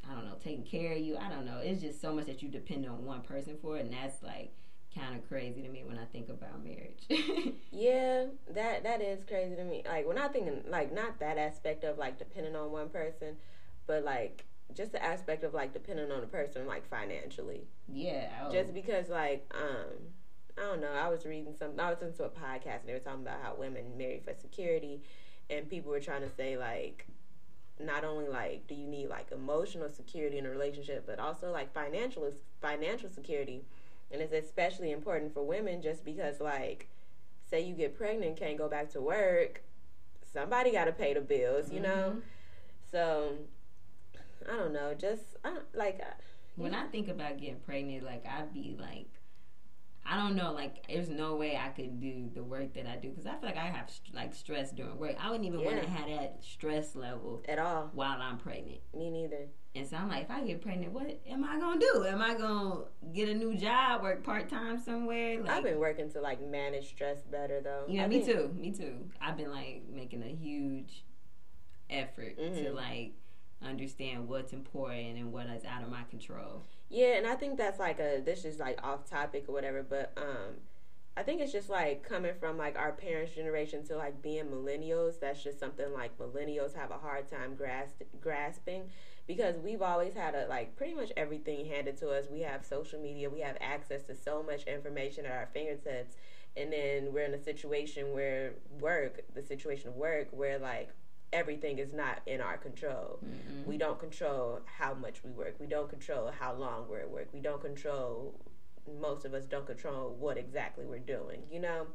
i 0.10 0.14
don't 0.14 0.26
know 0.26 0.36
taking 0.44 0.66
care 0.66 0.94
of 0.94 1.00
you 1.00 1.16
i 1.18 1.30
don't 1.30 1.46
know 1.46 1.60
it's 1.60 1.82
just 1.82 2.02
so 2.02 2.14
much 2.14 2.26
that 2.26 2.42
you 2.42 2.50
depend 2.50 2.86
on 2.86 3.06
one 3.06 3.22
person 3.22 3.58
for 3.62 3.78
and 3.78 3.94
that's 3.94 4.22
like 4.22 4.54
kind 4.98 5.16
of 5.16 5.28
crazy 5.28 5.62
to 5.62 5.70
me 5.70 5.84
when 5.84 5.98
i 5.98 6.06
think 6.06 6.30
about 6.30 6.64
marriage 6.64 7.04
Yeah, 7.72 8.26
that 8.56 8.84
that 8.84 9.02
is 9.02 9.24
crazy 9.24 9.56
to 9.56 9.64
me. 9.64 9.84
Like 9.86 10.08
when 10.08 10.18
I 10.18 10.28
think 10.30 10.48
in, 10.48 10.64
like 10.68 10.92
not 10.92 11.20
that 11.20 11.38
aspect 11.38 11.84
of 11.84 11.98
like 11.98 12.18
depending 12.18 12.56
on 12.56 12.72
one 12.72 12.90
person, 12.90 13.36
but 13.86 14.04
like 14.04 14.46
just 14.74 14.94
the 14.94 15.04
aspect 15.04 15.44
of 15.44 15.54
like 15.54 15.74
depending 15.74 16.12
on 16.12 16.24
a 16.24 16.28
person 16.28 16.66
like 16.66 16.90
financially. 16.90 17.68
yeah 17.88 18.30
oh, 18.46 18.52
Just 18.52 18.74
because 18.74 19.10
like 19.10 19.46
um 19.54 19.92
I 20.58 20.62
don't 20.62 20.82
know, 20.82 20.92
I 20.92 21.08
was 21.10 21.26
reading 21.26 21.54
some 21.60 21.80
I 21.80 21.90
was 21.92 22.00
listening 22.02 22.18
to 22.18 22.24
a 22.26 22.30
podcast 22.30 22.80
and 22.82 22.88
they 22.90 22.94
were 22.94 23.00
talking 23.00 23.22
about 23.22 23.42
how 23.44 23.56
women 23.56 23.96
marry 23.98 24.22
for 24.24 24.34
security 24.34 25.02
and 25.50 25.70
people 25.70 25.92
were 25.92 26.00
trying 26.00 26.22
to 26.22 26.30
say 26.36 26.58
like 26.58 27.06
not 27.80 28.04
only 28.04 28.28
like 28.28 28.66
do 28.68 28.74
you 28.74 28.88
need 28.88 29.08
like 29.08 29.32
emotional 29.32 29.90
security 29.90 30.40
in 30.40 30.48
a 30.48 30.50
relationship 30.50 31.06
but 31.06 31.20
also 31.20 31.52
like 31.52 31.72
financial 31.74 32.32
financial 32.60 33.10
security 33.10 33.66
and 34.12 34.22
it's 34.22 34.34
especially 34.34 34.92
important 34.92 35.34
for 35.34 35.44
women 35.44 35.82
just 35.82 36.04
because 36.06 36.40
like 36.40 36.88
say 37.50 37.62
you 37.62 37.74
get 37.76 37.98
pregnant 37.98 38.38
can't 38.38 38.58
go 38.58 38.68
back 38.68 38.90
to 38.92 39.02
work 39.02 39.62
somebody 40.34 40.72
got 40.72 40.86
to 40.86 40.92
pay 40.92 41.14
the 41.14 41.22
bills 41.22 41.72
you 41.72 41.80
know 41.80 42.14
Mhm. 42.16 42.22
so 42.92 43.34
i 44.52 44.56
don't 44.56 44.74
know 44.74 44.94
just 44.94 45.24
I 45.44 45.58
like 45.74 46.00
uh, 46.02 46.14
when 46.56 46.74
I 46.74 46.88
think 46.88 47.08
about 47.08 47.40
getting 47.40 47.60
pregnant, 47.60 48.04
like 48.04 48.26
I'd 48.26 48.52
be 48.52 48.76
like, 48.80 49.06
I 50.10 50.16
don't 50.16 50.36
know, 50.36 50.54
like 50.54 50.88
there's 50.88 51.10
no 51.10 51.36
way 51.36 51.58
I 51.58 51.68
could 51.70 52.00
do 52.00 52.30
the 52.34 52.42
work 52.44 52.74
that 52.76 52.86
I 52.88 52.96
do 52.96 53.10
because 53.10 53.26
I 53.26 53.32
feel 53.32 53.50
like 53.50 53.58
I 53.58 53.66
have 53.66 53.92
like 54.14 54.34
stress 54.34 54.72
during 54.72 54.98
work. 54.98 55.16
I 55.22 55.30
wouldn't 55.30 55.46
even 55.46 55.64
want 55.64 55.82
to 55.82 55.90
have 55.90 56.08
that 56.08 56.38
stress 56.42 56.96
level 56.96 57.44
at 57.48 57.60
all 57.60 57.90
while 57.94 58.22
I'm 58.22 58.38
pregnant. 58.38 58.80
me 58.96 59.10
neither 59.10 59.48
And 59.76 59.86
so 59.86 59.98
I'm 59.98 60.08
like, 60.08 60.24
if 60.24 60.32
I 60.32 60.42
get 60.46 60.62
pregnant, 60.62 60.94
what 60.94 61.20
am 61.30 61.44
I 61.44 61.60
gonna 61.60 61.80
do? 61.80 62.06
Am 62.08 62.22
I 62.22 62.36
gonna 62.36 62.84
get 63.14 63.28
a 63.28 63.34
new 63.34 63.56
job, 63.58 64.02
work 64.02 64.24
part 64.24 64.48
time 64.50 64.80
somewhere? 64.80 65.42
Like, 65.42 65.52
i've 65.52 65.64
been 65.64 65.80
working 65.80 66.10
to 66.12 66.22
like 66.22 66.42
manage 66.42 66.88
stress 66.88 67.22
better 67.24 67.60
though 67.60 67.84
yeah, 67.90 68.04
I 68.06 68.08
me 68.08 68.24
too, 68.26 68.56
me 68.58 68.72
too. 68.72 69.10
I've 69.20 69.36
been 69.36 69.52
like 69.52 69.84
making 69.94 70.24
a 70.24 70.34
huge 70.34 71.04
effort 71.90 72.38
to 72.38 72.44
Mhm. 72.44 72.74
like 72.74 73.14
understand 73.62 74.28
what's 74.30 74.54
important 74.54 75.18
and 75.18 75.34
what 75.34 75.48
is 75.48 75.66
out 75.66 75.84
of 75.84 75.90
my 75.90 76.04
control. 76.06 76.64
Yeah, 76.90 77.18
and 77.18 77.28
I 77.28 77.36
think 77.36 77.58
that's 77.58 77.80
like 77.80 78.00
a 78.00 78.22
this 78.24 78.46
is 78.46 78.60
like 78.60 78.82
off 78.84 79.10
topic 79.10 79.46
or 79.48 79.54
whatever, 79.54 79.84
but 79.84 80.14
um 80.18 80.56
I 81.18 81.24
think 81.24 81.42
it's 81.42 81.52
just 81.52 81.70
like 81.70 82.04
coming 82.08 82.34
from 82.40 82.58
like 82.58 82.78
our 82.78 82.92
parents' 82.92 83.34
generation 83.34 83.84
to 83.88 83.98
like 83.98 84.22
being 84.22 84.46
millennials. 84.46 85.20
That's 85.20 85.44
just 85.44 85.60
something 85.60 85.92
like 85.92 86.18
millennials 86.20 86.76
have 86.76 86.92
a 86.92 86.98
hard 86.98 87.28
time 87.30 87.56
grasp, 87.56 88.04
grasping 88.22 88.84
because 89.26 89.56
we've 89.58 89.82
always 89.82 90.14
had 90.14 90.36
a 90.36 90.48
like 90.48 90.76
pretty 90.76 90.94
much 90.94 91.12
everything 91.18 91.66
handed 91.66 91.98
to 91.98 92.10
us. 92.10 92.28
We 92.32 92.42
have 92.42 92.66
social 92.66 93.00
media, 93.00 93.30
we 93.30 93.42
have 93.42 93.58
access 93.60 94.04
to 94.04 94.16
so 94.16 94.44
much 94.44 94.64
information 94.64 95.26
at 95.26 95.32
our 95.32 95.50
fingertips, 95.54 96.16
and 96.56 96.72
then 96.72 97.12
we're 97.12 97.26
in 97.26 97.34
a 97.34 97.44
situation 97.44 98.14
where 98.14 98.54
work, 98.80 99.22
the 99.34 99.42
situation 99.42 99.90
of 99.90 99.96
work, 99.96 100.28
where 100.32 100.60
like 100.60 100.90
everything 101.34 101.78
is 101.78 101.94
not 101.94 102.22
in 102.26 102.40
our 102.42 102.58
control. 102.58 103.20
Mhm. 103.24 103.66
We 103.66 103.78
don't 103.78 104.00
control 104.00 104.62
how 104.66 104.94
much 104.94 105.24
we 105.24 105.32
work. 105.32 105.56
We 105.60 105.68
don't 105.68 105.90
control 105.90 106.32
how 106.32 106.54
long 106.54 106.88
we're 106.88 107.02
at 107.02 107.10
work. 107.10 107.28
We 107.34 107.40
don't 107.42 107.62
control, 107.62 108.34
most 109.00 109.26
of 109.26 109.34
us 109.34 109.46
don't 109.46 109.66
control 109.66 110.12
what 110.12 110.38
exactly 110.38 110.86
we're 110.86 111.00
doing, 111.00 111.44
you 111.52 111.60
know? 111.60 111.88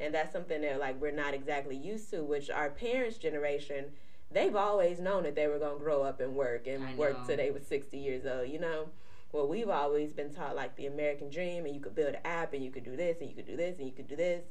And 0.00 0.12
that's 0.12 0.32
something 0.32 0.62
that, 0.62 0.80
like, 0.80 1.00
we're 1.00 1.12
not 1.12 1.32
exactly 1.32 1.76
used 1.76 2.10
to, 2.10 2.24
which 2.24 2.50
our 2.50 2.70
parents' 2.70 3.18
generation, 3.18 3.92
they've 4.32 4.56
always 4.56 4.98
known 4.98 5.22
that 5.22 5.36
they 5.36 5.46
were 5.46 5.60
going 5.60 5.78
to 5.78 5.84
grow 5.84 6.02
up 6.02 6.18
and 6.20 6.34
work 6.34 6.66
and 6.66 6.98
work 6.98 7.24
till 7.26 7.36
they 7.36 7.50
were 7.52 7.60
60 7.60 7.98
years 7.98 8.26
old, 8.26 8.48
you 8.48 8.58
know? 8.58 8.88
Well, 9.30 9.46
we've 9.46 9.68
always 9.68 10.12
been 10.12 10.34
taught, 10.34 10.56
like, 10.56 10.74
the 10.76 10.86
American 10.86 11.30
dream, 11.30 11.66
and 11.66 11.74
you 11.74 11.80
could 11.80 11.94
build 11.94 12.14
an 12.14 12.20
app, 12.24 12.52
and 12.52 12.64
you 12.64 12.70
could 12.72 12.84
do 12.84 12.96
this, 12.96 13.20
and 13.20 13.30
you 13.30 13.36
could 13.36 13.46
do 13.46 13.56
this, 13.56 13.78
and 13.78 13.86
you 13.86 13.92
could 13.92 14.08
do 14.08 14.16
this. 14.16 14.44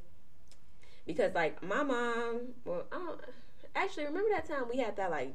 Because, 1.04 1.34
like, 1.34 1.62
my 1.62 1.82
mom, 1.82 2.54
well, 2.64 2.86
I 2.90 2.98
don't, 2.98 3.20
actually, 3.74 4.04
remember 4.04 4.30
that 4.30 4.46
time 4.48 4.64
we 4.70 4.78
had 4.78 4.96
that, 4.96 5.10
like, 5.10 5.34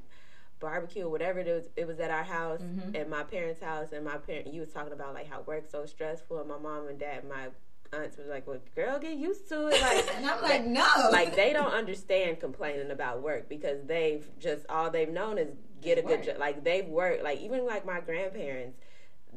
barbecue 0.60 1.06
or 1.06 1.10
whatever 1.10 1.40
it 1.40 1.48
was, 1.48 1.70
it 1.76 1.88
was 1.88 2.00
at 2.00 2.10
our 2.10 2.24
house, 2.24 2.62
Mhm. 2.62 2.96
at 3.00 3.10
my 3.10 3.24
parents' 3.24 3.62
house, 3.62 3.92
and 3.92 4.04
my 4.06 4.18
parent, 4.18 4.48
you 4.48 4.62
was 4.62 4.72
talking 4.72 4.94
about, 4.94 5.14
like, 5.14 5.28
how 5.30 5.42
work's 5.42 5.72
so 5.72 5.86
stressful, 5.86 6.40
and 6.40 6.48
my 6.50 6.58
mom 6.58 6.88
and 6.88 6.98
dad, 7.00 7.24
my 7.28 7.50
aunts 7.94 8.18
was 8.18 8.28
like, 8.28 8.46
well, 8.48 8.60
girl, 8.76 9.00
get 9.00 9.16
used 9.16 9.48
to 9.50 9.68
it. 9.68 9.80
Like, 9.82 10.08
and 10.18 10.26
I'm 10.26 10.42
like, 10.42 10.66
no. 10.66 10.86
like 11.12 11.36
they 11.38 11.54
don't 11.54 11.72
understand 11.72 12.40
complaining 12.40 12.92
about 12.92 13.22
work 13.22 13.48
because 13.48 13.82
they've 13.86 14.28
just 14.40 14.66
all 14.68 14.90
they've 14.90 15.08
known 15.10 15.38
is 15.38 15.48
get 15.82 15.98
a 15.98 16.02
Just 16.02 16.08
good 16.14 16.24
job. 16.26 16.38
Like 16.38 16.66
they've 16.66 16.86
worked. 16.86 17.24
Like 17.24 17.40
even 17.40 17.66
like 17.66 17.86
my 17.86 18.02
grandparents, 18.02 18.78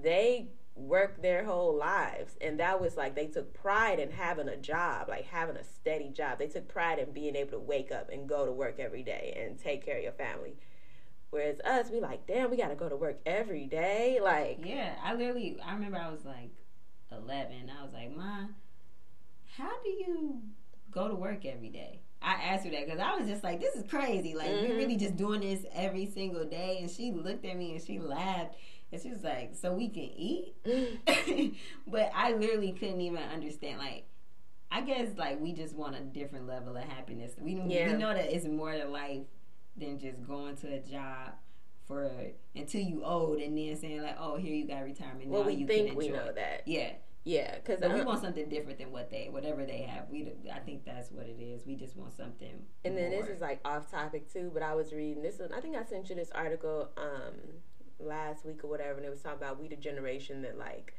they 0.02 0.48
worked 0.74 1.20
their 1.22 1.44
whole 1.44 1.74
lives, 1.76 2.36
and 2.40 2.58
that 2.60 2.80
was 2.80 2.96
like 2.96 3.14
they 3.14 3.26
took 3.26 3.52
pride 3.52 3.98
in 3.98 4.10
having 4.10 4.48
a 4.48 4.56
job, 4.56 5.08
like 5.08 5.26
having 5.26 5.56
a 5.56 5.64
steady 5.64 6.08
job. 6.10 6.38
They 6.38 6.46
took 6.48 6.68
pride 6.68 6.98
in 6.98 7.12
being 7.12 7.36
able 7.36 7.52
to 7.52 7.58
wake 7.58 7.92
up 7.92 8.08
and 8.10 8.28
go 8.28 8.46
to 8.46 8.52
work 8.52 8.78
every 8.78 9.02
day 9.02 9.36
and 9.36 9.58
take 9.58 9.84
care 9.84 9.98
of 9.98 10.02
your 10.02 10.12
family. 10.12 10.56
Whereas 11.30 11.60
us, 11.60 11.90
we 11.90 12.00
like, 12.00 12.26
damn, 12.26 12.50
we 12.50 12.56
got 12.56 12.68
to 12.68 12.74
go 12.74 12.88
to 12.88 12.96
work 12.96 13.20
every 13.24 13.66
day. 13.66 14.18
Like, 14.22 14.58
Yeah, 14.64 14.94
I 15.02 15.14
literally, 15.14 15.58
I 15.64 15.74
remember 15.74 15.98
I 15.98 16.10
was 16.10 16.24
like 16.24 16.50
11. 17.12 17.70
I 17.78 17.84
was 17.84 17.92
like, 17.92 18.16
mom 18.16 18.54
how 19.56 19.70
do 19.82 19.88
you 19.90 20.40
go 20.90 21.08
to 21.08 21.14
work 21.14 21.44
every 21.44 21.68
day? 21.68 22.00
I 22.22 22.34
asked 22.34 22.64
her 22.64 22.70
that 22.70 22.84
because 22.86 23.00
I 23.00 23.16
was 23.16 23.28
just 23.28 23.42
like, 23.42 23.60
this 23.60 23.74
is 23.74 23.84
crazy. 23.88 24.34
Like, 24.34 24.48
Mhm. 24.48 24.68
you 24.68 24.74
really 24.76 24.96
just 24.96 25.16
doing 25.16 25.40
this 25.40 25.64
every 25.72 26.06
single 26.06 26.44
day? 26.44 26.78
And 26.80 26.90
she 26.90 27.12
looked 27.12 27.44
at 27.44 27.56
me 27.56 27.72
and 27.72 27.82
she 27.82 27.98
laughed. 27.98 28.54
And 28.92 29.00
she 29.00 29.10
was 29.10 29.22
like, 29.22 29.54
so 29.54 29.72
we 29.72 29.88
can 29.88 30.02
eat? 30.02 30.54
but 31.86 32.10
I 32.14 32.32
literally 32.32 32.72
couldn't 32.72 33.00
even 33.00 33.22
understand. 33.22 33.78
Like, 33.78 34.04
I 34.70 34.80
guess, 34.82 35.08
like, 35.16 35.40
we 35.40 35.52
just 35.52 35.74
want 35.74 35.96
a 35.96 36.00
different 36.00 36.46
level 36.46 36.76
of 36.76 36.84
happiness. 36.84 37.32
We, 37.38 37.54
Yeah. 37.66 37.92
we 37.92 37.98
know 37.98 38.12
that 38.12 38.34
it's 38.34 38.46
more 38.46 38.72
to 38.72 38.86
life 38.86 39.26
than 39.76 39.98
just 39.98 40.26
going 40.26 40.56
to 40.56 40.74
a 40.74 40.80
job 40.80 41.32
for 41.86 42.10
until 42.54 42.80
you 42.80 43.04
old 43.04 43.40
and 43.40 43.56
then 43.56 43.76
saying, 43.76 44.02
like, 44.02 44.16
oh, 44.18 44.36
here 44.36 44.54
you 44.54 44.66
got 44.66 44.82
retirement. 44.84 45.28
well, 45.28 45.42
now 45.42 45.48
we 45.48 45.54
you 45.54 45.66
think 45.66 45.96
we 45.96 46.08
know 46.08 46.32
that. 46.32 46.62
Yeah. 46.66 46.92
Yeah, 47.22 47.56
because 47.56 47.80
we 47.80 48.02
want 48.02 48.22
something 48.22 48.48
different 48.48 48.78
than 48.78 48.92
what 48.92 49.10
they, 49.10 49.28
whatever 49.30 49.66
they 49.66 49.82
have. 49.82 50.08
We, 50.08 50.32
I 50.52 50.58
think 50.60 50.86
that's 50.86 51.10
what 51.12 51.26
it 51.26 51.38
is. 51.38 51.66
We 51.66 51.74
just 51.76 51.94
want 51.94 52.16
something. 52.16 52.64
And 52.82 52.96
then 52.96 53.10
this 53.10 53.28
is 53.28 53.42
like 53.42 53.60
off 53.64 53.90
topic 53.90 54.32
too, 54.32 54.50
but 54.54 54.62
I 54.62 54.74
was 54.74 54.92
reading 54.92 55.22
this. 55.22 55.38
One, 55.38 55.52
I 55.52 55.60
think 55.60 55.76
I 55.76 55.84
sent 55.84 56.08
you 56.08 56.16
this 56.16 56.30
article 56.34 56.88
um, 56.96 57.34
last 58.02 58.44
week 58.44 58.64
or 58.64 58.68
whatever, 58.68 58.96
and 58.96 59.04
it 59.04 59.10
was 59.10 59.20
talking 59.20 59.38
about 59.38 59.60
we 59.60 59.68
the 59.68 59.76
generation 59.76 60.42
that 60.42 60.58
like, 60.58 60.94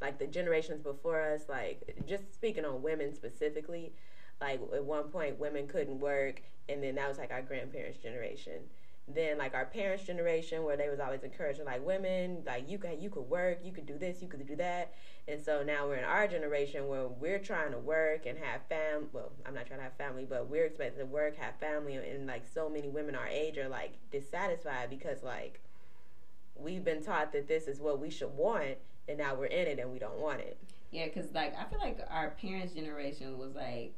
like 0.00 0.18
the 0.18 0.26
generations 0.26 0.80
before 0.82 1.20
us, 1.20 1.42
like 1.48 1.96
just 2.06 2.34
speaking 2.34 2.64
on 2.64 2.82
women 2.82 3.14
specifically. 3.14 3.92
Like 4.40 4.60
at 4.74 4.84
one 4.84 5.04
point, 5.04 5.38
women 5.38 5.66
couldn't 5.66 5.98
work, 5.98 6.42
and 6.68 6.82
then 6.82 6.96
that 6.96 7.08
was 7.08 7.18
like 7.18 7.30
our 7.32 7.42
grandparents' 7.42 7.98
generation. 7.98 8.60
Then 9.08 9.38
like 9.38 9.54
our 9.54 9.64
parents' 9.66 10.04
generation, 10.04 10.64
where 10.64 10.76
they 10.76 10.88
was 10.88 10.98
always 10.98 11.22
encouraging 11.22 11.64
like 11.64 11.86
women, 11.86 12.42
like 12.44 12.68
you 12.68 12.76
could 12.76 13.00
you 13.00 13.08
could 13.08 13.30
work, 13.30 13.60
you 13.64 13.72
could 13.72 13.86
do 13.86 13.96
this, 13.96 14.20
you 14.20 14.28
could 14.28 14.46
do 14.46 14.56
that. 14.56 14.92
And 15.28 15.42
so 15.42 15.62
now 15.62 15.86
we're 15.86 15.96
in 15.96 16.04
our 16.04 16.26
generation 16.28 16.86
where 16.88 17.08
we're 17.08 17.38
trying 17.38 17.72
to 17.72 17.78
work 17.78 18.26
and 18.26 18.36
have 18.38 18.62
fam. 18.68 19.08
Well, 19.12 19.32
I'm 19.46 19.54
not 19.54 19.66
trying 19.66 19.78
to 19.78 19.84
have 19.84 19.96
family, 19.96 20.26
but 20.28 20.48
we're 20.48 20.66
expected 20.66 20.98
to 20.98 21.06
work, 21.06 21.36
have 21.36 21.54
family, 21.58 21.94
and 21.94 22.26
like 22.26 22.44
so 22.52 22.68
many 22.68 22.88
women 22.88 23.14
our 23.14 23.28
age 23.28 23.58
are 23.58 23.68
like 23.68 23.92
dissatisfied 24.10 24.90
because 24.90 25.22
like 25.22 25.60
we've 26.58 26.84
been 26.84 27.02
taught 27.02 27.32
that 27.32 27.48
this 27.48 27.66
is 27.68 27.80
what 27.80 28.00
we 28.00 28.10
should 28.10 28.34
want, 28.36 28.76
and 29.08 29.18
now 29.18 29.34
we're 29.34 29.46
in 29.46 29.66
it 29.68 29.78
and 29.78 29.90
we 29.92 29.98
don't 29.98 30.18
want 30.18 30.40
it. 30.40 30.58
Yeah, 30.90 31.06
because 31.06 31.32
like 31.32 31.54
I 31.58 31.64
feel 31.64 31.78
like 31.78 31.98
our 32.10 32.30
parents' 32.30 32.72
generation 32.74 33.38
was 33.38 33.54
like 33.54 33.94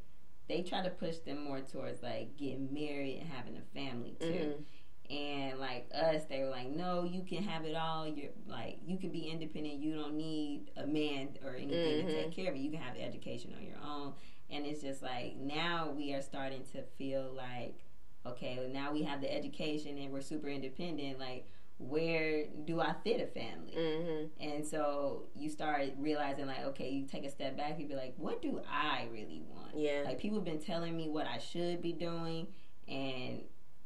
they 0.49 0.63
try 0.63 0.83
to 0.83 0.91
push 0.91 1.19
them 1.19 1.45
more 1.45 1.61
towards 1.61 2.03
like 2.03 2.37
getting 2.37 2.73
married 2.73 3.19
and 3.21 3.29
having 3.29 3.57
a 3.57 3.79
family 3.79 4.17
too. 4.19 4.55
Mhm. 4.57 4.65
And 5.11 5.59
like 5.59 5.89
us, 5.95 6.25
they 6.25 6.41
were 6.41 6.51
like, 6.51 6.69
no, 6.69 7.05
you 7.05 7.23
can 7.23 7.43
have 7.43 7.65
it 7.65 7.75
all. 7.75 8.07
You're 8.07 8.31
like 8.47 8.79
you 8.87 8.99
can 8.99 9.11
be 9.11 9.29
independent. 9.31 9.81
You 9.81 9.95
don't 9.95 10.17
need 10.17 10.71
a 10.77 10.87
man 10.87 11.39
or 11.45 11.55
anything 11.55 12.07
to 12.07 12.13
Mhm. 12.13 12.23
take 12.25 12.33
care 12.33 12.51
of 12.51 12.57
you. 12.57 12.65
You 12.65 12.71
can 12.71 12.81
have 12.81 12.97
education 12.97 13.55
on 13.57 13.65
your 13.65 13.79
own. 13.85 14.15
And 14.51 14.65
it's 14.67 14.83
just 14.83 15.03
like 15.03 15.37
now 15.37 15.91
we 15.91 16.13
are 16.15 16.23
starting 16.23 16.63
to 16.73 16.83
feel 16.83 17.31
like 17.33 17.85
okay, 18.27 18.69
now 18.71 18.93
we 18.93 19.03
have 19.05 19.23
the 19.23 19.33
education 19.35 19.97
and 19.97 20.13
we're 20.13 20.21
super 20.21 20.49
independent. 20.49 21.19
Like 21.19 21.47
where 21.79 22.47
do 22.65 22.81
I 22.81 22.93
fit 23.05 23.21
a 23.21 23.27
family? 23.27 23.73
Mhm. 23.73 24.31
And 24.41 24.67
so 24.67 25.27
you 25.35 25.49
start 25.49 25.85
realizing, 25.97 26.47
like, 26.47 26.65
okay, 26.67 26.91
you 26.91 27.07
take 27.07 27.25
a 27.25 27.31
step 27.31 27.57
back, 27.57 27.79
you'd 27.79 27.89
be 27.89 27.95
like, 27.95 28.15
what 28.17 28.43
do 28.43 28.61
I 28.69 29.07
really 29.13 29.43
want? 29.49 29.77
Yeah. 29.77 30.03
Like, 30.05 30.19
people 30.19 30.39
have 30.39 30.45
been 30.45 30.61
telling 30.61 30.97
me 30.97 31.09
what 31.09 31.27
I 31.27 31.39
should 31.39 31.81
be 31.81 31.93
doing, 31.93 32.49
and 32.89 33.43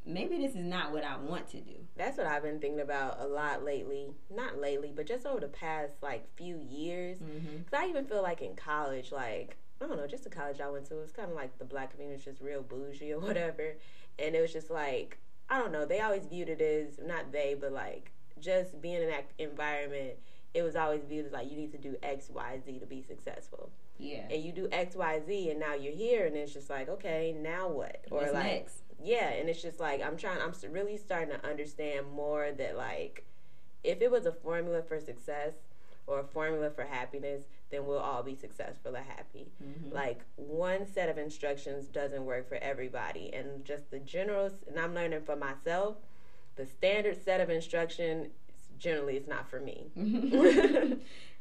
maybe 0.06 0.38
this 0.38 0.52
is 0.52 0.64
not 0.64 0.90
what 0.92 1.04
I 1.04 1.16
want 1.16 1.48
to 1.48 1.60
do. 1.60 1.74
That's 1.96 2.16
what 2.16 2.26
I've 2.26 2.42
been 2.42 2.60
thinking 2.60 2.80
about 2.80 3.20
a 3.20 3.26
lot 3.26 3.62
lately. 3.62 4.14
Not 4.30 4.58
lately, 4.58 4.92
but 4.94 5.06
just 5.06 5.26
over 5.26 5.40
the 5.40 5.48
past 5.48 5.94
like 6.02 6.26
few 6.36 6.58
years. 6.58 7.18
Mm-hmm. 7.18 7.62
Cause 7.70 7.80
I 7.80 7.86
even 7.86 8.06
feel 8.06 8.22
like 8.22 8.40
in 8.42 8.56
college, 8.56 9.12
like 9.12 9.56
I 9.80 9.86
don't 9.86 9.96
know, 9.96 10.06
just 10.06 10.24
the 10.24 10.30
college 10.30 10.60
I 10.60 10.68
went 10.70 10.86
to, 10.86 10.98
it 10.98 11.02
was 11.02 11.12
kind 11.12 11.30
of 11.30 11.36
like 11.36 11.58
the 11.58 11.64
black 11.64 11.90
community 11.90 12.16
was 12.16 12.24
just 12.24 12.40
real 12.40 12.62
bougie 12.62 13.12
or 13.12 13.18
whatever, 13.28 13.76
and 14.18 14.34
it 14.34 14.40
was 14.40 14.52
just 14.52 14.70
like 14.70 15.18
I 15.48 15.58
don't 15.58 15.72
know. 15.72 15.84
They 15.84 16.00
always 16.00 16.26
viewed 16.26 16.48
it 16.48 16.60
as 16.60 16.98
not 17.04 17.32
they, 17.32 17.54
but 17.58 17.72
like 17.72 18.10
just 18.40 18.80
being 18.80 19.02
in 19.02 19.08
that 19.08 19.26
environment. 19.38 20.14
It 20.54 20.62
was 20.62 20.76
always 20.76 21.02
viewed 21.08 21.24
as 21.26 21.32
like 21.32 21.50
you 21.50 21.56
need 21.56 21.72
to 21.72 21.78
do 21.78 21.96
X, 22.02 22.28
Y, 22.30 22.60
Z 22.64 22.78
to 22.80 22.84
be 22.86 23.00
successful, 23.02 23.70
Yeah. 23.98 24.26
and 24.30 24.42
you 24.42 24.52
do 24.52 24.68
X, 24.70 24.94
Y, 24.94 25.20
Z, 25.26 25.50
and 25.50 25.58
now 25.58 25.72
you're 25.74 25.94
here, 25.94 26.26
and 26.26 26.36
it's 26.36 26.52
just 26.52 26.68
like 26.68 26.88
okay, 26.90 27.34
now 27.38 27.68
what? 27.68 28.04
Or 28.10 28.18
What's 28.18 28.34
like 28.34 28.44
next? 28.44 28.82
yeah, 29.02 29.30
and 29.30 29.48
it's 29.48 29.62
just 29.62 29.80
like 29.80 30.02
I'm 30.02 30.16
trying. 30.18 30.38
I'm 30.42 30.52
really 30.70 30.98
starting 30.98 31.30
to 31.30 31.46
understand 31.48 32.12
more 32.12 32.52
that 32.52 32.76
like, 32.76 33.24
if 33.82 34.02
it 34.02 34.10
was 34.10 34.26
a 34.26 34.32
formula 34.32 34.82
for 34.82 35.00
success 35.00 35.54
or 36.06 36.20
a 36.20 36.24
formula 36.24 36.68
for 36.70 36.82
happiness, 36.84 37.44
then 37.72 37.86
we'll 37.86 37.98
all 37.98 38.22
be 38.22 38.36
successful 38.36 38.94
and 38.94 39.04
happy. 39.04 39.50
Mhm. 39.60 39.92
Like 39.92 40.20
one 40.36 40.86
set 40.86 41.08
of 41.08 41.18
instructions 41.18 41.86
doesn't 41.88 42.24
work 42.24 42.48
for 42.48 42.56
everybody, 42.56 43.32
and 43.34 43.64
just 43.64 43.90
the 43.90 43.98
general. 43.98 44.50
And 44.68 44.78
I'm 44.78 44.94
learning 44.94 45.22
for 45.22 45.34
myself, 45.34 45.96
the 46.54 46.66
standard 46.66 47.16
set 47.24 47.40
of 47.40 47.50
instruction 47.50 48.30
generally 48.78 49.16
is 49.16 49.26
not 49.26 49.48
for 49.48 49.58
me. 49.58 49.90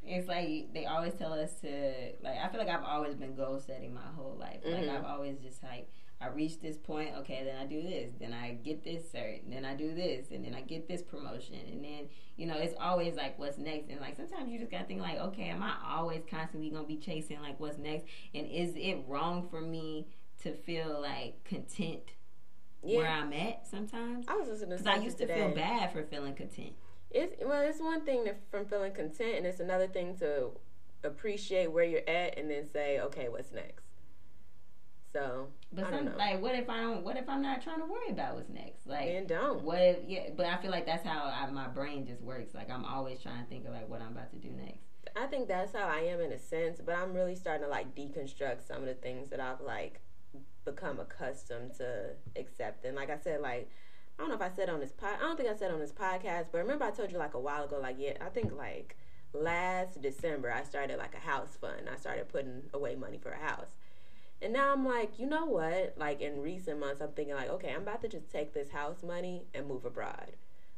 it's 0.04 0.28
like 0.28 0.74
they 0.74 0.86
always 0.86 1.14
tell 1.14 1.34
us 1.34 1.54
to 1.62 2.14
like 2.24 2.38
I 2.40 2.48
feel 2.48 2.60
like 2.60 2.70
I've 2.70 2.84
always 2.86 3.16
been 3.16 3.36
goal 3.36 3.60
setting 3.60 3.94
my 3.94 4.02
whole 4.16 4.36
life. 4.40 4.62
Like 4.64 4.86
Mhm. 4.86 4.98
I've 4.98 5.06
always 5.06 5.38
just 5.40 5.62
like 5.64 5.88
I 6.22 6.28
reach 6.28 6.60
this 6.62 6.78
point, 6.78 7.10
okay, 7.20 7.44
then 7.44 7.56
I 7.58 7.66
do 7.66 7.82
this, 7.82 8.12
then 8.20 8.32
I 8.32 8.52
get 8.64 8.84
this 8.84 9.04
cert, 9.14 9.42
then 9.50 9.66
I 9.66 9.74
do 9.76 9.96
this, 9.96 10.28
and 10.32 10.46
then 10.46 10.54
I 10.54 10.62
get 10.62 10.88
this 10.88 11.02
promotion, 11.02 11.56
and 11.72 11.84
then 11.84 12.10
you 12.38 12.46
know 12.46 12.58
it's 12.58 12.76
always 12.80 13.16
like 13.16 13.40
what's 13.40 13.58
next, 13.58 13.90
and 13.90 14.00
like 14.00 14.16
sometimes 14.16 14.52
you 14.52 14.60
just 14.60 14.70
gotta 14.72 14.86
think 14.86 15.02
like, 15.02 15.18
okay, 15.18 15.50
am 15.50 15.64
I 15.64 15.74
always 15.90 16.22
constantly 16.30 16.70
gonna 16.70 16.86
be 16.88 16.98
chasing 16.98 17.42
like 17.42 17.60
what's 17.60 17.78
next, 17.78 18.06
and 18.36 18.46
is 18.48 18.74
it 18.76 19.04
wrong 19.08 19.48
for 19.50 19.62
me 19.62 20.08
to 20.44 20.54
feel 20.54 21.02
like 21.02 21.44
content 21.44 22.04
where 22.82 23.08
I'm 23.08 23.34
at 23.34 23.68
sometimes? 23.68 24.26
I 24.28 24.36
was 24.36 24.48
listening 24.48 24.78
Because 24.78 24.88
I 24.88 24.96
used 25.04 25.18
to 25.20 25.28
today. 25.28 25.40
feel 25.40 25.56
bad 25.56 25.92
for 25.92 26.04
feeling 26.04 26.36
content. 26.36 26.74
It's 27.10 27.36
well, 27.44 27.62
it's 27.62 27.80
one 27.82 28.06
thing 28.06 28.26
to, 28.26 28.36
from 28.50 28.66
feeling 28.66 28.94
content, 28.94 29.38
and 29.38 29.46
it's 29.46 29.60
another 29.60 29.88
thing 29.88 30.16
to 30.18 30.52
appreciate 31.04 31.72
where 31.72 31.84
you're 31.84 32.08
at, 32.08 32.38
and 32.38 32.50
then 32.50 32.68
say, 32.72 33.00
okay, 33.00 33.28
what's 33.28 33.52
next? 33.52 33.84
So 35.14 35.48
But 35.74 35.90
some, 35.90 36.16
like, 36.18 36.42
what 36.42 36.56
if 36.56 36.70
I 36.70 36.78
don't? 36.78 37.04
What 37.04 37.18
if 37.18 37.28
I'm 37.28 37.42
not 37.42 37.62
trying 37.62 37.80
to 37.80 37.86
worry 37.86 38.10
about 38.10 38.36
what's 38.36 38.50
next? 38.50 38.88
Like, 38.88 39.10
and 39.10 39.28
don't. 39.28 39.62
what 39.62 39.82
if? 39.82 39.98
Yeah, 40.08 40.30
but 40.36 40.46
I 40.46 40.58
feel 40.62 40.72
like 40.72 40.86
that's 40.86 41.06
how 41.06 41.24
I, 41.26 41.50
my 41.52 41.68
brain 41.68 42.06
just 42.06 42.22
works. 42.22 42.54
Like, 42.54 42.70
I'm 42.70 42.86
always 42.86 43.22
trying 43.22 43.44
to 43.44 43.50
think 43.50 43.66
of 43.66 43.74
like 43.74 43.90
what 43.90 44.02
I'm 44.02 44.14
about 44.14 44.32
to 44.32 44.38
do 44.38 44.50
next. 44.50 44.80
I 45.16 45.26
think 45.28 45.48
that's 45.48 45.74
how 45.74 45.88
I 45.88 46.00
am 46.02 46.22
in 46.22 46.32
a 46.32 46.40
sense, 46.40 46.80
but 46.84 46.96
I'm 46.96 47.14
really 47.14 47.36
starting 47.36 47.64
to 47.64 47.70
like 47.70 47.94
deconstruct 47.96 48.66
some 48.66 48.78
of 48.78 48.86
the 48.86 48.94
things 48.94 49.30
that 49.32 49.40
I've 49.40 49.60
like 49.62 50.00
become 50.64 51.00
accustomed 51.00 51.74
to 51.76 52.12
accepting. 52.36 52.96
Like 52.96 53.10
I 53.10 53.18
said, 53.18 53.42
like 53.42 53.70
I 54.18 54.24
don't 54.24 54.30
know 54.30 54.36
if 54.36 54.42
I 54.42 54.56
said 54.56 54.70
on 54.70 54.80
this 54.80 54.92
pod, 54.92 55.18
I 55.20 55.24
don't 55.24 55.38
think 55.38 55.50
I 55.50 55.56
said 55.56 55.72
on 55.72 55.80
this 55.80 55.92
podcast, 55.92 56.48
but 56.52 56.60
remember 56.60 56.86
I 56.86 56.92
told 56.92 57.12
you 57.12 57.18
like 57.18 57.34
a 57.34 57.40
while 57.40 57.64
ago, 57.64 57.80
like 57.82 57.98
yeah, 58.00 58.14
I 58.22 58.30
think 58.30 58.54
like 58.54 58.96
last 59.34 60.02
December 60.02 60.52
I 60.52 60.64
started 60.64 60.98
like 60.98 61.16
a 61.16 61.20
house 61.20 61.58
fund. 61.60 61.90
I 61.92 61.98
started 61.98 62.30
putting 62.30 62.64
away 62.74 62.96
money 62.96 63.18
for 63.22 63.32
a 63.32 63.40
house. 63.40 63.76
And 64.42 64.54
now 64.54 64.74
I'm 64.74 64.86
like, 64.86 65.20
you 65.20 65.28
know 65.28 65.46
what? 65.46 65.94
Like 65.98 66.22
in 66.22 66.42
recent 66.42 66.80
months, 66.80 67.02
I'm 67.02 67.12
thinking 67.12 67.36
like, 67.36 67.50
okay, 67.50 67.72
I'm 67.74 67.84
about 67.84 68.02
to 68.02 68.08
just 68.08 68.30
take 68.32 68.54
this 68.54 68.70
house 68.72 69.04
money 69.04 69.46
and 69.54 69.68
move 69.68 69.86
abroad. 69.86 70.32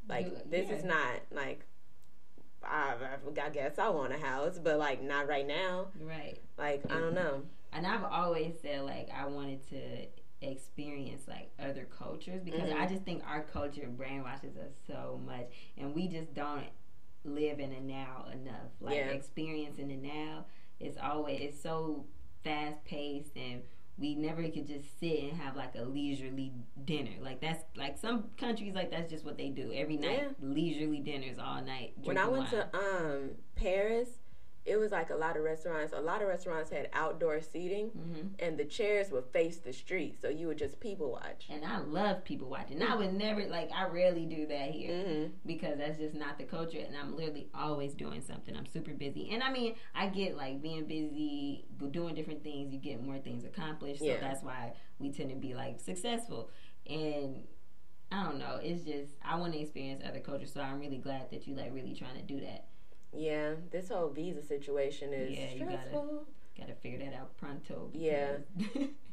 Like 0.09 0.25
Do- 0.29 0.49
this 0.49 0.69
is 0.69 0.83
not 0.83 1.21
like 1.31 1.65
I, 2.63 2.95
I 3.41 3.49
guess 3.49 3.77
I 3.77 3.89
want 3.89 4.13
a 4.13 4.17
house, 4.17 4.59
but 4.61 4.77
like 4.79 5.01
not 5.01 5.27
right 5.27 5.47
now. 5.47 5.87
Right. 6.01 6.39
Like 6.57 6.83
I 6.89 6.99
don't 6.99 7.13
know. 7.13 7.43
And 7.71 7.87
I've 7.87 8.03
always 8.03 8.53
said 8.61 8.83
like 8.83 9.09
I 9.13 9.25
wanted 9.25 9.67
to 9.69 9.77
experience 10.41 11.27
like 11.27 11.49
other 11.59 11.85
cultures 11.85 12.41
because 12.43 12.69
Mhm. 12.69 12.79
I 12.81 12.85
just 12.87 13.03
think 13.03 13.23
our 13.25 13.43
culture 13.43 13.87
brainwashes 13.87 14.57
us 14.57 14.73
so 14.87 15.19
much, 15.25 15.47
and 15.77 15.95
we 15.95 16.07
just 16.07 16.33
don't 16.33 16.65
live 17.23 17.59
in 17.61 17.69
the 17.71 17.79
now 17.79 18.25
enough. 18.31 18.71
Like 18.81 18.95
Yeah. 18.97 19.09
experiencing 19.11 19.87
the 19.87 19.95
now 19.95 20.45
is 20.81 20.97
always 20.97 21.39
it's 21.41 21.61
so 21.61 22.05
fast 22.43 22.83
paced 22.85 23.35
and. 23.35 23.61
We 23.95 24.15
never 24.15 24.41
could 24.49 24.65
just 24.65 24.99
sit 24.99 25.19
and 25.19 25.33
have 25.33 25.55
like 25.55 25.75
a 25.75 25.83
leisurely 25.83 26.51
dinner. 26.83 27.11
Like 27.21 27.39
that's 27.39 27.63
like 27.77 27.99
some 27.99 28.23
countries 28.37 28.73
like 28.73 28.89
that's 28.89 29.07
just 29.07 29.23
what 29.23 29.37
they 29.37 29.49
do 29.49 29.71
every 29.71 29.97
night. 29.97 30.23
Yeah. 30.23 30.29
Leisurely 30.41 30.99
dinners 30.99 31.37
all 31.37 31.61
night. 31.61 31.93
When 32.03 32.17
I 32.17 32.27
went 32.27 32.51
wine. 32.51 32.63
to 32.71 32.75
um 32.75 33.29
Paris, 33.55 34.09
it 34.65 34.77
was 34.77 34.91
like 34.91 35.09
a 35.09 35.15
lot 35.15 35.35
of 35.35 35.43
restaurants. 35.43 35.93
A 35.95 35.99
lot 35.99 36.21
of 36.21 36.27
restaurants 36.27 36.69
had 36.69 36.89
outdoor 36.93 37.41
seating, 37.41 37.89
hmm 37.89 38.27
and 38.39 38.57
the 38.57 38.65
chairs 38.65 39.11
would 39.11 39.25
face 39.33 39.57
the 39.57 39.73
street, 39.73 40.19
so 40.21 40.29
you 40.29 40.47
would 40.47 40.57
just 40.57 40.79
people 40.79 41.11
watch. 41.11 41.47
And 41.49 41.63
I 41.65 41.79
love 41.79 42.23
people 42.23 42.49
watching. 42.49 42.81
I 42.81 42.95
would 42.95 43.13
never 43.13 43.45
like 43.47 43.69
I 43.75 43.87
rarely 43.87 44.25
do 44.25 44.45
that 44.47 44.71
here. 44.71 44.91
Mm-hmm. 44.93 45.27
because 45.45 45.77
that's 45.77 45.97
just 45.97 46.15
not 46.15 46.37
the 46.37 46.43
culture 46.45 46.77
and 46.85 46.95
i'm 46.95 47.15
literally 47.15 47.47
always 47.53 47.93
doing 47.93 48.21
something 48.21 48.55
i'm 48.55 48.65
super 48.65 48.91
busy 48.91 49.29
and 49.33 49.41
i 49.43 49.51
mean 49.51 49.75
i 49.95 50.07
get 50.07 50.35
like 50.37 50.61
being 50.61 50.85
busy 50.85 51.65
doing 51.91 52.15
different 52.15 52.43
things 52.43 52.71
you 52.73 52.79
get 52.79 53.03
more 53.03 53.17
things 53.19 53.43
accomplished 53.43 53.99
so 53.99 54.05
Yeah. 54.05 54.19
that's 54.19 54.43
why 54.43 54.73
we 54.99 55.11
tend 55.11 55.29
to 55.29 55.35
be 55.35 55.53
like 55.55 55.79
successful 55.79 56.49
and 56.87 57.43
i 58.11 58.23
don't 58.23 58.37
know 58.39 58.59
it's 58.61 58.83
just 58.83 59.13
i 59.25 59.35
want 59.35 59.53
to 59.53 59.59
experience 59.59 60.01
other 60.07 60.19
cultures 60.19 60.53
so 60.53 60.61
i'm 60.61 60.79
really 60.79 60.97
glad 60.97 61.29
that 61.31 61.47
you 61.47 61.55
like 61.55 61.73
really 61.73 61.95
trying 61.95 62.15
to 62.15 62.21
do 62.23 62.39
that 62.41 62.67
Yeah, 63.15 63.53
this 63.71 63.89
whole 63.89 64.09
visa 64.09 64.41
situation 64.43 65.13
is 65.13 65.37
Yeah, 65.37 65.65
gotta- 65.65 65.77
stressful. 65.81 66.23
gotta 66.57 66.75
figure 66.75 66.99
that 66.99 67.13
out 67.13 67.35
pronto. 67.37 67.89
Yeah. 67.93 68.37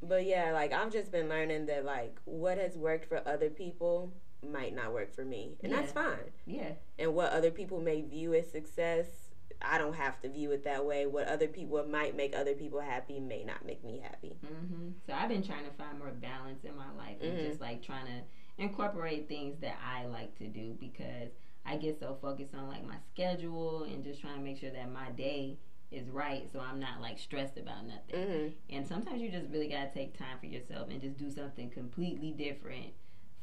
But 0.02 0.24
yeah, 0.26 0.52
like 0.60 0.72
I've 0.72 0.92
just 0.92 1.12
been 1.12 1.28
learning 1.28 1.66
that 1.66 1.84
like 1.84 2.18
what 2.24 2.58
has 2.58 2.76
worked 2.76 3.06
for 3.06 3.20
other 3.26 3.50
people 3.50 4.12
might 4.46 4.74
not 4.74 4.92
work 4.94 5.12
for 5.14 5.24
me, 5.24 5.56
and 5.62 5.72
that's 5.72 5.92
fine. 5.92 6.32
yeah. 6.46 6.72
And 6.98 7.14
what 7.14 7.32
other 7.32 7.50
people 7.50 7.78
may 7.80 8.00
view 8.00 8.32
as 8.34 8.50
success, 8.50 9.06
I 9.60 9.76
don't 9.76 9.92
have 9.94 10.18
to 10.22 10.30
view 10.30 10.50
it 10.52 10.64
that 10.64 10.86
way. 10.86 11.04
What 11.04 11.28
other 11.28 11.46
people 11.46 11.72
what 11.76 11.90
might 11.90 12.16
make 12.16 12.34
other 12.34 12.54
people 12.54 12.80
happy 12.80 13.20
may 13.20 13.44
not 13.44 13.66
make 13.66 13.84
me 13.84 14.00
happy. 14.02 14.36
hmm 14.46 14.92
So 15.06 15.12
I've 15.12 15.28
been 15.28 15.42
trying 15.42 15.64
to 15.66 15.70
find 15.72 15.98
more 15.98 16.08
balance 16.10 16.64
in 16.64 16.74
my 16.74 16.90
life 16.96 17.18
and 17.20 17.36
Mhm. 17.38 17.46
just 17.48 17.60
like 17.60 17.82
trying 17.82 18.06
to 18.06 18.22
incorporate 18.56 19.28
things 19.28 19.58
that 19.60 19.76
I 19.84 20.06
like 20.06 20.34
to 20.38 20.46
do 20.46 20.74
because 20.80 21.30
I 21.64 21.76
get 21.76 21.98
so 22.00 22.16
focused 22.20 22.54
on 22.54 22.68
like 22.68 22.86
my 22.86 22.96
schedule 23.12 23.84
and 23.84 24.02
just 24.02 24.20
trying 24.20 24.36
to 24.36 24.42
make 24.42 24.58
sure 24.58 24.70
that 24.70 24.90
my 24.92 25.10
day 25.10 25.58
is 25.90 26.08
right 26.08 26.48
so 26.52 26.60
I'm 26.60 26.78
not 26.80 27.00
like 27.00 27.18
stressed 27.18 27.58
about 27.58 27.86
nothing. 27.86 28.28
hmm 28.68 28.74
And 28.74 28.86
sometimes 28.86 29.20
you 29.20 29.30
just 29.30 29.50
really 29.50 29.68
got 29.68 29.92
to 29.92 29.94
take 29.98 30.16
time 30.16 30.38
for 30.38 30.46
yourself 30.46 30.88
and 30.90 31.00
just 31.00 31.18
do 31.18 31.30
something 31.30 31.70
completely 31.70 32.30
different 32.32 32.92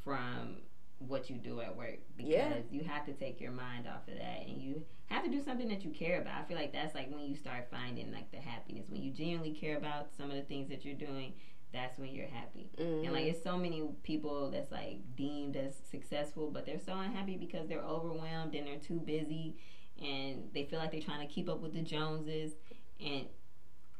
from 0.02 0.56
what 0.98 1.30
you 1.30 1.36
do 1.36 1.60
at 1.60 1.76
work 1.76 1.98
because 2.16 2.28
Yeah. 2.28 2.54
you 2.72 2.82
have 2.84 3.06
to 3.06 3.12
take 3.12 3.40
your 3.40 3.52
mind 3.52 3.86
off 3.86 4.08
of 4.08 4.14
that 4.14 4.46
and 4.48 4.60
you 4.60 4.82
have 5.06 5.22
to 5.24 5.30
do 5.30 5.40
something 5.42 5.68
that 5.68 5.84
you 5.84 5.90
care 5.90 6.20
about. 6.20 6.42
I 6.42 6.44
feel 6.48 6.56
like 6.56 6.72
that's 6.72 6.94
like 6.94 7.10
when 7.14 7.24
you 7.24 7.36
start 7.36 7.68
finding 7.70 8.10
like 8.12 8.30
the 8.32 8.38
happiness 8.38 8.88
when 8.88 9.02
you 9.02 9.12
genuinely 9.12 9.52
care 9.52 9.76
about 9.76 10.08
some 10.16 10.28
of 10.30 10.36
the 10.36 10.42
things 10.42 10.68
that 10.70 10.84
you're 10.84 10.94
doing. 10.94 11.34
That's 11.72 11.98
when 11.98 12.14
you're 12.14 12.28
happy. 12.28 12.70
hmm 12.78 13.04
And 13.04 13.12
like 13.12 13.24
it's 13.24 13.42
so 13.42 13.56
many 13.56 13.84
people 14.02 14.50
that's 14.50 14.72
like 14.72 15.00
deemed 15.16 15.56
as 15.56 15.74
successful, 15.90 16.50
but 16.50 16.64
they're 16.66 16.80
so 16.84 16.92
unhappy 16.98 17.36
because 17.36 17.68
they're 17.68 17.82
overwhelmed 17.82 18.54
and 18.54 18.66
they're 18.66 18.78
too 18.78 19.00
busy 19.00 19.56
and 20.00 20.48
they 20.54 20.64
feel 20.64 20.78
like 20.78 20.92
they're 20.92 21.00
trying 21.00 21.26
to 21.26 21.32
keep 21.32 21.48
up 21.48 21.60
with 21.60 21.74
the 21.74 21.82
Joneses 21.82 22.52
and 23.00 23.26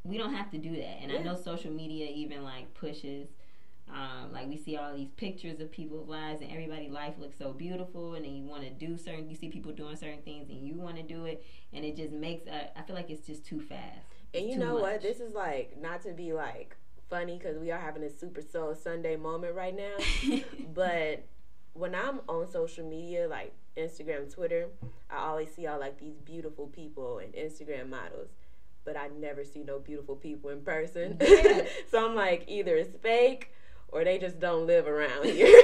we 0.05 0.17
don't 0.17 0.33
have 0.33 0.51
to 0.53 0.59
do 0.59 0.77
that. 0.77 1.03
And 1.03 1.13
I 1.13 1.19
know 1.19 1.37
social 1.37 1.73
media 1.73 2.09
even 2.11 2.43
like 2.43 2.73
pushes 2.75 3.29
um, 3.91 4.33
like 4.33 4.47
we 4.49 4.57
see 4.59 4.77
all 4.77 4.95
these 4.95 5.09
pictures 5.17 5.61
of 5.61 5.71
people's 5.73 6.09
lives 6.09 6.43
and 6.43 6.51
everybody's 6.51 6.91
life 6.91 7.15
looks 7.19 7.39
so 7.39 7.53
beautiful 7.53 8.15
and 8.15 8.25
then 8.25 8.35
you 8.35 8.45
want 8.45 8.63
to 8.63 8.71
do 8.71 8.99
certain 8.99 9.31
you 9.31 9.35
see 9.37 9.49
people 9.49 9.73
doing 9.73 9.97
certain 9.97 10.21
things 10.23 10.51
and 10.51 10.67
you 10.67 10.75
want 10.75 10.97
to 10.97 11.03
do 11.03 11.25
it 11.25 11.43
and 11.73 11.85
it 11.85 11.97
just 11.97 12.13
makes 12.13 12.47
uh, 12.47 12.67
I 12.77 12.83
feel 12.83 12.95
like 12.95 13.09
it's 13.11 13.27
just 13.27 13.47
too 13.47 13.61
fast. 13.61 14.07
And 14.35 14.49
you 14.49 14.59
know 14.59 14.75
what? 14.75 15.01
This 15.01 15.21
is 15.21 15.33
like 15.35 15.81
not 15.81 16.03
to 16.03 16.13
be 16.13 16.33
like 16.35 16.77
funny 17.09 17.39
because 17.39 17.59
we 17.59 17.71
are 17.71 17.81
having 17.81 18.03
a 18.03 18.11
Super 18.11 18.43
Soul 18.43 18.75
Sunday 18.75 19.17
moment 19.17 19.55
right 19.55 19.77
now. 19.77 20.41
but 20.75 21.25
when 21.75 21.95
I'm 21.95 22.21
on 22.29 22.51
social 22.51 22.89
media, 22.89 23.29
like 23.29 23.53
Instagram, 23.77 24.33
Twitter, 24.33 24.69
I 25.11 25.29
always 25.29 25.55
see 25.55 25.67
all 25.67 25.79
like 25.79 25.99
these 25.99 26.17
beautiful 26.25 26.67
people 26.67 27.19
and 27.19 27.33
Instagram 27.35 27.89
models. 27.89 28.29
But 28.85 28.97
I 28.97 29.09
never 29.09 29.45
see 29.45 29.63
no 29.63 29.79
beautiful 29.79 30.17
people 30.17 30.51
in 30.51 30.63
person. 30.63 31.19
Yeah. 31.21 31.67
so 31.91 32.09
I'm 32.09 32.15
like, 32.15 32.45
either 32.49 32.77
it's 32.77 32.97
fake 33.03 33.53
or 33.89 34.05
they 34.05 34.19
just 34.19 34.39
don't 34.39 34.67
live 34.67 34.87
around 34.87 35.25
here. 35.25 35.63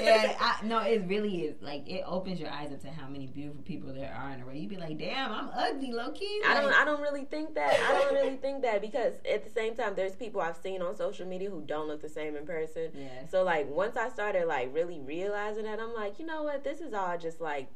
Yeah, 0.00 0.36
I, 0.40 0.64
no, 0.64 0.78
it 0.80 1.04
really 1.06 1.42
is. 1.42 1.56
Like 1.62 1.88
it 1.88 2.02
opens 2.06 2.40
your 2.40 2.50
eyes 2.50 2.72
up 2.72 2.80
to 2.82 2.90
how 2.90 3.08
many 3.08 3.26
beautiful 3.26 3.62
people 3.62 3.92
there 3.92 4.14
are 4.14 4.30
in 4.32 4.40
the 4.40 4.46
world. 4.46 4.58
You'd 4.58 4.70
be 4.70 4.76
like, 4.76 4.98
"Damn, 4.98 5.32
I'm 5.32 5.50
ugly, 5.54 5.92
low 5.92 6.10
key." 6.12 6.40
I 6.46 6.60
don't. 6.60 6.72
I 6.72 6.84
don't 6.84 7.00
really 7.00 7.24
think 7.24 7.54
that. 7.54 7.72
I 7.88 7.92
don't 7.92 8.14
really 8.14 8.36
think 8.36 8.62
that 8.62 8.80
because 8.80 9.14
at 9.30 9.44
the 9.44 9.50
same 9.50 9.74
time, 9.74 9.94
there's 9.94 10.14
people 10.14 10.40
I've 10.40 10.56
seen 10.56 10.82
on 10.82 10.96
social 10.96 11.26
media 11.26 11.50
who 11.50 11.62
don't 11.62 11.88
look 11.88 12.02
the 12.02 12.08
same 12.08 12.36
in 12.36 12.46
person. 12.46 12.90
yeah, 12.94 13.26
So 13.30 13.42
like 13.42 13.68
once 13.70 13.96
I 13.96 14.08
started 14.08 14.46
like 14.46 14.74
really 14.74 15.00
realizing 15.00 15.64
that, 15.64 15.80
I'm 15.80 15.94
like, 15.94 16.18
you 16.18 16.26
know 16.26 16.42
what? 16.42 16.64
This 16.64 16.80
is 16.80 16.92
all 16.94 17.16
just 17.18 17.40
like 17.40 17.68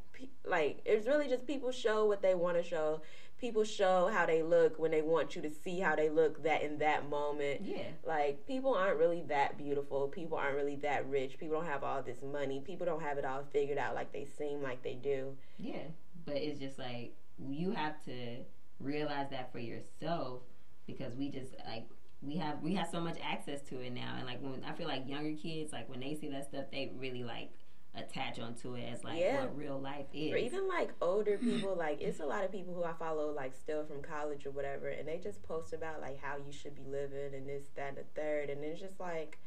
like 0.45 0.81
it's 0.85 1.07
really 1.07 1.29
just 1.29 1.47
people 1.47 1.73
show 1.73 2.07
what 2.07 2.23
they 2.23 2.35
want 2.35 2.57
to 2.57 2.62
show. 2.62 3.01
People 3.43 3.64
show 3.64 4.09
how 4.12 4.24
they 4.24 4.43
look 4.43 4.78
when 4.78 4.93
they 4.93 5.03
want 5.03 5.34
you 5.36 5.43
to 5.43 5.51
see 5.51 5.80
how 5.80 5.97
they 5.97 6.09
look 6.09 6.43
that 6.45 6.62
in 6.62 6.78
that 6.78 7.11
moment. 7.11 7.61
yeah, 7.62 7.88
Like 8.07 8.47
people 8.47 8.72
aren't 8.74 8.99
really 8.99 9.22
that 9.28 9.59
beautiful. 9.59 10.07
People 10.07 10.38
aren't 10.38 10.55
really 10.57 10.76
that 10.76 11.07
rich. 11.09 11.38
People 11.38 11.57
don't 11.57 11.66
have 11.66 11.82
all 11.82 12.01
this 12.03 12.22
money. 12.22 12.62
People 12.64 12.86
don't 12.86 13.03
have 13.03 13.18
it 13.18 13.24
all 13.24 13.43
figured 13.53 13.78
out 13.78 13.97
like 13.97 14.12
they 14.12 14.24
seem 14.38 14.62
like 14.62 14.82
they 14.84 14.95
do. 14.95 15.36
yeah. 15.59 15.82
But 16.24 16.36
it's 16.36 16.61
just 16.61 16.78
like 16.78 17.14
you 17.36 17.72
have 17.72 18.03
to 18.05 18.36
realize 18.78 19.28
that 19.30 19.51
for 19.51 19.59
yourself 19.59 20.43
because 20.86 21.14
we 21.16 21.28
just 21.28 21.53
like 21.66 21.86
we 22.22 22.36
have 22.36 22.62
we 22.62 22.74
have 22.76 22.86
so 22.93 23.01
much 23.01 23.16
access 23.20 23.61
to 23.62 23.80
it 23.80 23.93
now, 23.93 24.14
and 24.18 24.24
like 24.26 24.40
when 24.40 24.62
I 24.64 24.72
feel 24.72 24.86
like 24.86 25.09
younger 25.09 25.36
kids, 25.36 25.72
like 25.72 25.88
when 25.88 25.99
they 25.99 26.14
see 26.14 26.28
that 26.28 26.45
stuff, 26.49 26.66
they 26.70 26.93
really 26.97 27.24
like 27.24 27.51
attach 27.95 28.38
onto 28.38 28.74
it 28.74 28.84
as 28.90 29.05
like 29.05 29.18
Yeah. 29.20 29.40
what 29.43 29.57
real 29.57 29.78
life 29.78 30.07
is. 30.14 30.32
Or 30.32 30.36
even 30.36 30.66
like 30.68 30.93
older 31.01 31.36
people, 31.43 31.74
like 31.74 32.01
it's 32.01 32.20
a 32.20 32.26
lot 32.26 32.45
of 32.45 32.51
people 32.53 32.74
who 32.74 32.84
I 32.84 32.93
follow, 32.95 33.30
like 33.32 33.55
still 33.55 33.84
from 33.84 34.01
college 34.03 34.47
or 34.47 34.51
whatever, 34.51 34.88
and 34.88 35.07
they 35.07 35.18
just 35.18 35.43
post 35.43 35.72
about 35.72 36.01
like 36.01 36.18
how 36.20 36.36
you 36.36 36.53
should 36.53 36.74
be 36.74 36.84
living 36.90 37.34
and 37.34 37.47
this, 37.49 37.64
that, 37.76 37.88
and 37.88 37.99
the 37.99 38.05
third, 38.14 38.49
and 38.51 38.64
it's 38.64 38.80
just 38.80 38.99
like, 38.99 39.38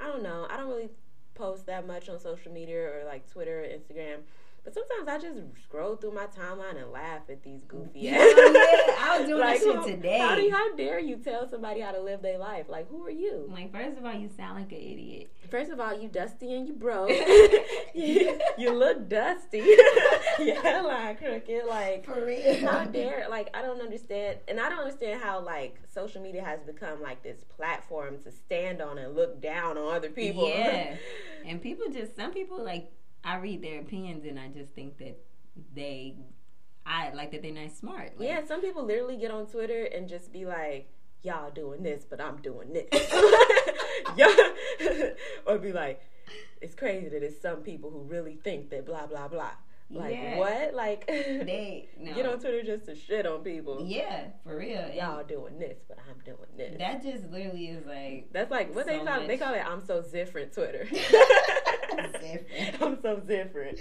I 0.00 0.06
don't 0.06 0.22
know, 0.22 0.46
I 0.50 0.56
don't 0.56 0.68
really 0.68 0.90
post 1.34 1.66
that 1.66 1.86
much 1.86 2.08
on 2.08 2.18
social 2.20 2.52
media 2.52 2.78
or 2.78 3.02
like 3.04 3.30
Twitter 3.30 3.60
or 3.60 3.66
Instagram, 3.66 4.20
but 4.64 4.74
sometimes 4.74 5.06
I 5.08 5.18
just 5.18 5.38
scroll 5.62 5.96
through 5.96 6.12
my 6.14 6.26
timeline 6.26 6.80
and 6.80 6.90
laugh 6.90 7.22
at 7.28 7.42
these 7.42 7.60
goofy 7.68 8.00
Yeah, 8.00 8.14
ass. 8.16 8.34
yeah, 8.36 8.94
I 8.98 9.16
was 9.18 9.28
doing 9.28 9.40
that 9.40 9.58
shit 9.58 9.82
today. 9.84 10.18
How, 10.18 10.34
do 10.34 10.42
you, 10.42 10.50
how 10.52 10.74
dare 10.74 10.98
you 10.98 11.16
tell 11.16 11.48
somebody 11.48 11.80
how 11.80 11.92
to 11.92 12.00
live 12.00 12.22
their 12.22 12.38
life? 12.38 12.66
Like, 12.68 12.88
who 12.88 13.04
are 13.06 13.10
you? 13.10 13.48
like 13.52 13.70
first 13.72 13.98
of 13.98 14.04
all, 14.04 14.14
you 14.14 14.28
sound 14.36 14.58
like 14.60 14.72
an 14.72 14.78
idiot. 14.78 15.30
First 15.50 15.70
of 15.70 15.78
all, 15.80 15.96
you 16.00 16.08
dusty 16.08 16.54
and 16.54 16.66
you 16.66 16.72
broke. 16.72 17.10
you, 17.94 18.38
you 18.58 18.72
look 18.72 19.08
dusty. 19.08 19.58
Your 20.38 20.60
hairline 20.62 21.16
crooked. 21.16 21.66
Like, 21.68 22.04
For 22.06 22.24
real. 22.24 22.66
how 22.66 22.84
dare? 22.84 23.26
Like, 23.28 23.54
I 23.54 23.62
don't 23.62 23.80
understand. 23.80 24.38
And 24.48 24.58
I 24.58 24.68
don't 24.68 24.78
understand 24.80 25.20
how, 25.22 25.40
like, 25.40 25.78
social 25.92 26.22
media 26.22 26.42
has 26.42 26.60
become, 26.62 27.02
like, 27.02 27.22
this 27.22 27.44
platform 27.44 28.18
to 28.24 28.32
stand 28.32 28.80
on 28.80 28.98
and 28.98 29.14
look 29.14 29.40
down 29.42 29.76
on 29.78 29.94
other 29.94 30.10
people. 30.10 30.48
Yeah. 30.48 30.96
And 31.44 31.60
people 31.60 31.86
just 31.92 32.16
some 32.16 32.32
people 32.32 32.64
like 32.64 32.90
I 33.24 33.36
read 33.38 33.62
their 33.62 33.80
opinions 33.80 34.24
and 34.26 34.38
I 34.38 34.48
just 34.48 34.74
think 34.74 34.98
that 34.98 35.16
they 35.74 36.16
I 36.86 37.12
like 37.14 37.30
that 37.32 37.42
they're 37.42 37.52
not 37.52 37.72
smart. 37.72 38.18
Like, 38.18 38.28
yeah, 38.28 38.44
some 38.44 38.60
people 38.60 38.84
literally 38.84 39.16
get 39.16 39.30
on 39.30 39.46
Twitter 39.46 39.84
and 39.84 40.06
just 40.08 40.30
be 40.32 40.44
like, 40.44 40.90
y'all 41.22 41.50
doing 41.50 41.82
this, 41.82 42.04
but 42.08 42.20
I'm 42.20 42.36
doing 42.42 42.74
this. 42.74 42.88
yeah. 44.16 45.08
or 45.46 45.56
be 45.58 45.72
like, 45.72 46.02
it's 46.60 46.74
crazy 46.74 47.08
that 47.08 47.22
it's 47.22 47.40
some 47.40 47.58
people 47.62 47.90
who 47.90 48.00
really 48.00 48.36
think 48.36 48.68
that 48.70 48.84
blah, 48.84 49.06
blah, 49.06 49.28
blah. 49.28 49.50
Like, 49.90 50.12
Yeah. 50.14 50.38
what? 50.38 50.74
Like, 50.74 51.06
They 51.06 51.88
no. 51.98 52.12
get 52.14 52.26
on 52.26 52.38
Twitter 52.40 52.62
just 52.62 52.84
to 52.86 52.94
shit 52.94 53.26
on 53.26 53.40
people. 53.40 53.82
Yeah, 53.86 54.26
for 54.42 54.56
real. 54.58 54.80
And 54.80 54.94
Y'all 54.94 55.24
doing 55.24 55.58
this, 55.58 55.78
but 55.88 55.98
I'm 56.08 56.18
doing 56.24 56.48
this. 56.56 56.76
that 56.78 57.02
just 57.02 57.30
literally 57.30 57.68
is 57.68 57.86
like 57.86 58.28
That's 58.32 58.50
like 58.50 58.74
what 58.74 58.86
they 58.86 58.98
So 58.98 59.04
call 59.06 59.20
it. 59.22 59.28
They 59.28 59.38
call 59.38 59.54
it. 59.54 59.62
I'm 59.66 59.84
so 59.86 60.02
different. 60.02 60.52
Twitter. 60.52 60.86
Different. 62.20 62.82
I'm 62.82 63.00
so 63.02 63.20
different. 63.20 63.78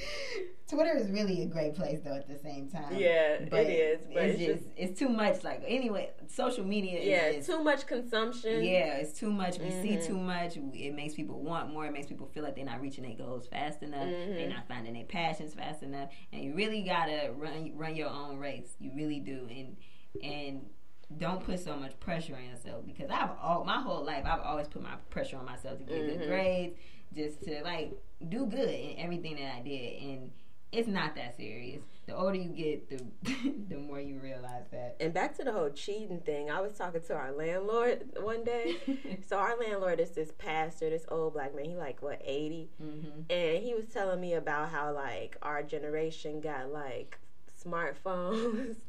Twitter 0.69 0.95
is 0.97 1.09
really 1.11 1.43
a 1.43 1.45
great 1.45 1.75
place 1.75 1.99
though 2.03 2.15
at 2.15 2.27
the 2.27 2.37
same 2.37 2.69
time. 2.69 2.95
Yeah, 2.95 3.39
But 3.49 3.61
it 3.61 3.69
is. 3.69 4.07
But 4.13 4.23
it's, 4.23 4.39
it's, 4.39 4.47
just 4.47 4.63
just 4.63 4.77
it's 4.77 4.99
too 4.99 5.09
much 5.09 5.43
like 5.43 5.63
anyway, 5.67 6.11
social 6.27 6.65
media 6.65 6.99
yeah, 7.03 7.27
is, 7.27 7.45
too 7.45 7.63
much 7.63 7.85
consumption. 7.85 8.63
Yeah, 8.63 8.95
it's 8.97 9.17
too 9.19 9.31
much. 9.31 9.59
We 9.59 9.69
see 9.71 9.97
Mhm. 9.97 10.05
too 10.05 10.17
much. 10.17 10.57
It 10.57 10.93
makes 10.95 11.13
people 11.15 11.41
want 11.41 11.71
more. 11.71 11.85
It 11.85 11.93
makes 11.93 12.07
people 12.07 12.27
feel 12.27 12.43
like 12.43 12.55
they're 12.55 12.65
not 12.65 12.81
reaching 12.81 13.03
their 13.03 13.15
goals 13.15 13.47
fast 13.47 13.83
enough. 13.83 14.07
Mhm. 14.07 14.35
They're 14.35 14.49
not 14.49 14.67
finding 14.67 14.93
their 14.93 15.05
passions 15.05 15.53
fast 15.53 15.83
enough. 15.83 16.09
And 16.31 16.43
you 16.43 16.55
really 16.55 16.81
gotta 16.83 17.31
run 17.35 17.71
run 17.75 17.95
your 17.95 18.09
own 18.09 18.37
race. 18.37 18.75
You 18.79 18.91
really 18.95 19.19
do. 19.19 19.47
And 19.49 19.75
and 20.23 20.65
don't 21.17 21.43
put 21.43 21.59
so 21.59 21.75
much 21.75 21.99
pressure 21.99 22.35
on 22.35 22.43
yourself 22.43 22.85
because 22.87 23.09
I've 23.11 23.29
all 23.41 23.63
my 23.65 23.79
whole 23.79 24.03
life 24.03 24.23
I've 24.25 24.39
always 24.41 24.67
put 24.67 24.81
my 24.81 24.95
pressure 25.11 25.37
on 25.37 25.45
myself 25.45 25.77
to 25.77 25.83
get 25.83 26.01
Mhm. 26.01 26.17
good 26.19 26.27
grades, 26.27 26.75
just 27.15 27.41
to 27.43 27.61
like 27.63 27.93
do 28.29 28.45
good 28.45 28.69
in 28.69 28.95
everything 28.97 29.35
that 29.35 29.55
I 29.55 29.61
did. 29.61 30.01
And 30.01 30.31
it's 30.71 30.87
not 30.87 31.15
that 31.15 31.37
serious. 31.37 31.83
The 32.07 32.15
older 32.15 32.35
you 32.35 32.49
get, 32.49 32.89
the 32.89 33.03
the 33.69 33.77
more 33.77 33.99
you 34.01 34.19
realize 34.19 34.65
that. 34.71 34.97
And 34.99 35.13
back 35.13 35.37
to 35.37 35.43
the 35.43 35.51
whole 35.51 35.69
cheating 35.69 36.19
thing. 36.21 36.49
I 36.49 36.61
was 36.61 36.73
talking 36.73 37.01
to 37.01 37.13
our 37.13 37.31
landlord 37.31 38.17
one 38.19 38.43
day. 38.43 38.75
so 39.27 39.37
our 39.37 39.57
landlord 39.57 39.99
is 39.99 40.09
this 40.11 40.31
pastor, 40.37 40.89
this 40.89 41.05
old 41.09 41.33
black 41.33 41.55
man. 41.55 41.65
He 41.65 41.75
like 41.75 42.01
what 42.01 42.21
eighty, 42.25 42.69
hmm 42.77 43.21
and 43.29 43.63
he 43.63 43.73
was 43.73 43.85
telling 43.85 44.19
me 44.19 44.33
about 44.33 44.69
how 44.69 44.91
like 44.93 45.37
our 45.41 45.63
generation 45.63 46.41
got 46.41 46.71
like 46.71 47.19
smartphones. 47.63 48.77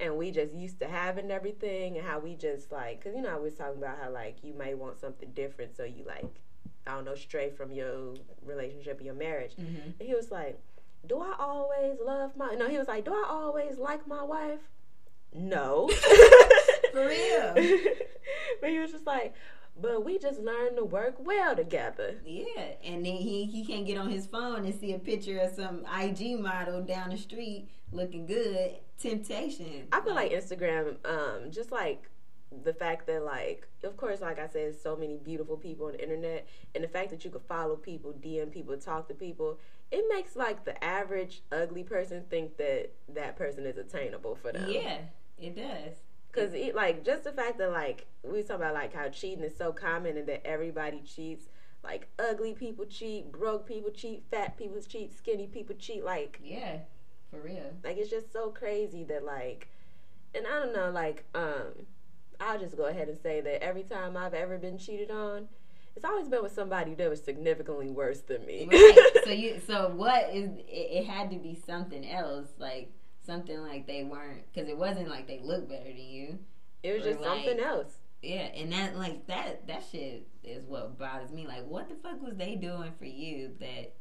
And 0.00 0.16
we 0.16 0.30
just 0.30 0.54
used 0.54 0.78
to 0.78 0.86
having 0.86 1.32
everything, 1.32 1.98
and 1.98 2.06
how 2.06 2.20
we 2.20 2.36
just 2.36 2.70
like, 2.70 3.02
cause 3.02 3.14
you 3.16 3.20
know 3.20 3.30
I 3.30 3.36
was 3.36 3.54
talking 3.54 3.78
about 3.78 3.98
how 4.00 4.12
like 4.12 4.44
you 4.44 4.54
may 4.54 4.74
want 4.74 5.00
something 5.00 5.32
different, 5.32 5.76
so 5.76 5.82
you 5.82 6.04
like, 6.06 6.40
I 6.88 6.94
don't 6.94 7.04
know, 7.04 7.14
stray 7.14 7.50
from 7.50 7.70
your 7.72 8.14
relationship, 8.44 9.00
your 9.02 9.14
marriage. 9.14 9.54
hmm 9.54 9.64
And 9.98 10.08
he 10.08 10.14
was 10.14 10.30
like, 10.30 10.58
Do 11.06 11.20
I 11.20 11.34
always 11.38 11.98
love 12.04 12.36
my 12.36 12.54
no, 12.54 12.68
he 12.68 12.78
was 12.78 12.88
like, 12.88 13.04
Do 13.04 13.12
I 13.12 13.26
always 13.28 13.78
like 13.78 14.06
my 14.06 14.22
wife? 14.22 14.60
No. 15.34 15.88
For 16.92 17.06
real. 17.06 17.54
but 18.60 18.70
he 18.70 18.78
was 18.78 18.90
just 18.92 19.06
like, 19.06 19.34
But 19.80 20.04
we 20.04 20.18
just 20.18 20.40
learned 20.40 20.76
to 20.78 20.84
work 20.84 21.16
well 21.18 21.54
together. 21.54 22.14
Yeah, 22.24 22.72
and 22.84 23.04
then 23.04 23.16
he 23.16 23.44
he 23.44 23.64
can't 23.64 23.86
get 23.86 23.98
on 23.98 24.08
his 24.10 24.26
phone 24.26 24.64
and 24.64 24.74
see 24.74 24.94
a 24.94 24.98
picture 24.98 25.38
of 25.38 25.54
some 25.54 25.84
IG 26.02 26.40
model 26.40 26.82
down 26.82 27.10
the 27.10 27.18
street 27.18 27.68
looking 27.92 28.26
good. 28.26 28.76
Temptation. 28.98 29.86
I 29.92 30.00
feel 30.00 30.14
like 30.14 30.32
Instagram, 30.32 30.96
um, 31.06 31.50
just 31.52 31.70
like 31.70 32.10
the 32.64 32.72
fact 32.72 33.06
that 33.06 33.22
like 33.22 33.68
of 33.84 33.96
course 33.96 34.20
like 34.22 34.38
i 34.38 34.46
said 34.46 34.74
so 34.74 34.96
many 34.96 35.18
beautiful 35.18 35.56
people 35.56 35.86
on 35.86 35.92
the 35.92 36.02
internet 36.02 36.46
and 36.74 36.82
the 36.82 36.88
fact 36.88 37.10
that 37.10 37.22
you 37.24 37.30
could 37.30 37.42
follow 37.42 37.76
people 37.76 38.12
dm 38.22 38.50
people 38.50 38.76
talk 38.78 39.06
to 39.06 39.14
people 39.14 39.58
it 39.90 40.04
makes 40.12 40.34
like 40.34 40.64
the 40.64 40.82
average 40.82 41.42
ugly 41.52 41.82
person 41.82 42.24
think 42.30 42.56
that 42.56 42.90
that 43.08 43.36
person 43.36 43.66
is 43.66 43.76
attainable 43.76 44.34
for 44.34 44.50
them 44.52 44.70
Yeah, 44.70 44.98
it 45.38 45.54
does. 45.56 45.94
because 46.32 46.54
it 46.54 46.74
like 46.74 47.04
just 47.04 47.24
the 47.24 47.32
fact 47.32 47.58
that 47.58 47.70
like 47.70 48.06
we 48.22 48.42
talk 48.42 48.56
about 48.56 48.72
like 48.74 48.94
how 48.94 49.08
cheating 49.10 49.44
is 49.44 49.56
so 49.56 49.70
common 49.72 50.16
and 50.16 50.26
that 50.28 50.46
everybody 50.46 51.02
cheats 51.02 51.48
like 51.84 52.08
ugly 52.18 52.54
people 52.54 52.86
cheat 52.86 53.30
broke 53.30 53.66
people 53.66 53.90
cheat 53.90 54.24
fat 54.30 54.56
people 54.56 54.80
cheat 54.80 55.12
skinny 55.14 55.46
people 55.46 55.76
cheat 55.78 56.02
like 56.02 56.40
Yeah, 56.42 56.78
for 57.30 57.40
real. 57.40 57.72
like 57.84 57.98
it's 57.98 58.10
just 58.10 58.32
so 58.32 58.50
crazy 58.50 59.04
that 59.04 59.22
like 59.22 59.68
and 60.34 60.46
i 60.46 60.50
don't 60.58 60.72
know 60.74 60.90
like 60.90 61.24
um 61.34 61.86
i'll 62.40 62.58
just 62.58 62.76
go 62.76 62.84
ahead 62.86 63.08
and 63.08 63.18
say 63.18 63.40
that 63.40 63.62
every 63.62 63.82
time 63.82 64.16
i've 64.16 64.34
ever 64.34 64.58
been 64.58 64.78
cheated 64.78 65.10
on 65.10 65.48
it's 65.96 66.04
always 66.04 66.28
been 66.28 66.42
with 66.42 66.52
somebody 66.52 66.94
that 66.94 67.10
was 67.10 67.20
significantly 67.22 67.90
worse 67.90 68.20
than 68.20 68.44
me 68.46 68.68
Right. 68.70 69.10
so 69.24 69.30
you, 69.42 69.60
so 69.66 69.88
what 69.96 70.30
is? 70.32 70.50
It, 70.68 70.88
it 71.02 71.06
had 71.06 71.28
to 71.30 71.36
be 71.38 71.56
something 71.66 72.08
else, 72.08 72.46
like 72.58 72.92
something 73.26 73.58
like 73.62 73.88
they 73.88 74.04
weren't, 74.04 74.42
because 74.52 74.68
it 74.68 74.78
wasn't 74.78 75.08
like 75.08 75.26
they 75.26 75.40
looked 75.42 75.68
better 75.68 75.82
than 75.88 75.96
you. 75.98 76.38
it 76.84 76.92
was 76.98 77.04
or 77.06 77.12
just 77.14 77.24
something 77.24 77.58
else 77.58 77.94
Yeah, 78.22 78.46
and 78.54 78.70
that 78.72 78.96
like 78.96 79.26
that 79.26 79.66
that 79.66 79.82
shit 79.90 80.28
is 80.44 80.64
what 80.66 80.96
bothers 80.98 81.32
me. 81.32 81.48
Like, 81.48 81.66
what 81.66 81.88
the 81.88 81.96
fuck 81.96 82.22
was 82.22 82.36
they 82.36 82.54
doing 82.54 82.92
for 82.96 83.04
you 83.06 83.50
that 83.58 83.94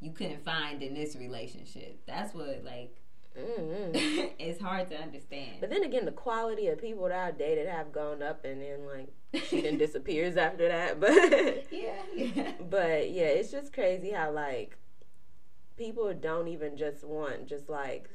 you 0.00 0.12
couldn't 0.12 0.44
find 0.44 0.82
in 0.82 0.92
this 0.92 1.16
relationship? 1.16 2.02
That's 2.06 2.34
what 2.34 2.62
like 2.62 3.01
mm 3.38 4.32
it's 4.38 4.60
hard 4.60 4.88
to 4.90 4.96
understand. 4.96 5.52
but 5.60 5.70
then 5.70 5.82
again 5.84 6.04
the 6.04 6.12
quality 6.12 6.66
of 6.68 6.80
people 6.80 7.04
that 7.08 7.18
i 7.18 7.30
dated 7.30 7.66
have 7.68 7.92
gone 7.92 8.22
up 8.22 8.44
and 8.44 8.60
then 8.60 8.86
like 8.86 9.08
she 9.48 9.60
then 9.62 9.78
disappears 9.84 10.36
after 10.36 10.68
that 10.68 11.00
but 11.06 11.66
yeah, 11.72 12.02
yeah. 12.14 12.52
but 12.68 13.10
yeah 13.10 13.24
it's 13.24 13.50
just 13.50 13.72
crazy 13.72 14.10
how 14.10 14.30
like 14.30 14.76
people 15.76 16.12
don't 16.12 16.48
even 16.48 16.76
just 16.76 17.04
want 17.04 17.46
just 17.46 17.68
like 17.68 18.10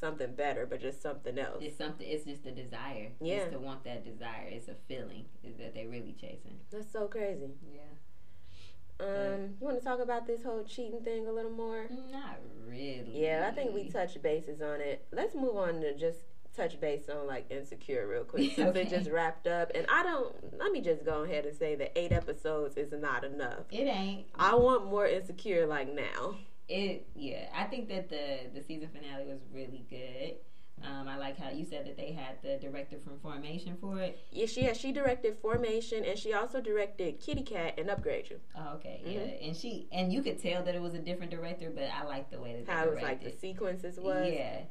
something 0.00 0.34
better 0.34 0.66
but 0.66 0.80
just 0.80 1.00
something 1.02 1.38
else 1.38 1.58
It's 1.60 1.76
something. 1.78 2.06
It's 2.08 2.24
just 2.24 2.44
a 2.46 2.50
desire. 2.50 3.10
Yeah. 3.20 3.34
It's 3.36 3.52
to 3.52 3.60
want 3.60 3.84
that 3.84 4.04
desire. 4.04 4.48
It's 4.48 4.66
a 4.66 4.74
feeling 4.88 5.26
that 5.60 5.74
they're 5.74 5.88
really 5.88 6.16
chasing. 6.20 6.58
that's 6.72 6.90
so 6.92 7.06
crazy 7.06 7.50
Yeah. 7.72 7.82
Um 9.02 9.40
you 9.60 9.66
want 9.66 9.78
to 9.78 9.84
talk 9.84 10.00
about 10.00 10.26
this 10.26 10.42
whole 10.42 10.62
cheating 10.64 11.00
thing 11.02 11.26
a 11.26 11.32
little 11.32 11.50
more 11.50 11.86
Not 12.12 12.38
really. 12.66 13.10
yeah 13.14 13.48
i 13.50 13.54
think 13.54 13.74
we 13.74 13.88
touched 13.88 14.22
bases 14.22 14.60
on 14.62 14.80
it 14.80 15.04
let's 15.12 15.34
move 15.34 15.56
on 15.56 15.80
to 15.80 15.96
just 15.96 16.18
touch 16.56 16.78
base 16.80 17.08
on 17.08 17.26
like 17.26 17.50
insecure 17.50 18.06
real 18.06 18.24
quick 18.24 18.52
since 18.56 18.68
Okay. 18.70 18.82
it 18.82 18.90
just 18.90 19.10
wrapped 19.10 19.46
up 19.46 19.70
and 19.74 19.86
i 19.88 20.02
don't 20.02 20.58
let 20.58 20.70
me 20.70 20.80
just 20.80 21.04
go 21.04 21.22
ahead 21.22 21.46
and 21.46 21.56
say 21.56 21.74
that 21.76 21.98
eight 21.98 22.12
episodes 22.12 22.76
is 22.76 22.92
not 22.92 23.24
enough 23.24 23.64
It 23.70 23.84
ain't. 23.86 24.26
i 24.34 24.54
want 24.54 24.84
more 24.86 25.06
insecure 25.06 25.66
like 25.66 25.92
now 25.94 26.36
It 26.68 27.06
yeah, 27.16 27.48
I 27.54 27.64
think 27.64 27.88
that 27.88 28.08
the 28.08 28.50
the 28.54 28.62
season 28.62 28.88
finale 28.94 29.26
was 29.26 29.40
really 29.52 29.84
good. 29.90 30.36
Um, 30.84 31.08
I 31.08 31.16
like 31.16 31.38
how 31.38 31.50
you 31.50 31.64
said 31.64 31.86
that 31.86 31.96
they 31.96 32.12
had 32.12 32.42
the 32.42 32.56
director 32.58 32.98
from 32.98 33.18
Formation 33.20 33.76
for 33.80 33.98
it. 34.00 34.18
Yeah, 34.30 34.46
she 34.46 34.62
has, 34.64 34.76
she 34.78 34.92
directed 34.92 35.38
Formation 35.40 36.04
and 36.04 36.18
she 36.18 36.32
also 36.32 36.60
directed 36.60 37.20
Kitty 37.20 37.42
Kat 37.42 37.74
and 37.78 37.88
Upgrade 37.90 38.30
U. 38.30 38.40
Oh, 38.56 38.74
okay, 38.74 39.00
Mhm. 39.04 39.12
yeah, 39.14 39.46
and 39.46 39.56
she 39.56 39.88
and 39.92 40.12
you 40.12 40.22
could 40.22 40.40
tell 40.40 40.62
that 40.64 40.74
it 40.74 40.80
was 40.82 40.94
a 40.94 40.98
different 40.98 41.30
director, 41.30 41.70
but 41.70 41.84
I 41.84 42.04
like 42.04 42.30
the 42.30 42.40
way 42.40 42.62
that 42.62 42.72
How 42.72 42.84
it 42.84 42.94
was 42.94 43.02
like 43.02 43.22
the 43.22 43.32
sequences 43.32 43.98
was. 43.98 44.30
Yeah. 44.32 44.62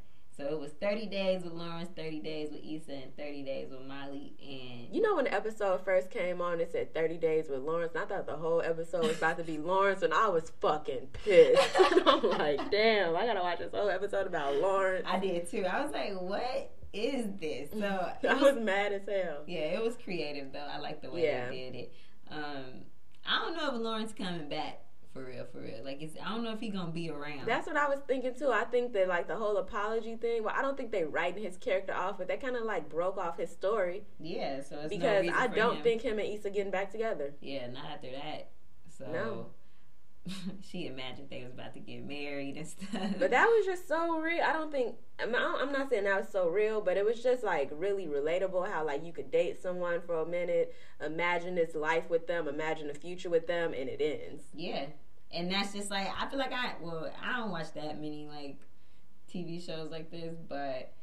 So 0.42 0.48
it 0.56 0.60
was 0.60 0.72
30 0.82 1.06
days 1.06 1.44
with 1.44 1.54
Lawrence, 1.54 1.90
30 1.96 2.20
days 2.22 2.50
with 2.52 2.62
Issa, 2.64 2.94
and 2.94 3.16
30 3.18 3.44
days 3.44 3.68
with 3.70 3.82
Molly. 3.82 4.34
And 4.42 4.94
You 4.96 5.02
know 5.02 5.16
when 5.16 5.26
the 5.26 5.34
episode 5.34 5.86
first 5.86 6.10
came 6.10 6.42
on, 6.42 6.60
it 6.60 6.72
said 6.72 6.94
30 6.96 7.18
days 7.18 7.48
with 7.48 7.60
Lawrence. 7.62 7.92
And 7.94 8.04
I 8.04 8.08
thought 8.08 8.26
the 8.26 8.36
whole 8.38 8.62
episode 8.62 9.04
was 9.04 9.18
about 9.18 9.38
to 9.38 9.44
be 9.44 9.58
Lawrence, 9.60 10.02
and 10.02 10.14
I 10.14 10.30
was 10.30 10.52
fucking 10.60 11.10
pissed. 11.14 11.70
I'm 11.80 12.24
like, 12.30 12.72
damn, 12.72 13.16
I 13.16 13.26
gotta 13.28 13.42
watch 13.42 13.60
this 13.60 13.72
whole 13.72 13.90
episode 13.90 14.26
about 14.26 14.56
Lawrence. 14.56 15.06
I 15.08 15.20
did 15.20 15.50
too. 15.50 15.66
I 15.66 15.84
was 15.84 15.92
like, 15.92 16.20
what 16.20 16.72
is 16.92 17.28
this? 17.40 17.70
So 17.72 17.86
I 18.30 18.34
was, 18.34 18.56
was 18.56 18.64
mad 18.64 18.94
as 18.94 19.02
hell. 19.08 19.44
yeah, 19.48 19.60
it 19.60 19.84
was 19.84 19.96
creative 20.04 20.52
though. 20.52 20.60
I 20.72 20.80
like 20.80 21.02
the 21.04 21.12
way 21.12 21.24
Yeah. 21.26 21.50
they 21.50 21.56
did 21.56 21.76
it. 21.76 21.94
Um, 22.32 22.64
I 23.28 23.40
don't 23.46 23.56
know 23.56 23.76
if 23.76 23.82
Lawrence 23.82 24.14
coming 24.18 24.50
back 24.50 24.80
for 25.14 25.26
real, 25.26 25.46
for 25.52 25.60
real. 25.60 25.84
Like, 25.84 26.02
it's, 26.02 26.16
I 26.24 26.30
don't 26.30 26.44
know 26.44 26.54
if 26.54 26.60
he 26.60 26.70
gonna 26.70 26.92
be 26.92 27.10
around. 27.10 27.46
That's 27.46 27.68
what 27.68 27.76
I 27.78 27.88
was 27.90 28.00
thinking 28.08 28.34
too. 28.34 28.50
I 28.52 28.64
think 28.64 28.94
that 28.94 29.08
like 29.08 29.28
the 29.28 29.36
whole 29.36 29.58
apology 29.58 30.16
thing. 30.16 30.44
Well, 30.44 30.54
I 30.58 30.62
don't 30.62 30.78
think 30.78 30.92
they 30.92 31.04
writing 31.04 31.44
his 31.44 31.58
character 31.58 31.94
off, 31.94 32.18
but 32.18 32.28
they 32.28 32.38
kind 32.38 32.56
of 32.56 32.64
like 32.64 32.90
broke 32.90 33.18
off 33.18 33.38
his 33.38 33.50
story 33.52 34.04
yeah. 34.20 34.62
So 34.62 34.76
it's 34.80 34.84
no 34.84 34.88
because 34.90 35.22
reason 35.24 35.36
I 35.36 35.48
don't 35.48 35.78
him. 35.78 35.84
think 35.84 36.02
him 36.02 36.20
and 36.20 36.28
Issa 36.28 36.50
getting 36.52 36.72
back 36.72 36.92
together. 36.92 37.34
Yeah, 37.42 37.68
not 37.68 37.86
after 37.94 38.12
that. 38.12 38.50
So 38.98 39.06
No. 39.12 39.48
she 40.62 40.86
imagined 40.86 41.28
they 41.32 41.44
was 41.44 41.52
about 41.52 41.74
to 41.74 41.80
get 41.80 42.06
married 42.08 42.56
and 42.56 42.68
stuff. 42.68 43.16
But 43.18 43.32
that 43.32 43.46
was 43.48 43.66
just 43.66 43.88
so 43.88 44.20
real. 44.20 44.44
I 44.44 44.54
don't 44.54 44.72
think 44.72 44.96
I'm 45.20 45.32
not, 45.32 45.60
I'm 45.62 45.72
not 45.72 45.90
saying 45.90 46.04
that 46.04 46.20
was 46.20 46.30
so 46.30 46.48
real, 46.48 46.80
but 46.80 46.96
it 46.96 47.04
was 47.04 47.22
just 47.24 47.44
like 47.44 47.70
really 47.74 48.06
relatable. 48.06 48.72
How 48.72 48.86
like 48.86 49.04
you 49.04 49.14
could 49.14 49.32
date 49.32 49.62
someone 49.62 50.00
for 50.06 50.20
a 50.22 50.26
minute, 50.26 50.76
imagine 51.04 51.56
this 51.56 51.74
life 51.76 52.08
with 52.10 52.28
them, 52.28 52.48
imagine 52.48 52.88
the 52.88 52.94
future 52.94 53.30
with 53.32 53.48
them, 53.48 53.74
and 53.74 53.90
it 53.90 54.00
ends. 54.00 54.44
Yeah, 54.54 54.86
and 55.34 55.52
that's 55.52 55.74
just 55.74 55.90
like 55.90 56.08
I 56.20 56.28
feel 56.28 56.40
like 56.40 56.54
I 56.54 56.74
well 56.82 57.12
I 57.24 57.38
don't 57.38 57.52
watch 57.52 57.74
that 57.74 58.00
many 58.00 58.28
like 58.28 58.58
TV 59.34 59.66
shows 59.66 59.92
like 59.92 60.12
this, 60.12 60.36
but 60.48 60.94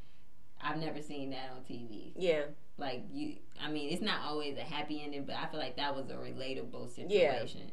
I've 0.61 0.79
never 0.79 1.01
seen 1.03 1.31
that 1.31 1.51
on 1.55 1.63
TV. 1.63 2.13
Yeah, 2.17 2.43
Like 2.77 3.05
you, 3.13 3.37
I 3.63 3.71
mean, 3.71 3.91
it's 3.91 4.03
not 4.03 4.21
always 4.25 4.57
a 4.59 4.63
happy 4.63 5.03
ending, 5.03 5.25
but 5.25 5.37
I 5.37 5.47
feel 5.47 5.61
like 5.61 5.77
that 5.77 5.95
was 5.95 6.11
a 6.11 6.15
relatable 6.15 6.95
situation. 6.95 7.71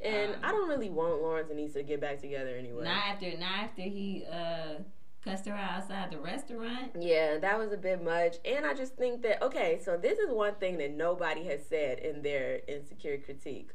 Yeah. 0.00 0.08
and 0.08 0.34
Um, 0.34 0.40
I 0.42 0.50
don't 0.50 0.68
really 0.68 0.90
want 0.90 1.22
Lawrence 1.22 1.50
and 1.50 1.60
Issa 1.60 1.78
to 1.78 1.82
get 1.84 2.00
back 2.00 2.20
together 2.20 2.56
anyway. 2.56 2.84
Not 2.84 3.06
after, 3.06 3.30
not 3.38 3.58
after 3.64 3.82
he 3.82 4.24
uh 4.30 4.82
cussed 5.24 5.46
her 5.46 5.54
out 5.54 5.82
outside 5.82 6.10
the 6.10 6.18
restaurant. 6.18 6.92
Yeah, 6.98 7.38
that 7.38 7.58
was 7.58 7.72
a 7.72 7.76
bit 7.78 8.04
much. 8.04 8.36
And 8.44 8.66
I 8.66 8.74
just 8.74 8.94
think 8.96 9.22
that, 9.22 9.42
okay, 9.42 9.80
so 9.82 9.96
this 9.96 10.18
is 10.18 10.30
one 10.30 10.54
thing 10.56 10.76
that 10.78 10.92
nobody 10.92 11.44
has 11.44 11.64
said 11.66 11.98
in 12.00 12.20
their 12.22 12.60
insecure 12.68 13.16
critique. 13.16 13.70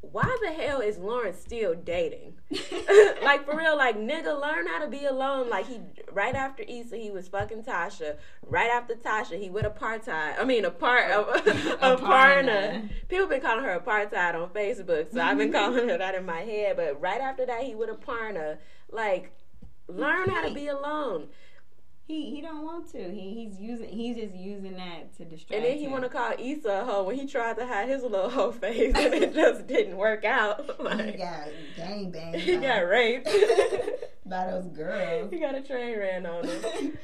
Why 0.00 0.36
the 0.40 0.52
hell 0.52 0.80
is 0.80 0.96
Lawrence 0.96 1.38
still 1.40 1.74
dating? 1.74 2.34
like, 3.22 3.44
for 3.44 3.56
real, 3.56 3.76
like, 3.76 3.96
nigga, 3.96 4.40
learn 4.40 4.66
how 4.66 4.78
to 4.78 4.88
be 4.88 5.04
alone. 5.04 5.50
Like, 5.50 5.66
he, 5.66 5.80
right 6.12 6.34
after 6.34 6.62
Issa, 6.62 6.96
he 6.96 7.10
was 7.10 7.28
fucking 7.28 7.64
Tasha. 7.64 8.16
Right 8.46 8.70
after 8.70 8.94
Tasha, 8.94 9.38
he 9.40 9.50
with 9.50 9.64
apartheid. 9.64 10.38
I 10.38 10.44
mean, 10.44 10.64
a 10.64 10.70
part 10.70 11.10
of 11.10 11.26
Aparna. 11.44 11.98
Aparna. 11.98 12.88
People 13.08 13.26
been 13.26 13.40
calling 13.40 13.64
her 13.64 13.78
apartheid 13.78 14.34
on 14.34 14.50
Facebook, 14.50 15.12
so 15.12 15.20
I've 15.20 15.36
been 15.36 15.52
calling 15.52 15.88
her 15.88 15.98
that 15.98 16.14
in 16.14 16.24
my 16.24 16.40
head. 16.40 16.76
But 16.76 17.00
right 17.00 17.20
after 17.20 17.44
that, 17.46 17.64
he 17.64 17.74
with 17.74 17.90
Aparna. 17.90 18.58
Like, 18.90 19.32
learn 19.88 20.30
how 20.30 20.46
to 20.46 20.54
be 20.54 20.68
alone. 20.68 21.28
He 22.08 22.30
he 22.34 22.40
don't 22.40 22.64
want 22.64 22.90
to. 22.92 23.10
He 23.12 23.34
he's 23.34 23.60
using 23.60 23.88
he's 23.90 24.16
just 24.16 24.34
using 24.34 24.72
that 24.78 25.14
to 25.18 25.24
distract. 25.26 25.52
And 25.62 25.64
then 25.70 25.78
he 25.78 25.86
want 25.88 26.04
to 26.04 26.08
call 26.08 26.32
Issa 26.38 26.80
a 26.80 26.84
hoe 26.86 27.02
when 27.04 27.16
he 27.16 27.26
tried 27.26 27.58
to 27.58 27.66
hide 27.66 27.86
his 27.88 28.02
little 28.02 28.30
hoe 28.30 28.50
face, 28.50 28.94
and 28.96 29.12
it 29.14 29.34
just 29.34 29.66
didn't 29.66 29.96
work 29.98 30.24
out. 30.24 30.64
He 30.78 30.82
Like, 30.84 31.18
got 31.18 31.48
gang 31.76 32.10
banged. 32.10 32.36
he 32.36 32.56
by- 32.56 32.62
got 32.62 32.78
raped. 32.88 33.28
by 34.26 34.46
those 34.50 34.68
girls. 34.68 35.30
he 35.30 35.38
got 35.38 35.54
a 35.54 35.60
train 35.60 35.98
ran 35.98 36.24
on 36.24 36.44
him. 36.48 36.98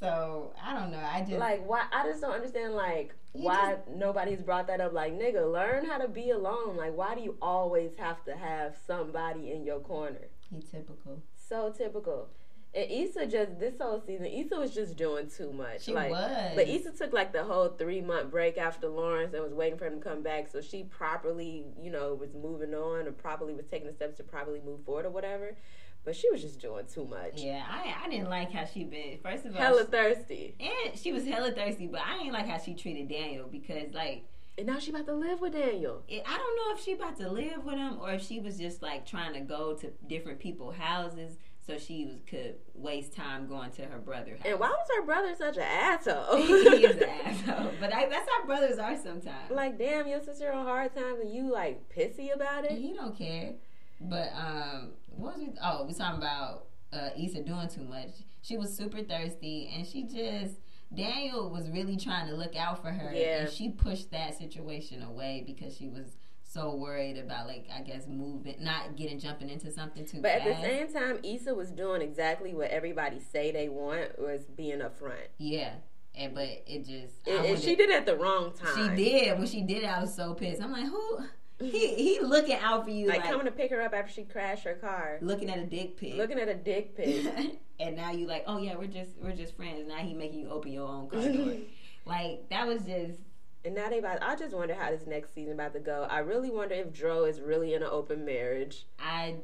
so 0.00 0.52
I 0.62 0.72
don't 0.78 0.90
know. 0.92 0.98
I 1.02 1.20
just 1.20 1.32
Like, 1.32 1.68
why? 1.68 1.84
I 1.92 2.06
just 2.06 2.20
don't 2.20 2.32
understand. 2.34 2.74
Like, 2.74 3.12
He 3.32 3.42
why 3.42 3.78
nobody's 3.96 4.40
brought 4.42 4.68
that 4.68 4.80
up? 4.80 4.92
Like, 4.92 5.12
nigga, 5.18 5.50
learn 5.52 5.84
how 5.84 5.98
to 5.98 6.06
be 6.08 6.30
alone. 6.30 6.76
Like, 6.76 6.96
why 6.96 7.14
do 7.16 7.22
you 7.22 7.36
always 7.42 7.96
have 7.96 8.24
to 8.26 8.36
have 8.36 8.76
somebody 8.86 9.50
in 9.50 9.64
your 9.64 9.80
corner? 9.80 10.28
he 10.50 10.60
typical. 10.60 11.22
So 11.48 11.72
typical. 11.76 12.28
And 12.74 12.90
Issa 12.90 13.26
just 13.26 13.60
this 13.60 13.74
whole 13.80 14.02
season, 14.04 14.26
Issa 14.26 14.56
was 14.56 14.74
just 14.74 14.96
doing 14.96 15.28
too 15.30 15.52
much. 15.52 15.84
She 15.84 15.94
like, 15.94 16.10
was. 16.10 16.52
But 16.56 16.66
Issa 16.66 16.90
took 16.92 17.12
like 17.12 17.32
the 17.32 17.44
whole 17.44 17.68
three 17.68 18.00
month 18.00 18.32
break 18.32 18.58
after 18.58 18.88
Lawrence 18.88 19.32
and 19.32 19.44
was 19.44 19.52
waiting 19.54 19.78
for 19.78 19.86
him 19.86 20.00
to 20.00 20.00
come 20.00 20.22
back. 20.22 20.48
So 20.50 20.60
she 20.60 20.82
properly, 20.82 21.66
you 21.80 21.90
know, 21.90 22.14
was 22.14 22.34
moving 22.34 22.74
on 22.74 23.06
or 23.06 23.12
properly 23.12 23.54
was 23.54 23.66
taking 23.66 23.86
the 23.86 23.92
steps 23.92 24.16
to 24.16 24.24
properly 24.24 24.60
move 24.64 24.84
forward 24.84 25.06
or 25.06 25.10
whatever. 25.10 25.56
But 26.04 26.16
she 26.16 26.28
was 26.30 26.42
just 26.42 26.60
doing 26.60 26.84
too 26.92 27.06
much. 27.06 27.40
Yeah, 27.40 27.64
I 27.66 27.94
I 28.04 28.08
didn't 28.10 28.28
like 28.28 28.50
how 28.50 28.64
she 28.66 28.84
been. 28.84 29.18
First 29.22 29.46
of 29.46 29.54
all, 29.54 29.62
Hella 29.62 29.84
thirsty. 29.84 30.54
and 30.60 30.98
she 30.98 31.12
was 31.12 31.24
hella 31.24 31.52
thirsty, 31.52 31.86
but 31.86 32.00
I 32.04 32.18
didn't 32.18 32.32
like 32.32 32.46
how 32.46 32.58
she 32.58 32.74
treated 32.74 33.08
Daniel 33.08 33.46
because 33.50 33.94
like 33.94 34.24
And 34.58 34.66
now 34.66 34.80
she 34.80 34.90
about 34.90 35.06
to 35.06 35.14
live 35.14 35.40
with 35.40 35.52
Daniel. 35.52 36.02
it, 36.08 36.22
I 36.26 36.36
don't 36.36 36.56
know 36.56 36.74
if 36.76 36.84
she 36.84 36.92
about 36.92 37.16
to 37.18 37.30
live 37.30 37.64
with 37.64 37.76
him 37.76 37.98
or 38.02 38.10
if 38.10 38.22
she 38.26 38.40
was 38.40 38.58
just 38.58 38.82
like 38.82 39.06
trying 39.06 39.32
to 39.34 39.40
go 39.40 39.74
to 39.74 39.92
different 40.08 40.40
people's 40.40 40.74
houses 40.74 41.38
so 41.66 41.78
she 41.78 42.04
was 42.04 42.16
could 42.26 42.56
waste 42.74 43.14
time 43.14 43.46
going 43.46 43.70
to 43.72 43.82
her 43.82 43.98
brother's 43.98 44.38
house. 44.40 44.46
And 44.50 44.60
why 44.60 44.68
was 44.68 44.88
her 44.98 45.04
brother 45.06 45.34
such 45.36 45.56
an 45.56 45.62
asshole? 45.62 46.36
he 46.42 46.84
is 46.86 46.96
an 46.96 47.08
asshole, 47.24 47.70
but 47.80 47.94
I, 47.94 48.08
that's 48.08 48.28
how 48.28 48.44
brothers 48.46 48.78
are 48.78 48.96
sometimes. 48.96 49.50
like, 49.50 49.78
damn, 49.78 50.06
your 50.06 50.20
sister 50.22 50.52
on 50.52 50.66
hard 50.66 50.94
times 50.94 51.20
and 51.20 51.32
you 51.34 51.50
like 51.52 51.88
pissy 51.94 52.34
about 52.34 52.64
it. 52.64 52.72
He 52.72 52.92
don't 52.92 53.16
care. 53.16 53.52
But 54.00 54.32
um, 54.34 54.92
what 55.08 55.36
was 55.38 55.46
we? 55.46 55.52
Oh, 55.62 55.84
we 55.86 55.94
talking 55.94 56.18
about 56.18 56.66
uh, 56.92 57.10
Issa 57.18 57.42
doing 57.42 57.68
too 57.68 57.84
much. 57.84 58.10
She 58.42 58.56
was 58.58 58.76
super 58.76 59.02
thirsty, 59.02 59.72
and 59.74 59.86
she 59.86 60.02
just 60.02 60.56
Daniel 60.94 61.48
was 61.50 61.70
really 61.70 61.96
trying 61.96 62.28
to 62.28 62.34
look 62.34 62.54
out 62.56 62.82
for 62.82 62.90
her, 62.90 63.10
Yeah. 63.14 63.42
and 63.42 63.50
she 63.50 63.70
pushed 63.70 64.10
that 64.10 64.36
situation 64.36 65.02
away 65.02 65.42
because 65.46 65.76
she 65.76 65.88
was 65.88 66.16
so 66.54 66.74
worried 66.74 67.18
about 67.18 67.46
like 67.48 67.66
I 67.74 67.82
guess 67.82 68.06
moving, 68.06 68.56
not 68.60 68.96
getting 68.96 69.18
jumping 69.18 69.50
into 69.50 69.70
something 69.70 70.06
too 70.06 70.20
But 70.22 70.30
at 70.30 70.44
the 70.44 70.62
same 70.62 70.92
time, 70.92 71.18
Issa 71.24 71.54
was 71.54 71.70
doing 71.70 72.00
exactly 72.00 72.54
what 72.54 72.70
everybody 72.70 73.20
say 73.20 73.50
they 73.50 73.68
want 73.68 74.18
was 74.18 74.44
being 74.44 74.78
upfront. 74.78 75.26
yeah, 75.38 75.72
and 76.14 76.34
but 76.34 76.48
it 76.66 76.86
just 76.86 77.16
I 77.26 77.30
And, 77.30 77.46
and 77.46 77.58
she 77.58 77.74
did 77.74 77.90
it 77.90 77.96
at 77.96 78.06
the 78.06 78.16
wrong 78.16 78.52
time. 78.52 78.96
She 78.96 79.04
did 79.04 79.36
when 79.38 79.48
she 79.48 79.62
did 79.62 79.82
it. 79.82 79.86
I 79.86 80.00
was 80.00 80.14
so 80.14 80.34
pissed. 80.34 80.62
I'm 80.62 80.72
like, 80.72 80.86
who? 80.86 81.18
He 81.60 81.94
he 81.94 82.20
looking 82.20 82.56
out 82.56 82.84
for 82.84 82.90
you, 82.90 83.08
Like, 83.08 83.20
like, 83.20 83.30
coming 83.30 83.46
to 83.46 83.52
pick 83.52 83.70
her 83.70 83.80
up 83.80 83.94
after 83.94 84.12
she 84.12 84.24
crashed 84.24 84.64
her 84.64 84.74
car, 84.74 85.18
looking 85.20 85.50
at 85.50 85.58
a 85.58 85.64
dick 85.64 85.96
pic. 85.96 86.16
looking 86.16 86.38
at 86.38 86.48
a 86.48 86.54
dick 86.54 86.96
pic. 86.96 87.26
and 87.80 87.96
now 87.96 88.10
you 88.10 88.26
like, 88.26 88.44
oh 88.46 88.58
yeah, 88.58 88.76
we're 88.76 88.86
just 88.86 89.12
we're 89.22 89.34
just 89.34 89.56
friends. 89.56 89.86
Now 89.86 89.96
he 89.96 90.14
making 90.14 90.40
you 90.40 90.50
open 90.50 90.72
your 90.72 90.88
own 90.88 91.08
car 91.08 91.28
door. 91.28 91.54
like 92.06 92.48
that 92.50 92.66
was 92.66 92.82
just 92.82 93.18
and 93.64 93.74
now 93.74 93.88
they 93.88 93.98
about. 93.98 94.22
I 94.22 94.36
just 94.36 94.54
wonder 94.54 94.74
how 94.74 94.90
this 94.90 95.06
next 95.06 95.34
season 95.34 95.54
about 95.54 95.72
to 95.74 95.80
go. 95.80 96.06
I 96.10 96.18
really 96.18 96.50
wonder 96.50 96.74
if 96.74 96.92
Dro 96.92 97.24
is 97.24 97.40
really 97.40 97.74
in 97.74 97.82
an 97.82 97.88
open 97.90 98.24
marriage, 98.24 98.86
I. 98.98 99.36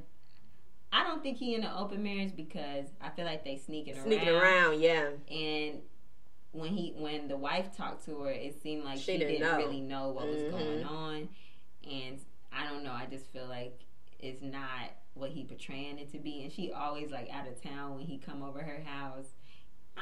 I 0.92 1.04
don't 1.04 1.22
think 1.22 1.36
he 1.38 1.54
in 1.54 1.62
an 1.62 1.70
open 1.76 2.02
marriage 2.02 2.34
because 2.34 2.86
I 3.00 3.10
feel 3.10 3.24
like 3.24 3.44
they 3.44 3.56
sneaking 3.58 3.94
around. 3.94 4.06
sneaking 4.06 4.28
around. 4.28 4.80
Yeah, 4.80 5.10
And 5.30 5.82
when 6.50 6.72
he 6.72 6.94
when 6.96 7.28
the 7.28 7.36
wife 7.36 7.76
talked 7.76 8.04
to 8.06 8.18
her, 8.22 8.30
it 8.30 8.60
seemed 8.60 8.84
like 8.84 8.98
She 8.98 9.12
she, 9.12 9.18
didn't 9.18 9.40
know. 9.40 9.56
really 9.56 9.80
know 9.80 10.08
what 10.08 10.26
was 10.26 10.42
Mhm. 10.42 10.50
going 10.50 10.84
on. 10.84 11.28
And 11.88 12.18
I 12.52 12.64
don't 12.68 12.82
know. 12.82 12.90
I 12.90 13.06
just 13.08 13.26
feel 13.32 13.46
like 13.46 13.78
it's 14.18 14.42
not 14.42 14.90
what 15.14 15.30
he 15.30 15.44
portraying 15.44 16.00
it 16.00 16.10
to 16.10 16.18
be. 16.18 16.42
And 16.42 16.50
she 16.52 16.72
always 16.72 17.12
like 17.12 17.30
out 17.32 17.46
of 17.46 17.62
town 17.62 17.94
when 17.94 18.04
he 18.06 18.18
come 18.18 18.42
over 18.42 18.58
her 18.60 18.80
house. 18.82 19.26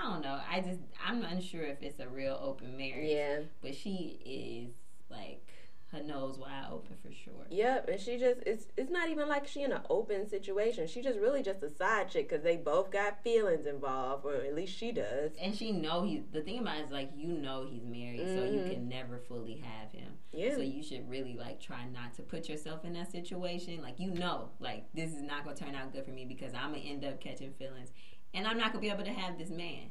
I 0.00 0.10
don't 0.12 0.22
know. 0.22 0.40
I 0.50 0.60
just 0.60 0.80
I'm 1.04 1.22
unsure 1.24 1.62
if 1.64 1.82
it's 1.82 1.98
a 2.00 2.08
real 2.08 2.38
open 2.42 2.76
marriage. 2.76 3.10
yeah, 3.10 3.40
But 3.60 3.74
she 3.74 4.20
is 4.24 4.74
like 5.10 5.44
her 5.90 6.02
nose 6.02 6.38
wide 6.38 6.66
open 6.70 6.94
for 7.02 7.10
sure. 7.10 7.46
yep. 7.50 7.88
And 7.88 7.98
she 7.98 8.18
just 8.18 8.40
it's 8.44 8.66
it's 8.76 8.90
not 8.90 9.08
even 9.08 9.26
like 9.26 9.48
she 9.48 9.62
in 9.62 9.72
an 9.72 9.80
open 9.88 10.28
situation. 10.28 10.86
She 10.86 11.00
just 11.00 11.18
really 11.18 11.42
just 11.42 11.62
a 11.62 11.74
side 11.74 12.10
chick 12.10 12.28
because 12.28 12.44
they 12.44 12.56
both 12.56 12.90
got 12.90 13.22
feelings 13.24 13.64
involved, 13.66 14.26
or 14.26 14.34
at 14.34 14.54
least 14.54 14.76
she 14.76 14.92
does. 14.92 15.30
And 15.40 15.54
she 15.56 15.72
know 15.72 16.02
he. 16.02 16.22
The 16.30 16.42
thing 16.42 16.58
about 16.58 16.78
it 16.78 16.84
is 16.84 16.90
like 16.90 17.10
you 17.16 17.28
know 17.28 17.66
he's 17.68 17.84
married, 17.86 18.28
so 18.34 18.44
you 18.44 18.60
Mhm. 18.60 18.70
can 18.70 18.88
never 18.90 19.18
fully 19.18 19.56
have 19.56 19.90
him. 19.90 20.12
Yeah, 20.30 20.54
So 20.56 20.60
you 20.60 20.82
should 20.82 21.08
really 21.08 21.34
like 21.34 21.58
try 21.58 21.86
not 21.86 22.12
to 22.16 22.22
put 22.22 22.50
yourself 22.50 22.84
in 22.84 22.92
that 22.92 23.10
situation. 23.10 23.80
Like 23.80 23.98
you 23.98 24.10
know, 24.10 24.50
like 24.60 24.92
this 24.92 25.12
is 25.14 25.22
not 25.22 25.44
gonna 25.44 25.56
turn 25.56 25.74
out 25.74 25.92
good 25.94 26.04
for 26.04 26.10
me 26.10 26.26
because 26.26 26.52
I'm 26.52 26.72
gonna 26.74 26.84
end 26.84 27.02
up 27.06 27.18
catching 27.18 27.54
feelings, 27.54 27.92
and 28.34 28.46
I'm 28.46 28.59
not 28.59 28.72
gonna 28.72 28.80
be 28.80 28.90
able 28.90 29.05
to 29.05 29.12
have 29.12 29.38
this 29.38 29.50
man. 29.50 29.90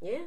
yeah. 0.00 0.22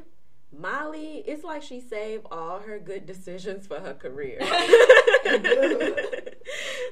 Molly, 0.50 1.22
it's 1.26 1.44
like 1.44 1.62
she 1.62 1.78
saved 1.78 2.24
all 2.30 2.60
her 2.60 2.78
good 2.78 3.04
decisions 3.04 3.66
for 3.66 3.80
her 3.80 3.92
career. 3.92 4.38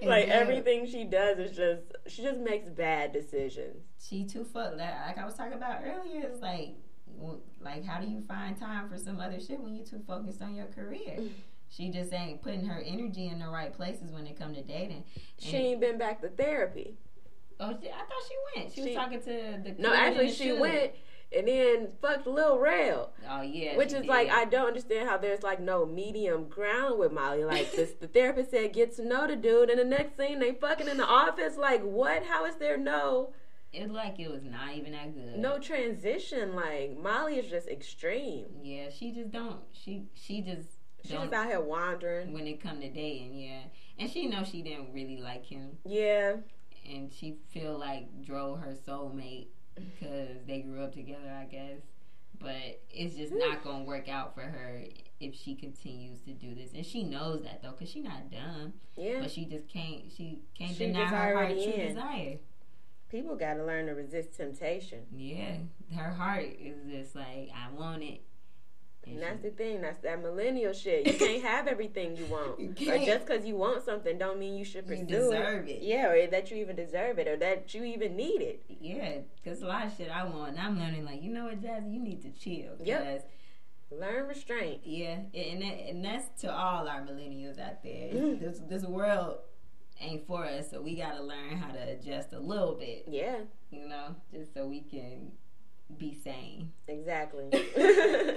Like 0.03 0.29
everything 0.29 0.87
she 0.87 1.05
does 1.05 1.39
is 1.39 1.57
just 1.57 1.83
she 2.07 2.23
just 2.23 2.39
makes 2.39 2.69
bad 2.69 3.13
decisions. 3.13 3.83
She 4.01 4.25
too 4.25 4.45
fuck 4.45 4.77
like, 4.77 4.95
like 5.07 5.19
I 5.19 5.25
was 5.25 5.35
talking 5.35 5.55
about 5.55 5.83
earlier. 5.85 6.29
It's 6.29 6.41
like, 6.41 6.75
like 7.61 7.85
how 7.85 8.01
do 8.01 8.07
you 8.07 8.21
find 8.23 8.59
time 8.59 8.89
for 8.89 8.99
some 8.99 9.21
other 9.21 9.41
shit 9.41 9.61
when 9.61 9.75
you 9.75 9.85
too 9.85 10.03
focused 10.07 10.43
on 10.43 10.55
your 10.55 10.67
career? 10.67 11.19
She 11.69 11.91
just 11.91 12.13
ain't 12.13 12.43
putting 12.43 12.65
her 12.65 12.81
energy 12.81 13.27
in 13.27 13.41
the 13.41 13.49
right 13.49 13.73
places 13.73 14.13
when 14.13 14.25
it 14.29 14.39
come 14.39 14.55
to 14.55 14.63
dating. 14.63 15.03
She 15.37 15.57
ain't 15.57 15.81
been 15.81 15.99
back 15.99 16.21
to 16.21 16.29
therapy. 16.29 16.95
Oh, 17.59 17.77
she, 17.81 17.89
I 17.89 17.93
thought 17.93 18.23
she 18.29 18.61
went. 18.61 18.73
She, 18.73 18.81
She- 18.83 18.87
was 18.89 18.95
talking 18.95 19.21
to 19.21 19.61
the. 19.65 19.75
No, 19.79 19.93
actually 19.95 20.31
she 20.31 20.53
went 20.53 20.93
and 21.37 21.49
then 21.49 21.89
fucked 22.01 22.27
Lil 22.27 22.59
Rail. 22.59 23.11
Oh 23.29 23.43
yeah, 23.43 23.77
Which 23.77 23.89
is 23.89 23.95
did. 24.03 24.07
like 24.07 24.29
I 24.31 24.45
don't 24.45 24.69
understand 24.69 25.09
how 25.09 25.17
there's 25.17 25.43
like 25.43 25.61
no 25.61 25.85
medium 25.87 26.49
ground 26.49 26.99
with 26.99 27.13
Molly. 27.13 27.45
Like 27.45 27.73
this 27.73 27.93
the 28.01 28.07
therapist 28.09 28.51
said 28.53 28.73
get 28.73 28.95
to 28.97 29.05
know 29.05 29.27
the 29.27 29.37
dude 29.37 29.71
and 29.71 29.79
the 29.81 29.85
next 29.85 30.17
scene 30.17 30.39
they 30.39 30.53
fucking 30.53 30.87
in 30.89 30.99
the 30.99 31.07
office. 31.07 31.57
Like 31.57 31.83
what? 31.83 32.23
How 32.25 32.45
is 32.47 32.57
there 32.57 32.77
no 32.79 33.33
It 33.73 33.91
like 33.91 34.21
it 34.21 34.31
was 34.31 34.45
not 34.45 34.75
even 34.75 34.93
that 34.93 35.15
good. 35.15 35.39
no 35.39 35.59
transition? 35.59 36.55
Like 36.55 36.97
Molly 36.97 37.39
is 37.39 37.51
just 37.51 37.69
extreme. 37.69 38.47
Yeah, 38.63 38.91
she 38.91 39.11
just 39.13 39.31
don't. 39.33 39.61
She 39.73 40.05
she 40.15 40.43
just 40.43 40.69
She 41.05 41.15
just 41.15 41.33
out 41.33 41.47
here 41.47 41.61
wandering. 41.61 42.33
when 42.33 42.47
it 42.47 42.61
come 42.63 42.81
to 42.81 42.89
dating, 42.89 43.35
yeah, 43.39 43.63
and 43.99 44.09
she 44.11 44.27
know 44.27 44.45
she 44.45 44.63
didn't 44.63 44.93
really 44.93 45.19
like 45.21 45.45
him, 45.47 45.79
Yeah. 45.85 46.37
And 46.89 47.13
she 47.13 47.37
feel 47.51 47.79
like 47.79 48.23
Dro 48.25 48.55
her 48.57 48.75
soulmate 48.87 49.49
because 49.75 50.39
they 50.47 50.61
grew 50.61 50.83
up 50.85 50.93
together, 50.95 51.31
I 51.41 51.45
guess. 51.45 51.81
But 52.39 52.81
it's 52.91 53.17
just 53.17 53.33
not 53.33 53.65
gonna 53.65 53.85
work 53.85 54.09
out 54.09 54.35
for 54.35 54.43
her 54.43 54.83
if 55.21 55.35
she 55.35 55.55
continues 55.55 56.21
to 56.23 56.33
do 56.33 56.55
this, 56.55 56.73
and 56.75 56.85
she 56.85 57.03
knows 57.03 57.43
that 57.45 57.63
though, 57.63 57.73
cause 57.73 57.89
she 57.89 58.01
not 58.01 58.31
dumb, 58.31 58.75
Yeah. 58.95 59.21
but 59.21 59.31
she 59.31 59.47
just 59.47 59.69
can't. 59.69 60.03
She 60.15 60.43
can't 60.57 60.77
She 60.77 60.87
deny 60.87 61.07
her 61.07 61.35
heart 61.35 61.49
true 61.53 61.63
in. 61.63 61.89
desire. 61.95 62.39
People 63.11 63.37
gotta 63.37 63.65
learn 63.65 63.87
to 63.87 63.93
resist 63.93 64.37
temptation. 64.37 65.07
Yeah, 65.15 65.57
her 65.97 66.11
heart 66.11 66.45
is 66.61 66.77
just 66.91 67.17
like 67.17 67.49
I 67.55 67.71
want 67.73 68.03
it. 68.03 68.21
And 69.07 69.23
that's 69.23 69.41
the 69.41 69.51
thing. 69.51 69.81
That's 69.83 69.99
that 70.03 70.21
millennial 70.21 70.73
shit. 70.73 71.07
You 71.07 71.13
can't 71.15 71.43
have 71.43 71.69
everything 71.69 72.17
you 72.17 72.25
want. 72.27 72.59
You 72.81 72.93
Or 72.93 72.99
just 72.99 73.25
because 73.27 73.47
you 73.47 73.55
want 73.57 73.85
something, 73.85 74.19
don't 74.19 74.39
mean 74.39 74.57
you 74.57 74.65
should 74.65 74.85
You 74.89 74.97
pursue 74.97 75.07
deserve 75.07 75.69
it. 75.69 75.73
it. 75.73 75.83
Yeah, 75.83 76.09
or 76.11 76.27
that 76.27 76.51
you 76.51 76.57
even 76.59 76.75
deserve 76.77 77.19
it, 77.21 77.29
or 77.29 77.37
that 77.37 77.73
you 77.73 77.85
even 77.85 78.17
need 78.17 78.41
it. 78.43 78.65
Yeah, 78.81 79.19
because 79.43 79.63
a 79.63 79.67
lot 79.67 79.87
of 79.87 79.97
shit 79.97 80.11
I 80.11 80.25
want, 80.25 80.51
and 80.51 80.61
I'm 80.61 80.79
learning 80.79 81.05
like, 81.05 81.23
you 81.23 81.33
know 81.33 81.45
what, 81.45 81.61
Jazzy, 81.63 81.93
you 81.93 82.01
need 82.01 82.23
to 82.23 82.31
chill. 82.31 82.73
Yep. 82.83 83.01
Because, 83.01 83.23
Learn 83.93 84.27
restraint. 84.27 84.81
yeah, 84.85 85.19
and 85.33 85.63
that, 85.63 85.89
and 85.89 86.05
that's 86.05 86.41
to 86.43 86.53
all 86.53 86.89
our 86.89 87.03
millennials 87.03 87.61
out 87.61 87.85
there. 87.85 88.09
Mm. 88.13 88.41
This 88.41 88.59
this 88.69 88.83
world 88.85 89.39
ain't 90.01 90.27
for 90.27 90.45
us, 90.45 90.73
so 90.73 90.83
we 90.83 90.97
gotta 90.97 91.23
learn 91.23 91.57
how 91.57 91.71
to 91.73 91.79
adjust 91.93 92.33
a 92.33 92.41
little 92.41 92.75
bit, 92.75 93.05
Yeah, 93.07 93.37
you 93.71 93.87
know, 93.89 94.17
just 94.33 94.53
so 94.55 94.67
we 94.67 94.81
can 94.81 95.31
be 95.99 96.17
sane. 96.23 96.73
exactly. 96.89 97.49
Uh, 97.53 97.59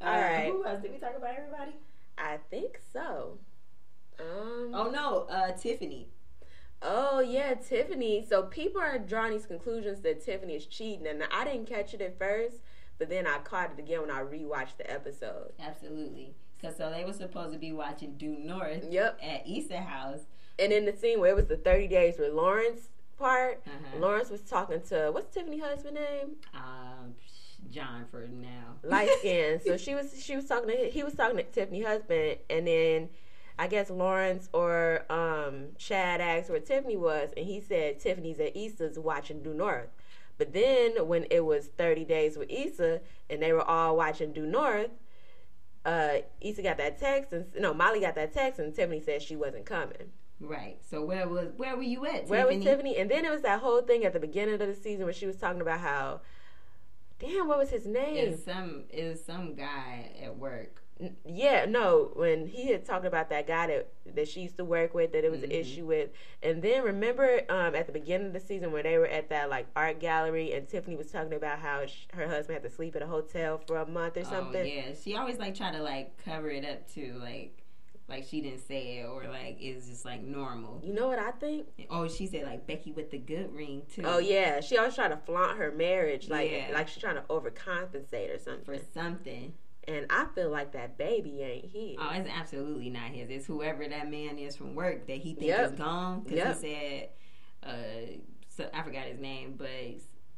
All 0.00 0.20
right. 0.20 0.46
Who 0.50 0.64
else? 0.64 0.82
Did 0.82 0.92
we 0.92 0.98
talk 0.98 1.16
about 1.16 1.34
everybody? 1.36 1.72
I 2.18 2.38
think 2.50 2.78
so. 2.92 3.38
Um. 4.18 4.72
Oh 4.74 4.90
no, 4.92 5.26
uh, 5.34 5.52
Tiffany. 5.52 6.08
Oh 6.82 7.20
yeah, 7.20 7.54
Tiffany. 7.54 8.24
So 8.28 8.44
people 8.44 8.80
are 8.80 8.98
drawing 8.98 9.32
these 9.32 9.46
conclusions 9.46 10.00
that 10.02 10.24
Tiffany 10.24 10.54
is 10.56 10.66
cheating, 10.66 11.06
and 11.06 11.22
I 11.32 11.44
didn't 11.44 11.66
catch 11.68 11.92
it 11.94 12.00
at 12.00 12.18
first, 12.18 12.56
but 12.98 13.08
then 13.08 13.26
I 13.26 13.38
caught 13.38 13.72
it 13.76 13.78
again 13.78 14.00
when 14.02 14.10
I 14.10 14.20
rewatched 14.22 14.76
the 14.78 14.90
episode. 14.90 15.52
Absolutely. 15.60 16.34
Cause 16.60 16.76
so 16.76 16.90
they 16.90 17.04
were 17.04 17.14
supposed 17.14 17.54
to 17.54 17.58
be 17.58 17.72
watching 17.72 18.16
Due 18.18 18.36
North 18.38 18.84
Yep. 18.90 19.18
at 19.22 19.48
Issa 19.48 19.78
House. 19.78 20.20
And 20.58 20.72
in 20.74 20.84
the 20.84 20.92
scene 20.94 21.18
where 21.20 21.30
it 21.30 21.36
was 21.36 21.46
the 21.46 21.56
thirty 21.56 21.88
days 21.88 22.18
with 22.18 22.34
Lawrence 22.34 22.90
part, 23.20 23.62
Uh-huh. 23.66 23.98
Lawrence 24.00 24.30
was 24.30 24.40
talking 24.40 24.80
to 24.88 25.10
what's 25.12 25.32
Tiffany's 25.32 25.62
husband 25.62 25.94
name? 25.96 26.36
Um, 26.54 27.14
John 27.70 28.06
for 28.10 28.26
now. 28.26 28.74
Light 28.82 29.10
skin. 29.18 29.60
so 29.64 29.76
she 29.76 29.94
was 29.94 30.20
she 30.24 30.34
was 30.34 30.46
talking 30.46 30.68
to 30.70 30.90
he 30.90 31.04
was 31.04 31.14
talking 31.14 31.36
to 31.36 31.44
Tiffany's 31.44 31.86
husband, 31.86 32.38
and 32.48 32.66
then 32.66 33.08
I 33.58 33.66
guess 33.68 33.90
Lawrence 33.90 34.48
or 34.52 35.04
um, 35.10 35.66
Chad 35.78 36.20
asked 36.20 36.50
where 36.50 36.58
Tiffany 36.60 36.96
was, 36.96 37.30
and 37.36 37.46
he 37.46 37.60
said 37.60 38.00
Tiffany's 38.00 38.40
at 38.40 38.56
Issa's 38.56 38.98
watching 38.98 39.42
Due 39.42 39.54
North. 39.54 39.90
But 40.38 40.54
then 40.54 41.06
when 41.06 41.26
it 41.30 41.44
was 41.44 41.66
30 41.66 42.06
days 42.06 42.38
with 42.38 42.50
Issa 42.50 43.02
and 43.28 43.42
they 43.42 43.52
were 43.52 43.62
all 43.62 43.94
watching 43.98 44.32
Due 44.32 44.46
North, 44.46 44.88
uh, 45.84 46.18
Issa 46.40 46.62
got 46.62 46.78
that 46.78 46.98
text 46.98 47.34
and 47.34 47.44
no, 47.58 47.74
Molly 47.74 48.00
got 48.00 48.14
that 48.14 48.32
text 48.32 48.58
and 48.58 48.74
Tiffany 48.74 49.00
said 49.00 49.20
she 49.20 49.36
wasn't 49.36 49.66
coming. 49.66 50.10
Right. 50.40 50.78
So 50.88 51.04
where 51.04 51.28
was 51.28 51.48
where 51.56 51.76
were 51.76 51.82
you 51.82 52.06
at? 52.06 52.26
Where 52.28 52.46
was 52.46 52.62
Tiffany? 52.62 52.96
And 52.96 53.10
then 53.10 53.24
it 53.24 53.30
was 53.30 53.42
that 53.42 53.60
whole 53.60 53.82
thing 53.82 54.04
at 54.04 54.12
the 54.14 54.20
beginning 54.20 54.54
of 54.54 54.60
the 54.60 54.74
season 54.74 55.04
where 55.04 55.12
she 55.12 55.26
was 55.26 55.36
talking 55.36 55.60
about 55.60 55.80
how, 55.80 56.20
damn, 57.18 57.46
what 57.46 57.58
was 57.58 57.70
his 57.70 57.86
name? 57.86 58.16
Is 58.32 58.44
some 58.44 58.84
was 58.94 59.22
some 59.24 59.54
guy 59.54 60.10
at 60.22 60.36
work. 60.38 60.82
Yeah, 61.24 61.64
no, 61.66 62.10
when 62.14 62.46
he 62.46 62.70
had 62.72 62.84
talked 62.84 63.06
about 63.06 63.30
that 63.30 63.46
guy 63.46 63.66
that 63.68 63.88
that 64.14 64.28
she 64.28 64.40
used 64.42 64.58
to 64.58 64.64
work 64.66 64.92
with, 64.92 65.12
that 65.12 65.24
it 65.24 65.30
was 65.30 65.42
an 65.42 65.48
Mhm. 65.48 65.60
issue 65.60 65.86
with, 65.86 66.10
and 66.42 66.60
then 66.60 66.82
remember 66.84 67.40
um, 67.48 67.74
at 67.74 67.86
the 67.86 67.92
beginning 67.92 68.26
of 68.26 68.32
the 68.34 68.40
season 68.40 68.70
when 68.70 68.82
they 68.82 68.98
were 68.98 69.06
at 69.06 69.30
that 69.30 69.48
like 69.48 69.66
art 69.74 69.98
gallery, 69.98 70.52
and 70.52 70.68
Tiffany 70.68 70.96
was 70.96 71.10
talking 71.10 71.32
about 71.32 71.58
how 71.58 71.86
sh- 71.86 72.06
her 72.12 72.28
husband 72.28 72.54
had 72.56 72.62
to 72.64 72.68
sleep 72.74 72.94
at 72.96 73.02
a 73.02 73.06
hotel 73.06 73.56
for 73.66 73.78
a 73.78 73.86
month 73.86 74.18
or 74.18 74.24
something. 74.24 74.60
Oh 74.60 74.64
yeah, 74.64 74.92
she 75.02 75.16
always 75.16 75.38
like 75.38 75.54
try 75.54 75.70
to 75.72 75.82
like 75.82 76.22
cover 76.22 76.50
it 76.50 76.66
up 76.66 76.86
too, 76.92 77.18
like 77.18 77.59
like 78.10 78.26
she 78.28 78.40
didn't 78.42 78.66
say 78.66 78.98
it 78.98 79.06
or 79.06 79.24
like 79.28 79.56
it's 79.60 79.86
just 79.86 80.04
like 80.04 80.20
normal. 80.22 80.82
You 80.84 80.92
know 80.92 81.06
what 81.06 81.18
I 81.18 81.30
think? 81.30 81.68
Oh, 81.88 82.08
she 82.08 82.26
said 82.26 82.42
like 82.44 82.66
Becky 82.66 82.92
with 82.92 83.10
the 83.10 83.18
good 83.18 83.54
ring 83.54 83.82
too. 83.94 84.02
Oh 84.04 84.18
yeah, 84.18 84.60
she 84.60 84.76
always 84.76 84.94
try 84.96 85.08
to 85.08 85.16
flaunt 85.16 85.56
her 85.58 85.70
marriage, 85.70 86.28
like 86.28 86.50
Yeah. 86.50 86.70
like 86.74 86.88
she's 86.88 87.00
trying 87.02 87.14
to 87.14 87.22
overcompensate 87.22 88.34
or 88.34 88.38
something. 88.38 88.64
for 88.64 88.78
something. 88.92 89.54
And 89.88 90.06
I 90.10 90.26
feel 90.34 90.50
like 90.50 90.72
that 90.72 90.98
baby 90.98 91.40
ain't 91.42 91.64
his. 91.72 91.96
Oh, 91.98 92.10
it's 92.12 92.28
absolutely 92.28 92.90
not 92.90 93.10
his. 93.10 93.30
It's 93.30 93.46
whoever 93.46 93.88
that 93.88 94.10
man 94.10 94.38
is 94.38 94.54
from 94.54 94.74
work 94.74 95.06
that 95.06 95.16
he 95.16 95.30
thinks 95.34 95.46
Yep. 95.46 95.72
is 95.72 95.78
gone. 95.78 96.20
Because 96.20 96.36
Yep. 96.36 96.60
he 96.62 96.74
said, 96.74 97.08
uh, 97.62 98.16
so 98.48 98.68
I 98.74 98.82
forgot 98.82 99.04
his 99.06 99.18
name, 99.18 99.54
but 99.56 99.68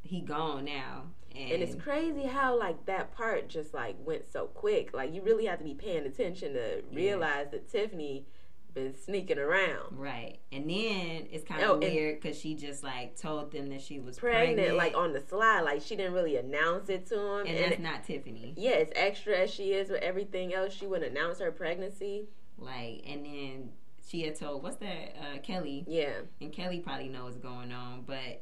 he 0.01 0.21
gone 0.21 0.65
now. 0.65 1.03
And, 1.35 1.51
And 1.51 1.63
it's 1.63 1.75
crazy 1.75 2.23
how 2.23 2.57
like 2.57 2.85
that 2.85 3.11
part 3.15 3.49
just 3.49 3.73
like 3.73 3.95
went 4.05 4.25
so 4.31 4.45
quick. 4.47 4.93
Like 4.93 5.13
you 5.13 5.21
really 5.21 5.45
have 5.45 5.59
to 5.59 5.65
be 5.65 5.73
paying 5.73 6.05
attention 6.05 6.53
to 6.53 6.83
realize 6.93 7.47
that 7.51 7.69
Tiffany 7.71 8.25
been 8.73 8.95
sneaking 8.95 9.37
around. 9.37 9.97
right. 9.99 10.39
And 10.51 10.67
then 10.67 11.27
it's 11.31 11.43
kind 11.43 11.61
Oh, 11.63 11.75
of 11.75 11.83
and- 11.83 11.93
weird 11.93 12.19
because 12.19 12.39
she 12.39 12.55
just 12.55 12.83
like 12.83 13.15
told 13.15 13.51
them 13.51 13.69
that 13.69 13.81
she 13.81 13.99
was 13.99 14.17
Pregnant, 14.17 14.55
pregnant, 14.57 14.77
like 14.77 14.95
on 14.97 15.13
the 15.13 15.21
slide, 15.21 15.61
like 15.61 15.81
she 15.83 15.95
didn't 15.95 16.13
really 16.13 16.37
announce 16.37 16.89
it 16.89 17.05
to 17.07 17.19
him. 17.19 17.39
and 17.45 17.49
And, 17.49 17.71
that's 17.71 17.81
not 17.81 18.03
Tiffany. 18.03 18.53
yeah, 18.57 18.71
as 18.71 18.87
extra 18.95 19.37
as 19.37 19.51
she 19.53 19.73
is 19.73 19.89
with 19.91 20.01
everything 20.01 20.53
else, 20.55 20.73
she 20.73 20.87
wouldn't 20.87 21.11
announce 21.11 21.39
her 21.39 21.51
pregnancy. 21.51 22.27
Like, 22.57 23.03
and 23.07 23.23
then 23.25 23.69
she 24.07 24.23
had 24.23 24.35
told 24.35 24.63
what's 24.63 24.77
that 24.77 25.15
uh, 25.21 25.37
Kelly, 25.43 25.85
Yeah, 25.87 26.21
and 26.41 26.51
Kelly 26.51 26.79
probably 26.79 27.09
knows 27.09 27.33
what's 27.33 27.37
going 27.37 27.71
on, 27.71 28.03
but 28.07 28.41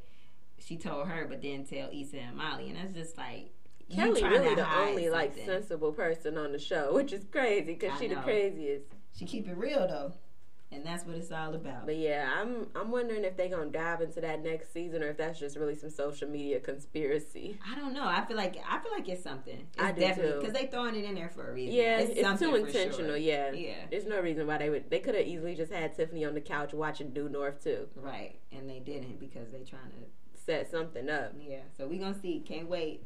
she 0.64 0.76
told 0.76 1.08
her, 1.08 1.26
but 1.28 1.40
didn't 1.40 1.68
tell 1.68 1.88
Issa 1.92 2.18
and 2.18 2.36
Molly, 2.36 2.68
and 2.68 2.76
that's 2.76 2.94
just 2.94 3.16
like 3.18 3.50
Kelly 3.94 4.22
really 4.22 4.54
the 4.54 4.76
only 4.78 5.10
like 5.10 5.34
sensible 5.34 5.92
person 5.92 6.38
on 6.38 6.52
the 6.52 6.58
show, 6.58 6.92
which 6.94 7.12
is 7.12 7.24
crazy 7.30 7.74
because 7.74 7.98
she 7.98 8.08
the 8.08 8.16
craziest. 8.16 8.86
She 9.14 9.26
keep 9.26 9.48
it 9.48 9.56
real 9.56 9.86
though, 9.86 10.12
and 10.70 10.86
that's 10.86 11.04
what 11.04 11.16
it's 11.16 11.30
all 11.30 11.54
about. 11.54 11.84
But 11.84 11.96
yeah, 11.96 12.30
I'm 12.34 12.68
I'm 12.74 12.90
wondering 12.90 13.24
if 13.24 13.36
they're 13.36 13.50
gonna 13.50 13.66
dive 13.70 14.00
into 14.00 14.20
that 14.22 14.42
next 14.42 14.72
season 14.72 15.02
or 15.02 15.08
if 15.08 15.18
that's 15.18 15.38
just 15.38 15.56
really 15.56 15.74
some 15.74 15.90
social 15.90 16.28
media 16.28 16.60
conspiracy. 16.60 17.58
I 17.70 17.78
don't 17.78 17.92
know. 17.92 18.06
I 18.06 18.24
feel 18.24 18.36
like 18.36 18.56
I 18.66 18.78
feel 18.78 18.92
like 18.92 19.08
it's 19.08 19.22
something. 19.22 19.66
It's 19.74 19.82
I 19.82 19.92
do, 19.92 20.00
definitely 20.00 20.40
because 20.40 20.54
they 20.54 20.66
throwing 20.66 20.94
it 20.94 21.04
in 21.04 21.14
there 21.14 21.28
for 21.28 21.50
a 21.50 21.52
reason. 21.52 21.74
Yeah, 21.74 21.98
it's, 21.98 22.20
something 22.22 22.48
too 22.48 22.54
intentional. 22.54 23.10
sure. 23.10 23.16
Yeah, 23.16 23.52
Yeah. 23.52 23.74
There's 23.90 24.06
no 24.06 24.20
reason 24.20 24.46
why 24.46 24.58
they 24.58 24.70
would. 24.70 24.88
They 24.88 25.00
could 25.00 25.14
have 25.14 25.26
easily 25.26 25.54
just 25.54 25.72
had 25.72 25.94
Tiffany 25.94 26.24
on 26.24 26.32
the 26.34 26.40
couch 26.40 26.72
watching 26.72 27.10
Due 27.10 27.28
North 27.28 27.62
too. 27.62 27.88
Right, 27.94 28.36
and 28.50 28.68
they 28.68 28.78
didn't 28.78 29.20
because 29.20 29.50
they 29.50 29.64
trying 29.64 29.90
to. 29.90 30.06
Set 30.44 30.70
something 30.70 31.08
up. 31.08 31.34
Yeah, 31.40 31.60
so 31.76 31.86
we 31.86 31.98
gonna 31.98 32.18
see. 32.20 32.40
Can't 32.46 32.68
wait. 32.68 33.04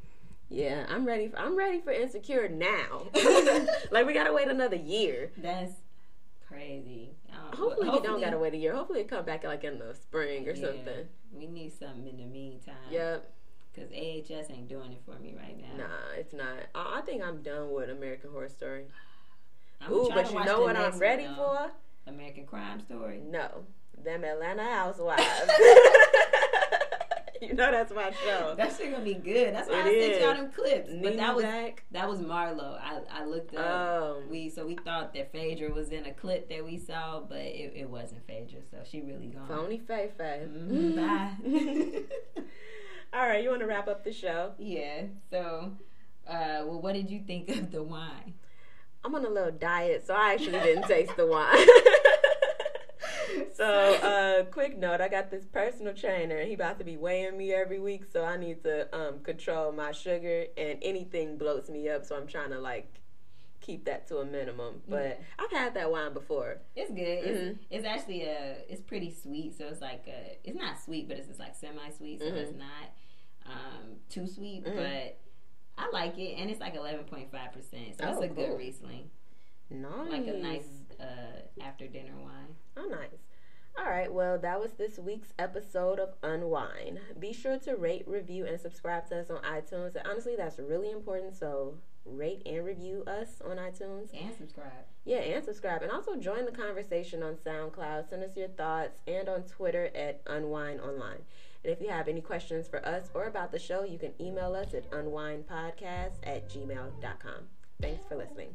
Yeah, 0.48 0.86
I'm 0.88 1.04
ready. 1.04 1.28
For, 1.28 1.38
I'm 1.38 1.56
ready 1.56 1.80
for 1.80 1.90
Insecure 1.90 2.48
now. 2.48 3.06
like 3.90 4.06
we 4.06 4.14
gotta 4.14 4.32
wait 4.32 4.48
another 4.48 4.76
year. 4.76 5.30
That's 5.36 5.72
crazy. 6.48 7.10
Um, 7.32 7.56
Hopefully, 7.56 7.90
we 7.90 8.00
don't 8.00 8.20
gotta 8.20 8.38
wait 8.38 8.54
a 8.54 8.56
year. 8.56 8.74
Hopefully, 8.74 9.00
it 9.00 9.08
come 9.08 9.24
back 9.24 9.44
like 9.44 9.64
in 9.64 9.78
the 9.78 9.94
spring 9.94 10.48
or 10.48 10.52
Yeah. 10.52 10.66
something. 10.66 11.08
We 11.32 11.46
need 11.46 11.72
something 11.78 12.06
in 12.08 12.16
the 12.16 12.24
meantime. 12.26 12.74
Yep. 12.90 13.32
Because 13.74 13.90
AHS 13.90 14.50
ain't 14.50 14.68
doing 14.68 14.92
it 14.92 15.02
for 15.04 15.18
me 15.20 15.34
right 15.36 15.60
now. 15.60 15.84
Nah, 15.84 16.16
it's 16.16 16.32
not. 16.32 16.54
I, 16.74 16.98
I 16.98 17.00
think 17.02 17.22
I'm 17.22 17.42
done 17.42 17.72
with 17.72 17.90
American 17.90 18.30
Horror 18.30 18.48
Story. 18.48 18.86
I'm 19.82 19.92
Ooh, 19.92 20.08
but 20.14 20.32
you 20.32 20.42
know 20.44 20.62
what 20.62 20.76
I'm 20.76 20.98
ready 20.98 21.24
one, 21.24 21.36
for? 21.36 21.70
American 22.06 22.46
Crime 22.46 22.80
Story. 22.80 23.20
No, 23.22 23.64
them 24.02 24.24
Atlanta 24.24 24.62
Housewives. 24.64 25.22
you 27.42 27.54
know 27.54 27.70
that's 27.70 27.92
my 27.92 28.10
show. 28.24 28.54
That 28.56 28.74
shit 28.76 28.92
gonna 28.92 29.04
be 29.04 29.14
good. 29.14 29.54
That's 29.54 29.68
why 29.68 29.80
It 29.80 29.86
I 29.86 30.10
sent 30.12 30.22
y'all 30.22 30.34
them 30.34 30.52
clips. 30.52 30.90
But 31.02 31.16
that 31.16 31.34
was 31.34 31.44
back. 31.44 31.84
that 31.92 32.08
was 32.08 32.20
Marlo. 32.20 32.78
I, 32.80 33.00
I 33.10 33.24
looked 33.24 33.54
up. 33.54 33.66
Um, 34.16 34.28
we 34.30 34.48
so 34.50 34.66
we 34.66 34.76
thought 34.76 35.14
that 35.14 35.32
Phaedra 35.32 35.70
was 35.72 35.90
in 35.90 36.06
a 36.06 36.12
clip 36.12 36.48
that 36.50 36.64
we 36.64 36.78
saw, 36.78 37.20
but 37.20 37.38
it, 37.38 37.72
it 37.76 37.90
wasn't 37.90 38.26
Phaedra. 38.26 38.60
So 38.70 38.78
she 38.88 39.00
really 39.02 39.26
gone. 39.28 39.46
phony 39.48 39.78
Fay 39.78 40.10
Fay. 40.16 40.46
Mhm, 40.48 40.96
bye. 40.96 42.02
All 43.12 43.26
right, 43.26 43.42
you 43.42 43.48
want 43.50 43.60
to 43.60 43.66
wrap 43.66 43.88
up 43.88 44.04
the 44.04 44.12
show? 44.12 44.52
yeah. 44.58 45.04
So, 45.30 45.72
uh, 46.28 46.62
well, 46.66 46.80
what 46.82 46.94
did 46.94 47.10
you 47.10 47.20
think 47.26 47.48
of 47.50 47.70
the 47.70 47.82
wine? 47.82 48.34
I'm 49.04 49.14
on 49.14 49.24
a 49.24 49.28
little 49.28 49.52
diet, 49.52 50.04
so 50.06 50.14
I 50.14 50.32
actually 50.34 50.58
didn't 50.58 50.82
taste 50.88 51.16
the 51.16 51.26
wine. 51.26 51.66
so, 53.54 53.64
uh, 53.64 54.44
quick 54.44 54.78
note: 54.78 55.00
I 55.00 55.08
got 55.08 55.30
this 55.30 55.44
personal 55.44 55.94
trainer, 55.94 56.36
and 56.36 56.48
he 56.48 56.54
about 56.54 56.78
to 56.78 56.84
be 56.84 56.96
weighing 56.96 57.36
me 57.36 57.52
every 57.52 57.78
week, 57.78 58.04
so 58.12 58.24
I 58.24 58.36
need 58.36 58.62
to 58.64 58.94
um, 58.96 59.20
control 59.20 59.72
my 59.72 59.92
sugar, 59.92 60.46
and 60.56 60.78
anything 60.82 61.38
bloats 61.38 61.68
me 61.68 61.88
up. 61.88 62.04
So 62.04 62.16
I'm 62.16 62.26
trying 62.26 62.50
to 62.50 62.58
like 62.58 63.00
keep 63.60 63.84
that 63.86 64.06
to 64.08 64.18
a 64.18 64.24
minimum. 64.24 64.80
But 64.88 65.20
I've 65.38 65.50
had 65.50 65.74
that 65.74 65.90
wine 65.90 66.12
before. 66.12 66.58
It's 66.76 66.90
good. 66.90 67.00
It's, 67.00 67.38
Mhm. 67.40 67.58
it's 67.70 67.84
actually 67.86 68.22
a. 68.22 68.58
It's 68.68 68.80
pretty 68.82 69.12
sweet. 69.12 69.56
So 69.58 69.66
it's 69.66 69.80
like 69.80 70.04
a. 70.08 70.38
It's 70.44 70.56
not 70.58 70.80
sweet, 70.80 71.08
but 71.08 71.16
it's 71.16 71.26
just 71.28 71.40
like 71.40 71.54
semi 71.56 71.90
sweet. 71.90 72.20
So 72.20 72.26
it's 72.26 72.52
not 72.56 72.90
um, 73.46 73.96
too 74.08 74.26
sweet, 74.26 74.64
Mhm. 74.64 74.76
but 74.76 75.18
I 75.78 75.90
like 75.92 76.18
it, 76.18 76.36
and 76.38 76.50
it's 76.50 76.60
like 76.60 76.74
eleven 76.74 77.04
point 77.04 77.30
five 77.30 77.52
percent. 77.52 77.96
So 77.98 78.04
Oh, 78.06 78.12
it's 78.12 78.24
a 78.24 78.34
cool. 78.34 78.46
good 78.46 78.58
Riesling, 78.58 79.10
Nice, 79.70 80.10
like 80.10 80.26
a 80.26 80.32
nice 80.32 80.68
uh, 81.00 81.40
after 81.60 81.86
dinner 81.86 82.16
wine. 82.16 82.54
Oh, 82.76 82.86
nice. 82.88 83.10
All 83.78 83.90
right, 83.90 84.10
well, 84.10 84.38
that 84.38 84.58
was 84.58 84.72
this 84.72 84.98
week's 84.98 85.34
episode 85.38 85.98
of 85.98 86.14
Unwine. 86.22 86.98
Be 87.18 87.34
sure 87.34 87.58
to 87.58 87.76
rate, 87.76 88.04
review, 88.06 88.46
and 88.46 88.58
subscribe 88.58 89.06
to 89.08 89.20
us 89.20 89.30
on 89.30 89.42
iTunes. 89.42 89.94
And 89.96 90.06
honestly, 90.06 90.34
that's 90.34 90.58
really 90.58 90.90
important. 90.90 91.36
So, 91.36 91.74
rate 92.06 92.40
and 92.46 92.64
review 92.64 93.04
us 93.06 93.42
on 93.44 93.58
iTunes. 93.58 94.08
And 94.18 94.34
subscribe. 94.36 94.86
Yeah, 95.04 95.18
and 95.18 95.44
subscribe. 95.44 95.82
And 95.82 95.92
also 95.92 96.16
join 96.16 96.46
the 96.46 96.52
conversation 96.52 97.22
on 97.22 97.34
SoundCloud. 97.34 98.08
Send 98.08 98.24
us 98.24 98.36
your 98.36 98.48
thoughts 98.48 99.02
and 99.06 99.28
on 99.28 99.42
Twitter 99.42 99.90
at 99.94 100.24
Unwine 100.26 100.80
Online. 100.80 101.20
And 101.62 101.72
if 101.72 101.80
you 101.80 101.88
have 101.88 102.08
any 102.08 102.22
questions 102.22 102.68
for 102.68 102.84
us 102.86 103.10
or 103.12 103.24
about 103.24 103.52
the 103.52 103.58
show, 103.58 103.84
you 103.84 103.98
can 103.98 104.12
email 104.20 104.54
us 104.54 104.72
at 104.72 104.90
unwindpodcast 104.90 106.14
at 106.22 106.48
gmail.com. 106.48 107.42
Thanks 107.80 108.06
for 108.06 108.16
listening. 108.16 108.54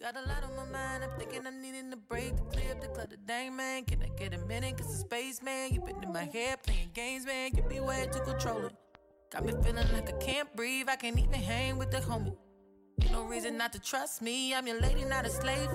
Got 0.00 0.16
a 0.16 0.20
lot 0.20 0.42
on 0.44 0.56
my 0.56 0.64
mind, 0.64 1.04
I'm 1.04 1.10
thinking 1.18 1.46
I'm 1.46 1.60
needing 1.60 1.92
a 1.92 1.96
break 1.96 2.34
to 2.34 2.42
clear 2.44 2.72
up 2.72 2.80
the 2.80 2.88
clutter. 2.88 3.16
Dang, 3.26 3.54
man, 3.54 3.84
can 3.84 4.02
I 4.02 4.08
get 4.18 4.32
a 4.32 4.38
minute? 4.38 4.78
Cause 4.78 4.86
the 4.86 4.96
space, 4.96 5.42
man, 5.42 5.74
you 5.74 5.82
been 5.82 6.02
in 6.02 6.10
my 6.10 6.24
head 6.24 6.62
playing 6.62 6.88
games, 6.94 7.26
man. 7.26 7.50
You 7.54 7.62
be 7.64 7.80
way 7.80 8.08
to 8.10 8.20
control 8.20 8.64
it. 8.64 8.72
Got 9.30 9.44
me 9.44 9.52
feeling 9.62 9.86
like 9.92 10.08
I 10.08 10.12
can't 10.12 10.56
breathe, 10.56 10.88
I 10.88 10.96
can't 10.96 11.18
even 11.18 11.34
hang 11.34 11.76
with 11.76 11.90
the 11.90 11.98
homie. 11.98 12.34
No 13.12 13.24
reason 13.24 13.58
not 13.58 13.74
to 13.74 13.78
trust 13.78 14.22
me, 14.22 14.54
I'm 14.54 14.66
your 14.66 14.80
lady, 14.80 15.04
not 15.04 15.26
a 15.26 15.30
slave. 15.30 15.68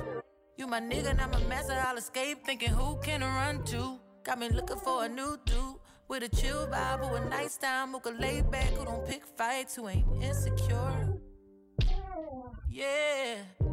You 0.57 0.65
my 0.65 0.81
nigga, 0.81 1.15
not 1.15 1.31
my 1.31 1.43
master, 1.43 1.73
I'll 1.73 1.97
escape. 1.97 2.43
Thinking 2.47 2.69
who 2.69 2.97
can 3.01 3.21
I 3.21 3.45
run 3.45 3.63
to? 3.65 3.99
Got 4.23 4.39
me 4.39 4.49
looking 4.49 4.77
for 4.77 5.05
a 5.05 5.07
new 5.07 5.37
dude. 5.45 5.75
With 6.07 6.23
a 6.23 6.29
chill 6.29 6.65
vibe 6.65 7.11
or 7.11 7.17
a 7.17 7.29
nice 7.29 7.57
time, 7.57 7.91
who 7.91 7.99
can 7.99 8.19
lay 8.19 8.41
back, 8.41 8.71
who 8.71 8.85
don't 8.85 9.07
pick 9.07 9.23
fights, 9.37 9.75
who 9.75 9.87
ain't 9.87 10.23
insecure. 10.23 11.13
Yeah. 12.67 13.64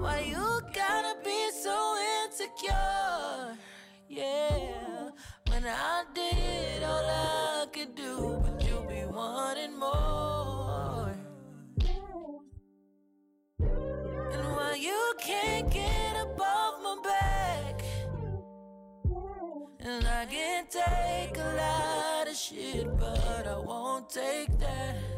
Why 0.00 0.20
you 0.20 0.60
gotta 0.72 1.14
be 1.22 1.50
so 1.62 1.76
insecure? 2.24 3.56
Yeah. 4.08 5.10
When 5.50 5.66
I 5.66 6.04
did 6.14 6.82
all 6.82 7.04
I 7.04 7.66
could 7.70 7.94
do, 7.94 8.40
but 8.42 8.62
you 8.66 8.82
be 8.88 9.04
wanting 9.04 9.78
more. 9.78 11.12
And 13.50 14.46
why 14.56 14.78
you 14.80 15.12
can't 15.20 15.70
get 15.70 16.16
above 16.16 16.82
my 16.82 16.96
back? 17.04 17.84
And 19.80 20.06
I 20.06 20.24
can 20.24 20.64
take 20.66 21.36
a 21.36 21.54
lot 21.60 22.26
of 22.26 22.34
shit, 22.34 22.86
but 22.98 23.46
I 23.46 23.58
won't 23.58 24.08
take 24.08 24.58
that. 24.60 25.09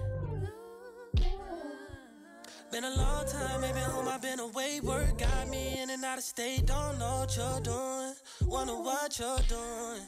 Been 2.73 2.85
a 2.85 2.97
long 2.97 3.27
time, 3.27 3.61
maybe 3.61 3.81
home, 3.81 4.09
I've 4.09 4.23
been 4.23 4.41
away. 4.41 4.81
Work 4.81 5.19
got 5.19 5.47
me 5.51 5.79
in 5.83 5.91
and 5.91 6.03
out 6.07 6.17
of 6.17 6.25
state. 6.25 6.65
Don't 6.65 6.99
know 6.99 7.19
what 7.19 7.37
you're 7.37 7.61
doing. 7.61 8.15
Wonder 8.47 8.73
what 8.77 9.19
you're 9.19 9.45
doing. 9.47 10.01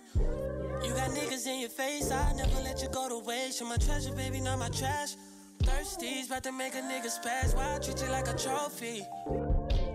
You 0.82 0.94
got 0.94 1.10
niggas 1.10 1.46
in 1.46 1.60
your 1.60 1.68
face, 1.68 2.10
I 2.10 2.32
never 2.32 2.58
let 2.62 2.80
you 2.80 2.88
go 2.88 3.06
to 3.10 3.18
waste. 3.18 3.60
You're 3.60 3.68
my 3.68 3.76
treasure, 3.76 4.14
baby, 4.14 4.40
not 4.40 4.58
my 4.58 4.70
trash. 4.70 5.16
Thirsty's 5.62 6.28
about 6.28 6.42
to 6.44 6.52
make 6.52 6.74
a 6.74 6.80
nigga 6.80 7.10
spaz. 7.12 7.54
Why 7.54 7.76
I 7.76 7.78
treat 7.80 8.00
you 8.00 8.08
like 8.08 8.28
a 8.28 8.36
trophy? 8.38 9.02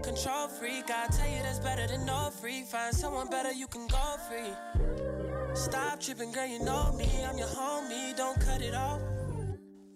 Control 0.04 0.48
freak, 0.48 0.91
I 0.91 1.08
tell 1.08 1.28
you 1.28 1.41
that's 1.41 1.58
better 1.58 1.88
than 1.88 2.06
no 2.06 2.30
free. 2.40 2.62
Find 2.62 2.94
someone 2.94 3.32
better, 3.32 3.52
you 3.52 3.66
can 3.66 3.88
go 3.88 4.16
free. 4.30 5.56
Stop 5.56 6.02
tripping, 6.02 6.32
girl, 6.32 6.46
you 6.46 6.64
know 6.64 6.91
me. 6.91 7.10
I'm 7.28 7.36
your 7.36 7.48
homie, 7.48 8.16
don't 8.16 8.40
cut 8.40 8.62
it 8.62 8.76
off. 8.76 9.02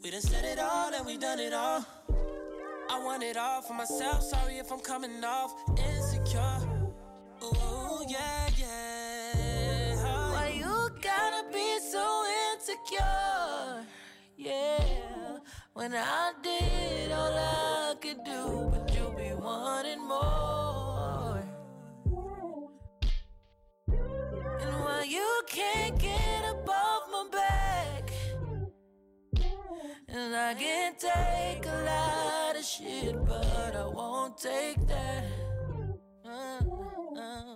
We 0.04 0.10
done 0.10 0.22
said 0.22 0.44
it 0.44 0.58
all 0.58 0.92
and 0.92 1.06
we 1.06 1.18
done 1.18 1.40
it 1.40 1.54
all. 1.54 1.86
I 2.90 3.00
want 3.04 3.24
it 3.24 3.38
all 3.38 3.62
for 3.62 3.74
myself. 3.74 4.24
Sorry 4.24 4.58
if 4.58 4.72
I'm 4.72 4.80
coming 4.80 5.24
off 5.24 5.54
insecure. 5.78 6.60
Ooh, 7.44 8.04
yeah, 8.08 8.50
yeah. 8.58 10.32
Why 10.32 10.54
you 10.56 10.90
gotta 11.02 11.46
be 11.52 11.80
so 11.80 12.26
insecure? 12.54 13.86
Yeah, 14.38 15.40
when 15.74 15.94
I 15.94 16.34
did 16.42 17.12
all 17.12 17.34
I 17.34 17.96
could 18.02 18.24
do, 18.24 18.70
but 18.72 18.94
you 18.94 19.14
be 19.18 19.34
wanting 19.34 20.06
more. 20.08 21.44
And 24.62 24.74
why 24.84 25.06
you 25.08 25.42
can't 25.48 25.98
get 26.00 26.50
above 26.50 27.04
my 27.12 27.28
back? 27.32 27.73
And 30.08 30.36
I 30.36 30.54
can 30.54 30.94
take 30.96 31.66
a 31.66 31.84
lot 31.86 32.56
of 32.56 32.64
shit, 32.64 33.16
but 33.26 33.76
I 33.76 33.86
won't 33.86 34.38
take 34.38 34.86
that. 34.88 35.24
Uh, 36.26 36.60
uh. 37.18 37.56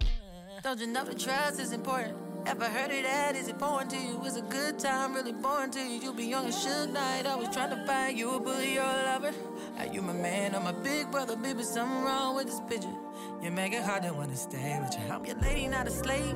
Don't 0.63 0.79
you 0.79 0.87
know 0.87 1.03
the 1.03 1.15
trust 1.15 1.59
is 1.59 1.71
important? 1.71 2.15
Ever 2.47 2.65
heard 2.65 2.91
of 2.91 3.03
that? 3.03 3.35
Is 3.35 3.47
it 3.49 3.59
foreign 3.59 3.89
to 3.89 3.97
you? 3.97 4.23
Is 4.23 4.37
a 4.37 4.41
good 4.41 4.79
time 4.79 5.13
really 5.13 5.33
boring 5.33 5.69
to 5.71 5.79
you? 5.79 5.99
You 5.99 6.13
be 6.13 6.25
young 6.25 6.45
and 6.45 6.53
shook 6.53 6.89
night, 6.89 7.25
always 7.25 7.49
trying 7.49 7.71
to 7.71 7.85
find 7.85 8.17
you 8.17 8.35
a 8.35 8.39
bully 8.39 8.77
a 8.77 8.83
lover. 8.83 9.33
Are 9.77 9.87
you 9.87 10.01
my 10.01 10.13
man 10.13 10.55
or 10.55 10.61
my 10.61 10.71
big 10.71 11.11
brother? 11.11 11.35
Baby, 11.35 11.63
something 11.63 12.03
wrong 12.03 12.35
with 12.35 12.47
this 12.47 12.61
picture. 12.69 12.95
You 13.41 13.51
make 13.51 13.73
it 13.73 13.83
hard 13.83 14.03
to 14.03 14.13
wanna 14.13 14.35
stay 14.35 14.79
with 14.79 14.93
you. 14.97 15.13
I'm 15.13 15.25
your 15.25 15.37
lady, 15.39 15.67
not 15.67 15.87
a 15.87 15.91
slave. 15.91 16.35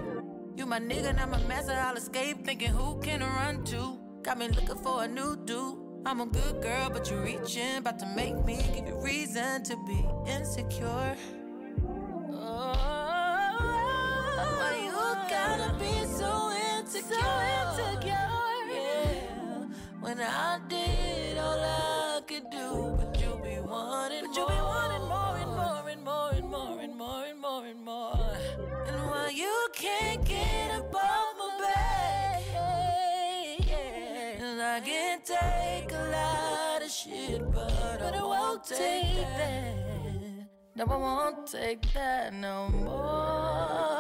You 0.58 0.66
my 0.66 0.80
nigga, 0.80 1.16
not 1.16 1.30
my 1.30 1.42
master. 1.48 1.72
I'll 1.72 1.96
escape, 1.96 2.46
thinking 2.46 2.72
who 2.72 3.00
can 3.00 3.24
I 3.24 3.46
run 3.46 3.64
to? 3.66 4.01
Got 4.24 4.38
me 4.38 4.48
looking 4.50 4.76
for 4.84 5.04
a 5.04 5.08
new 5.08 5.36
dude. 5.46 5.78
I'm 6.06 6.22
a 6.22 6.28
good 6.28 6.62
girl, 6.62 6.92
but 6.92 7.10
you're 7.10 7.24
reaching, 7.24 7.78
about 7.78 7.98
to 8.00 8.06
make 8.16 8.36
me 8.46 8.58
give 8.74 8.86
you 8.88 8.96
reason 9.02 9.64
to 9.64 9.76
be 9.88 10.06
insecure. 10.28 11.16
Oh, 12.32 12.74
why 14.60 14.78
you 14.86 14.92
gotta 15.28 15.74
be 15.80 16.06
so 16.06 16.52
insecure? 16.78 17.18
So 17.18 17.42
insecure, 17.60 18.30
yeah. 18.70 19.66
When 20.02 20.20
I 20.20 20.60
did 20.70 21.40
all 21.40 21.60
I 21.60 22.22
could 22.28 22.50
do, 22.52 22.96
but 22.98 23.20
you 23.20 23.40
be 23.44 23.60
wanting, 23.60 24.28
but 24.28 24.36
you 24.36 24.46
be 24.48 24.54
wanting 24.54 25.08
more 25.08 25.38
and 25.38 25.52
more 25.52 25.90
and 25.90 26.04
more 26.04 26.32
and 26.32 26.50
more 26.50 26.80
and 26.80 26.96
more 26.96 27.24
and 27.26 27.40
more 27.42 27.66
and 27.66 27.84
more. 27.84 28.38
And 28.86 28.96
why 29.10 29.32
you 29.34 29.68
can't 29.74 30.24
get 30.24 30.78
above 30.78 31.31
shit, 37.04 37.42
but, 37.52 38.02
I 38.02 38.24
won't 38.24 38.64
take 38.64 39.16
that. 39.16 39.76
No, 40.76 40.86
I 40.86 40.98
won't 40.98 41.48
take 41.48 41.82
that 41.94 42.34
no 42.34 42.70
more. 42.70 43.92